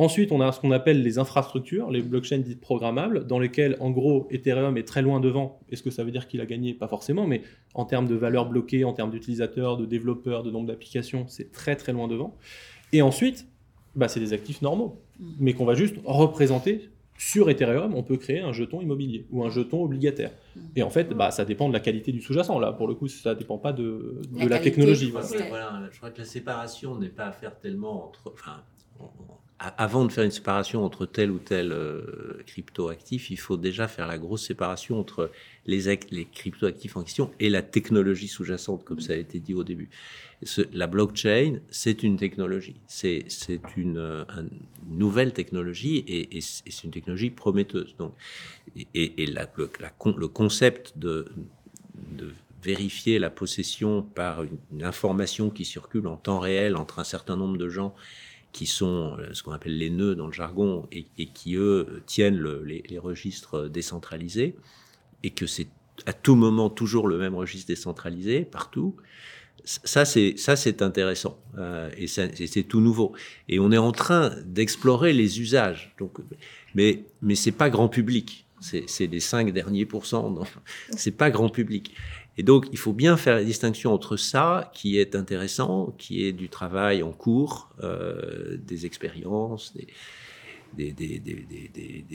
Ensuite, 0.00 0.32
on 0.32 0.40
a 0.40 0.50
ce 0.50 0.58
qu'on 0.58 0.70
appelle 0.70 1.02
les 1.02 1.18
infrastructures, 1.18 1.90
les 1.90 2.00
blockchains 2.00 2.38
dites 2.38 2.58
programmables, 2.58 3.26
dans 3.26 3.38
lesquelles, 3.38 3.76
en 3.80 3.90
gros, 3.90 4.26
Ethereum 4.30 4.78
est 4.78 4.88
très 4.88 5.02
loin 5.02 5.20
devant. 5.20 5.60
Est-ce 5.70 5.82
que 5.82 5.90
ça 5.90 6.04
veut 6.04 6.10
dire 6.10 6.26
qu'il 6.26 6.40
a 6.40 6.46
gagné? 6.46 6.72
Pas 6.72 6.88
forcément, 6.88 7.26
mais 7.26 7.42
en 7.74 7.84
termes 7.84 8.08
de 8.08 8.14
valeur 8.14 8.48
bloquée, 8.48 8.84
en 8.84 8.94
termes 8.94 9.10
d'utilisateurs, 9.10 9.76
de 9.76 9.84
développeurs, 9.84 10.42
de 10.42 10.50
nombre 10.50 10.68
d'applications, 10.68 11.26
c'est 11.28 11.52
très 11.52 11.76
très 11.76 11.92
loin 11.92 12.08
devant. 12.08 12.34
Et 12.94 13.02
ensuite, 13.02 13.46
bah, 13.94 14.08
c'est 14.08 14.20
des 14.20 14.32
actifs 14.32 14.62
normaux, 14.62 14.98
mm. 15.18 15.32
mais 15.38 15.52
qu'on 15.52 15.66
va 15.66 15.74
juste 15.74 15.96
représenter 16.06 16.88
sur 17.18 17.50
Ethereum, 17.50 17.94
on 17.94 18.02
peut 18.02 18.16
créer 18.16 18.40
un 18.40 18.54
jeton 18.54 18.80
immobilier 18.80 19.26
ou 19.30 19.44
un 19.44 19.50
jeton 19.50 19.84
obligataire. 19.84 20.30
Mm. 20.56 20.60
Et 20.76 20.82
en 20.82 20.88
fait, 20.88 21.10
bah, 21.10 21.30
ça 21.30 21.44
dépend 21.44 21.68
de 21.68 21.74
la 21.74 21.80
qualité 21.80 22.10
du 22.10 22.22
sous-jacent. 22.22 22.58
Là, 22.58 22.72
pour 22.72 22.88
le 22.88 22.94
coup, 22.94 23.08
ça 23.08 23.34
ne 23.34 23.38
dépend 23.38 23.58
pas 23.58 23.74
de, 23.74 24.22
la, 24.48 24.60
technologie. 24.60 25.10
Voilà. 25.10 25.90
je 25.92 25.98
crois 25.98 26.10
que 26.10 26.20
la 26.20 26.24
séparation 26.24 26.96
n'est 26.96 27.10
pas 27.10 27.26
à 27.26 27.32
faire 27.32 27.58
tellement 27.58 28.06
entre. 28.06 28.32
Enfin, 28.32 28.62
avant 29.60 30.06
de 30.06 30.12
faire 30.12 30.24
une 30.24 30.30
séparation 30.30 30.84
entre 30.84 31.04
tel 31.04 31.30
ou 31.30 31.38
tel 31.38 31.72
euh, 31.72 32.42
crypto-actif, 32.46 33.30
il 33.30 33.38
faut 33.38 33.58
déjà 33.58 33.88
faire 33.88 34.06
la 34.06 34.16
grosse 34.16 34.46
séparation 34.46 34.98
entre 34.98 35.30
les, 35.66 35.98
les 36.10 36.24
crypto-actifs 36.24 36.96
en 36.96 37.02
question 37.02 37.30
et 37.40 37.50
la 37.50 37.60
technologie 37.60 38.28
sous-jacente, 38.28 38.84
comme 38.84 39.00
ça 39.00 39.12
a 39.12 39.16
été 39.16 39.38
dit 39.38 39.52
au 39.52 39.62
début. 39.62 39.90
la 40.72 40.86
blockchain, 40.86 41.60
c'est 41.70 42.02
une 42.02 42.16
technologie, 42.16 42.76
c'est 42.86 43.26
une, 43.76 44.24
nouvelle 44.88 45.34
technologie 45.34 46.04
et, 46.08 46.40
c'est 46.40 46.84
une 46.84 46.90
technologie 46.90 47.28
prometteuse. 47.28 47.94
Donc, 47.98 48.14
et, 48.94 49.26
le, 49.26 50.26
concept 50.26 50.96
de 50.96 51.26
vérifier 52.62 53.18
la 53.18 53.30
possession 53.30 54.02
par 54.02 54.42
une, 54.42 54.82
information 54.82 55.50
qui 55.50 55.64
circule 55.64 56.06
en 56.06 56.16
temps 56.16 56.40
réel 56.40 56.76
entre 56.76 56.98
un 56.98 57.04
certain 57.04 57.36
nombre 57.36 57.58
de 57.58 57.68
gens 57.68 57.94
qui 58.52 58.66
sont 58.66 59.16
euh, 59.18 59.32
ce 59.32 59.42
qu'on 59.42 59.52
appelle 59.52 59.76
les 59.76 59.90
nœuds 59.90 60.14
dans 60.14 60.26
le 60.26 60.32
jargon 60.32 60.88
et, 60.92 61.04
qui, 61.26 61.56
eux, 61.56 62.02
tiennent 62.06 62.42
les, 62.64 62.98
registres 62.98 63.68
décentralisés, 63.68 64.56
et 65.22 65.30
que 65.30 65.46
c'est 65.46 65.68
à 66.06 66.12
tout 66.12 66.34
moment 66.34 66.70
toujours 66.70 67.06
le 67.08 67.18
même 67.18 67.34
registre 67.34 67.68
décentralisé 67.68 68.44
partout. 68.44 68.96
Ça, 69.64 70.06
c'est 70.06 70.38
ça, 70.38 70.56
c'est 70.56 70.80
intéressant 70.80 71.38
euh, 71.58 71.90
et, 71.96 72.06
c'est 72.06 72.62
tout 72.62 72.80
nouveau. 72.80 73.12
Et 73.48 73.58
on 73.58 73.70
est 73.72 73.78
en 73.78 73.92
train 73.92 74.34
d'explorer 74.46 75.12
les 75.12 75.40
usages. 75.40 75.94
Donc, 75.98 76.18
mais 76.74 77.04
mais 77.20 77.34
c'est 77.34 77.52
pas 77.52 77.68
grand 77.68 77.88
public. 77.88 78.46
C'est 78.60 79.06
les 79.06 79.20
cinq 79.20 79.52
derniers 79.52 79.86
pourcents. 79.86 80.34
C'est 80.90 81.16
pas 81.16 81.30
grand 81.30 81.48
public. 81.48 81.94
Et 82.40 82.42
donc, 82.42 82.68
il 82.72 82.78
faut 82.78 82.94
bien 82.94 83.18
faire 83.18 83.34
la 83.34 83.44
distinction 83.44 83.92
entre 83.92 84.16
ça, 84.16 84.70
qui 84.72 84.96
est 84.96 85.14
intéressant, 85.14 85.94
qui 85.98 86.24
est 86.24 86.32
du 86.32 86.48
travail 86.48 87.02
en 87.02 87.12
cours, 87.12 87.68
euh, 87.82 88.56
des 88.56 88.86
expériences, 88.86 89.74
des, 89.74 89.86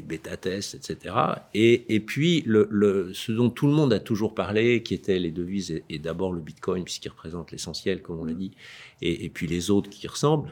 bêta-tests, 0.03 0.73
etc. 0.73 1.13
Et, 1.53 1.99
puis, 1.99 2.43
ce 2.43 3.31
dont 3.33 3.51
tout 3.51 3.67
le 3.67 3.73
monde 3.73 3.93
a 3.93 3.99
toujours 3.99 4.33
parlé, 4.33 4.81
qui 4.81 4.95
étaient 4.95 5.19
les 5.19 5.29
devises, 5.29 5.83
et, 5.89 5.99
d'abord 5.99 6.33
le 6.33 6.41
Bitcoin, 6.41 6.83
puisqu'il 6.85 7.09
représente 7.09 7.51
l'essentiel, 7.51 8.01
comme 8.01 8.19
on 8.19 8.25
l'a 8.25 8.33
dit, 8.33 8.53
et, 9.03 9.25
et, 9.25 9.29
puis 9.29 9.45
les 9.45 9.69
autres 9.69 9.91
qui 9.91 10.07
ressemblent, 10.07 10.49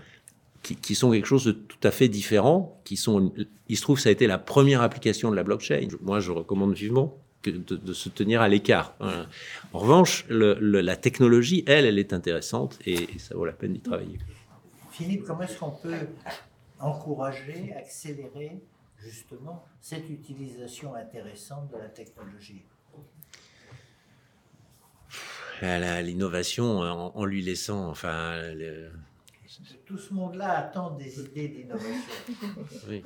qui, 0.62 0.76
qui, 0.76 0.94
sont 0.94 1.10
quelque 1.10 1.26
chose 1.26 1.46
de 1.46 1.52
tout 1.52 1.82
à 1.82 1.90
fait 1.90 2.10
différent, 2.10 2.80
qui 2.84 2.96
sont, 2.96 3.34
il 3.70 3.76
se 3.76 3.82
trouve, 3.82 4.00
ça 4.00 4.10
a 4.10 4.12
été 4.12 4.28
la 4.28 4.38
première 4.38 4.84
application 4.84 5.32
de 5.32 5.36
la 5.36 5.44
blockchain. 5.44 5.88
Moi, 6.04 6.20
je 6.20 6.32
recommande 6.32 6.76
vivement 6.76 7.23
de, 7.52 7.94
se 7.94 8.10
tenir 8.10 8.42
à 8.42 8.50
l'écart. 8.50 8.96
En 9.74 9.80
revanche, 9.80 10.26
la 10.30 10.96
technologie, 10.96 11.64
elle, 11.68 11.86
elle 11.86 12.00
est 12.00 12.14
intéressante 12.14 12.80
et, 12.86 13.08
ça 13.20 13.36
vaut 13.36 13.46
la 13.46 13.54
peine 13.54 13.74
d'y 13.74 13.82
travailler. 13.82 14.20
Philippe, 14.92 15.24
comment 15.26 15.42
est-ce 15.42 15.58
qu'on 15.58 15.72
peut 15.72 16.08
encourager, 16.80 17.74
accélérer 17.76 18.62
justement 19.00 19.66
cette 19.82 20.10
utilisation 20.10 20.96
intéressante 20.96 21.72
de 21.72 21.78
la 21.78 21.90
technologie? 21.90 22.64
L'innovation 25.62 26.80
en, 26.80 27.26
lui 27.26 27.42
laissant, 27.42 27.90
enfin... 27.90 28.42
Tout 29.86 29.98
ce 29.98 30.14
monde-là 30.14 30.58
attend 30.58 30.92
des 30.92 31.20
idées 31.20 31.48
d'innovation. 31.48 32.12
oui 32.90 33.04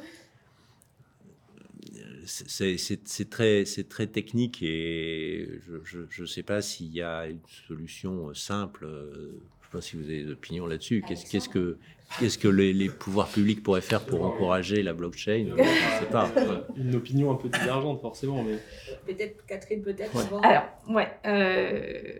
c'est 2.27 3.29
très, 3.29 3.63
très 3.63 4.07
technique 4.07 4.61
et 4.61 5.59
je 5.83 6.21
ne 6.21 6.27
sais 6.27 6.43
pas 6.43 6.61
s'il 6.61 6.93
y 6.93 7.01
a 7.01 7.27
une 7.27 7.39
solution 7.67 8.29
euh, 8.29 8.33
simple. 8.33 8.85
Euh, 8.85 9.39
je 9.61 9.67
ne 9.67 9.71
sais 9.71 9.71
pas 9.71 9.81
si 9.81 9.97
vous 9.97 10.03
avez 10.03 10.23
des 10.23 10.31
opinions 10.31 10.67
là-dessus. 10.67 11.03
Qu'est-ce 11.07 11.49
que, 11.49 11.77
qu'est-ce 12.19 12.37
que 12.37 12.47
les, 12.47 12.89
pouvoirs 12.89 13.27
publics 13.27 13.63
pourraient 13.63 13.81
faire 13.81 14.05
pour 14.05 14.23
encourager 14.25 14.83
la 14.83 14.93
blockchain? 14.93 15.47
Je 15.49 15.61
ne 15.61 15.99
sais 15.99 16.09
pas. 16.11 16.31
Une 16.75 16.95
opinion 16.95 17.31
un 17.31 17.35
peu 17.35 17.49
divergente, 17.49 18.01
forcément. 18.01 18.43
Mais... 18.43 18.59
Peut-être, 19.05 19.45
Catherine, 19.45 19.81
peut-être. 19.81 20.15
Alors, 20.43 20.63
ouais. 20.89 21.11
Euh, 21.25 22.19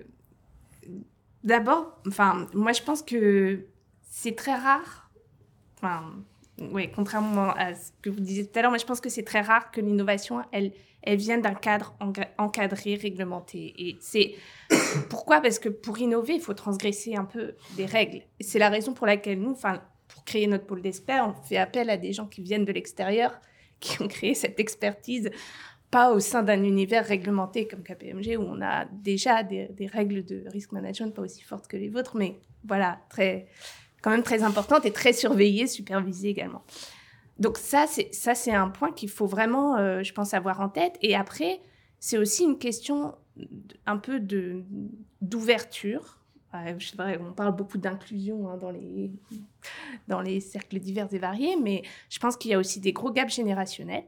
d'abord, 1.43 2.01
enfin, 2.07 2.47
moi, 2.53 2.73
je 2.73 2.81
pense 2.81 3.01
que 3.01 3.65
c'est 4.09 4.35
très 4.35 4.55
rare. 4.55 5.09
Enfin, 5.77 6.15
oui, 6.59 6.89
contrairement 6.93 7.51
à 7.51 7.75
ce 7.75 7.91
que 8.01 8.09
vous 8.09 8.19
disiez 8.19 8.47
tout 8.47 8.57
à 8.57 8.61
l'heure, 8.63 8.71
mais 8.71 8.79
je 8.79 8.85
pense 8.85 8.99
que 8.99 9.09
c'est 9.09 9.23
très 9.23 9.41
rare 9.41 9.71
que 9.71 9.79
l'innovation, 9.79 10.41
elle, 10.51 10.71
elle 11.03 11.17
vienne 11.17 11.41
d'un 11.41 11.53
cadre 11.53 11.95
encadré, 12.37 12.95
réglementé. 12.95 13.73
Et 13.77 13.97
c'est 13.99 14.33
pourquoi? 15.09 15.39
Parce 15.39 15.59
que 15.59 15.69
pour 15.69 15.99
innover, 15.99 16.33
il 16.33 16.41
faut 16.41 16.55
transgresser 16.55 17.15
un 17.15 17.25
peu 17.25 17.53
des 17.75 17.85
règles. 17.85 18.23
C'est 18.39 18.59
la 18.59 18.69
raison 18.69 18.93
pour 18.93 19.05
laquelle 19.05 19.39
nous, 19.39 19.51
enfin, 19.51 19.81
pour 20.07 20.25
créer 20.25 20.47
notre 20.47 20.65
pôle 20.65 20.81
d'experts, 20.81 21.27
on 21.27 21.43
fait 21.43 21.57
appel 21.57 21.89
à 21.91 21.97
des 21.97 22.11
gens 22.11 22.25
qui 22.25 22.41
viennent 22.41 22.65
de 22.65 22.73
l'extérieur, 22.73 23.39
qui 23.79 24.01
ont 24.01 24.07
créé 24.07 24.33
cette 24.33 24.59
expertise, 24.59 25.29
pas 25.91 26.11
au 26.11 26.19
sein 26.19 26.41
d'un 26.41 26.63
univers 26.63 27.05
réglementé 27.05 27.67
comme 27.67 27.83
KPMG, 27.83 28.35
où 28.37 28.41
on 28.41 28.61
a 28.61 28.85
déjà 28.85 29.43
des, 29.43 29.67
des 29.67 29.85
règles 29.85 30.25
de 30.25 30.43
risk 30.47 30.71
management 30.71 31.13
pas 31.13 31.21
aussi 31.21 31.43
fortes 31.43 31.67
que 31.67 31.77
les 31.77 31.89
vôtres, 31.89 32.17
mais 32.17 32.39
voilà, 32.65 32.99
très 33.09 33.47
même 34.09 34.23
très 34.23 34.43
importante 34.43 34.85
et 34.85 34.91
très 34.91 35.13
surveillée, 35.13 35.67
supervisée 35.67 36.29
également. 36.29 36.63
Donc 37.39 37.57
ça, 37.57 37.85
c'est 37.87 38.13
ça, 38.13 38.35
c'est 38.35 38.53
un 38.53 38.69
point 38.69 38.91
qu'il 38.91 39.09
faut 39.09 39.27
vraiment, 39.27 39.77
euh, 39.77 40.03
je 40.03 40.13
pense, 40.13 40.33
avoir 40.33 40.59
en 40.61 40.69
tête. 40.69 40.97
Et 41.01 41.15
après, 41.15 41.59
c'est 41.99 42.17
aussi 42.17 42.43
une 42.43 42.57
question 42.57 43.15
un 43.85 43.97
peu 43.97 44.19
de 44.19 44.63
d'ouverture. 45.21 46.19
on 46.53 47.33
parle 47.33 47.55
beaucoup 47.55 47.77
d'inclusion 47.77 48.49
hein, 48.49 48.57
dans 48.57 48.71
les 48.71 49.11
dans 50.07 50.21
les 50.21 50.39
cercles 50.39 50.79
divers 50.79 51.07
et 51.13 51.19
variés, 51.19 51.55
mais 51.61 51.83
je 52.09 52.19
pense 52.19 52.37
qu'il 52.37 52.51
y 52.51 52.53
a 52.53 52.59
aussi 52.59 52.79
des 52.79 52.93
gros 52.93 53.11
gaps 53.11 53.33
générationnels. 53.33 54.05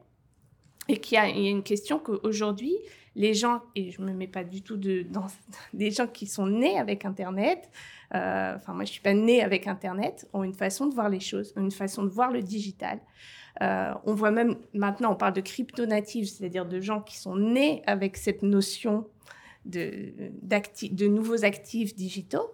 et 0.87 0.97
qu'il 0.97 1.15
y, 1.15 1.19
a 1.19 1.27
une 1.27 1.61
question 1.61 1.99
qu'aujourd'hui, 1.99 2.75
les 3.19 3.33
gens, 3.33 3.61
et 3.75 3.91
je 3.91 4.01
ne 4.01 4.07
me 4.07 4.13
mets 4.13 4.27
pas 4.29 4.45
du 4.45 4.61
tout 4.61 4.77
de, 4.77 5.03
dans 5.03 5.27
des 5.73 5.91
gens 5.91 6.07
qui 6.07 6.25
sont 6.25 6.47
nés 6.47 6.79
avec 6.79 7.03
Internet, 7.03 7.69
euh, 8.15 8.55
enfin 8.55 8.73
moi 8.73 8.85
je 8.85 8.91
ne 8.91 8.93
suis 8.93 9.01
pas 9.01 9.13
née 9.13 9.43
avec 9.43 9.67
Internet, 9.67 10.27
ont 10.31 10.45
une 10.45 10.53
façon 10.53 10.87
de 10.87 10.95
voir 10.95 11.09
les 11.09 11.19
choses, 11.19 11.53
une 11.57 11.69
façon 11.69 12.03
de 12.03 12.09
voir 12.09 12.31
le 12.31 12.41
digital. 12.41 13.01
Euh, 13.61 13.93
on 14.05 14.13
voit 14.13 14.31
même 14.31 14.55
maintenant, 14.73 15.11
on 15.11 15.15
parle 15.17 15.33
de 15.33 15.41
crypto-natives, 15.41 16.27
c'est-à-dire 16.27 16.65
de 16.65 16.79
gens 16.79 17.01
qui 17.01 17.17
sont 17.17 17.35
nés 17.35 17.83
avec 17.85 18.15
cette 18.15 18.41
notion 18.41 19.05
de, 19.65 20.13
de 20.41 21.07
nouveaux 21.07 21.43
actifs 21.43 21.93
digitaux. 21.93 22.53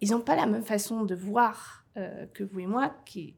Ils 0.00 0.12
n'ont 0.12 0.20
pas 0.20 0.36
la 0.36 0.46
même 0.46 0.62
façon 0.62 1.04
de 1.04 1.16
voir 1.16 1.84
euh, 1.96 2.26
que 2.34 2.44
vous 2.44 2.60
et 2.60 2.66
moi, 2.66 2.94
qui 3.04 3.34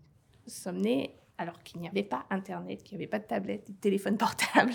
sommes 0.47 0.83
nés 0.83 1.18
alors 1.39 1.63
qu'il 1.63 1.81
n'y 1.81 1.89
avait 1.89 2.03
pas 2.03 2.27
Internet, 2.31 2.83
qu'il 2.83 2.99
n'y 2.99 3.05
avait 3.05 3.11
pas 3.11 3.21
de 3.21 3.25
tablette, 3.27 3.71
de 3.71 3.77
téléphone 3.77 4.19
portable. 4.19 4.73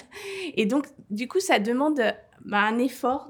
Et 0.55 0.65
donc, 0.65 0.87
du 1.09 1.27
coup, 1.27 1.39
ça 1.39 1.59
demande 1.59 2.01
bah, 2.45 2.61
un 2.61 2.79
effort 2.79 3.27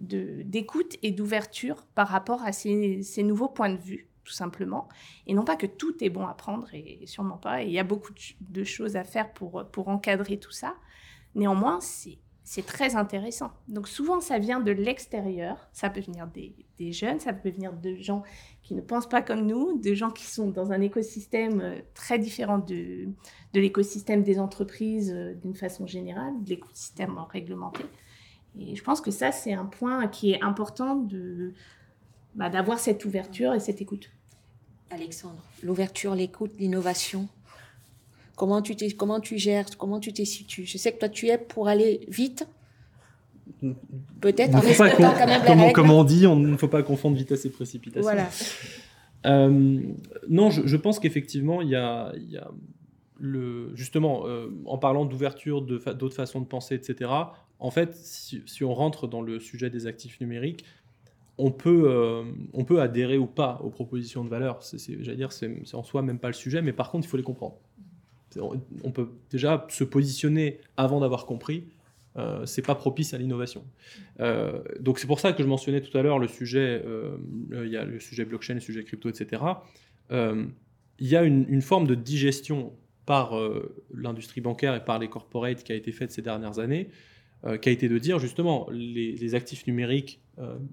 d'écoute 0.00 0.96
et 1.02 1.12
d'ouverture 1.12 1.86
par 1.94 2.08
rapport 2.08 2.42
à 2.42 2.52
ces, 2.52 3.22
nouveaux 3.22 3.48
points 3.48 3.70
de 3.70 3.80
vue, 3.80 4.08
tout 4.24 4.32
simplement. 4.32 4.88
Et 5.26 5.34
non 5.34 5.44
pas 5.44 5.56
que 5.56 5.66
tout 5.66 6.02
est 6.02 6.10
bon 6.10 6.26
à 6.26 6.34
prendre, 6.34 6.68
et 6.74 7.06
sûrement 7.06 7.38
pas. 7.38 7.62
Il 7.62 7.70
y 7.70 7.78
a 7.78 7.84
beaucoup 7.84 8.12
de 8.40 8.64
choses 8.64 8.96
à 8.96 9.04
faire 9.04 9.32
pour 9.32 9.88
encadrer 9.88 10.38
tout 10.38 10.52
ça. 10.52 10.74
Néanmoins, 11.34 11.80
c'est 11.80 12.18
c'est 12.48 12.64
très 12.64 12.96
intéressant. 12.96 13.50
Donc 13.68 13.88
souvent, 13.88 14.22
ça 14.22 14.38
vient 14.38 14.58
de 14.58 14.72
l'extérieur. 14.72 15.68
Ça 15.74 15.90
peut 15.90 16.00
venir 16.00 16.26
des, 16.28 16.92
jeunes, 16.92 17.20
ça 17.20 17.34
peut 17.34 17.50
venir 17.50 17.74
de 17.74 17.96
gens 17.96 18.22
qui 18.62 18.74
ne 18.74 18.80
pensent 18.80 19.08
pas 19.08 19.20
comme 19.20 19.44
nous, 19.44 19.78
de 19.78 19.92
gens 19.92 20.10
qui 20.10 20.24
sont 20.24 20.48
dans 20.48 20.72
un 20.72 20.80
écosystème 20.80 21.60
euh, 21.60 21.78
très 21.92 22.18
différent 22.18 22.56
de, 22.56 23.08
l'écosystème 23.52 24.22
des 24.22 24.40
entreprises 24.40 25.12
euh, 25.14 25.34
d'une 25.34 25.54
façon 25.54 25.86
générale, 25.86 26.42
de 26.42 26.48
l'écosystème 26.48 27.18
réglementé. 27.30 27.84
Et 28.58 28.76
je 28.76 28.82
pense 28.82 29.02
que 29.02 29.10
ça, 29.10 29.30
c'est 29.30 29.52
un 29.52 29.66
point 29.66 30.08
qui 30.08 30.32
est 30.32 30.42
important 30.42 30.96
de, 30.96 31.52
bah, 32.34 32.48
d'avoir 32.48 32.78
cette 32.78 33.04
ouverture 33.04 33.52
et 33.52 33.60
cette 33.60 33.82
écoute. 33.82 34.10
Alexandre, 34.90 35.44
l'ouverture, 35.62 36.14
l'écoute, 36.14 36.52
l'innovation, 36.58 37.28
Comment 38.38 38.62
tu, 38.62 38.76
comment 38.96 39.18
tu 39.18 39.36
gères, 39.36 39.66
comment 39.76 39.98
tu 39.98 40.12
t'es 40.12 40.24
situes 40.24 40.64
Je 40.64 40.78
sais 40.78 40.92
que 40.92 40.98
toi, 40.98 41.08
tu 41.08 41.26
es 41.26 41.38
pour 41.38 41.66
aller 41.66 42.06
vite. 42.08 42.46
Peut-être 44.20 44.54
en 44.54 44.60
respectant 44.60 45.12
quand 45.18 45.26
même 45.26 45.42
comment, 45.44 45.72
Comme 45.72 45.90
on 45.90 46.04
dit, 46.04 46.24
on 46.24 46.36
ne 46.36 46.56
faut 46.56 46.68
pas 46.68 46.84
confondre 46.84 47.16
vitesse 47.16 47.44
et 47.46 47.50
précipitation. 47.50 48.02
Voilà. 48.02 48.28
Euh, 49.26 49.80
non, 50.28 50.50
je, 50.50 50.76
pense 50.76 51.00
qu'effectivement, 51.00 51.62
il 51.62 51.70
y 51.70 51.74
a, 51.74 52.12
le, 53.18 53.74
justement, 53.74 54.22
euh, 54.26 54.46
en 54.66 54.78
parlant 54.78 55.04
d'ouverture, 55.04 55.60
d'autres 55.60 56.14
façons 56.14 56.40
de 56.40 56.46
penser, 56.46 56.76
etc., 56.76 57.10
en 57.58 57.72
fait, 57.72 57.96
si, 57.96 58.62
on 58.62 58.72
rentre 58.72 59.08
dans 59.08 59.20
le 59.20 59.40
sujet 59.40 59.68
des 59.68 59.88
actifs 59.88 60.20
numériques, 60.20 60.64
on 61.38 61.50
peut, 61.50 61.86
euh, 61.86 62.22
on 62.52 62.62
peut 62.62 62.80
adhérer 62.80 63.18
ou 63.18 63.26
pas 63.26 63.60
aux 63.64 63.70
propositions 63.70 64.22
de 64.22 64.28
valeur. 64.28 64.60
J'allais 65.00 65.16
dire, 65.16 65.32
c'est 65.32 65.74
en 65.74 65.82
soi 65.82 66.02
même 66.02 66.20
pas 66.20 66.28
le 66.28 66.34
sujet, 66.34 66.62
mais 66.62 66.72
par 66.72 66.92
contre, 66.92 67.04
il 67.04 67.10
faut 67.10 67.16
les 67.16 67.24
comprendre 67.24 67.56
on 68.36 68.90
peut 68.90 69.08
déjà 69.30 69.66
se 69.68 69.84
positionner 69.84 70.58
avant 70.76 71.00
d'avoir 71.00 71.26
compris. 71.26 71.64
Euh, 72.18 72.46
c'est 72.46 72.62
pas 72.62 72.74
propice 72.74 73.14
à 73.14 73.18
l'innovation. 73.18 73.64
Euh, 74.20 74.60
donc 74.80 74.98
c'est 74.98 75.06
pour 75.06 75.20
ça 75.20 75.32
que 75.32 75.42
je 75.42 75.48
mentionnais 75.48 75.80
tout 75.80 75.96
à 75.96 76.02
l'heure 76.02 76.18
le 76.18 76.26
sujet, 76.26 76.82
euh, 76.84 77.16
il 77.52 77.70
y 77.70 77.76
a 77.76 77.84
le 77.84 78.00
sujet 78.00 78.24
blockchain, 78.24 78.54
le 78.54 78.60
sujet 78.60 78.82
crypto, 78.82 79.08
etc. 79.08 79.42
il 80.10 81.06
y 81.06 81.16
a 81.16 81.22
une, 81.22 81.62
forme 81.62 81.86
de 81.86 81.94
digestion 81.94 82.72
par 83.06 83.34
l'industrie 83.94 84.40
bancaire 84.40 84.74
et 84.74 84.84
par 84.84 84.98
les 84.98 85.08
corporates 85.08 85.62
qui 85.62 85.72
a 85.72 85.76
été 85.76 85.92
faite 85.92 86.10
ces 86.10 86.22
dernières 86.22 86.58
années, 86.58 86.88
qui 87.62 87.68
a 87.68 87.72
été 87.72 87.88
de 87.88 87.98
dire 87.98 88.18
justement 88.18 88.66
les, 88.70 89.34
actifs 89.34 89.66
numériques 89.66 90.20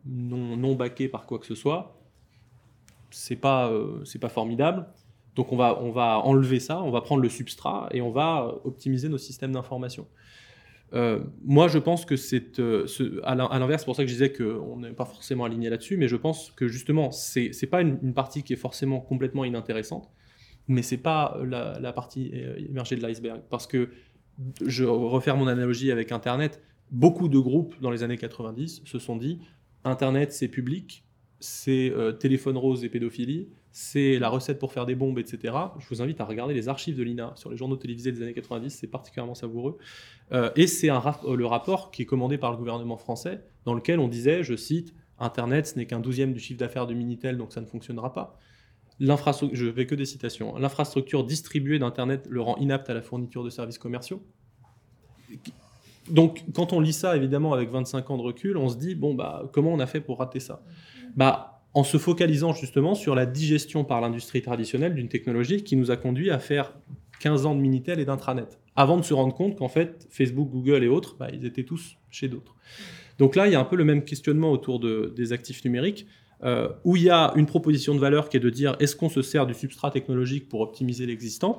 non, 0.05 0.75
baqués 0.75 1.07
par 1.07 1.27
quoi 1.27 1.37
que 1.37 1.45
ce 1.45 1.53
soit, 1.53 2.01
c'est 3.11 3.35
pas, 3.35 3.71
pas 4.19 4.29
formidable. 4.29 4.87
Donc 5.35 5.51
on 5.51 5.57
va, 5.57 5.79
on 5.81 5.91
va 5.91 6.19
enlever 6.19 6.59
ça, 6.59 6.81
on 6.81 6.91
va 6.91 7.01
prendre 7.01 7.21
le 7.21 7.29
substrat 7.29 7.89
et 7.91 8.01
on 8.01 8.11
va 8.11 8.55
optimiser 8.63 9.09
nos 9.09 9.17
systèmes 9.17 9.51
d'information. 9.51 10.07
Euh, 10.93 11.19
moi, 11.43 11.67
je 11.67 11.77
pense 11.77 12.05
que 12.05 12.15
c'est 12.15 12.59
euh, 12.59 12.85
à 13.23 13.35
l'inverse, 13.35 13.81
c'est 13.81 13.85
pour 13.85 13.95
ça 13.95 14.03
que 14.03 14.07
je 14.07 14.13
disais 14.13 14.31
qu'on 14.31 14.77
n'est 14.79 14.91
pas 14.91 15.05
forcément 15.05 15.43
aligné 15.43 15.69
là-dessus, 15.69 15.97
mais 15.97 16.07
je 16.07 16.15
pense 16.15 16.51
que 16.51 16.67
justement, 16.67 17.11
c'est 17.11 17.51
n'est 17.61 17.67
pas 17.67 17.81
une, 17.81 18.13
partie 18.13 18.43
qui 18.43 18.53
est 18.53 18.57
forcément 18.57 19.01
complètement 19.01 19.43
inintéressante, 19.43 20.09
mais 20.67 20.83
c'est 20.83 20.97
pas 20.97 21.37
la, 21.43 21.93
partie 21.93 22.31
euh, 22.33 22.55
émergée 22.69 22.95
de 22.95 23.01
l'iceberg. 23.01 23.41
Parce 23.49 23.67
que, 23.67 23.89
je 24.65 24.83
refaire 24.83 25.37
mon 25.37 25.47
analogie 25.47 25.91
avec 25.91 26.11
Internet, 26.11 26.61
beaucoup 26.91 27.29
de 27.29 27.39
groupes 27.39 27.73
dans 27.79 27.89
les 27.89 28.03
années 28.03 28.17
90 28.17 28.81
se 28.83 28.99
sont 28.99 29.15
dit 29.15 29.39
Internet, 29.85 30.33
c'est 30.33 30.49
public, 30.49 31.05
c'est 31.39 31.93
téléphone 32.19 32.57
rose 32.57 32.83
et 32.83 32.89
pédophilie, 32.89 33.47
c'est 33.77 34.19
la 34.19 34.29
recette 34.29 34.57
pour 34.57 34.71
faire 34.71 34.85
des 34.85 34.95
bombes, 34.95 35.19
etc. 35.19 35.53
Je 35.79 35.89
vous 35.89 36.01
invite 36.01 36.21
à 36.21 36.23
regarder 36.23 36.53
les 36.53 36.69
archives 36.69 36.95
de 36.95 37.03
l'INA 37.03 37.33
sur 37.35 37.51
les 37.51 37.57
journaux 37.57 37.75
télévisés 37.75 38.13
des 38.13 38.21
années 38.21 38.33
90, 38.33 38.69
c'est 38.69 38.87
particulièrement 38.87 39.35
savoureux. 39.35 39.77
Euh, 40.31 40.49
et 40.55 40.65
c'est 40.65 40.89
euh, 40.89 40.95
le 41.35 41.45
rapport 41.45 41.91
qui 41.91 42.03
est 42.03 42.05
commandé 42.05 42.37
par 42.37 42.51
le 42.51 42.57
gouvernement 42.57 42.95
français, 42.95 43.43
dans 43.65 43.73
lequel 43.73 43.99
on 43.99 44.07
disait, 44.07 44.43
je 44.43 44.55
cite, 44.55 44.93
Internet, 45.19 45.67
ce 45.67 45.77
n'est 45.77 45.85
qu'un 45.85 45.99
douzième 45.99 46.31
du 46.31 46.39
chiffre 46.39 46.57
d'affaires 46.57 46.87
de 46.87 46.93
Minitel, 46.93 47.35
donc 47.35 47.51
ça 47.51 47.59
ne 47.59 47.65
fonctionnera 47.65 48.13
pas. 48.13 48.39
Je 49.01 49.71
fais 49.73 49.85
que 49.85 49.95
des 49.95 50.05
citations. 50.05 50.57
L'infrastructure 50.57 51.25
distribuée 51.25 51.77
d'Internet 51.77 52.27
le 52.29 52.39
rend 52.39 52.55
inapte 52.55 52.89
à 52.89 52.93
la 52.93 53.01
fourniture 53.01 53.43
de 53.43 53.49
services 53.49 53.77
commerciaux. 53.77 54.25
Donc, 56.09 56.45
quand 56.53 56.71
on 56.71 56.79
lit 56.79 56.93
ça, 56.93 57.17
évidemment, 57.17 57.51
avec 57.51 57.71
25 57.71 58.09
ans 58.09 58.15
de 58.15 58.21
recul, 58.21 58.55
on 58.55 58.69
se 58.69 58.77
dit, 58.77 58.95
bon, 58.95 59.15
bah, 59.15 59.49
comment 59.51 59.73
on 59.73 59.79
a 59.79 59.85
fait 59.85 59.99
pour 59.99 60.19
rater 60.19 60.39
ça? 60.39 60.63
Bah, 61.17 61.54
en 61.75 61.83
se 61.83 61.97
focalisant 61.97 62.53
justement 62.53 62.95
sur 62.95 63.15
la 63.15 63.25
digestion 63.25 63.83
par 63.83 63.99
l'industrie 63.99 64.41
traditionnelle 64.41 64.95
d'une 64.95 65.09
technologie 65.09 65.61
qui 65.61 65.75
nous 65.75 65.91
a 65.91 65.97
conduit 65.97 66.31
à 66.31 66.39
faire 66.39 66.73
15 67.19 67.45
ans 67.45 67.53
de 67.53 67.59
Minitel 67.59 67.99
et 67.99 68.05
d'intranet, 68.05 68.59
avant 68.77 68.97
de 68.97 69.03
se 69.03 69.13
rendre 69.13 69.35
compte 69.35 69.57
qu'en 69.57 69.67
fait, 69.67 70.07
Facebook, 70.09 70.49
Google 70.49 70.83
et 70.83 70.87
autres, 70.87 71.17
bah, 71.19 71.27
ils 71.33 71.45
étaient 71.45 71.63
tous 71.65 71.97
chez 72.09 72.29
d'autres. 72.29 72.55
Donc 73.19 73.35
là, 73.35 73.47
il 73.47 73.53
y 73.53 73.55
a 73.55 73.59
un 73.59 73.65
peu 73.65 73.75
le 73.75 73.83
même 73.83 74.05
questionnement 74.05 74.51
autour 74.51 74.79
des 74.79 75.33
actifs 75.33 75.63
numériques, 75.65 76.07
euh, 76.43 76.69
où 76.85 76.95
il 76.95 77.03
y 77.03 77.09
a 77.09 77.33
une 77.35 77.45
proposition 77.45 77.93
de 77.93 77.99
valeur 77.99 78.29
qui 78.29 78.37
est 78.37 78.41
de 78.41 78.49
dire 78.49 78.77
est-ce 78.79 78.95
qu'on 78.95 79.09
se 79.09 79.21
sert 79.21 79.45
du 79.45 79.53
substrat 79.53 79.91
technologique 79.91 80.47
pour 80.47 80.61
optimiser 80.61 81.05
l'existant? 81.05 81.57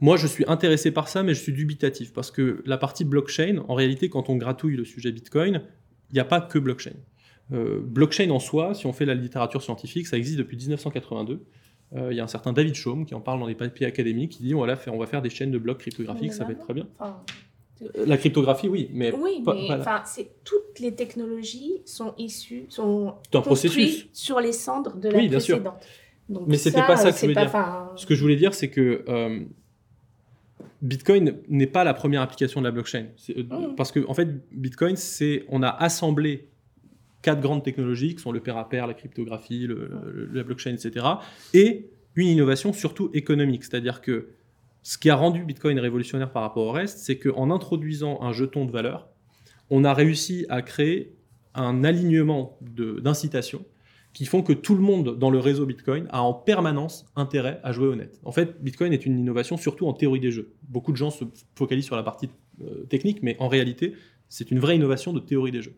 Moi, 0.00 0.16
je 0.16 0.26
suis 0.26 0.44
intéressé 0.48 0.90
par 0.90 1.08
ça, 1.08 1.22
mais 1.22 1.34
je 1.34 1.40
suis 1.40 1.52
dubitatif 1.52 2.12
parce 2.12 2.32
que 2.32 2.62
la 2.66 2.78
partie 2.78 3.04
blockchain, 3.04 3.62
en 3.68 3.74
réalité, 3.74 4.08
quand 4.08 4.28
on 4.28 4.36
gratouille 4.36 4.76
le 4.76 4.84
sujet 4.84 5.12
Bitcoin, 5.12 5.62
il 6.10 6.14
n'y 6.14 6.20
a 6.20 6.24
pas 6.24 6.40
que 6.40 6.58
blockchain. 6.58 6.94
Euh, 7.52 7.80
blockchain 7.82 8.30
en 8.30 8.38
soi, 8.38 8.74
si 8.74 8.86
on 8.86 8.92
fait 8.92 9.04
la 9.04 9.14
littérature 9.14 9.62
scientifique, 9.62 10.06
ça 10.06 10.16
existe 10.16 10.38
depuis 10.38 10.56
1982. 10.56 11.44
Euh, 11.94 12.08
il 12.10 12.16
y 12.16 12.20
a 12.20 12.24
un 12.24 12.28
certain 12.28 12.52
David 12.52 12.74
Chaume 12.74 13.04
qui 13.04 13.14
en 13.14 13.20
parle 13.20 13.38
dans 13.40 13.46
des 13.46 13.54
papiers 13.54 13.86
académiques, 13.86 14.32
qui 14.32 14.42
dit 14.42 14.54
on 14.54 14.64
va, 14.64 14.76
faire, 14.76 14.94
on 14.94 14.98
va 14.98 15.06
faire 15.06 15.22
des 15.22 15.30
chaînes 15.30 15.50
de 15.50 15.58
blocs 15.58 15.78
cryptographiques, 15.78 16.32
ça 16.32 16.44
va 16.44 16.52
être 16.52 16.64
très 16.64 16.74
bien. 16.74 16.88
Euh, 17.82 18.06
la 18.06 18.16
cryptographie, 18.16 18.68
oui, 18.68 18.88
mais, 18.92 19.12
oui, 19.12 19.42
mais 19.44 19.78
toutes 20.44 20.78
les 20.80 20.94
technologies 20.94 21.82
sont 21.84 22.14
issues, 22.16 22.64
sont 22.68 23.14
un 23.32 23.40
processus 23.40 24.08
sur 24.12 24.40
les 24.40 24.52
cendres 24.52 24.96
de 24.96 25.10
la 25.10 25.18
oui, 25.18 25.28
bien 25.28 25.38
précédente. 25.38 25.82
Sûr. 25.82 25.90
Donc 26.30 26.44
mais 26.46 26.56
c'était 26.56 26.80
pas 26.80 26.96
ça 26.96 27.12
que 27.12 27.18
je 27.18 27.26
voulais 27.26 27.34
dire. 27.34 27.90
Ce 27.96 28.06
que 28.06 28.14
je 28.14 28.20
voulais 28.22 28.36
dire, 28.36 28.54
c'est 28.54 28.70
que 28.70 29.04
Bitcoin 30.80 31.36
n'est 31.48 31.66
pas 31.66 31.84
la 31.84 31.92
première 31.92 32.22
application 32.22 32.60
de 32.60 32.66
la 32.66 32.70
blockchain. 32.70 33.06
Mmh. 33.28 33.74
Parce 33.76 33.92
que 33.92 34.06
en 34.08 34.14
fait, 34.14 34.28
Bitcoin, 34.52 34.96
c'est 34.96 35.44
on 35.48 35.62
a 35.62 35.68
assemblé 35.68 36.48
quatre 37.24 37.40
grandes 37.40 37.64
technologies 37.64 38.14
qui 38.14 38.22
sont 38.22 38.32
le 38.32 38.40
pair 38.40 38.58
à 38.58 38.68
pair, 38.68 38.86
la 38.86 38.92
cryptographie, 38.92 39.66
la 40.32 40.42
blockchain, 40.42 40.74
etc. 40.74 41.06
Et 41.54 41.88
une 42.14 42.28
innovation 42.28 42.72
surtout 42.74 43.10
économique, 43.14 43.64
c'est-à-dire 43.64 44.02
que 44.02 44.28
ce 44.82 44.98
qui 44.98 45.08
a 45.08 45.16
rendu 45.16 45.42
Bitcoin 45.42 45.78
révolutionnaire 45.78 46.30
par 46.30 46.42
rapport 46.42 46.66
au 46.66 46.70
reste, 46.70 46.98
c'est 46.98 47.18
qu'en 47.18 47.50
introduisant 47.50 48.20
un 48.20 48.32
jeton 48.32 48.66
de 48.66 48.70
valeur, 48.70 49.08
on 49.70 49.84
a 49.84 49.94
réussi 49.94 50.44
à 50.50 50.60
créer 50.60 51.16
un 51.54 51.82
alignement 51.82 52.58
d'incitations 52.60 53.64
qui 54.12 54.26
font 54.26 54.42
que 54.42 54.52
tout 54.52 54.74
le 54.74 54.82
monde 54.82 55.18
dans 55.18 55.30
le 55.30 55.38
réseau 55.38 55.64
Bitcoin 55.64 56.06
a 56.10 56.22
en 56.22 56.34
permanence 56.34 57.06
intérêt 57.16 57.58
à 57.64 57.72
jouer 57.72 57.88
honnête. 57.88 58.20
En 58.24 58.32
fait, 58.32 58.62
Bitcoin 58.62 58.92
est 58.92 59.06
une 59.06 59.18
innovation 59.18 59.56
surtout 59.56 59.86
en 59.86 59.94
théorie 59.94 60.20
des 60.20 60.30
jeux. 60.30 60.52
Beaucoup 60.68 60.92
de 60.92 60.98
gens 60.98 61.10
se 61.10 61.24
focalisent 61.56 61.86
sur 61.86 61.96
la 61.96 62.02
partie 62.02 62.28
euh, 62.62 62.84
technique, 62.84 63.22
mais 63.22 63.36
en 63.40 63.48
réalité, 63.48 63.94
c'est 64.28 64.50
une 64.50 64.58
vraie 64.58 64.76
innovation 64.76 65.14
de 65.14 65.20
théorie 65.20 65.50
des 65.50 65.62
jeux. 65.62 65.74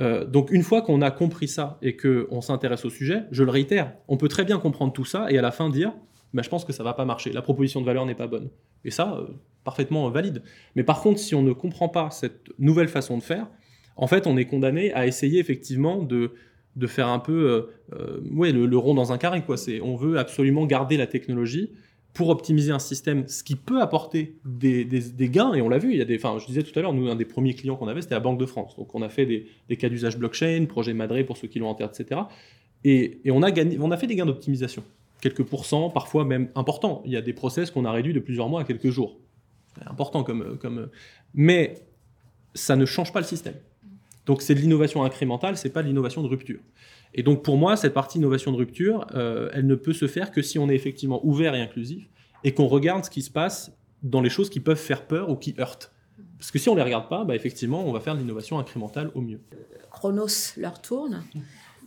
Euh, 0.00 0.24
donc 0.24 0.50
une 0.50 0.62
fois 0.62 0.82
qu'on 0.82 1.02
a 1.02 1.10
compris 1.10 1.48
ça 1.48 1.78
et 1.82 1.96
qu'on 1.96 2.40
s'intéresse 2.40 2.84
au 2.84 2.90
sujet, 2.90 3.24
je 3.30 3.42
le 3.42 3.50
réitère, 3.50 3.94
on 4.06 4.16
peut 4.16 4.28
très 4.28 4.44
bien 4.44 4.58
comprendre 4.58 4.92
tout 4.92 5.04
ça 5.04 5.30
et 5.30 5.38
à 5.38 5.42
la 5.42 5.50
fin 5.50 5.70
dire, 5.70 5.92
bah, 6.34 6.42
je 6.42 6.48
pense 6.48 6.64
que 6.64 6.72
ça 6.72 6.84
va 6.84 6.92
pas 6.94 7.04
marcher, 7.04 7.32
la 7.32 7.42
proposition 7.42 7.80
de 7.80 7.86
valeur 7.86 8.06
n'est 8.06 8.14
pas 8.14 8.26
bonne. 8.26 8.50
Et 8.84 8.90
ça, 8.90 9.16
euh, 9.18 9.26
parfaitement 9.64 10.08
valide. 10.10 10.42
Mais 10.76 10.84
par 10.84 11.00
contre, 11.00 11.18
si 11.18 11.34
on 11.34 11.42
ne 11.42 11.52
comprend 11.52 11.88
pas 11.88 12.10
cette 12.10 12.48
nouvelle 12.58 12.88
façon 12.88 13.18
de 13.18 13.22
faire, 13.22 13.48
en 13.96 14.06
fait, 14.06 14.26
on 14.26 14.36
est 14.36 14.44
condamné 14.44 14.92
à 14.92 15.06
essayer 15.06 15.40
effectivement 15.40 16.02
de, 16.02 16.32
de 16.76 16.86
faire 16.86 17.08
un 17.08 17.18
peu 17.18 17.68
euh, 17.92 18.20
ouais, 18.32 18.52
le, 18.52 18.78
rond 18.78 18.94
dans 18.94 19.12
un 19.12 19.18
carré. 19.18 19.42
Quoi. 19.42 19.56
On 19.82 19.96
veut 19.96 20.18
absolument 20.18 20.66
garder 20.66 20.96
la 20.96 21.08
technologie 21.08 21.72
pour 22.14 22.30
optimiser 22.30 22.72
un 22.72 22.78
système, 22.78 23.28
ce 23.28 23.44
qui 23.44 23.54
peut 23.54 23.80
apporter 23.80 24.36
des, 24.44 24.84
gains, 25.30 25.54
et 25.54 25.62
on 25.62 25.68
l'a 25.68 25.78
vu, 25.78 25.92
il 25.92 25.98
y 25.98 26.02
a 26.02 26.04
des, 26.04 26.16
enfin, 26.16 26.38
je 26.38 26.46
disais 26.46 26.62
tout 26.62 26.76
à 26.78 26.82
l'heure, 26.82 26.92
nous, 26.92 27.08
un 27.08 27.14
des 27.14 27.24
premiers 27.24 27.54
clients 27.54 27.76
qu'on 27.76 27.88
avait, 27.88 28.02
c'était 28.02 28.14
la 28.14 28.20
Banque 28.20 28.40
de 28.40 28.46
France. 28.46 28.76
Donc, 28.76 28.94
on 28.94 29.02
a 29.02 29.08
fait 29.08 29.26
des, 29.26 29.76
cas 29.76 29.88
d'usage 29.88 30.18
blockchain, 30.18 30.66
projet 30.68 30.94
Madré 30.94 31.24
pour 31.24 31.36
ceux 31.36 31.48
qui 31.48 31.58
l'ont 31.58 31.68
en 31.68 31.74
tête, 31.74 32.00
etc. 32.00 32.22
Et, 32.84 33.20
on, 33.26 33.42
a 33.42 33.50
gagné, 33.50 33.78
on 33.80 33.90
a 33.90 33.96
fait 33.96 34.06
des 34.06 34.16
gains 34.16 34.26
d'optimisation, 34.26 34.82
quelques 35.20 35.44
pourcents, 35.44 35.90
parfois 35.90 36.24
même 36.24 36.48
importants. 36.54 37.02
Il 37.04 37.12
y 37.12 37.16
a 37.16 37.22
des 37.22 37.32
process 37.32 37.70
qu'on 37.70 37.84
a 37.84 37.92
réduits 37.92 38.14
de 38.14 38.20
plusieurs 38.20 38.48
mois 38.48 38.62
à 38.62 38.64
quelques 38.64 38.90
jours. 38.90 39.16
Important 39.86 40.24
comme, 40.24 40.58
comme. 40.58 40.88
Mais 41.34 41.76
ça 42.54 42.74
ne 42.74 42.84
change 42.84 43.12
pas 43.12 43.20
le 43.20 43.26
système. 43.26 43.54
Donc, 44.26 44.42
c'est 44.42 44.54
de 44.54 44.60
l'innovation 44.60 45.04
incrémentale, 45.04 45.56
c'est 45.56 45.70
pas 45.70 45.82
de 45.82 45.88
l'innovation 45.88 46.22
de 46.22 46.28
rupture. 46.28 46.58
Et 47.14 47.22
donc 47.22 47.42
pour 47.42 47.56
moi, 47.56 47.76
cette 47.76 47.94
partie 47.94 48.18
innovation 48.18 48.52
de 48.52 48.56
rupture, 48.56 49.06
euh, 49.14 49.50
elle 49.52 49.66
ne 49.66 49.74
peut 49.74 49.92
se 49.92 50.06
faire 50.06 50.30
que 50.30 50.42
si 50.42 50.58
on 50.58 50.68
est 50.68 50.74
effectivement 50.74 51.24
ouvert 51.24 51.54
et 51.54 51.60
inclusif 51.60 52.08
et 52.44 52.52
qu'on 52.52 52.66
regarde 52.66 53.04
ce 53.04 53.10
qui 53.10 53.22
se 53.22 53.30
passe 53.30 53.72
dans 54.02 54.20
les 54.20 54.30
choses 54.30 54.50
qui 54.50 54.60
peuvent 54.60 54.76
faire 54.78 55.06
peur 55.06 55.30
ou 55.30 55.36
qui 55.36 55.54
heurtent. 55.58 55.92
Parce 56.38 56.50
que 56.50 56.58
si 56.58 56.68
on 56.68 56.74
ne 56.74 56.78
les 56.78 56.84
regarde 56.84 57.08
pas, 57.08 57.24
bah 57.24 57.34
effectivement, 57.34 57.84
on 57.84 57.92
va 57.92 58.00
faire 58.00 58.14
de 58.14 58.20
l'innovation 58.20 58.58
incrémentale 58.58 59.10
au 59.14 59.20
mieux. 59.20 59.40
Chronos 59.90 60.54
leur 60.56 60.80
tourne. 60.80 61.24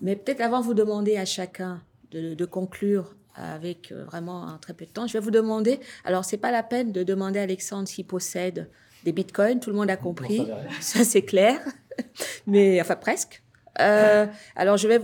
Mais 0.02 0.16
peut-être 0.16 0.42
avant 0.42 0.60
de 0.60 0.66
vous 0.66 0.74
demander 0.74 1.16
à 1.16 1.26
chacun 1.26 1.82
de, 2.12 2.46
conclure 2.46 3.16
avec 3.36 3.94
euh, 3.94 4.04
vraiment 4.04 4.46
un 4.46 4.58
très 4.58 4.74
peu 4.74 4.86
de 4.86 4.90
temps, 4.90 5.08
je 5.08 5.14
vais 5.14 5.20
vous 5.20 5.32
demander, 5.32 5.80
alors 6.04 6.26
c'est 6.26 6.38
pas 6.38 6.52
la 6.52 6.64
peine 6.64 6.92
de 6.92 7.04
demander 7.04 7.40
à 7.40 7.44
Alexandre 7.44 7.88
s'il 7.88 8.06
possède 8.06 8.70
des 9.06 9.14
bitcoins, 9.14 9.62
tout 9.62 9.70
le 9.70 9.78
monde 9.78 9.90
a 9.90 9.96
compris, 9.96 10.46
ça 10.82 11.06
c'est 11.06 11.22
clair, 11.22 11.62
mais 12.48 12.82
enfin 12.82 12.98
presque. 12.98 13.42
Euh, 13.80 14.26
alors, 14.56 14.78
je 14.78 14.88
vais 14.88 15.02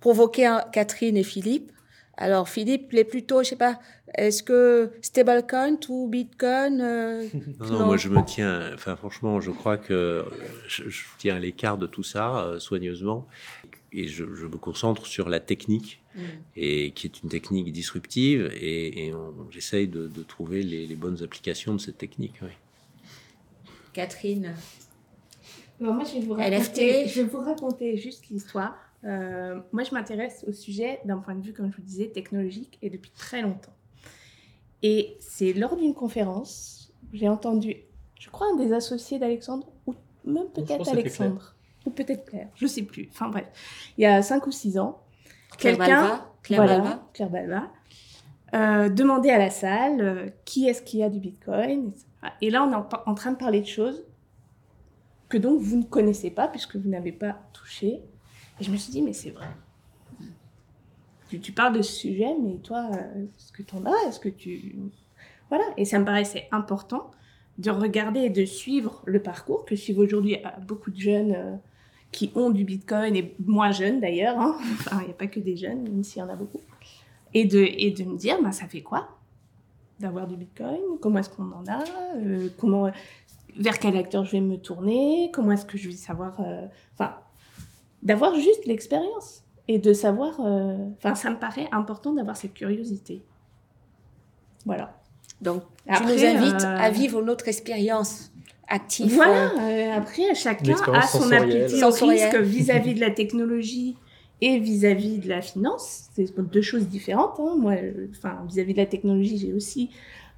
provoquer 0.00 0.58
Catherine 0.72 1.16
et 1.16 1.22
Philippe. 1.22 1.72
Alors, 2.16 2.48
Philippe, 2.48 2.92
les 2.92 3.04
plutôt, 3.04 3.42
je 3.42 3.50
sais 3.50 3.56
pas, 3.56 3.80
est-ce 4.14 4.42
que 4.42 4.90
stablecoin 5.00 5.78
ou 5.88 6.06
bitcoin 6.06 6.80
euh, 6.82 7.26
non, 7.60 7.86
moi 7.86 7.96
je 7.96 8.08
me 8.08 8.22
tiens, 8.24 8.72
enfin 8.74 8.94
franchement, 8.96 9.40
je 9.40 9.50
crois 9.50 9.78
que 9.78 10.26
je, 10.68 10.82
tiens 11.16 11.36
à 11.36 11.38
l'écart 11.38 11.78
de 11.78 11.86
tout 11.86 12.02
ça 12.02 12.40
euh, 12.40 12.58
soigneusement 12.58 13.26
et 13.92 14.06
je, 14.06 14.24
me 14.24 14.56
concentre 14.58 15.06
sur 15.06 15.30
la 15.30 15.40
technique 15.40 16.02
mm. 16.14 16.20
et 16.56 16.90
qui 16.90 17.06
est 17.06 17.22
une 17.22 17.30
technique 17.30 17.72
disruptive 17.72 18.50
et, 18.52 19.12
j'essaye 19.50 19.88
de, 19.88 20.10
trouver 20.28 20.62
les, 20.62 20.86
les, 20.86 20.96
bonnes 20.96 21.22
applications 21.22 21.74
de 21.74 21.80
cette 21.80 21.98
technique. 21.98 22.34
Oui. 22.42 22.50
Catherine 23.92 24.54
moi, 25.80 26.04
je 26.04 26.14
vais 26.14 26.26
vous 26.26 26.34
raconter, 26.34 27.08
je 27.08 27.22
vais 27.22 27.28
vous 27.28 27.38
raconter 27.38 27.96
juste 27.96 28.28
l'histoire. 28.28 28.76
Euh, 29.04 29.60
moi, 29.72 29.82
je 29.82 29.94
m'intéresse 29.94 30.44
au 30.46 30.52
sujet 30.52 31.00
d'un 31.04 31.18
point 31.18 31.34
de 31.34 31.42
vue, 31.42 31.52
comme 31.52 31.70
je 31.70 31.76
vous 31.76 31.82
disais, 31.82 32.08
technologique 32.08 32.78
et 32.82 32.90
depuis 32.90 33.10
très 33.10 33.42
longtemps. 33.42 33.72
Et 34.82 35.16
c'est 35.20 35.52
lors 35.52 35.76
d'une 35.76 35.94
conférence, 35.94 36.92
j'ai 37.12 37.28
entendu, 37.28 37.76
je 38.18 38.28
crois, 38.30 38.48
un 38.52 38.56
des 38.56 38.72
associés 38.72 39.18
d'Alexandre, 39.18 39.66
ou 39.86 39.94
même 40.24 40.48
peut-être 40.48 40.88
Alexandre, 40.88 41.54
ou 41.86 41.90
peut-être 41.90 42.26
Claire, 42.26 42.48
je 42.54 42.66
sais 42.66 42.82
plus. 42.82 43.08
Enfin 43.10 43.28
bref, 43.28 43.46
il 43.96 44.02
y 44.02 44.06
a 44.06 44.22
5 44.22 44.46
ou 44.46 44.52
6 44.52 44.78
ans, 44.78 45.02
quelqu'un, 45.58 46.24
Claire 46.42 46.64
Balva, 46.64 47.08
Claire 47.12 47.30
Balva, 47.30 47.72
euh, 48.54 48.88
demandait 48.88 49.30
à 49.30 49.38
la 49.38 49.50
salle 49.50 50.00
euh, 50.00 50.28
qui 50.44 50.66
est-ce 50.68 50.82
qui 50.82 51.02
a 51.02 51.08
du 51.08 51.20
Bitcoin. 51.20 51.92
Et 52.40 52.50
là, 52.50 52.64
on 52.64 52.72
est 52.72 52.96
en 53.06 53.14
train 53.14 53.32
de 53.32 53.36
parler 53.36 53.60
de 53.60 53.66
choses 53.66 54.04
que 55.30 55.38
donc 55.38 55.60
vous 55.60 55.78
ne 55.78 55.84
connaissez 55.84 56.30
pas 56.30 56.48
puisque 56.48 56.76
vous 56.76 56.88
n'avez 56.90 57.12
pas 57.12 57.40
touché. 57.54 58.02
Et 58.60 58.64
je 58.64 58.70
me 58.70 58.76
suis 58.76 58.92
dit, 58.92 59.00
mais 59.00 59.14
c'est 59.14 59.30
vrai. 59.30 59.46
Tu, 61.28 61.52
parles 61.52 61.76
de 61.76 61.82
ce 61.82 61.92
sujet, 61.92 62.34
mais 62.42 62.56
toi, 62.56 62.90
est-ce 62.92 63.52
que 63.52 63.62
tu 63.62 63.76
en 63.76 63.86
as? 63.86 64.08
Est-ce 64.08 64.18
que 64.18 64.28
tu... 64.28 64.74
Voilà, 65.48 65.64
et 65.76 65.84
ça 65.84 66.00
me 66.00 66.04
paraissait 66.04 66.48
important 66.50 67.12
de 67.58 67.70
regarder 67.70 68.20
et 68.20 68.30
de 68.30 68.44
suivre 68.44 69.02
le 69.06 69.22
parcours 69.22 69.64
que 69.64 69.76
suivent 69.76 70.00
aujourd'hui 70.00 70.38
beaucoup 70.66 70.90
de 70.90 70.98
jeunes 70.98 71.32
euh, 71.32 71.56
qui 72.10 72.32
ont 72.34 72.50
du 72.50 72.64
Bitcoin, 72.64 73.14
et 73.14 73.34
moins 73.44 73.70
jeunes 73.70 74.00
d'ailleurs, 74.00 74.38
hein. 74.40 74.56
enfin, 74.72 74.98
il 75.02 75.06
n'y 75.06 75.10
a 75.12 75.14
pas 75.14 75.28
que 75.28 75.38
des 75.38 75.56
jeunes, 75.56 75.82
même 75.82 76.02
s'il 76.02 76.20
y 76.20 76.22
en 76.22 76.28
a 76.28 76.34
beaucoup, 76.34 76.60
et 77.34 77.44
de, 77.44 77.58
et 77.60 77.92
de 77.92 78.04
me 78.04 78.16
dire, 78.16 78.42
bah, 78.42 78.50
ça 78.50 78.66
fait 78.66 78.82
quoi 78.82 79.16
d'avoir 80.00 80.26
du 80.26 80.36
Bitcoin? 80.36 80.80
Comment 81.00 81.18
est-ce 81.18 81.30
qu'on 81.30 81.52
en 81.52 81.64
a? 81.68 81.84
Euh, 82.16 82.48
Comment 82.58 82.90
vers 83.56 83.78
quel 83.78 83.96
acteur 83.96 84.24
je 84.24 84.32
vais 84.32 84.40
me 84.40 84.56
tourner, 84.56 85.30
comment 85.32 85.52
est-ce 85.52 85.66
que 85.66 85.78
je 85.78 85.88
vais 85.88 85.96
savoir, 85.96 86.40
euh, 86.40 86.66
enfin, 86.94 87.14
d'avoir 88.02 88.34
juste 88.34 88.66
l'expérience 88.66 89.44
et 89.68 89.78
de 89.78 89.92
savoir, 89.92 90.40
euh, 90.40 90.76
enfin, 90.96 91.14
ça 91.14 91.30
me 91.30 91.38
paraît 91.38 91.68
important 91.72 92.12
d'avoir 92.12 92.36
cette 92.36 92.54
curiosité. 92.54 93.22
Voilà. 94.66 94.96
Donc, 95.40 95.62
tu 95.86 96.02
nous 96.02 96.24
invites 96.24 96.64
à 96.64 96.86
euh, 96.86 96.90
vivre 96.90 97.22
notre 97.22 97.48
expérience 97.48 98.30
active. 98.68 99.14
Voilà, 99.14 99.94
après, 99.94 100.34
chacun 100.34 100.74
a 100.92 101.02
son 101.02 101.32
appétit 101.32 101.82
au 101.82 101.90
risque 101.90 102.36
vis-à-vis 102.36 102.94
de 102.94 103.00
la 103.00 103.10
technologie 103.10 103.96
et 104.40 104.58
vis-à-vis 104.58 105.18
de 105.18 105.28
la 105.28 105.42
finance. 105.42 106.08
C'est 106.14 106.34
deux 106.38 106.62
choses 106.62 106.86
différentes. 106.88 107.38
Hein. 107.40 107.56
Moi, 107.58 107.74
enfin, 108.10 108.38
vis-à-vis 108.48 108.74
de 108.74 108.78
la 108.78 108.86
technologie, 108.86 109.38
j'ai 109.38 109.52
aussi 109.52 109.90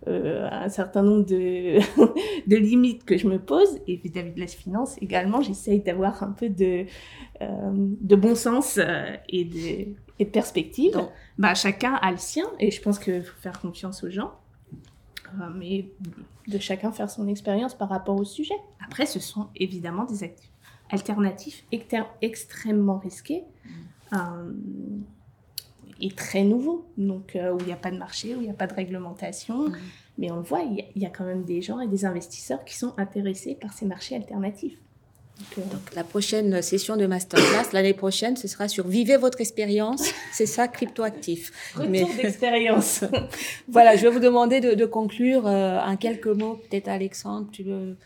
euh, 0.08 0.48
un 0.50 0.68
certain 0.68 1.02
nombre 1.02 1.24
de, 1.24 1.78
de, 2.48 2.56
limites 2.56 3.04
que 3.04 3.16
je 3.16 3.28
me 3.28 3.38
pose. 3.38 3.78
Et 3.86 3.96
vis-à-vis 3.96 4.32
de 4.32 4.40
la 4.40 4.46
finance 4.46 4.96
également, 5.00 5.40
j'essaye 5.42 5.80
d'avoir 5.80 6.22
un 6.22 6.32
peu 6.32 6.48
de, 6.48 6.86
euh, 7.40 7.70
de 7.72 8.16
bon 8.16 8.34
sens 8.34 8.78
euh, 8.78 9.16
et, 9.28 9.44
de, 9.44 9.94
et 10.18 10.24
de 10.24 10.30
perspective. 10.30 10.98
Bah, 11.38 11.54
chacun 11.54 11.94
a 11.94 12.10
le 12.10 12.16
sien 12.16 12.46
et 12.58 12.70
je 12.70 12.82
pense 12.82 12.98
qu'il 12.98 13.22
faut 13.22 13.40
faire 13.40 13.60
confiance 13.60 14.02
aux 14.02 14.10
gens. 14.10 14.32
mais 15.54 15.88
de 16.48 16.58
chacun 16.58 16.90
faire 16.90 17.08
son 17.08 17.28
expérience 17.28 17.74
par 17.74 17.88
rapport 17.88 18.18
au 18.18 18.24
sujet. 18.24 18.56
Après, 18.84 19.06
ce 19.06 19.20
sont 19.20 19.48
évidemment 19.56 20.04
des 20.04 20.24
actifs 20.24 20.50
alternatifs 20.90 21.64
extrêmement 22.20 22.98
risqués. 22.98 23.44
Mm 24.12 25.02
est 26.06 26.16
très 26.16 26.42
nouveau, 26.44 26.84
donc 26.96 27.36
euh, 27.36 27.52
où 27.52 27.58
il 27.60 27.66
n'y 27.66 27.72
a 27.72 27.76
pas 27.76 27.90
de 27.90 27.98
marché, 27.98 28.34
où 28.34 28.40
il 28.40 28.44
n'y 28.44 28.50
a 28.50 28.54
pas 28.54 28.66
de 28.66 28.74
réglementation. 28.74 29.68
Mm. 29.68 29.76
Mais 30.18 30.30
on 30.30 30.36
le 30.36 30.42
voit, 30.42 30.60
il 30.62 31.02
y, 31.02 31.06
a 31.06 31.10
quand 31.10 31.24
même 31.24 31.44
des 31.44 31.62
gens 31.62 31.80
et 31.80 31.88
des 31.88 32.04
investisseurs 32.04 32.64
qui 32.64 32.76
sont 32.76 32.92
intéressés 32.98 33.56
par 33.58 33.72
ces 33.72 33.86
marchés 33.86 34.14
alternatifs. 34.14 34.76
Donc, 35.56 35.58
euh, 35.58 35.76
la 35.96 36.04
prochaine 36.04 36.60
session 36.60 36.96
de 36.96 37.06
masterclass 37.06 37.72
l'année 37.72 37.94
prochaine, 37.94 38.36
ce 38.36 38.46
sera 38.46 38.68
sur 38.68 38.86
vivez 38.86 39.16
votre 39.16 39.40
expérience. 39.40 40.12
C'est 40.32 40.46
ça, 40.46 40.68
cryptoactif. 40.68 41.74
Retour 41.74 41.90
Mais... 41.90 42.04
d'expérience. 42.22 43.04
voilà, 43.68 43.96
je 43.96 44.02
vais 44.02 44.10
vous 44.10 44.20
demander 44.20 44.60
de, 44.60 44.84
conclure 44.84 45.46
euh, 45.46 45.80
en 45.80 45.96
quelques 45.96 46.26
mots. 46.26 46.60
Peut-être 46.68 46.88
Alexandre, 46.88 47.48
tu 47.50 47.62
veux 47.62 47.96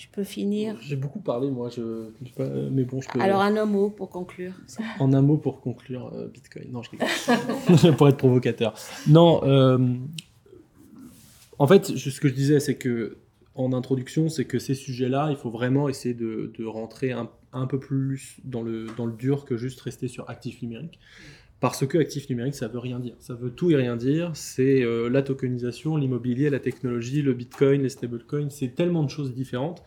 tu 0.00 0.08
peux 0.08 0.24
finir. 0.24 0.78
J'ai 0.80 0.96
beaucoup 0.96 1.20
parlé, 1.20 1.50
moi, 1.50 1.68
je, 1.68 2.08
pas, 2.34 2.48
mais 2.70 2.84
bon, 2.84 3.02
je 3.02 3.08
peux. 3.10 3.20
Alors, 3.20 3.42
un 3.42 3.66
mot 3.66 3.90
pour 3.90 4.08
conclure. 4.08 4.54
En 4.98 5.12
un 5.12 5.20
mot 5.20 5.36
pour 5.36 5.60
conclure, 5.60 6.10
euh, 6.14 6.26
Bitcoin. 6.26 6.72
Non, 6.72 6.82
je 6.82 6.92
rigole. 6.92 7.96
pour 7.98 8.08
être 8.08 8.16
provocateur. 8.16 8.72
Non, 9.08 9.44
euh, 9.44 9.78
en 11.58 11.66
fait, 11.66 11.84
ce 11.98 12.18
que 12.18 12.28
je 12.28 12.32
disais, 12.32 12.60
c'est 12.60 12.76
que, 12.76 13.18
en 13.54 13.74
introduction, 13.74 14.30
c'est 14.30 14.46
que 14.46 14.58
ces 14.58 14.74
sujets-là, 14.74 15.28
il 15.28 15.36
faut 15.36 15.50
vraiment 15.50 15.86
essayer 15.90 16.14
de, 16.14 16.50
de 16.58 16.64
rentrer 16.64 17.12
un, 17.12 17.28
un, 17.52 17.66
peu 17.66 17.78
plus 17.78 18.38
dans 18.44 18.62
le, 18.62 18.86
dans 18.96 19.04
le 19.04 19.12
dur 19.12 19.44
que 19.44 19.58
juste 19.58 19.82
rester 19.82 20.08
sur 20.08 20.30
actif 20.30 20.62
numérique. 20.62 20.98
Parce 21.60 21.86
que 21.86 21.98
actif 21.98 22.28
numérique, 22.30 22.54
ça 22.54 22.68
veut 22.68 22.78
rien 22.78 22.98
dire. 22.98 23.14
Ça 23.18 23.34
veut 23.34 23.50
tout 23.50 23.70
et 23.70 23.76
rien 23.76 23.96
dire. 23.96 24.30
C'est 24.34 24.82
euh, 24.82 25.10
la 25.10 25.22
tokenisation, 25.22 25.96
l'immobilier, 25.96 26.48
la 26.48 26.58
technologie, 26.58 27.20
le 27.20 27.34
bitcoin, 27.34 27.82
les 27.82 27.90
stablecoins. 27.90 28.48
C'est 28.48 28.74
tellement 28.74 29.04
de 29.04 29.10
choses 29.10 29.34
différentes 29.34 29.82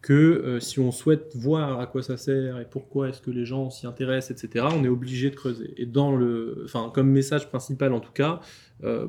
que 0.00 0.12
euh, 0.14 0.60
si 0.60 0.78
on 0.78 0.92
souhaite 0.92 1.34
voir 1.34 1.80
à 1.80 1.86
quoi 1.88 2.04
ça 2.04 2.16
sert 2.16 2.60
et 2.60 2.66
pourquoi 2.70 3.08
est-ce 3.08 3.20
que 3.20 3.32
les 3.32 3.44
gens 3.44 3.68
s'y 3.68 3.88
intéressent, 3.88 4.42
etc., 4.42 4.66
on 4.72 4.84
est 4.84 4.88
obligé 4.88 5.30
de 5.30 5.34
creuser. 5.34 5.74
Et 5.76 5.86
dans 5.86 6.14
le, 6.14 6.62
enfin, 6.64 6.92
comme 6.94 7.10
message 7.10 7.48
principal 7.48 7.92
en 7.92 7.98
tout 7.98 8.12
cas, 8.12 8.38
euh, 8.84 9.08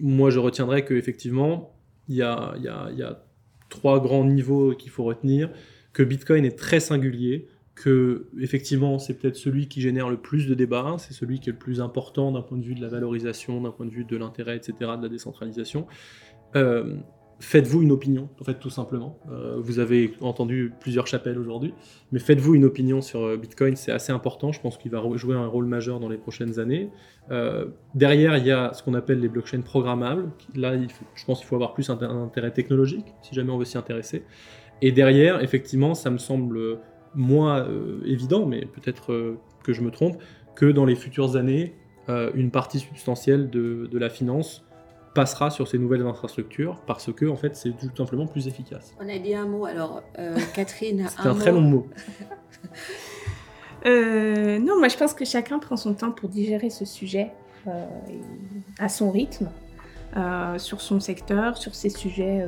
moi 0.00 0.30
je 0.30 0.40
retiendrai 0.40 0.84
qu'effectivement, 0.84 1.78
il 2.08 2.16
y 2.16 2.22
a 2.22 3.24
trois 3.68 4.00
grands 4.00 4.24
niveaux 4.24 4.74
qu'il 4.74 4.90
faut 4.90 5.04
retenir, 5.04 5.50
que 5.92 6.02
Bitcoin 6.02 6.44
est 6.44 6.58
très 6.58 6.80
singulier, 6.80 7.48
que 7.74 8.28
effectivement 8.40 8.98
c'est 8.98 9.14
peut-être 9.14 9.36
celui 9.36 9.68
qui 9.68 9.80
génère 9.80 10.08
le 10.08 10.16
plus 10.16 10.46
de 10.46 10.54
débats, 10.54 10.96
c'est 10.98 11.12
celui 11.12 11.40
qui 11.40 11.50
est 11.50 11.52
le 11.52 11.58
plus 11.58 11.80
important 11.80 12.30
d'un 12.32 12.42
point 12.42 12.58
de 12.58 12.62
vue 12.62 12.74
de 12.74 12.80
la 12.80 12.88
valorisation, 12.88 13.60
d'un 13.60 13.70
point 13.70 13.86
de 13.86 13.90
vue 13.90 14.04
de 14.04 14.16
l'intérêt, 14.16 14.56
etc., 14.56 14.74
de 14.80 15.02
la 15.02 15.08
décentralisation. 15.08 15.86
Euh, 16.54 16.94
faites-vous 17.40 17.82
une 17.82 17.90
opinion, 17.90 18.28
en 18.40 18.44
fait, 18.44 18.54
tout 18.54 18.70
simplement. 18.70 19.18
Euh, 19.30 19.56
vous 19.58 19.80
avez 19.80 20.14
entendu 20.20 20.72
plusieurs 20.78 21.08
chapelles 21.08 21.36
aujourd'hui, 21.36 21.74
mais 22.12 22.20
faites-vous 22.20 22.54
une 22.54 22.64
opinion 22.64 23.02
sur 23.02 23.24
euh, 23.24 23.36
Bitcoin, 23.36 23.74
c'est 23.74 23.90
assez 23.90 24.12
important. 24.12 24.52
Je 24.52 24.60
pense 24.60 24.78
qu'il 24.78 24.92
va 24.92 25.02
jouer 25.16 25.34
un 25.34 25.46
rôle 25.46 25.66
majeur 25.66 25.98
dans 25.98 26.08
les 26.08 26.18
prochaines 26.18 26.60
années. 26.60 26.90
derrière, 27.94 28.36
il 28.36 28.46
y 28.46 28.52
a 28.52 28.72
ce 28.72 28.82
qu'on 28.84 28.94
appelle 28.94 29.18
les 29.18 29.28
blockchains 29.28 29.62
programmables. 29.62 30.30
Là, 30.54 30.74
je 31.14 31.24
pense 31.24 31.40
qu'il 31.40 31.48
faut 31.48 31.56
avoir 31.56 31.74
plus 31.74 31.90
un 31.90 31.98
intérêt 32.00 32.52
technologique, 32.52 33.06
si 33.22 33.34
jamais 33.34 33.50
on 33.50 33.58
veut 33.58 33.64
s'y 33.64 33.78
intéresser. 33.78 34.22
Et 34.80 34.92
derrière, 34.92 35.42
effectivement, 35.42 35.94
ça 35.94 36.10
me 36.10 36.18
semble 36.18 36.78
moins 37.14 37.60
euh, 37.60 38.00
évident, 38.04 38.46
mais 38.46 38.66
peut-être 38.66 39.12
euh, 39.12 39.38
que 39.62 39.72
je 39.72 39.82
me 39.82 39.90
trompe, 39.90 40.16
que 40.54 40.66
dans 40.66 40.84
les 40.84 40.94
futures 40.94 41.36
années, 41.36 41.74
euh, 42.08 42.30
une 42.34 42.50
partie 42.50 42.80
substantielle 42.80 43.48
de, 43.48 43.88
la 43.92 44.10
finance 44.10 44.62
passera 45.14 45.48
sur 45.50 45.68
ces 45.68 45.78
nouvelles 45.78 46.02
infrastructures 46.02 46.80
parce 46.86 47.12
que 47.12 47.24
en 47.26 47.36
fait 47.36 47.56
c'est 47.56 47.70
tout 47.70 47.88
simplement 47.96 48.26
plus 48.26 48.46
efficace. 48.46 48.92
On 49.00 49.08
a 49.08 49.18
dit 49.18 49.34
un 49.34 49.46
mot 49.46 49.64
alors 49.64 50.02
euh, 50.18 50.36
Catherine. 50.54 51.06
C'est 51.08 51.26
un, 51.26 51.34
très 51.34 51.52
long 51.52 51.60
mot. 51.60 51.86
Euh, 53.86 54.58
non, 54.58 54.78
moi 54.78 54.88
je 54.88 54.96
pense 54.96 55.12
que 55.12 55.26
chacun 55.26 55.58
prend 55.58 55.76
son 55.76 55.92
temps 55.92 56.10
pour 56.10 56.30
digérer 56.30 56.70
ce 56.70 56.86
sujet 56.86 57.32
euh, 57.66 57.84
à 58.78 58.88
son 58.88 59.10
rythme, 59.10 59.50
sur 60.56 60.80
son 60.80 61.00
secteur, 61.00 61.58
sur 61.58 61.74
ses 61.74 61.90
sujets 61.90 62.46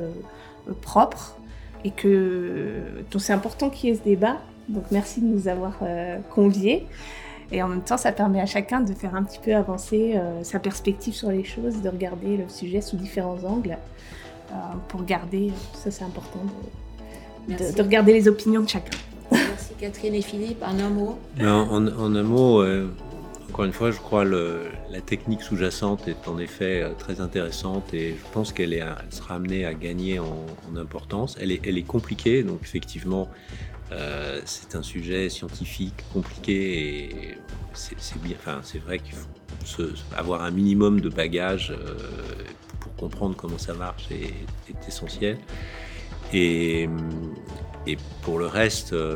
propres, 0.81 1.37
et 1.83 1.91
que 1.91 2.81
donc 3.11 3.21
c'est 3.21 3.33
important 3.33 3.69
qu'il 3.69 3.89
y 3.89 3.91
ait 3.91 3.95
ce 3.95 4.03
débat. 4.03 4.37
Donc 4.69 4.85
merci 4.91 5.21
de 5.21 5.25
nous 5.25 5.47
avoir 5.47 5.79
conviés. 6.33 6.87
Et 7.51 7.63
en 7.63 7.69
même 7.69 7.81
temps, 7.81 7.97
ça 7.97 8.11
permet 8.11 8.41
à 8.41 8.45
chacun 8.45 8.81
de 8.81 8.93
faire 8.93 9.15
un 9.15 9.23
petit 9.23 9.39
peu 9.39 9.55
avancer 9.55 10.15
euh, 10.15 10.43
sa 10.43 10.59
perspective 10.59 11.13
sur 11.13 11.31
les 11.31 11.43
choses, 11.43 11.81
de 11.81 11.89
regarder 11.89 12.37
le 12.37 12.49
sujet 12.49 12.81
sous 12.81 12.97
différents 12.97 13.41
angles, 13.45 13.77
euh, 14.51 14.55
pour 14.89 15.03
garder, 15.05 15.51
ça 15.73 15.89
c'est 15.89 16.03
important, 16.03 16.41
de, 17.47 17.81
regarder 17.81 18.13
les 18.13 18.27
opinions 18.27 18.61
de 18.61 18.69
chacun. 18.69 18.97
Merci 19.31 19.73
Catherine 19.79 20.15
et 20.15 20.21
Philippe, 20.21 20.61
en 20.61 20.77
un 20.77 20.89
mot? 20.89 21.17
En, 21.39 22.15
un 22.15 22.23
mot, 22.23 22.61
euh, 22.61 22.89
encore 23.49 23.63
une 23.63 23.71
fois, 23.71 23.91
je 23.91 23.99
crois 23.99 24.25
que 24.25 24.63
la 24.91 24.99
technique 24.99 25.41
sous-jacente 25.41 26.09
est 26.09 26.27
en 26.27 26.39
effet 26.39 26.83
très 26.99 27.21
intéressante 27.21 27.93
et 27.93 28.15
je 28.17 28.31
pense 28.33 28.51
qu'elle 28.51 28.85
sera 29.09 29.35
amenée 29.35 29.65
à 29.65 29.73
gagner 29.73 30.19
en, 30.19 30.45
importance. 30.75 31.37
Elle 31.41 31.51
est, 31.51 31.61
elle 31.65 31.77
est 31.77 31.87
compliquée, 31.87 32.43
donc 32.43 32.59
effectivement, 32.61 33.29
euh, 33.91 34.41
c'est 34.45 34.75
un 34.75 34.83
sujet 34.83 35.29
scientifique 35.29 36.03
compliqué 36.11 37.05
et 37.05 37.37
c'est 37.73 38.21
bien. 38.21 38.35
Enfin, 38.39 38.59
c'est 38.63 38.79
vrai 38.79 38.99
qu'il 38.99 39.13
faut 39.13 39.83
avoir 40.15 40.43
un 40.43 40.51
minimum 40.51 40.99
de 40.99 41.09
bagages 41.09 41.71
euh, 41.71 41.95
pour 42.79 42.95
comprendre 42.95 43.35
comment 43.35 43.57
ça 43.57 43.73
marche 43.73 44.09
est, 44.11 44.33
essentiel. 44.87 45.37
Et, 46.33 46.89
pour 48.21 48.37
le 48.39 48.47
reste, 48.47 48.91
euh, 48.91 49.15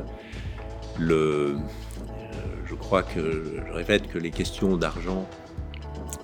je 0.97 2.75
crois 2.75 3.03
que 3.03 3.61
je 3.67 3.73
répète 3.73 4.07
que 4.07 4.17
les 4.17 4.31
questions 4.31 4.77
d'argent 4.77 5.27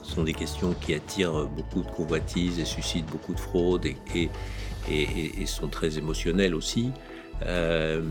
sont 0.02 0.24
des 0.24 0.34
questions 0.34 0.74
qui 0.74 0.94
attirent 0.94 1.48
beaucoup 1.48 1.84
de 1.84 1.90
convoitises 1.90 2.60
et 2.60 2.66
suscitent 2.66 3.08
beaucoup 3.08 3.34
de 3.34 3.40
fraudes 3.40 3.86
et 3.86 5.46
sont 5.46 5.68
très 5.68 5.98
émotionnelles 5.98 6.56
aussi. 6.56 6.94
Euh, 7.46 8.02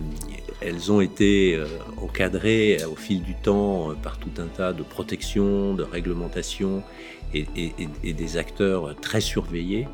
elles 0.60 0.92
ont 0.92 1.00
été 1.00 1.54
euh, 1.56 1.66
encadrées 2.00 2.78
au 2.90 2.96
fil 2.96 3.22
du 3.22 3.34
temps 3.34 3.90
euh, 3.90 3.94
par 3.94 4.18
tout 4.18 4.30
un 4.38 4.46
tas 4.46 4.72
de 4.72 4.82
protections, 4.82 5.74
de 5.74 5.82
réglementations 5.82 6.82
et, 7.34 7.44
des 8.04 8.36
acteurs 8.38 8.94
très 9.00 9.20
surveillés. 9.20 9.88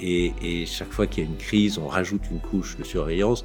et, 0.00 0.64
chaque 0.66 0.90
fois 0.90 1.06
qu'il 1.06 1.24
y 1.24 1.26
a 1.26 1.30
une 1.30 1.36
crise, 1.36 1.76
on 1.78 1.88
rajoute 1.88 2.22
une 2.30 2.38
couche 2.38 2.76
de 2.78 2.84
surveillance. 2.84 3.44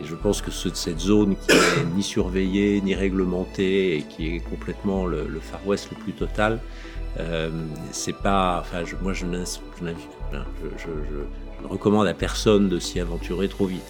Et 0.00 0.04
je 0.04 0.16
pense 0.16 0.42
que 0.42 0.50
cette 0.50 0.98
zone 0.98 1.36
qui 1.36 1.54
n'est 1.54 1.94
ni 1.94 2.02
surveillée, 2.02 2.80
ni 2.80 2.96
réglementée, 2.96 3.98
et 3.98 4.02
qui 4.02 4.34
est 4.34 4.40
complètement 4.40 5.06
le, 5.06 5.38
Far 5.40 5.64
West 5.64 5.90
le 5.92 5.96
plus 6.02 6.12
total, 6.12 6.58
c'est 7.92 8.16
pas. 8.16 8.62
Enfin, 8.62 8.82
moi, 9.00 9.12
je, 9.12 9.26
je, 9.26 10.40
je, 10.76 11.43
je 11.64 11.68
recommande 11.68 12.06
à 12.06 12.14
personne 12.14 12.68
de 12.68 12.78
s'y 12.78 13.00
aventurer 13.00 13.48
trop 13.48 13.66
vite. 13.66 13.82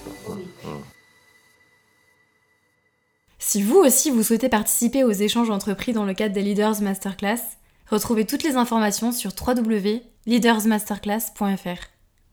Si 3.38 3.62
vous 3.62 3.76
aussi 3.76 4.10
vous 4.10 4.22
souhaitez 4.22 4.48
participer 4.48 5.04
aux 5.04 5.12
échanges 5.12 5.50
entrepris 5.50 5.92
dans 5.92 6.04
le 6.04 6.14
cadre 6.14 6.34
des 6.34 6.40
Leaders 6.42 6.80
Masterclass, 6.80 7.42
retrouvez 7.90 8.24
toutes 8.24 8.42
les 8.42 8.56
informations 8.56 9.12
sur 9.12 9.32
www.leadersmasterclass.fr. 9.38 11.88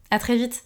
À 0.09 0.19
très 0.19 0.37
vite 0.37 0.63